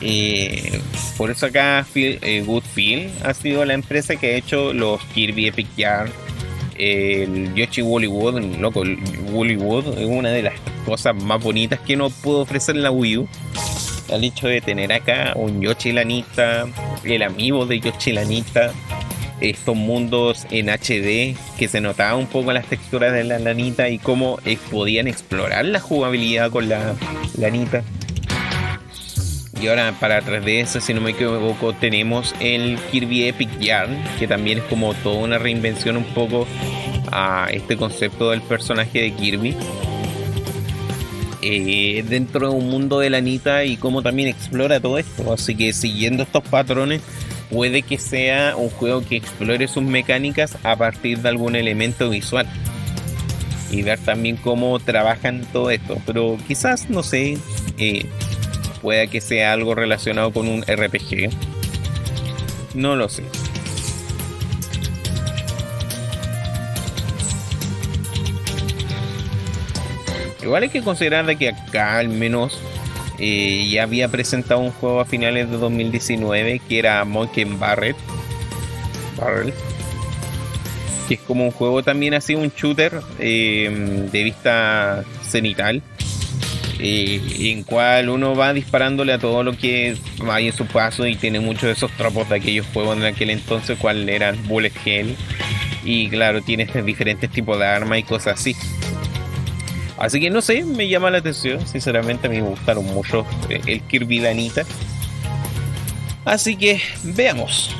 Eh, 0.00 0.80
por 1.16 1.30
eso 1.30 1.46
acá 1.46 1.86
eh, 1.94 2.42
Goodfield 2.46 3.10
ha 3.24 3.32
sido 3.32 3.64
la 3.64 3.74
empresa 3.74 4.16
que 4.16 4.34
ha 4.34 4.36
hecho 4.36 4.72
los 4.74 5.02
Kirby 5.06 5.46
Epic 5.46 5.68
Yarn, 5.76 6.12
el 6.76 7.54
Yoshi 7.54 7.82
Woolly 7.82 8.08
Wood, 8.08 8.40
loco, 8.58 8.82
Woolly 9.30 9.56
Wood 9.56 9.98
es 9.98 10.06
una 10.06 10.30
de 10.30 10.42
las 10.42 10.54
cosas 10.84 11.14
más 11.14 11.42
bonitas 11.42 11.80
que 11.80 11.96
no 11.96 12.10
puedo 12.10 12.40
ofrecer 12.40 12.76
la 12.76 12.90
Wii 12.90 13.18
U. 13.18 13.28
El 14.08 14.24
hecho 14.24 14.48
de 14.48 14.60
tener 14.60 14.92
acá 14.92 15.32
un 15.34 15.62
Yoshi 15.62 15.92
Lanita, 15.92 16.66
el 17.04 17.22
amigo 17.22 17.64
de 17.64 17.80
Yoshi 17.80 18.12
Lanita, 18.12 18.72
estos 19.40 19.76
mundos 19.76 20.46
en 20.50 20.68
HD 20.68 21.36
que 21.58 21.68
se 21.68 21.80
notaba 21.80 22.16
un 22.16 22.26
poco 22.26 22.52
las 22.52 22.66
texturas 22.66 23.12
de 23.12 23.24
la 23.24 23.38
lanita 23.38 23.88
y 23.88 23.98
cómo 23.98 24.38
eh, 24.44 24.58
podían 24.70 25.08
explorar 25.08 25.64
la 25.64 25.80
jugabilidad 25.80 26.50
con 26.50 26.68
la 26.68 26.94
lanita. 27.38 27.82
Y 29.60 29.68
ahora 29.68 29.94
para 29.98 30.20
3DS, 30.20 30.80
si 30.80 30.92
no 30.92 31.00
me 31.00 31.12
equivoco, 31.12 31.72
tenemos 31.72 32.34
el 32.40 32.78
Kirby 32.90 33.28
Epic 33.28 33.58
Yarn, 33.60 33.96
que 34.18 34.26
también 34.26 34.58
es 34.58 34.64
como 34.64 34.92
toda 34.94 35.16
una 35.16 35.38
reinvención 35.38 35.96
un 35.96 36.04
poco 36.04 36.46
a 37.10 37.48
este 37.50 37.76
concepto 37.76 38.30
del 38.30 38.42
personaje 38.42 39.00
de 39.00 39.12
Kirby. 39.12 39.56
Eh, 41.40 42.04
dentro 42.08 42.50
de 42.50 42.56
un 42.56 42.70
mundo 42.70 43.00
de 43.00 43.10
lanita 43.10 43.64
y 43.64 43.76
cómo 43.76 44.02
también 44.02 44.28
explora 44.28 44.80
todo 44.80 44.98
esto. 44.98 45.32
Así 45.32 45.54
que 45.54 45.72
siguiendo 45.72 46.22
estos 46.24 46.42
patrones, 46.42 47.02
puede 47.54 47.80
que 47.82 47.96
sea 47.96 48.54
un 48.56 48.68
juego 48.68 49.02
que 49.02 49.16
explore 49.16 49.66
sus 49.68 49.82
mecánicas 49.82 50.58
a 50.62 50.76
partir 50.76 51.20
de 51.20 51.30
algún 51.30 51.56
elemento 51.56 52.10
visual. 52.10 52.46
Y 53.70 53.82
ver 53.82 53.98
también 54.00 54.36
cómo 54.36 54.78
trabajan 54.78 55.46
todo 55.52 55.70
esto. 55.70 55.96
Pero 56.04 56.36
quizás, 56.46 56.90
no 56.90 57.02
sé, 57.02 57.38
eh, 57.78 58.06
Puede 58.84 59.08
que 59.08 59.22
sea 59.22 59.54
algo 59.54 59.74
relacionado 59.74 60.30
con 60.30 60.46
un 60.46 60.60
RPG. 60.60 61.30
No 62.74 62.96
lo 62.96 63.08
sé. 63.08 63.22
Igual 70.42 70.64
hay 70.64 70.68
que 70.68 70.82
considerar 70.82 71.24
de 71.24 71.36
que 71.36 71.48
acá 71.48 71.96
al 71.96 72.10
menos 72.10 72.60
eh, 73.18 73.68
ya 73.70 73.84
había 73.84 74.08
presentado 74.08 74.60
un 74.60 74.70
juego 74.70 75.00
a 75.00 75.04
finales 75.04 75.50
de 75.50 75.56
2019 75.56 76.60
que 76.68 76.78
era 76.78 77.04
Monkey 77.04 77.44
Barret. 77.44 77.96
Barrel. 79.16 79.52
Que 81.08 81.14
es 81.14 81.20
como 81.20 81.44
un 81.44 81.50
juego 81.50 81.82
también 81.82 82.14
así, 82.14 82.34
un 82.34 82.50
shooter 82.50 83.00
eh, 83.18 84.08
de 84.10 84.24
vista 84.24 85.04
cenital 85.22 85.82
en 86.78 87.62
cual 87.62 88.08
uno 88.08 88.34
va 88.34 88.52
disparándole 88.52 89.12
a 89.12 89.18
todo 89.18 89.42
lo 89.42 89.56
que 89.56 89.96
hay 90.28 90.48
en 90.48 90.52
su 90.52 90.66
paso 90.66 91.06
y 91.06 91.16
tiene 91.16 91.40
muchos 91.40 91.62
de 91.62 91.72
esos 91.72 91.90
tropos 91.92 92.28
de 92.28 92.36
aquellos 92.36 92.66
juegos 92.66 92.96
en 92.96 93.04
aquel 93.04 93.30
entonces, 93.30 93.78
cual 93.78 94.08
eran 94.08 94.36
bullet 94.48 94.72
hell 94.84 95.16
y 95.84 96.08
claro, 96.08 96.40
tiene 96.42 96.66
diferentes 96.84 97.30
tipos 97.30 97.58
de 97.58 97.66
armas 97.66 97.98
y 97.98 98.02
cosas 98.02 98.40
así. 98.40 98.56
Así 99.98 100.20
que 100.20 100.30
no 100.30 100.40
sé, 100.40 100.64
me 100.64 100.88
llama 100.88 101.10
la 101.10 101.18
atención, 101.18 101.66
sinceramente 101.66 102.26
a 102.26 102.30
mí 102.30 102.42
me 102.42 102.48
gustaron 102.48 102.84
mucho 102.86 103.24
eh, 103.48 103.60
el 103.66 103.80
Kirby 103.82 104.20
Danita. 104.20 104.64
Así 106.24 106.56
que 106.56 106.80
veamos. 107.02 107.74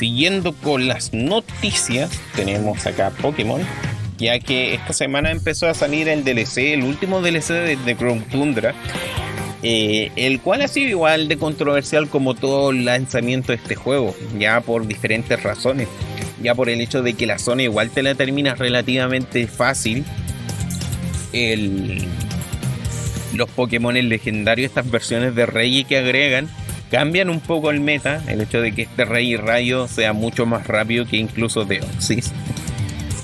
siguiendo 0.00 0.54
con 0.54 0.88
las 0.88 1.12
noticias, 1.12 2.10
tenemos 2.34 2.86
acá 2.86 3.10
Pokémon, 3.20 3.60
ya 4.16 4.40
que 4.40 4.72
esta 4.72 4.94
semana 4.94 5.30
empezó 5.30 5.68
a 5.68 5.74
salir 5.74 6.08
el 6.08 6.24
DLC, 6.24 6.72
el 6.72 6.84
último 6.84 7.20
DLC 7.20 7.48
de, 7.48 7.76
de 7.76 7.96
Chrome 7.98 8.22
Tundra, 8.22 8.74
eh, 9.62 10.10
el 10.16 10.40
cual 10.40 10.62
ha 10.62 10.68
sido 10.68 10.88
igual 10.88 11.28
de 11.28 11.36
controversial 11.36 12.08
como 12.08 12.34
todo 12.34 12.70
el 12.70 12.86
lanzamiento 12.86 13.52
de 13.52 13.56
este 13.56 13.74
juego, 13.74 14.14
ya 14.38 14.60
por 14.62 14.86
diferentes 14.86 15.42
razones, 15.42 15.86
ya 16.42 16.54
por 16.54 16.70
el 16.70 16.80
hecho 16.80 17.02
de 17.02 17.12
que 17.12 17.26
la 17.26 17.38
zona 17.38 17.64
igual 17.64 17.90
te 17.90 18.02
la 18.02 18.14
termina 18.14 18.54
relativamente 18.54 19.46
fácil. 19.46 20.04
El, 21.32 22.06
los 23.34 23.50
Pokémon 23.50 23.94
legendarios, 23.94 24.70
estas 24.70 24.90
versiones 24.90 25.34
de 25.34 25.44
Rey 25.44 25.84
que 25.84 25.98
agregan, 25.98 26.48
cambian 26.90 27.28
un 27.28 27.40
poco 27.40 27.70
el 27.70 27.80
meta, 27.80 28.22
el 28.28 28.40
hecho 28.40 28.62
de 28.62 28.72
que 28.72 28.82
este 28.82 29.04
Rey 29.04 29.36
Rayo 29.36 29.88
sea 29.88 30.14
mucho 30.14 30.46
más 30.46 30.66
rápido 30.66 31.06
que 31.06 31.18
incluso 31.18 31.66
Deoxys. 31.66 32.32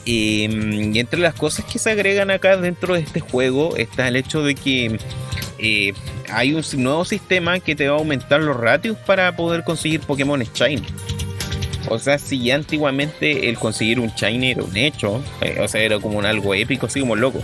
Y, 0.05 0.49
y, 0.93 0.99
entre 1.01 1.19
las 1.19 1.35
cosas 1.35 1.65
que 1.65 1.81
se 1.81 1.91
agregan 1.91 2.31
acá 2.31 2.57
dentro 2.59 2.95
de 2.95 3.01
este 3.01 3.19
juego 3.19 3.77
está 3.77 4.07
el 4.07 4.15
hecho 4.15 4.45
de 4.45 4.55
que 4.55 4.99
eh, 5.59 5.93
hay 6.31 6.55
un 6.55 6.63
nuevo 6.83 7.05
sistema 7.05 7.61
que 7.61 7.75
te 7.75 7.89
va 7.89 7.97
a 7.97 7.99
aumentar 7.99 8.41
los 8.41 8.57
ratios 8.57 8.97
para 8.99 9.35
poder 9.37 9.65
conseguir 9.65 10.01
Pokémon 10.01 10.41
Shiny. 10.41 10.87
O 11.89 11.99
sea, 11.99 12.19
si 12.19 12.43
ya 12.43 12.57
antiguamente 12.57 13.49
el 13.49 13.59
conseguir 13.59 14.01
un 14.01 14.09
Shiny 14.09 14.51
era 14.51 14.65
un 14.65 14.77
hecho, 14.77 15.23
eh, 15.41 15.59
o 15.61 15.69
sea, 15.69 15.81
era 15.83 16.01
como 16.01 16.19
un 16.19 16.27
algo 16.27 16.53
épico, 16.55 16.87
así 16.87 17.01
como 17.01 17.15
loco. 17.15 17.41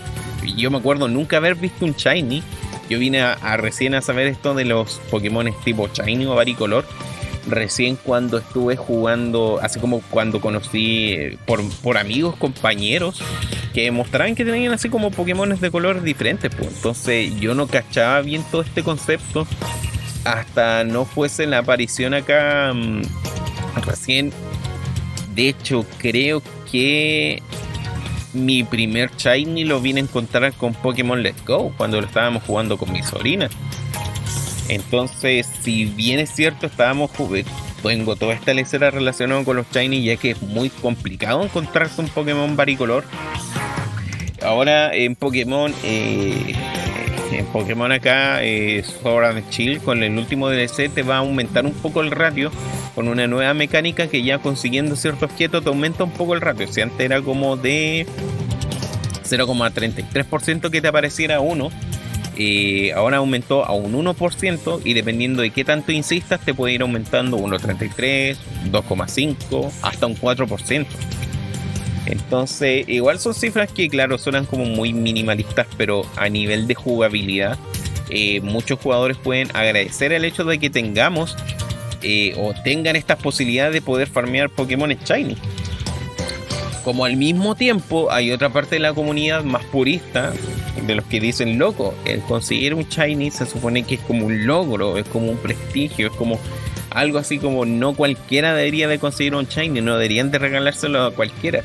Yo 0.56 0.70
me 0.70 0.78
acuerdo 0.78 1.06
nunca 1.06 1.36
haber 1.36 1.54
visto 1.54 1.84
un 1.84 1.92
Shiny 1.94 2.42
yo 2.92 2.98
vine 2.98 3.22
a, 3.22 3.56
recién 3.56 3.94
a 3.94 4.02
saber 4.02 4.26
esto 4.26 4.52
de 4.52 4.66
los 4.66 5.00
Pokémon 5.10 5.48
tipo 5.64 5.88
Shiny 5.88 6.26
o 6.26 6.34
Varicolor. 6.34 6.84
Recién 7.48 7.96
cuando 7.96 8.36
estuve 8.36 8.76
jugando, 8.76 9.58
así 9.62 9.80
como 9.80 10.02
cuando 10.10 10.42
conocí 10.42 11.14
eh, 11.14 11.38
por, 11.46 11.96
amigos, 11.96 12.36
compañeros, 12.36 13.22
que 13.72 13.90
mostraban 13.90 14.34
que 14.34 14.44
tenían 14.44 14.72
así 14.72 14.88
como 14.88 15.10
Pokémon 15.10 15.58
de 15.58 15.70
colores 15.70 16.02
diferentes. 16.02 16.54
Pues. 16.54 16.68
Entonces 16.68 17.34
yo 17.40 17.54
no 17.54 17.66
cachaba 17.66 18.20
bien 18.20 18.44
todo 18.50 18.62
este 18.62 18.82
concepto 18.82 19.46
hasta 20.24 20.84
no 20.84 21.04
fuese 21.04 21.46
la 21.46 21.58
aparición 21.58 22.14
acá 22.14 22.72
mm, 22.74 23.02
recién. 23.86 24.32
De 25.34 25.48
hecho, 25.48 25.86
creo 25.98 26.42
que 26.70 27.42
mi 28.34 28.64
primer 28.64 29.10
Shiny 29.16 29.64
lo 29.64 29.80
vine 29.80 30.00
a 30.00 30.04
encontrar 30.04 30.52
con 30.54 30.74
Pokémon 30.74 31.22
Let's 31.22 31.44
Go 31.44 31.72
cuando 31.76 32.00
lo 32.00 32.06
estábamos 32.06 32.42
jugando 32.44 32.76
con 32.76 32.92
mi 32.92 33.02
sobrina. 33.02 33.48
Entonces, 34.68 35.48
si 35.62 35.86
bien 35.86 36.20
es 36.20 36.30
cierto, 36.30 36.66
estábamos 36.66 37.10
jugando, 37.10 37.50
tengo 37.82 38.16
toda 38.16 38.34
esta 38.34 38.54
lecera 38.54 38.90
relacionada 38.90 39.44
con 39.44 39.56
los 39.56 39.66
Shiny, 39.70 40.04
ya 40.04 40.16
que 40.16 40.30
es 40.32 40.42
muy 40.42 40.70
complicado 40.70 41.42
encontrarse 41.42 42.00
un 42.00 42.08
Pokémon 42.08 42.56
varicolor. 42.56 43.04
Ahora 44.44 44.94
en 44.94 45.14
Pokémon, 45.14 45.72
eh, 45.84 46.54
en 47.32 47.46
Pokémon 47.46 47.92
acá, 47.92 48.42
eh, 48.42 48.82
Sword 48.82 49.42
Chill, 49.50 49.80
con 49.80 50.02
el 50.02 50.18
último 50.18 50.48
DLC 50.48 50.88
te 50.88 51.02
va 51.02 51.16
a 51.16 51.18
aumentar 51.18 51.64
un 51.64 51.72
poco 51.72 52.00
el 52.00 52.10
ratio 52.10 52.50
con 52.94 53.08
una 53.08 53.26
nueva 53.26 53.54
mecánica 53.54 54.08
que 54.08 54.22
ya 54.22 54.38
consiguiendo 54.38 54.96
cierto 54.96 55.26
objeto 55.26 55.62
te 55.62 55.68
aumenta 55.68 56.04
un 56.04 56.10
poco 56.10 56.34
el 56.34 56.40
ratio. 56.40 56.66
Si 56.70 56.80
antes 56.80 57.00
era 57.00 57.22
como 57.22 57.56
de 57.56 58.06
0,33% 59.24 60.70
que 60.70 60.80
te 60.80 60.88
apareciera 60.88 61.40
uno, 61.40 61.70
eh, 62.36 62.92
ahora 62.94 63.18
aumentó 63.18 63.64
a 63.64 63.72
un 63.72 63.94
1% 63.94 64.80
y 64.84 64.94
dependiendo 64.94 65.42
de 65.42 65.50
qué 65.50 65.64
tanto 65.64 65.92
insistas 65.92 66.40
te 66.40 66.54
puede 66.54 66.74
ir 66.74 66.82
aumentando 66.82 67.36
1,33, 67.38 68.36
2,5 68.70 69.70
hasta 69.82 70.06
un 70.06 70.16
4%. 70.16 70.86
Entonces, 72.06 72.88
igual 72.88 73.18
son 73.18 73.34
cifras 73.34 73.70
que, 73.70 73.88
claro, 73.88 74.18
suenan 74.18 74.46
como 74.46 74.64
muy 74.64 74.92
minimalistas, 74.92 75.66
pero 75.76 76.02
a 76.16 76.28
nivel 76.28 76.66
de 76.66 76.74
jugabilidad, 76.74 77.58
eh, 78.10 78.40
muchos 78.40 78.78
jugadores 78.80 79.16
pueden 79.16 79.48
agradecer 79.54 80.12
el 80.12 80.24
hecho 80.24 80.44
de 80.44 80.58
que 80.58 80.70
tengamos 80.70 81.36
eh, 82.02 82.34
o 82.36 82.52
tengan 82.64 82.96
estas 82.96 83.18
posibilidades 83.18 83.72
de 83.74 83.82
poder 83.82 84.08
farmear 84.08 84.50
Pokémon 84.50 84.90
Shiny. 84.90 85.36
Como 86.84 87.04
al 87.04 87.16
mismo 87.16 87.54
tiempo 87.54 88.10
hay 88.10 88.32
otra 88.32 88.48
parte 88.50 88.74
de 88.74 88.80
la 88.80 88.92
comunidad 88.92 89.44
más 89.44 89.64
purista 89.66 90.32
de 90.84 90.94
los 90.96 91.04
que 91.04 91.20
dicen, 91.20 91.58
loco, 91.58 91.94
el 92.04 92.20
conseguir 92.22 92.74
un 92.74 92.88
Shiny 92.88 93.30
se 93.30 93.46
supone 93.46 93.84
que 93.84 93.94
es 93.94 94.00
como 94.00 94.26
un 94.26 94.46
logro, 94.46 94.98
es 94.98 95.06
como 95.06 95.30
un 95.30 95.36
prestigio, 95.36 96.08
es 96.08 96.12
como 96.14 96.40
algo 96.90 97.18
así 97.18 97.38
como 97.38 97.64
no 97.64 97.94
cualquiera 97.94 98.54
debería 98.54 98.88
de 98.88 98.98
conseguir 98.98 99.36
un 99.36 99.46
Shiny, 99.46 99.80
no 99.80 99.94
deberían 99.94 100.32
de 100.32 100.38
regalárselo 100.38 101.04
a 101.04 101.14
cualquiera. 101.14 101.62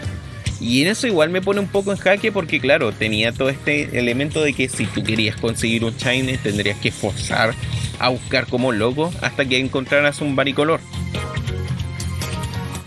Y 0.59 0.81
en 0.81 0.87
eso 0.87 1.07
igual 1.07 1.29
me 1.29 1.41
pone 1.41 1.59
un 1.59 1.67
poco 1.67 1.91
en 1.91 1.97
jaque 1.97 2.31
porque 2.31 2.59
claro, 2.59 2.91
tenía 2.91 3.31
todo 3.31 3.49
este 3.49 3.99
elemento 3.99 4.41
de 4.41 4.53
que 4.53 4.69
si 4.69 4.85
tú 4.85 5.03
querías 5.03 5.35
conseguir 5.35 5.83
un 5.83 5.95
Shiny 5.95 6.37
tendrías 6.37 6.79
que 6.79 6.91
forzar 6.91 7.53
a 7.99 8.09
buscar 8.09 8.47
como 8.47 8.71
loco 8.71 9.11
hasta 9.21 9.45
que 9.45 9.59
encontraras 9.59 10.21
un 10.21 10.35
varicolor. 10.35 10.79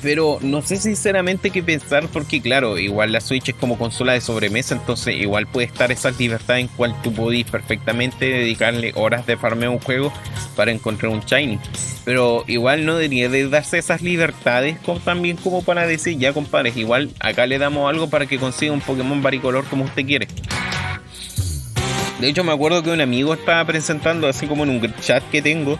Pero 0.03 0.39
no 0.41 0.63
sé 0.63 0.77
sinceramente 0.77 1.51
qué 1.51 1.63
pensar 1.63 2.09
porque 2.09 2.41
claro, 2.41 2.79
igual 2.79 3.13
la 3.13 3.21
Switch 3.21 3.51
es 3.51 3.55
como 3.55 3.79
consola 3.79 4.15
de 4.15 4.21
sobremesa, 4.21 4.75
entonces 4.75 5.17
igual 5.17 5.47
puede 5.47 5.67
estar 5.67 5.93
esa 5.93 6.11
libertad 6.13 6.59
en 6.59 6.69
cual 6.69 6.95
tú 7.03 7.13
podís 7.13 7.45
perfectamente 7.51 8.27
dedicarle 8.27 8.93
horas 8.97 9.27
de 9.27 9.37
farmeo 9.37 9.71
a 9.71 9.75
un 9.75 9.81
juego 9.81 10.13
para 10.57 10.71
encontrar 10.71 11.13
un 11.13 11.21
Shiny. 11.21 11.59
Pero 12.05 12.45
igual 12.47 12.87
no 12.87 12.97
debería 12.97 13.29
de 13.29 13.49
darse 13.49 13.79
esas 13.79 14.03
libertades 14.03 14.79
como, 14.85 15.01
también 15.01 15.37
como 15.37 15.63
para 15.63 15.87
decir, 15.87 16.19
ya 16.19 16.33
compadres, 16.33 16.77
igual 16.77 17.11
acá 17.21 17.47
le 17.47 17.59
damos 17.59 17.89
algo 17.89 18.09
para 18.09 18.27
que 18.27 18.39
consiga 18.39 18.73
un 18.73 18.81
Pokémon 18.81 19.23
varicolor 19.23 19.65
como 19.67 19.85
usted 19.85 20.07
quiere. 20.07 20.29
De 22.21 22.29
hecho, 22.29 22.45
me 22.45 22.53
acuerdo 22.53 22.83
que 22.83 22.91
un 22.91 23.01
amigo 23.01 23.33
estaba 23.33 23.65
presentando, 23.65 24.29
así 24.29 24.47
como 24.47 24.65
en 24.65 24.71
un 24.71 24.95
chat 25.01 25.23
que 25.31 25.41
tengo, 25.41 25.79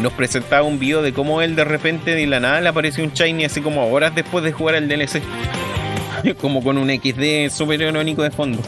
nos 0.00 0.14
presentaba 0.14 0.62
un 0.62 0.78
video 0.78 1.02
de 1.02 1.12
cómo 1.12 1.42
él 1.42 1.54
de 1.54 1.64
repente 1.64 2.14
de 2.14 2.26
la 2.26 2.40
nada 2.40 2.62
le 2.62 2.68
apareció 2.70 3.04
un 3.04 3.12
Shiny 3.12 3.44
así 3.44 3.60
como 3.60 3.86
horas 3.86 4.14
después 4.14 4.42
de 4.42 4.52
jugar 4.52 4.76
el 4.76 4.88
DLC. 4.88 5.20
como 6.40 6.62
con 6.62 6.78
un 6.78 6.88
XD 6.88 7.54
super 7.54 7.80
irónico 7.80 8.22
de 8.22 8.30
fondo. 8.30 8.62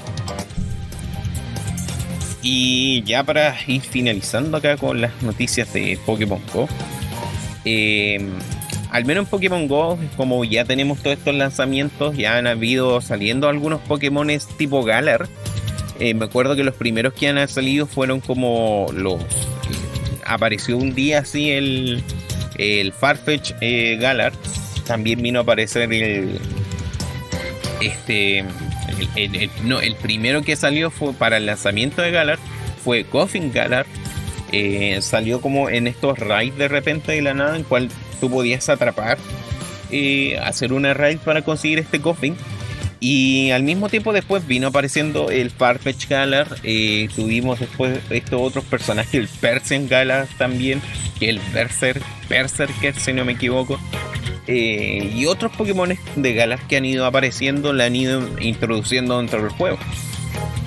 Y 2.43 3.03
ya 3.05 3.25
para 3.25 3.57
ir 3.67 3.81
finalizando 3.81 4.59
acá 4.59 4.77
con 4.77 5.01
las 5.01 5.23
noticias 5.23 5.73
de 5.73 5.99
Pokémon 6.05 6.43
Go. 6.53 6.69
Eh, 7.65 8.29
al 8.91 9.07
menos 9.07 9.25
en 9.25 9.31
Pokémon 9.31 9.67
Go, 9.67 9.99
como 10.19 10.45
ya 10.45 10.67
tenemos 10.67 10.99
todos 10.99 11.17
estos 11.17 11.35
lanzamientos, 11.35 12.15
ya 12.19 12.37
han 12.37 12.47
habido 12.47 13.01
saliendo 13.01 13.49
algunos 13.49 13.81
Pokémon 13.81 14.29
tipo 14.59 14.85
Galar 14.85 15.27
eh, 16.01 16.15
me 16.15 16.25
acuerdo 16.25 16.57
que 16.57 16.65
los 16.65 16.75
primeros 16.75 17.15
que 17.15 17.29
han 17.29 17.49
salido 17.49 17.87
fueron 17.87 18.21
como 18.21 18.87
los. 18.93 19.23
apareció 20.27 20.77
un 20.77 20.95
día 20.95 21.21
así 21.21 21.51
el, 21.51 22.03
el 22.59 22.93
Farfetch 22.93 23.53
eh, 23.61 23.97
Galar. 24.01 24.33
También 24.87 25.23
vino 25.23 25.39
a 25.41 25.43
aparecer 25.43 25.93
el. 25.93 26.41
Este. 27.81 28.45
No, 29.63 29.81
el 29.81 29.95
primero 29.97 30.43
que 30.43 30.57
salió 30.57 30.91
fue 30.91 31.13
para 31.13 31.37
el 31.37 31.47
lanzamiento 31.47 32.03
de 32.03 32.11
Galar. 32.11 32.39
Fue 32.83 33.05
Coffin 33.05 33.53
Galar. 33.53 33.87
Eh, 34.53 34.99
salió 35.01 35.41
como 35.41 35.69
en 35.69 35.87
estos 35.87 36.19
raids 36.19 36.57
de 36.57 36.69
repente 36.69 37.13
de 37.13 37.23
la 37.23 37.35
nada, 37.35 37.57
en 37.57 37.65
cual 37.65 37.89
tú 38.21 38.31
podías 38.31 38.69
atrapar. 38.69 39.19
hacer 40.43 40.73
una 40.73 40.93
raid 40.93 41.19
para 41.19 41.43
conseguir 41.43 41.79
este 41.79 42.01
Coffin 42.01 42.37
y 43.05 43.51
al 43.51 43.65
mismo 43.65 43.91
tiempo 43.91 44.15
después 44.15 44.47
vino 44.47 44.69
apareciendo 44.69 45.29
el 45.29 45.51
Farfetch 45.51 46.09
Galar. 46.09 46.49
Eh, 46.63 47.11
tuvimos 47.15 47.61
después 47.61 47.99
estos 48.09 48.41
otros 48.41 48.65
personajes, 48.65 49.13
el 49.13 49.29
Persian 49.29 49.89
Galar 49.89 50.27
también, 50.39 50.81
el 51.21 51.39
Berser, 51.53 52.01
Berserker, 52.31 52.95
si 52.99 53.13
no 53.13 53.27
me 53.27 53.33
equivoco. 53.33 53.79
Eh, 54.47 55.13
y 55.15 55.27
otros 55.27 55.55
Pokémon 55.55 55.93
de 56.17 56.33
Galar 56.33 56.67
que 56.67 56.79
han 56.79 56.87
ido 56.87 57.05
apareciendo, 57.05 57.75
la 57.75 57.85
han 57.85 57.95
ido 57.95 58.23
introduciendo 58.41 59.19
dentro 59.19 59.43
del 59.43 59.51
juego. 59.51 59.77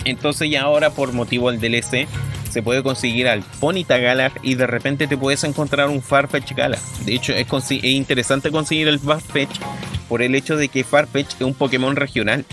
Entonces 0.06 0.52
ya 0.52 0.62
ahora 0.62 0.92
por 0.92 1.14
motivo 1.14 1.52
del 1.52 1.60
DLC 1.60 2.08
se 2.52 2.62
puede 2.62 2.84
conseguir 2.84 3.30
al 3.30 3.42
Ponita 3.60 3.98
Galar 3.98 4.34
y 4.44 4.54
de 4.54 4.68
repente 4.68 5.08
te 5.08 5.18
puedes 5.18 5.44
encontrar 5.44 5.90
un 5.90 6.04
Farfetch 6.04 6.54
Galar. 6.54 6.80
De 7.04 7.16
hecho 7.16 7.34
es, 7.34 7.48
es 7.52 7.84
interesante 7.84 8.52
conseguir 8.52 8.90
el 8.90 9.00
Farfetch 9.00 9.60
por 10.08 10.22
el 10.22 10.36
hecho 10.36 10.56
de 10.58 10.70
que 10.70 10.84
Farfetch 10.84 11.36
es 11.36 11.42
un 11.42 11.54
Pokémon 11.54 11.96
regional. 11.96 12.46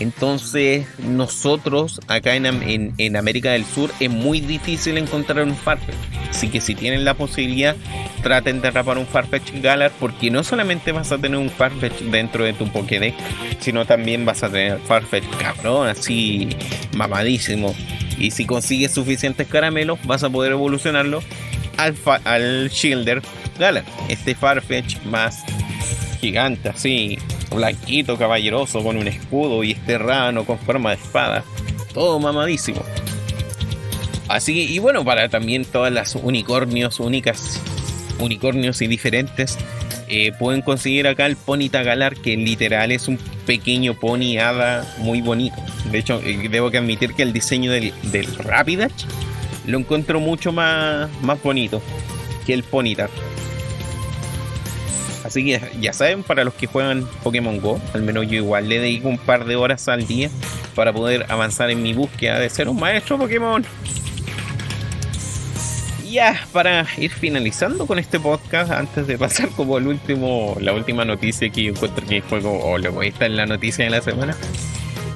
Entonces, 0.00 0.86
nosotros 0.98 2.00
acá 2.06 2.36
en, 2.36 2.94
en, 2.96 3.16
América 3.16 3.50
del 3.50 3.64
Sur 3.64 3.90
es 3.98 4.08
muy 4.08 4.40
difícil 4.40 4.96
encontrar 4.96 5.44
un 5.44 5.56
Farfetch. 5.56 5.96
Así 6.30 6.48
que 6.48 6.60
si 6.60 6.76
tienen 6.76 7.04
la 7.04 7.14
posibilidad, 7.14 7.74
traten 8.22 8.60
de 8.60 8.70
rapar 8.70 8.98
un 8.98 9.06
Farfetch 9.06 9.60
Galar, 9.60 9.90
porque 9.98 10.30
no 10.30 10.44
solamente 10.44 10.92
vas 10.92 11.10
a 11.10 11.18
tener 11.18 11.38
un 11.38 11.50
Farfetch 11.50 12.00
dentro 12.00 12.44
de 12.44 12.52
tu 12.52 12.68
Pokédex, 12.68 13.16
sino 13.58 13.86
también 13.86 14.24
vas 14.24 14.42
a 14.44 14.50
tener 14.50 14.78
Farfetch 14.78 15.28
cabrón, 15.38 15.88
así 15.88 16.48
mamadísimo. 16.96 17.74
Y 18.18 18.30
si 18.30 18.46
consigues 18.46 18.92
suficientes 18.92 19.48
caramelos, 19.48 19.98
vas 20.04 20.22
a 20.22 20.30
poder 20.30 20.52
evolucionarlo 20.52 21.22
al, 21.76 21.96
al 22.24 22.68
Shielder 22.68 23.22
Galar, 23.58 23.84
este 24.08 24.36
Farfetch 24.36 25.02
más 25.04 25.44
gigante, 26.20 26.68
así, 26.68 27.18
blanquito, 27.54 28.16
caballeroso, 28.16 28.82
con 28.82 28.96
un 28.96 29.08
escudo 29.08 29.64
y 29.64 29.72
este 29.72 29.98
rano 29.98 30.44
con 30.44 30.58
forma 30.58 30.90
de 30.90 30.96
espada. 30.96 31.44
Todo 31.94 32.18
mamadísimo. 32.18 32.82
Así 34.28 34.54
que, 34.54 34.72
y 34.72 34.78
bueno, 34.78 35.04
para 35.04 35.28
también 35.28 35.64
todas 35.64 35.92
las 35.92 36.14
unicornios 36.14 37.00
únicas, 37.00 37.60
unicornios 38.18 38.82
y 38.82 38.86
diferentes, 38.86 39.58
eh, 40.08 40.32
pueden 40.38 40.62
conseguir 40.62 41.06
acá 41.06 41.26
el 41.26 41.36
Pony 41.36 41.68
Tagalar, 41.70 42.14
que 42.14 42.36
literal 42.36 42.92
es 42.92 43.08
un 43.08 43.18
pequeño 43.46 43.94
pony 43.94 44.38
hada 44.38 44.86
muy 44.98 45.22
bonito. 45.22 45.56
De 45.90 45.98
hecho, 45.98 46.20
eh, 46.24 46.48
debo 46.50 46.70
que 46.70 46.78
admitir 46.78 47.14
que 47.14 47.22
el 47.22 47.32
diseño 47.32 47.72
del, 47.72 47.92
del 48.10 48.26
Rapidash 48.36 49.04
lo 49.66 49.78
encuentro 49.78 50.18
mucho 50.18 50.52
más, 50.52 51.10
más 51.22 51.42
bonito 51.42 51.82
que 52.46 52.54
el 52.54 52.62
Ponyta. 52.62 53.08
Así 55.28 55.44
que 55.44 55.60
ya 55.78 55.92
saben, 55.92 56.22
para 56.22 56.42
los 56.42 56.54
que 56.54 56.66
juegan 56.66 57.06
Pokémon 57.22 57.60
Go, 57.60 57.78
al 57.92 58.00
menos 58.00 58.26
yo 58.28 58.36
igual 58.36 58.66
le 58.66 58.80
dedico 58.80 59.10
un 59.10 59.18
par 59.18 59.44
de 59.44 59.56
horas 59.56 59.86
al 59.86 60.06
día 60.06 60.30
para 60.74 60.90
poder 60.90 61.26
avanzar 61.28 61.68
en 61.68 61.82
mi 61.82 61.92
búsqueda 61.92 62.38
de 62.38 62.48
ser 62.48 62.66
un 62.66 62.80
maestro 62.80 63.18
Pokémon. 63.18 63.62
Ya, 66.10 66.40
para 66.50 66.86
ir 66.96 67.10
finalizando 67.10 67.86
con 67.86 67.98
este 67.98 68.18
podcast, 68.18 68.72
antes 68.72 69.06
de 69.06 69.18
pasar 69.18 69.50
como 69.50 69.76
el 69.76 69.86
último, 69.86 70.56
la 70.60 70.72
última 70.72 71.04
noticia 71.04 71.50
que 71.50 71.64
yo 71.64 71.72
encuentro 71.72 72.06
que 72.06 72.22
fue 72.22 72.40
como, 72.40 72.60
o 72.60 72.78
luego 72.78 73.02
esta 73.02 73.26
es 73.26 73.32
la 73.32 73.44
noticia 73.44 73.84
de 73.84 73.90
la 73.90 74.00
semana. 74.00 74.34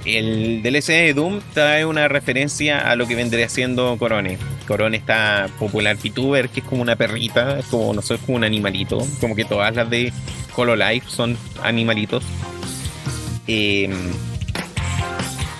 El 0.04 0.62
DLC 0.62 0.88
de 0.88 1.14
Doom 1.14 1.40
trae 1.54 1.84
una 1.84 2.08
referencia 2.08 2.90
a 2.90 2.96
lo 2.96 3.06
que 3.06 3.14
vendría 3.14 3.48
siendo 3.48 3.96
Corone. 3.98 4.38
Corone 4.66 4.96
está 4.96 5.48
popular 5.58 5.96
VTuber, 5.96 6.48
que 6.48 6.60
es 6.60 6.66
como 6.66 6.82
una 6.82 6.96
perrita, 6.96 7.58
es 7.60 7.66
como, 7.66 7.94
no 7.94 8.02
sé, 8.02 8.18
como 8.18 8.36
un 8.36 8.44
animalito. 8.44 9.06
Como 9.20 9.36
que 9.36 9.44
todas 9.44 9.74
las 9.76 9.88
de 9.88 10.12
Hololive 10.56 11.04
son 11.06 11.36
animalitos. 11.62 12.24
Em, 13.46 13.92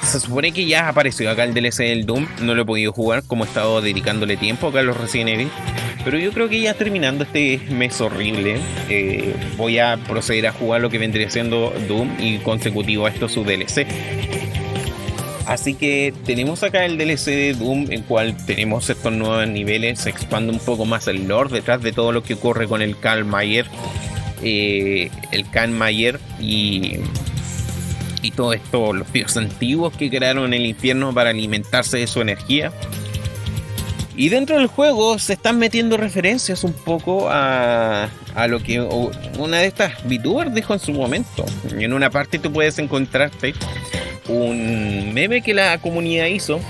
se 0.04 0.20
supone 0.20 0.52
que 0.52 0.66
ya 0.66 0.88
apareció 0.88 1.30
acá 1.30 1.44
el 1.44 1.54
DLC 1.54 1.84
del 1.84 2.04
Doom. 2.04 2.26
No 2.40 2.54
lo 2.54 2.62
he 2.62 2.64
podido 2.64 2.92
jugar, 2.92 3.22
como 3.26 3.44
he 3.44 3.46
estado 3.46 3.80
dedicándole 3.80 4.36
tiempo 4.36 4.68
acá 4.68 4.80
a 4.80 4.82
los 4.82 4.96
Resident 4.96 5.30
Evil. 5.30 5.50
Pero 6.04 6.18
yo 6.18 6.32
creo 6.32 6.48
que 6.48 6.60
ya 6.60 6.74
terminando 6.74 7.22
este 7.22 7.60
mes 7.70 8.00
horrible, 8.00 8.56
eh, 8.88 9.34
voy 9.56 9.78
a 9.78 9.96
proceder 10.08 10.48
a 10.48 10.52
jugar 10.52 10.80
lo 10.80 10.90
que 10.90 10.98
vendría 10.98 11.30
siendo 11.30 11.72
Doom 11.86 12.16
y 12.18 12.38
consecutivo 12.38 13.06
a 13.06 13.10
esto 13.10 13.28
su 13.28 13.44
DLC. 13.44 13.86
Así 15.46 15.74
que 15.74 16.14
tenemos 16.24 16.62
acá 16.62 16.84
el 16.84 16.96
DLC 16.96 17.26
de 17.26 17.54
Doom, 17.54 17.90
en 17.90 18.02
cual 18.02 18.36
tenemos 18.46 18.88
estos 18.88 19.12
nuevos 19.12 19.46
niveles, 19.48 20.00
se 20.00 20.10
expande 20.10 20.52
un 20.52 20.60
poco 20.60 20.84
más 20.84 21.08
el 21.08 21.26
lore 21.26 21.50
detrás 21.50 21.82
de 21.82 21.92
todo 21.92 22.12
lo 22.12 22.22
que 22.22 22.34
ocurre 22.34 22.68
con 22.68 22.80
el 22.80 22.96
Karl 22.98 23.24
Mayer, 23.24 23.66
eh, 24.42 25.10
el 25.32 25.50
Karl 25.50 25.72
Mayer 25.72 26.20
y, 26.40 26.98
y 28.22 28.30
todo 28.30 28.52
esto, 28.52 28.92
los 28.92 29.12
dioses 29.12 29.38
antiguos 29.38 29.96
que 29.96 30.10
crearon 30.10 30.54
el 30.54 30.64
infierno 30.64 31.12
para 31.12 31.30
alimentarse 31.30 31.98
de 31.98 32.06
su 32.06 32.20
energía. 32.20 32.72
Y 34.14 34.28
dentro 34.28 34.58
del 34.58 34.66
juego 34.66 35.18
se 35.18 35.32
están 35.32 35.58
metiendo 35.58 35.96
referencias 35.96 36.64
un 36.64 36.74
poco 36.74 37.28
a, 37.30 38.10
a 38.34 38.46
lo 38.46 38.62
que 38.62 38.80
una 38.80 39.58
de 39.58 39.66
estas 39.66 40.04
VTubers 40.04 40.54
dijo 40.54 40.74
en 40.74 40.80
su 40.80 40.92
momento. 40.92 41.44
En 41.72 41.92
una 41.92 42.10
parte 42.10 42.38
tú 42.38 42.52
puedes 42.52 42.78
encontrarte 42.78 43.54
un 44.28 45.12
meme 45.12 45.42
que 45.42 45.54
la 45.54 45.78
comunidad 45.78 46.26
hizo 46.26 46.60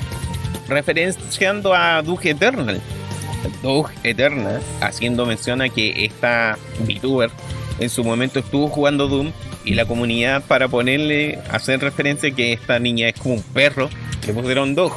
referenciando 0.68 1.74
a 1.74 2.02
Doug 2.02 2.20
Eternal. 2.24 2.80
Doug 3.62 3.90
Eternal 4.02 4.62
haciendo 4.80 5.26
mención 5.26 5.60
a 5.60 5.68
que 5.68 6.04
esta 6.04 6.58
VTuber 6.86 7.30
en 7.78 7.90
su 7.90 8.04
momento 8.04 8.38
estuvo 8.38 8.68
jugando 8.68 9.08
Doom 9.08 9.32
y 9.64 9.74
la 9.74 9.84
comunidad 9.86 10.42
para 10.44 10.68
ponerle, 10.68 11.38
hacer 11.50 11.80
referencia 11.80 12.30
que 12.30 12.52
esta 12.52 12.78
niña 12.78 13.08
es 13.08 13.20
como 13.20 13.34
un 13.34 13.42
perro, 13.42 13.88
le 14.26 14.32
pusieron 14.32 14.74
Doug. 14.74 14.92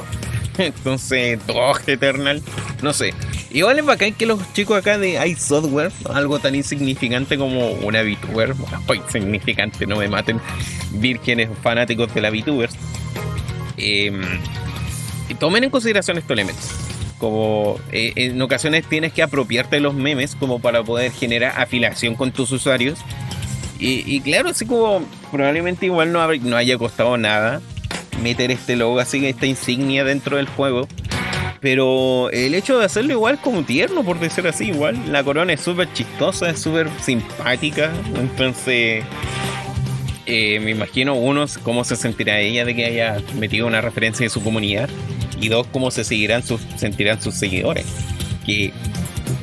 Entonces, 0.58 1.44
Dog 1.46 1.80
Eternal, 1.86 2.42
no 2.82 2.92
sé. 2.92 3.14
Igual 3.50 3.78
es 3.78 3.84
bacán 3.84 4.12
que 4.12 4.26
los 4.26 4.40
chicos 4.52 4.78
acá 4.78 4.98
de 4.98 5.26
iSoftware, 5.28 5.92
algo 6.12 6.38
tan 6.38 6.54
insignificante 6.54 7.38
como 7.38 7.70
una 7.70 8.02
VTuber, 8.02 8.54
bueno, 8.54 8.82
insignificante, 8.94 9.86
no 9.86 9.96
me 9.96 10.08
maten, 10.08 10.40
vírgenes 10.92 11.48
fanáticos 11.62 12.12
de 12.12 12.20
la 12.20 12.30
VTuber, 12.30 12.70
eh, 13.76 14.12
tomen 15.38 15.64
en 15.64 15.70
consideración 15.70 16.18
estos 16.18 16.32
elementos. 16.32 16.70
Como 17.18 17.80
eh, 17.92 18.12
en 18.16 18.40
ocasiones 18.42 18.84
tienes 18.86 19.12
que 19.12 19.22
apropiarte 19.22 19.76
de 19.76 19.80
los 19.80 19.94
memes 19.94 20.34
como 20.34 20.58
para 20.58 20.82
poder 20.82 21.12
generar 21.12 21.58
afiliación 21.58 22.14
con 22.14 22.30
tus 22.32 22.52
usuarios. 22.52 22.98
Y, 23.78 24.20
claro, 24.22 24.48
así 24.48 24.64
como 24.64 25.04
probablemente 25.30 25.84
igual 25.84 26.10
no, 26.10 26.26
no 26.26 26.56
haya 26.56 26.78
costado 26.78 27.18
nada 27.18 27.60
meter 28.22 28.50
este 28.50 28.76
logo 28.76 28.98
así, 28.98 29.24
esta 29.26 29.46
insignia 29.46 30.04
dentro 30.04 30.36
del 30.36 30.46
juego. 30.46 30.88
Pero 31.60 32.30
el 32.30 32.54
hecho 32.54 32.78
de 32.78 32.84
hacerlo 32.84 33.12
igual 33.12 33.40
como 33.40 33.62
tierno, 33.62 34.04
por 34.04 34.20
decir 34.20 34.46
así, 34.46 34.66
igual. 34.66 34.96
La 35.10 35.24
corona 35.24 35.52
es 35.52 35.60
súper 35.60 35.92
chistosa, 35.92 36.50
es 36.50 36.60
súper 36.60 36.88
simpática. 37.00 37.92
Entonces, 38.20 39.04
eh, 40.26 40.60
me 40.60 40.70
imagino, 40.72 41.14
uno, 41.14 41.46
cómo 41.62 41.84
se 41.84 41.96
sentirá 41.96 42.40
ella 42.40 42.64
de 42.64 42.74
que 42.74 42.84
haya 42.84 43.22
metido 43.36 43.66
una 43.66 43.80
referencia 43.80 44.24
en 44.24 44.30
su 44.30 44.42
comunidad. 44.42 44.88
Y 45.40 45.48
dos, 45.48 45.66
cómo 45.72 45.90
se 45.90 46.04
seguirán 46.04 46.42
sus, 46.42 46.60
sentirán 46.76 47.20
sus 47.20 47.34
seguidores. 47.34 47.86
Que 48.44 48.72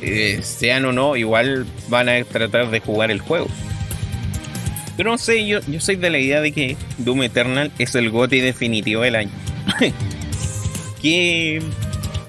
eh, 0.02 0.40
sean 0.42 0.84
o 0.84 0.92
no, 0.92 1.16
igual 1.16 1.66
van 1.88 2.08
a 2.08 2.22
tratar 2.24 2.70
de 2.70 2.80
jugar 2.80 3.10
el 3.10 3.20
juego. 3.20 3.48
Pero 4.96 5.10
no 5.10 5.18
sé, 5.18 5.46
yo, 5.46 5.60
yo 5.66 5.80
soy 5.80 5.96
de 5.96 6.10
la 6.10 6.18
idea 6.18 6.40
de 6.40 6.52
que 6.52 6.76
Doom 6.98 7.24
Eternal 7.24 7.72
es 7.78 7.94
el 7.94 8.10
GOTI 8.10 8.40
definitivo 8.40 9.02
del 9.02 9.16
año. 9.16 9.30
¿Qué, 11.02 11.60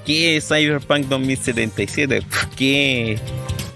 ¿Qué 0.06 0.42
Cyberpunk 0.42 1.08
2077? 1.08 2.24
¿Qué, 2.56 3.20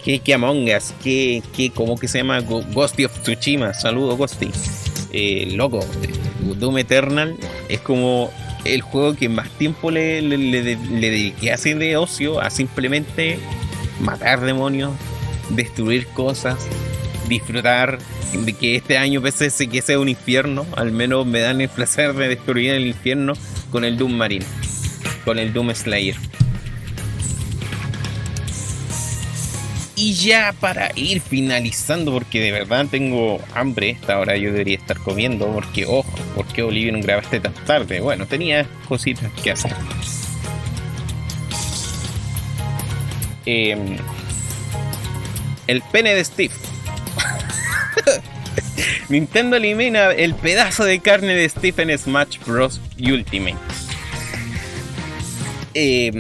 qué, 0.04 0.20
qué 0.20 0.34
Among 0.34 0.70
Us? 0.76 0.94
¿Qué, 1.04 1.44
qué, 1.56 1.70
cómo 1.70 1.98
que 1.98 2.08
se 2.08 2.20
llama? 2.20 2.40
Ghosty 2.42 3.06
of 3.06 3.20
Tsushima. 3.22 3.74
Saludos, 3.74 4.18
Ghosty. 4.18 4.52
Eh, 5.12 5.52
loco, 5.56 5.80
Doom 6.40 6.80
Eternal 6.80 7.36
es 7.68 7.80
como 7.80 8.32
el 8.66 8.82
juego 8.82 9.16
que 9.16 9.30
más 9.30 9.50
tiempo 9.58 9.90
le, 9.90 10.22
le, 10.22 10.38
le, 10.38 10.62
le 10.62 11.10
dediqué 11.10 11.52
así 11.52 11.74
de 11.74 11.98
ocio 11.98 12.40
a 12.42 12.50
simplemente 12.50 13.40
matar 14.00 14.42
demonios, 14.42 14.94
destruir 15.50 16.08
cosas, 16.08 16.58
disfrutar 17.30 18.00
de 18.34 18.54
que 18.54 18.76
este 18.76 18.98
año 18.98 19.22
pese 19.22 19.46
a 19.46 19.68
que 19.68 19.82
sea 19.82 20.00
un 20.00 20.10
infierno, 20.10 20.66
al 20.76 20.92
menos 20.92 21.26
me 21.26 21.40
dan 21.40 21.62
el 21.62 21.70
placer 21.70 22.14
de 22.14 22.28
destruir 22.28 22.72
el 22.72 22.88
infierno 22.88 23.34
con 23.72 23.86
el 23.86 23.98
Doom 23.98 24.14
Marine, 24.14 24.46
con 25.24 25.40
el 25.40 25.54
Doom 25.54 25.74
Slayer. 25.74 26.16
Y 29.96 30.14
ya 30.14 30.54
para 30.58 30.92
ir 30.96 31.20
finalizando, 31.20 32.14
porque 32.14 32.40
de 32.40 32.54
verdad 32.54 32.88
tengo 32.90 33.42
hambre, 33.54 33.90
esta 33.90 34.18
hora 34.18 34.38
yo 34.38 34.52
debería 34.52 34.78
estar 34.78 34.98
comiendo, 34.98 35.52
porque 35.52 35.86
ojo, 35.86 36.10
porque 36.36 36.64
Olivia 36.64 36.94
no 36.94 37.02
grabaste 37.02 37.42
tan 37.42 37.54
tarde? 37.66 38.00
Bueno, 38.00 38.26
tenía 38.26 38.66
cositas 38.88 39.30
que 39.44 39.52
hacer. 39.52 39.74
Em, 43.46 43.98
el 45.68 45.82
pene 45.92 46.16
de 46.16 46.24
Steve. 46.24 46.54
Nintendo 49.10 49.58
elimina 49.58 50.12
el 50.12 50.36
pedazo 50.36 50.86
de 50.86 51.00
carne 51.00 51.34
de 51.36 51.50
Steve 51.50 51.84
en 51.84 51.98
Smash 51.98 52.40
Bros. 52.46 52.80
Ultimate. 53.00 53.58
Eh, 55.74 56.12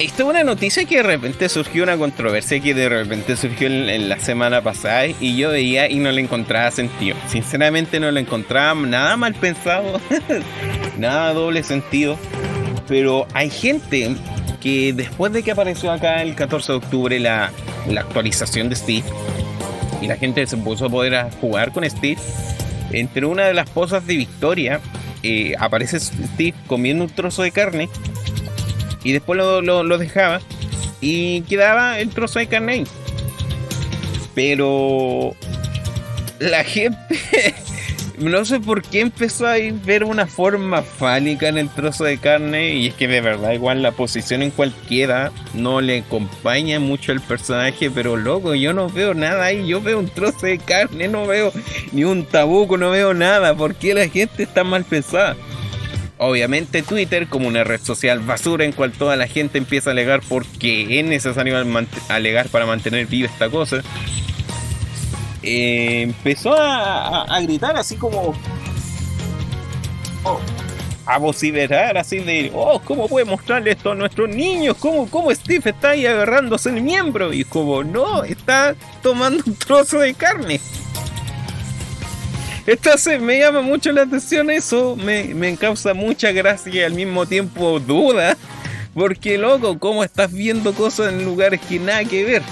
esto 0.00 0.22
es 0.22 0.28
una 0.30 0.44
noticia 0.44 0.86
que 0.86 0.96
de 0.96 1.02
repente 1.02 1.48
surgió 1.50 1.82
una 1.82 1.98
controversia 1.98 2.58
que 2.60 2.72
de 2.72 2.88
repente 2.88 3.36
surgió 3.36 3.66
en, 3.66 4.08
la 4.08 4.18
semana 4.18 4.62
pasada 4.62 5.06
y 5.06 5.36
yo 5.36 5.50
veía 5.50 5.90
y 5.90 5.96
no 5.96 6.10
le 6.10 6.22
encontraba 6.22 6.70
sentido. 6.70 7.16
Sinceramente 7.28 8.00
no 8.00 8.10
le 8.10 8.20
encontraba 8.20 8.74
nada 8.80 9.18
mal 9.18 9.34
pensado, 9.34 10.00
nada 10.98 11.34
doble 11.34 11.62
sentido. 11.62 12.18
Pero 12.88 13.26
hay 13.34 13.50
gente 13.50 14.16
que 14.62 14.94
después 14.94 15.34
de 15.34 15.42
que 15.42 15.50
apareció 15.50 15.92
acá 15.92 16.22
el 16.22 16.34
14 16.34 16.72
de 16.72 16.78
octubre 16.78 17.20
la, 17.20 17.52
actualización 17.98 18.70
de 18.70 18.76
Steve 18.76 19.04
y 20.00 20.06
la 20.06 20.16
gente 20.16 20.46
se 20.46 20.56
puso 20.56 20.86
a 20.86 20.88
poder 20.88 21.30
jugar 21.40 21.72
con 21.72 21.88
Steve, 21.88 22.20
entre 22.92 23.26
una 23.26 23.44
de 23.44 23.54
las 23.54 23.68
posas 23.70 24.06
de 24.06 24.16
Victoria 24.16 24.80
eh, 25.22 25.54
aparece 25.58 26.00
Steve 26.00 26.54
comiendo 26.66 27.04
un 27.04 27.10
trozo 27.10 27.42
de 27.42 27.52
carne 27.52 27.88
y 29.04 29.12
después 29.12 29.36
lo, 29.36 29.62
lo 29.62 29.98
dejaba 29.98 30.40
y 31.00 31.42
quedaba 31.42 31.98
el 31.98 32.10
trozo 32.10 32.38
de 32.38 32.46
carne 32.46 32.72
ahí. 32.72 32.84
Pero 34.34 35.34
la 36.38 36.64
gente 36.64 36.96
no 38.20 38.44
sé 38.44 38.60
por 38.60 38.82
qué 38.82 39.00
empezó 39.00 39.46
a 39.46 39.56
ver 39.84 40.04
una 40.04 40.26
forma 40.26 40.82
fálica 40.82 41.48
en 41.48 41.56
el 41.56 41.70
trozo 41.70 42.04
de 42.04 42.18
carne 42.18 42.74
y 42.74 42.88
es 42.88 42.94
que 42.94 43.08
de 43.08 43.22
verdad 43.22 43.52
igual 43.52 43.82
la 43.82 43.92
posición 43.92 44.42
en 44.42 44.50
cualquiera 44.50 45.32
no 45.54 45.80
le 45.80 46.00
acompaña 46.00 46.78
mucho 46.80 47.12
al 47.12 47.20
personaje, 47.20 47.90
pero 47.90 48.16
loco, 48.16 48.54
yo 48.54 48.74
no 48.74 48.90
veo 48.90 49.14
nada 49.14 49.44
ahí, 49.44 49.66
yo 49.66 49.80
veo 49.80 49.98
un 49.98 50.08
trozo 50.08 50.46
de 50.46 50.58
carne, 50.58 51.08
no 51.08 51.26
veo 51.26 51.50
ni 51.92 52.04
un 52.04 52.26
tabuco, 52.26 52.76
no 52.76 52.90
veo 52.90 53.14
nada, 53.14 53.56
¿por 53.56 53.74
qué 53.74 53.94
la 53.94 54.06
gente 54.08 54.42
está 54.42 54.64
mal 54.64 54.84
pensada? 54.84 55.34
Obviamente 56.18 56.82
Twitter 56.82 57.26
como 57.26 57.48
una 57.48 57.64
red 57.64 57.80
social 57.80 58.18
basura 58.18 58.66
en 58.66 58.72
cual 58.72 58.92
toda 58.92 59.16
la 59.16 59.26
gente 59.26 59.56
empieza 59.56 59.88
a 59.88 59.92
alegar 59.92 60.20
porque 60.28 61.00
es 61.00 61.06
necesario 61.06 61.56
alegar 62.08 62.48
para 62.50 62.66
mantener 62.66 63.06
viva 63.06 63.26
esta 63.26 63.48
cosa 63.48 63.82
eh, 65.42 66.02
empezó 66.02 66.54
a, 66.56 67.40
gritar 67.42 67.76
así 67.76 67.96
como. 67.96 68.34
Oh, 70.24 70.38
a 71.06 71.18
vociferar 71.18 71.96
así 71.96 72.18
de. 72.18 72.50
Oh, 72.54 72.80
¿cómo 72.80 73.08
puede 73.08 73.24
mostrarle 73.24 73.72
esto 73.72 73.92
a 73.92 73.94
nuestros 73.94 74.28
niños? 74.28 74.76
¿Cómo, 74.78 75.08
cómo 75.08 75.34
Steve 75.34 75.70
está 75.70 75.90
ahí 75.90 76.06
agarrándose 76.06 76.68
el 76.70 76.82
miembro? 76.82 77.32
Y 77.32 77.44
como, 77.44 77.82
no, 77.82 78.24
está 78.24 78.74
tomando 79.02 79.42
un 79.46 79.54
trozo 79.54 80.00
de 80.00 80.14
carne. 80.14 80.60
Entonces 82.66 83.20
me 83.20 83.38
llama 83.38 83.62
mucho 83.62 83.90
la 83.90 84.02
atención 84.02 84.50
eso, 84.50 84.94
me, 84.94 85.24
me 85.34 85.56
causa 85.56 85.94
mucha 85.94 86.30
gracia 86.30 86.72
y 86.72 86.80
al 86.82 86.94
mismo 86.94 87.26
tiempo 87.26 87.80
duda. 87.80 88.36
Porque 88.94 89.38
loco, 89.38 89.78
¿cómo 89.78 90.04
estás 90.04 90.32
viendo 90.32 90.74
cosas 90.74 91.12
en 91.12 91.24
lugares 91.24 91.60
que 91.68 91.78
nada 91.78 92.04
que 92.04 92.24
ver? 92.24 92.42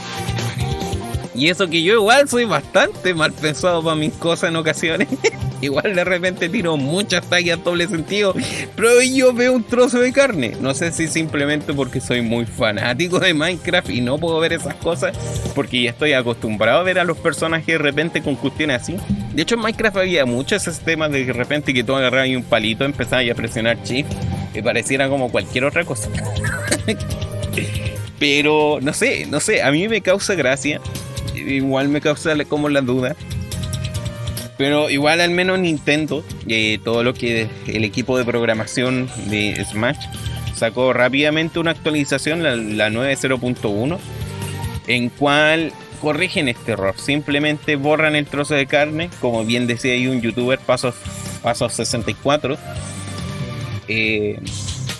Y 1.39 1.51
eso 1.51 1.69
que 1.70 1.85
yo 1.85 1.94
igual 1.94 2.28
soy 2.28 2.47
bastante 2.47 3.15
mal 3.15 3.32
pensado 3.32 3.81
para 3.81 3.94
mis 3.94 4.12
cosas 4.15 4.51
en 4.51 4.56
ocasiones. 4.56 5.06
igual 5.60 5.94
de 5.94 6.02
repente 6.02 6.48
tiro 6.48 6.77
muchas 6.77 7.24
tallas 7.31 7.62
doble 7.62 7.86
sentido. 7.86 8.35
Pero 8.74 9.01
yo 9.02 9.32
veo 9.32 9.52
un 9.52 9.62
trozo 9.62 10.01
de 10.01 10.12
carne. 10.12 10.56
No 10.60 10.74
sé 10.74 10.90
si 10.90 11.06
simplemente 11.06 11.73
porque 11.73 12.01
soy 12.01 12.23
muy 12.23 12.44
fanático 12.44 13.20
de 13.20 13.35
Minecraft 13.35 13.89
y 13.89 14.01
no 14.01 14.19
puedo 14.19 14.40
ver 14.40 14.52
esas 14.52 14.74
cosas. 14.74 15.16
Porque 15.55 15.82
ya 15.82 15.90
estoy 15.90 16.12
acostumbrado 16.12 16.81
a 16.81 16.82
ver 16.82 16.98
a 16.98 17.05
los 17.05 17.16
personajes 17.19 17.66
de 17.66 17.78
repente 17.78 18.20
con 18.20 18.35
cuestiones 18.35 18.82
así. 18.82 18.97
De 19.32 19.43
hecho 19.43 19.55
en 19.55 19.60
Minecraft 19.60 19.98
había 19.98 20.27
muchos 20.27 20.65
sistemas 20.65 21.12
de 21.12 21.32
repente 21.32 21.73
que 21.73 21.85
tú 21.85 21.94
agarrabas 21.94 22.31
un 22.31 22.43
palito, 22.43 22.85
empezabas 22.85 23.31
a 23.31 23.35
presionar 23.36 23.81
shift. 23.85 24.10
Y 24.55 24.60
pareciera 24.60 25.09
como 25.09 25.31
cualquier 25.31 25.66
otra 25.66 25.85
cosa. 25.85 26.10
Pero 28.19 28.81
no 28.82 28.93
sé, 28.93 29.27
no 29.27 29.39
sé, 29.39 29.62
a 29.62 29.70
mí 29.70 29.86
me 29.86 30.01
causa 30.01 30.35
gracia 30.35 30.81
igual 31.39 31.89
me 31.89 32.01
causa 32.01 32.35
como 32.44 32.69
la 32.69 32.81
duda. 32.81 33.16
Pero 34.56 34.90
igual 34.90 35.20
al 35.20 35.31
menos 35.31 35.59
Nintendo, 35.60 36.24
eh, 36.48 36.78
todo 36.82 37.05
lo 37.05 37.15
que 37.15 37.48
el 37.66 37.85
equipo 37.85 38.19
de 38.19 38.24
programación 38.24 39.09
de 39.27 39.65
Smash 39.65 39.98
sacó 40.55 40.93
rápidamente 40.93 41.60
una 41.60 41.70
actualización, 41.70 42.43
la, 42.43 42.56
la 42.56 42.90
9.0.1, 42.90 43.98
en 44.89 45.09
cual 45.10 45.73
corrigen 46.01 46.48
este 46.48 46.73
error. 46.73 46.94
Simplemente 46.98 47.77
borran 47.77 48.16
el 48.16 48.27
trozo 48.27 48.55
de 48.55 48.66
carne, 48.66 49.10
como 49.20 49.44
bien 49.44 49.66
decía 49.66 49.93
ahí 49.93 50.06
un 50.09 50.20
youtuber, 50.20 50.59
Pasos, 50.59 50.94
Pasos 51.43 51.74
64. 51.74 52.56
Eh, 53.89 54.40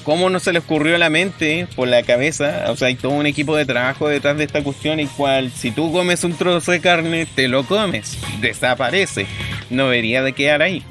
¿Cómo 0.09 0.31
no 0.31 0.41
se 0.41 0.55
le 0.55 0.61
ocurrió 0.61 0.97
la 0.97 1.11
mente, 1.11 1.69
por 1.77 1.87
la 1.87 2.03
cabeza? 2.03 2.65
O 2.69 2.77
sea, 2.77 2.89
hay 2.89 2.95
todo 2.95 3.13
un 3.13 3.27
equipo 3.27 3.55
de 3.55 3.67
trabajo 3.67 4.09
detrás 4.09 4.39
de 4.39 4.45
esta 4.45 4.65
cuestión, 4.65 5.01
el 5.01 5.09
cual 5.11 5.53
si 5.53 5.71
tú 5.71 5.93
comes 5.93 6.25
un 6.25 6.33
trozo 6.33 6.73
de 6.73 6.81
carne, 6.81 7.27
te 7.27 7.47
lo 7.47 7.63
comes, 7.65 8.17
desaparece, 8.41 9.27
no 9.69 9.85
debería 9.91 10.23
de 10.23 10.33
quedar 10.33 10.63
ahí. 10.63 10.83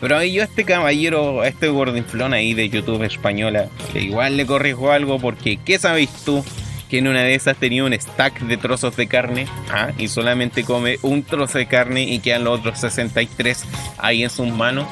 Pero 0.00 0.16
ahí 0.16 0.34
yo 0.34 0.42
a 0.42 0.44
este 0.44 0.62
caballero, 0.62 1.40
a 1.40 1.48
este 1.48 1.66
gordinflón 1.66 2.32
ahí 2.32 2.54
de 2.54 2.68
YouTube 2.68 3.02
española, 3.02 3.70
que 3.92 4.02
igual 4.02 4.36
le 4.36 4.46
corrijo 4.46 4.92
algo 4.92 5.18
porque 5.18 5.56
¿qué 5.56 5.80
sabéis 5.80 6.10
tú? 6.24 6.44
Que 6.88 6.98
en 6.98 7.08
una 7.08 7.24
de 7.24 7.34
esas 7.34 7.56
tenía 7.56 7.82
un 7.82 7.92
stack 7.92 8.42
de 8.42 8.56
trozos 8.56 8.94
de 8.94 9.08
carne 9.08 9.48
¿ah? 9.72 9.90
y 9.98 10.06
solamente 10.06 10.62
come 10.62 10.98
un 11.02 11.24
trozo 11.24 11.58
de 11.58 11.66
carne 11.66 12.04
y 12.04 12.20
quedan 12.20 12.44
los 12.44 12.60
otros 12.60 12.78
63 12.78 13.64
ahí 13.98 14.22
en 14.22 14.30
sus 14.30 14.46
manos. 14.46 14.86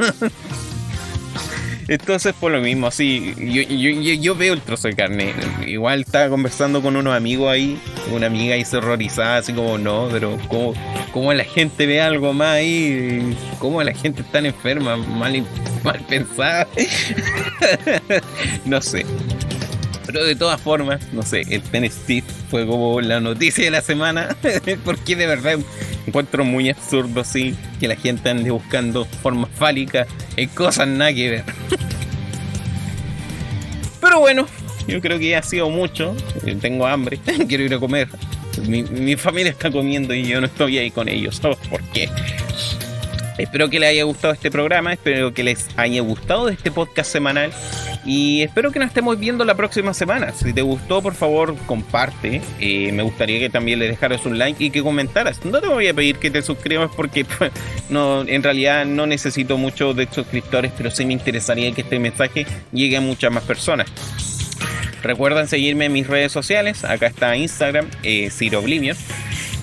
Entonces, 1.90 2.32
por 2.38 2.52
lo 2.52 2.60
mismo, 2.60 2.86
así, 2.86 3.34
yo, 4.20 4.36
veo 4.36 4.54
el 4.54 4.60
trozo 4.60 4.86
de 4.86 4.94
carne. 4.94 5.34
Igual 5.66 6.02
estaba 6.02 6.28
conversando 6.28 6.80
con 6.82 6.94
unos 6.94 7.12
amigos 7.12 7.50
ahí, 7.50 7.80
una 8.12 8.28
amiga 8.28 8.54
ahí 8.54 8.64
horrorizada, 8.72 9.38
así 9.38 9.52
como, 9.52 9.76
no, 9.76 10.06
pero 10.08 10.38
¿cómo, 10.46 10.72
cómo 11.10 11.32
la 11.32 11.42
gente 11.42 11.86
ve 11.86 12.00
algo 12.00 12.32
más 12.32 12.58
ahí? 12.58 13.36
¿Cómo 13.58 13.82
la 13.82 13.92
gente 13.92 14.22
está 14.22 14.38
enferma, 14.38 14.96
mal, 14.98 15.44
mal 15.82 15.98
pensada? 16.08 16.68
no 18.64 18.80
sé. 18.80 19.04
Pero 20.06 20.22
de 20.24 20.36
todas 20.36 20.60
formas, 20.60 21.00
no 21.12 21.22
sé, 21.22 21.40
el 21.50 21.90
Steve 21.90 22.24
fue 22.50 22.66
como 22.66 23.00
la 23.00 23.20
noticia 23.20 23.64
de 23.64 23.70
la 23.70 23.80
semana, 23.80 24.36
porque 24.84 25.16
de 25.16 25.26
verdad 25.26 25.58
Encuentro 26.06 26.44
muy 26.44 26.70
absurdo, 26.70 27.22
sí, 27.22 27.54
que 27.78 27.86
la 27.86 27.94
gente 27.94 28.30
ande 28.30 28.50
buscando 28.50 29.04
formas 29.04 29.50
fálicas 29.54 30.08
en 30.36 30.48
cosas 30.48 30.88
nada 30.88 31.12
que 31.12 31.30
ver. 31.30 31.44
Pero 34.00 34.20
bueno, 34.20 34.46
yo 34.88 35.00
creo 35.00 35.18
que 35.18 35.28
ya 35.28 35.38
ha 35.38 35.42
sido 35.42 35.70
mucho. 35.70 36.16
Tengo 36.60 36.86
hambre, 36.86 37.20
quiero 37.48 37.64
ir 37.64 37.74
a 37.74 37.78
comer. 37.78 38.08
Mi, 38.66 38.82
mi, 38.82 39.14
familia 39.14 39.52
está 39.52 39.70
comiendo 39.70 40.12
y 40.14 40.26
yo 40.26 40.40
no 40.40 40.46
estoy 40.46 40.78
ahí 40.78 40.90
con 40.90 41.08
ellos. 41.08 41.38
¿Por 41.40 41.82
qué? 41.92 42.08
Espero 43.38 43.70
que 43.70 43.78
les 43.78 43.90
haya 43.90 44.04
gustado 44.04 44.34
este 44.34 44.50
programa, 44.50 44.92
espero 44.92 45.32
que 45.32 45.44
les 45.44 45.68
haya 45.76 46.00
gustado 46.02 46.48
este 46.48 46.70
podcast 46.70 47.12
semanal 47.12 47.52
y 48.04 48.42
espero 48.42 48.72
que 48.72 48.78
nos 48.78 48.88
estemos 48.88 49.18
viendo 49.18 49.44
la 49.44 49.54
próxima 49.54 49.92
semana. 49.94 50.32
Si 50.32 50.52
te 50.52 50.62
gustó, 50.62 51.02
por 51.02 51.14
favor, 51.14 51.56
comparte. 51.66 52.40
Eh, 52.58 52.92
me 52.92 53.02
gustaría 53.02 53.38
que 53.38 53.50
también 53.50 53.78
le 53.78 53.88
dejaras 53.88 54.24
un 54.26 54.38
like 54.38 54.62
y 54.62 54.70
que 54.70 54.82
comentaras. 54.82 55.44
No 55.44 55.60
te 55.60 55.68
voy 55.68 55.88
a 55.88 55.94
pedir 55.94 56.16
que 56.16 56.30
te 56.30 56.42
suscribas 56.42 56.90
porque 56.94 57.26
no, 57.90 58.22
en 58.26 58.42
realidad 58.42 58.86
no 58.86 59.06
necesito 59.06 59.58
mucho 59.58 59.94
de 59.94 60.08
suscriptores, 60.10 60.72
pero 60.76 60.90
sí 60.90 61.04
me 61.04 61.12
interesaría 61.12 61.72
que 61.72 61.82
este 61.82 61.98
mensaje 61.98 62.46
llegue 62.72 62.96
a 62.96 63.00
muchas 63.00 63.30
más 63.30 63.44
personas. 63.44 63.88
Recuerden 65.02 65.48
seguirme 65.48 65.86
en 65.86 65.92
mis 65.92 66.06
redes 66.06 66.32
sociales. 66.32 66.84
Acá 66.84 67.06
está 67.06 67.36
Instagram, 67.36 67.86
eh, 68.02 68.30
Ciro 68.30 68.60
Oblivion. 68.60 68.96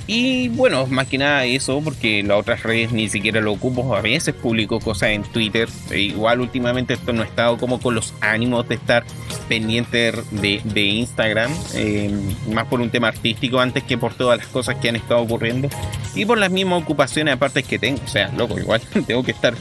Y 0.07 0.47
bueno, 0.47 0.87
más 0.87 1.07
que 1.07 1.17
nada 1.17 1.43
eso, 1.43 1.81
porque 1.83 2.23
las 2.23 2.39
otras 2.39 2.63
redes 2.63 2.93
ni 2.93 3.09
siquiera 3.09 3.41
lo 3.41 3.51
ocupo. 3.51 3.93
A 3.93 4.01
veces 4.01 4.33
publico 4.33 4.79
cosas 4.79 5.09
en 5.09 5.23
Twitter. 5.23 5.67
E 5.91 5.99
igual 5.99 6.39
últimamente 6.39 6.93
esto 6.93 7.11
no 7.11 7.23
he 7.23 7.25
estado 7.25 7.57
como 7.57 7.81
con 7.81 7.93
los 7.93 8.13
ánimos 8.21 8.67
de 8.69 8.75
estar 8.75 9.03
pendiente 9.49 10.13
de, 10.31 10.81
Instagram. 10.81 11.51
Eh, 11.75 12.09
más 12.53 12.65
por 12.67 12.79
un 12.79 12.89
tema 12.89 13.09
artístico 13.09 13.59
antes 13.59 13.83
que 13.83 13.97
por 13.97 14.13
todas 14.13 14.37
las 14.37 14.47
cosas 14.47 14.77
que 14.77 14.87
han 14.87 14.95
estado 14.95 15.21
ocurriendo. 15.21 15.67
Y 16.15 16.25
por 16.25 16.37
las 16.37 16.51
mismas 16.51 16.81
ocupaciones 16.81 17.33
aparte 17.33 17.61
que 17.63 17.77
tengo. 17.77 18.01
O 18.05 18.07
sea, 18.07 18.29
loco, 18.29 18.57
igual 18.57 18.81
tengo 19.07 19.23
que 19.23 19.31
estar... 19.31 19.55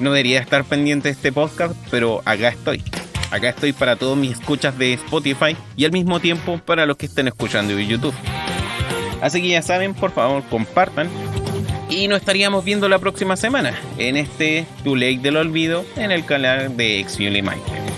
No 0.00 0.10
debería 0.10 0.40
estar 0.40 0.64
pendiente 0.64 1.10
de 1.10 1.12
este 1.12 1.30
podcast, 1.30 1.76
pero 1.92 2.22
acá 2.24 2.48
estoy. 2.48 2.82
Acá 3.30 3.50
estoy 3.50 3.72
para 3.72 3.94
todos 3.94 4.18
mis 4.18 4.32
escuchas 4.32 4.76
de 4.76 4.94
Spotify 4.94 5.56
y 5.76 5.84
al 5.84 5.92
mismo 5.92 6.18
tiempo 6.18 6.58
para 6.58 6.86
los 6.86 6.96
que 6.96 7.06
estén 7.06 7.28
escuchando 7.28 7.76
de 7.76 7.86
YouTube. 7.86 8.14
Así 9.22 9.40
que 9.40 9.48
ya 9.48 9.62
saben, 9.62 9.94
por 9.94 10.10
favor, 10.10 10.42
compartan. 10.50 11.08
Y 11.88 12.08
nos 12.08 12.18
estaríamos 12.18 12.64
viendo 12.64 12.88
la 12.88 12.98
próxima 12.98 13.36
semana 13.36 13.78
en 13.96 14.16
este 14.16 14.66
Too 14.82 14.96
Lake 14.96 15.20
del 15.22 15.36
Olvido 15.36 15.84
en 15.96 16.10
el 16.10 16.24
canal 16.24 16.76
de 16.76 17.00
Exfuli 17.00 17.40
Minecraft. 17.40 17.90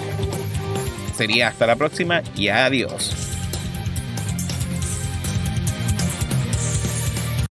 Sería 1.17 1.49
hasta 1.49 1.67
la 1.67 1.77
próxima 1.77 2.23
y 2.37 2.49
adiós. 2.49 3.24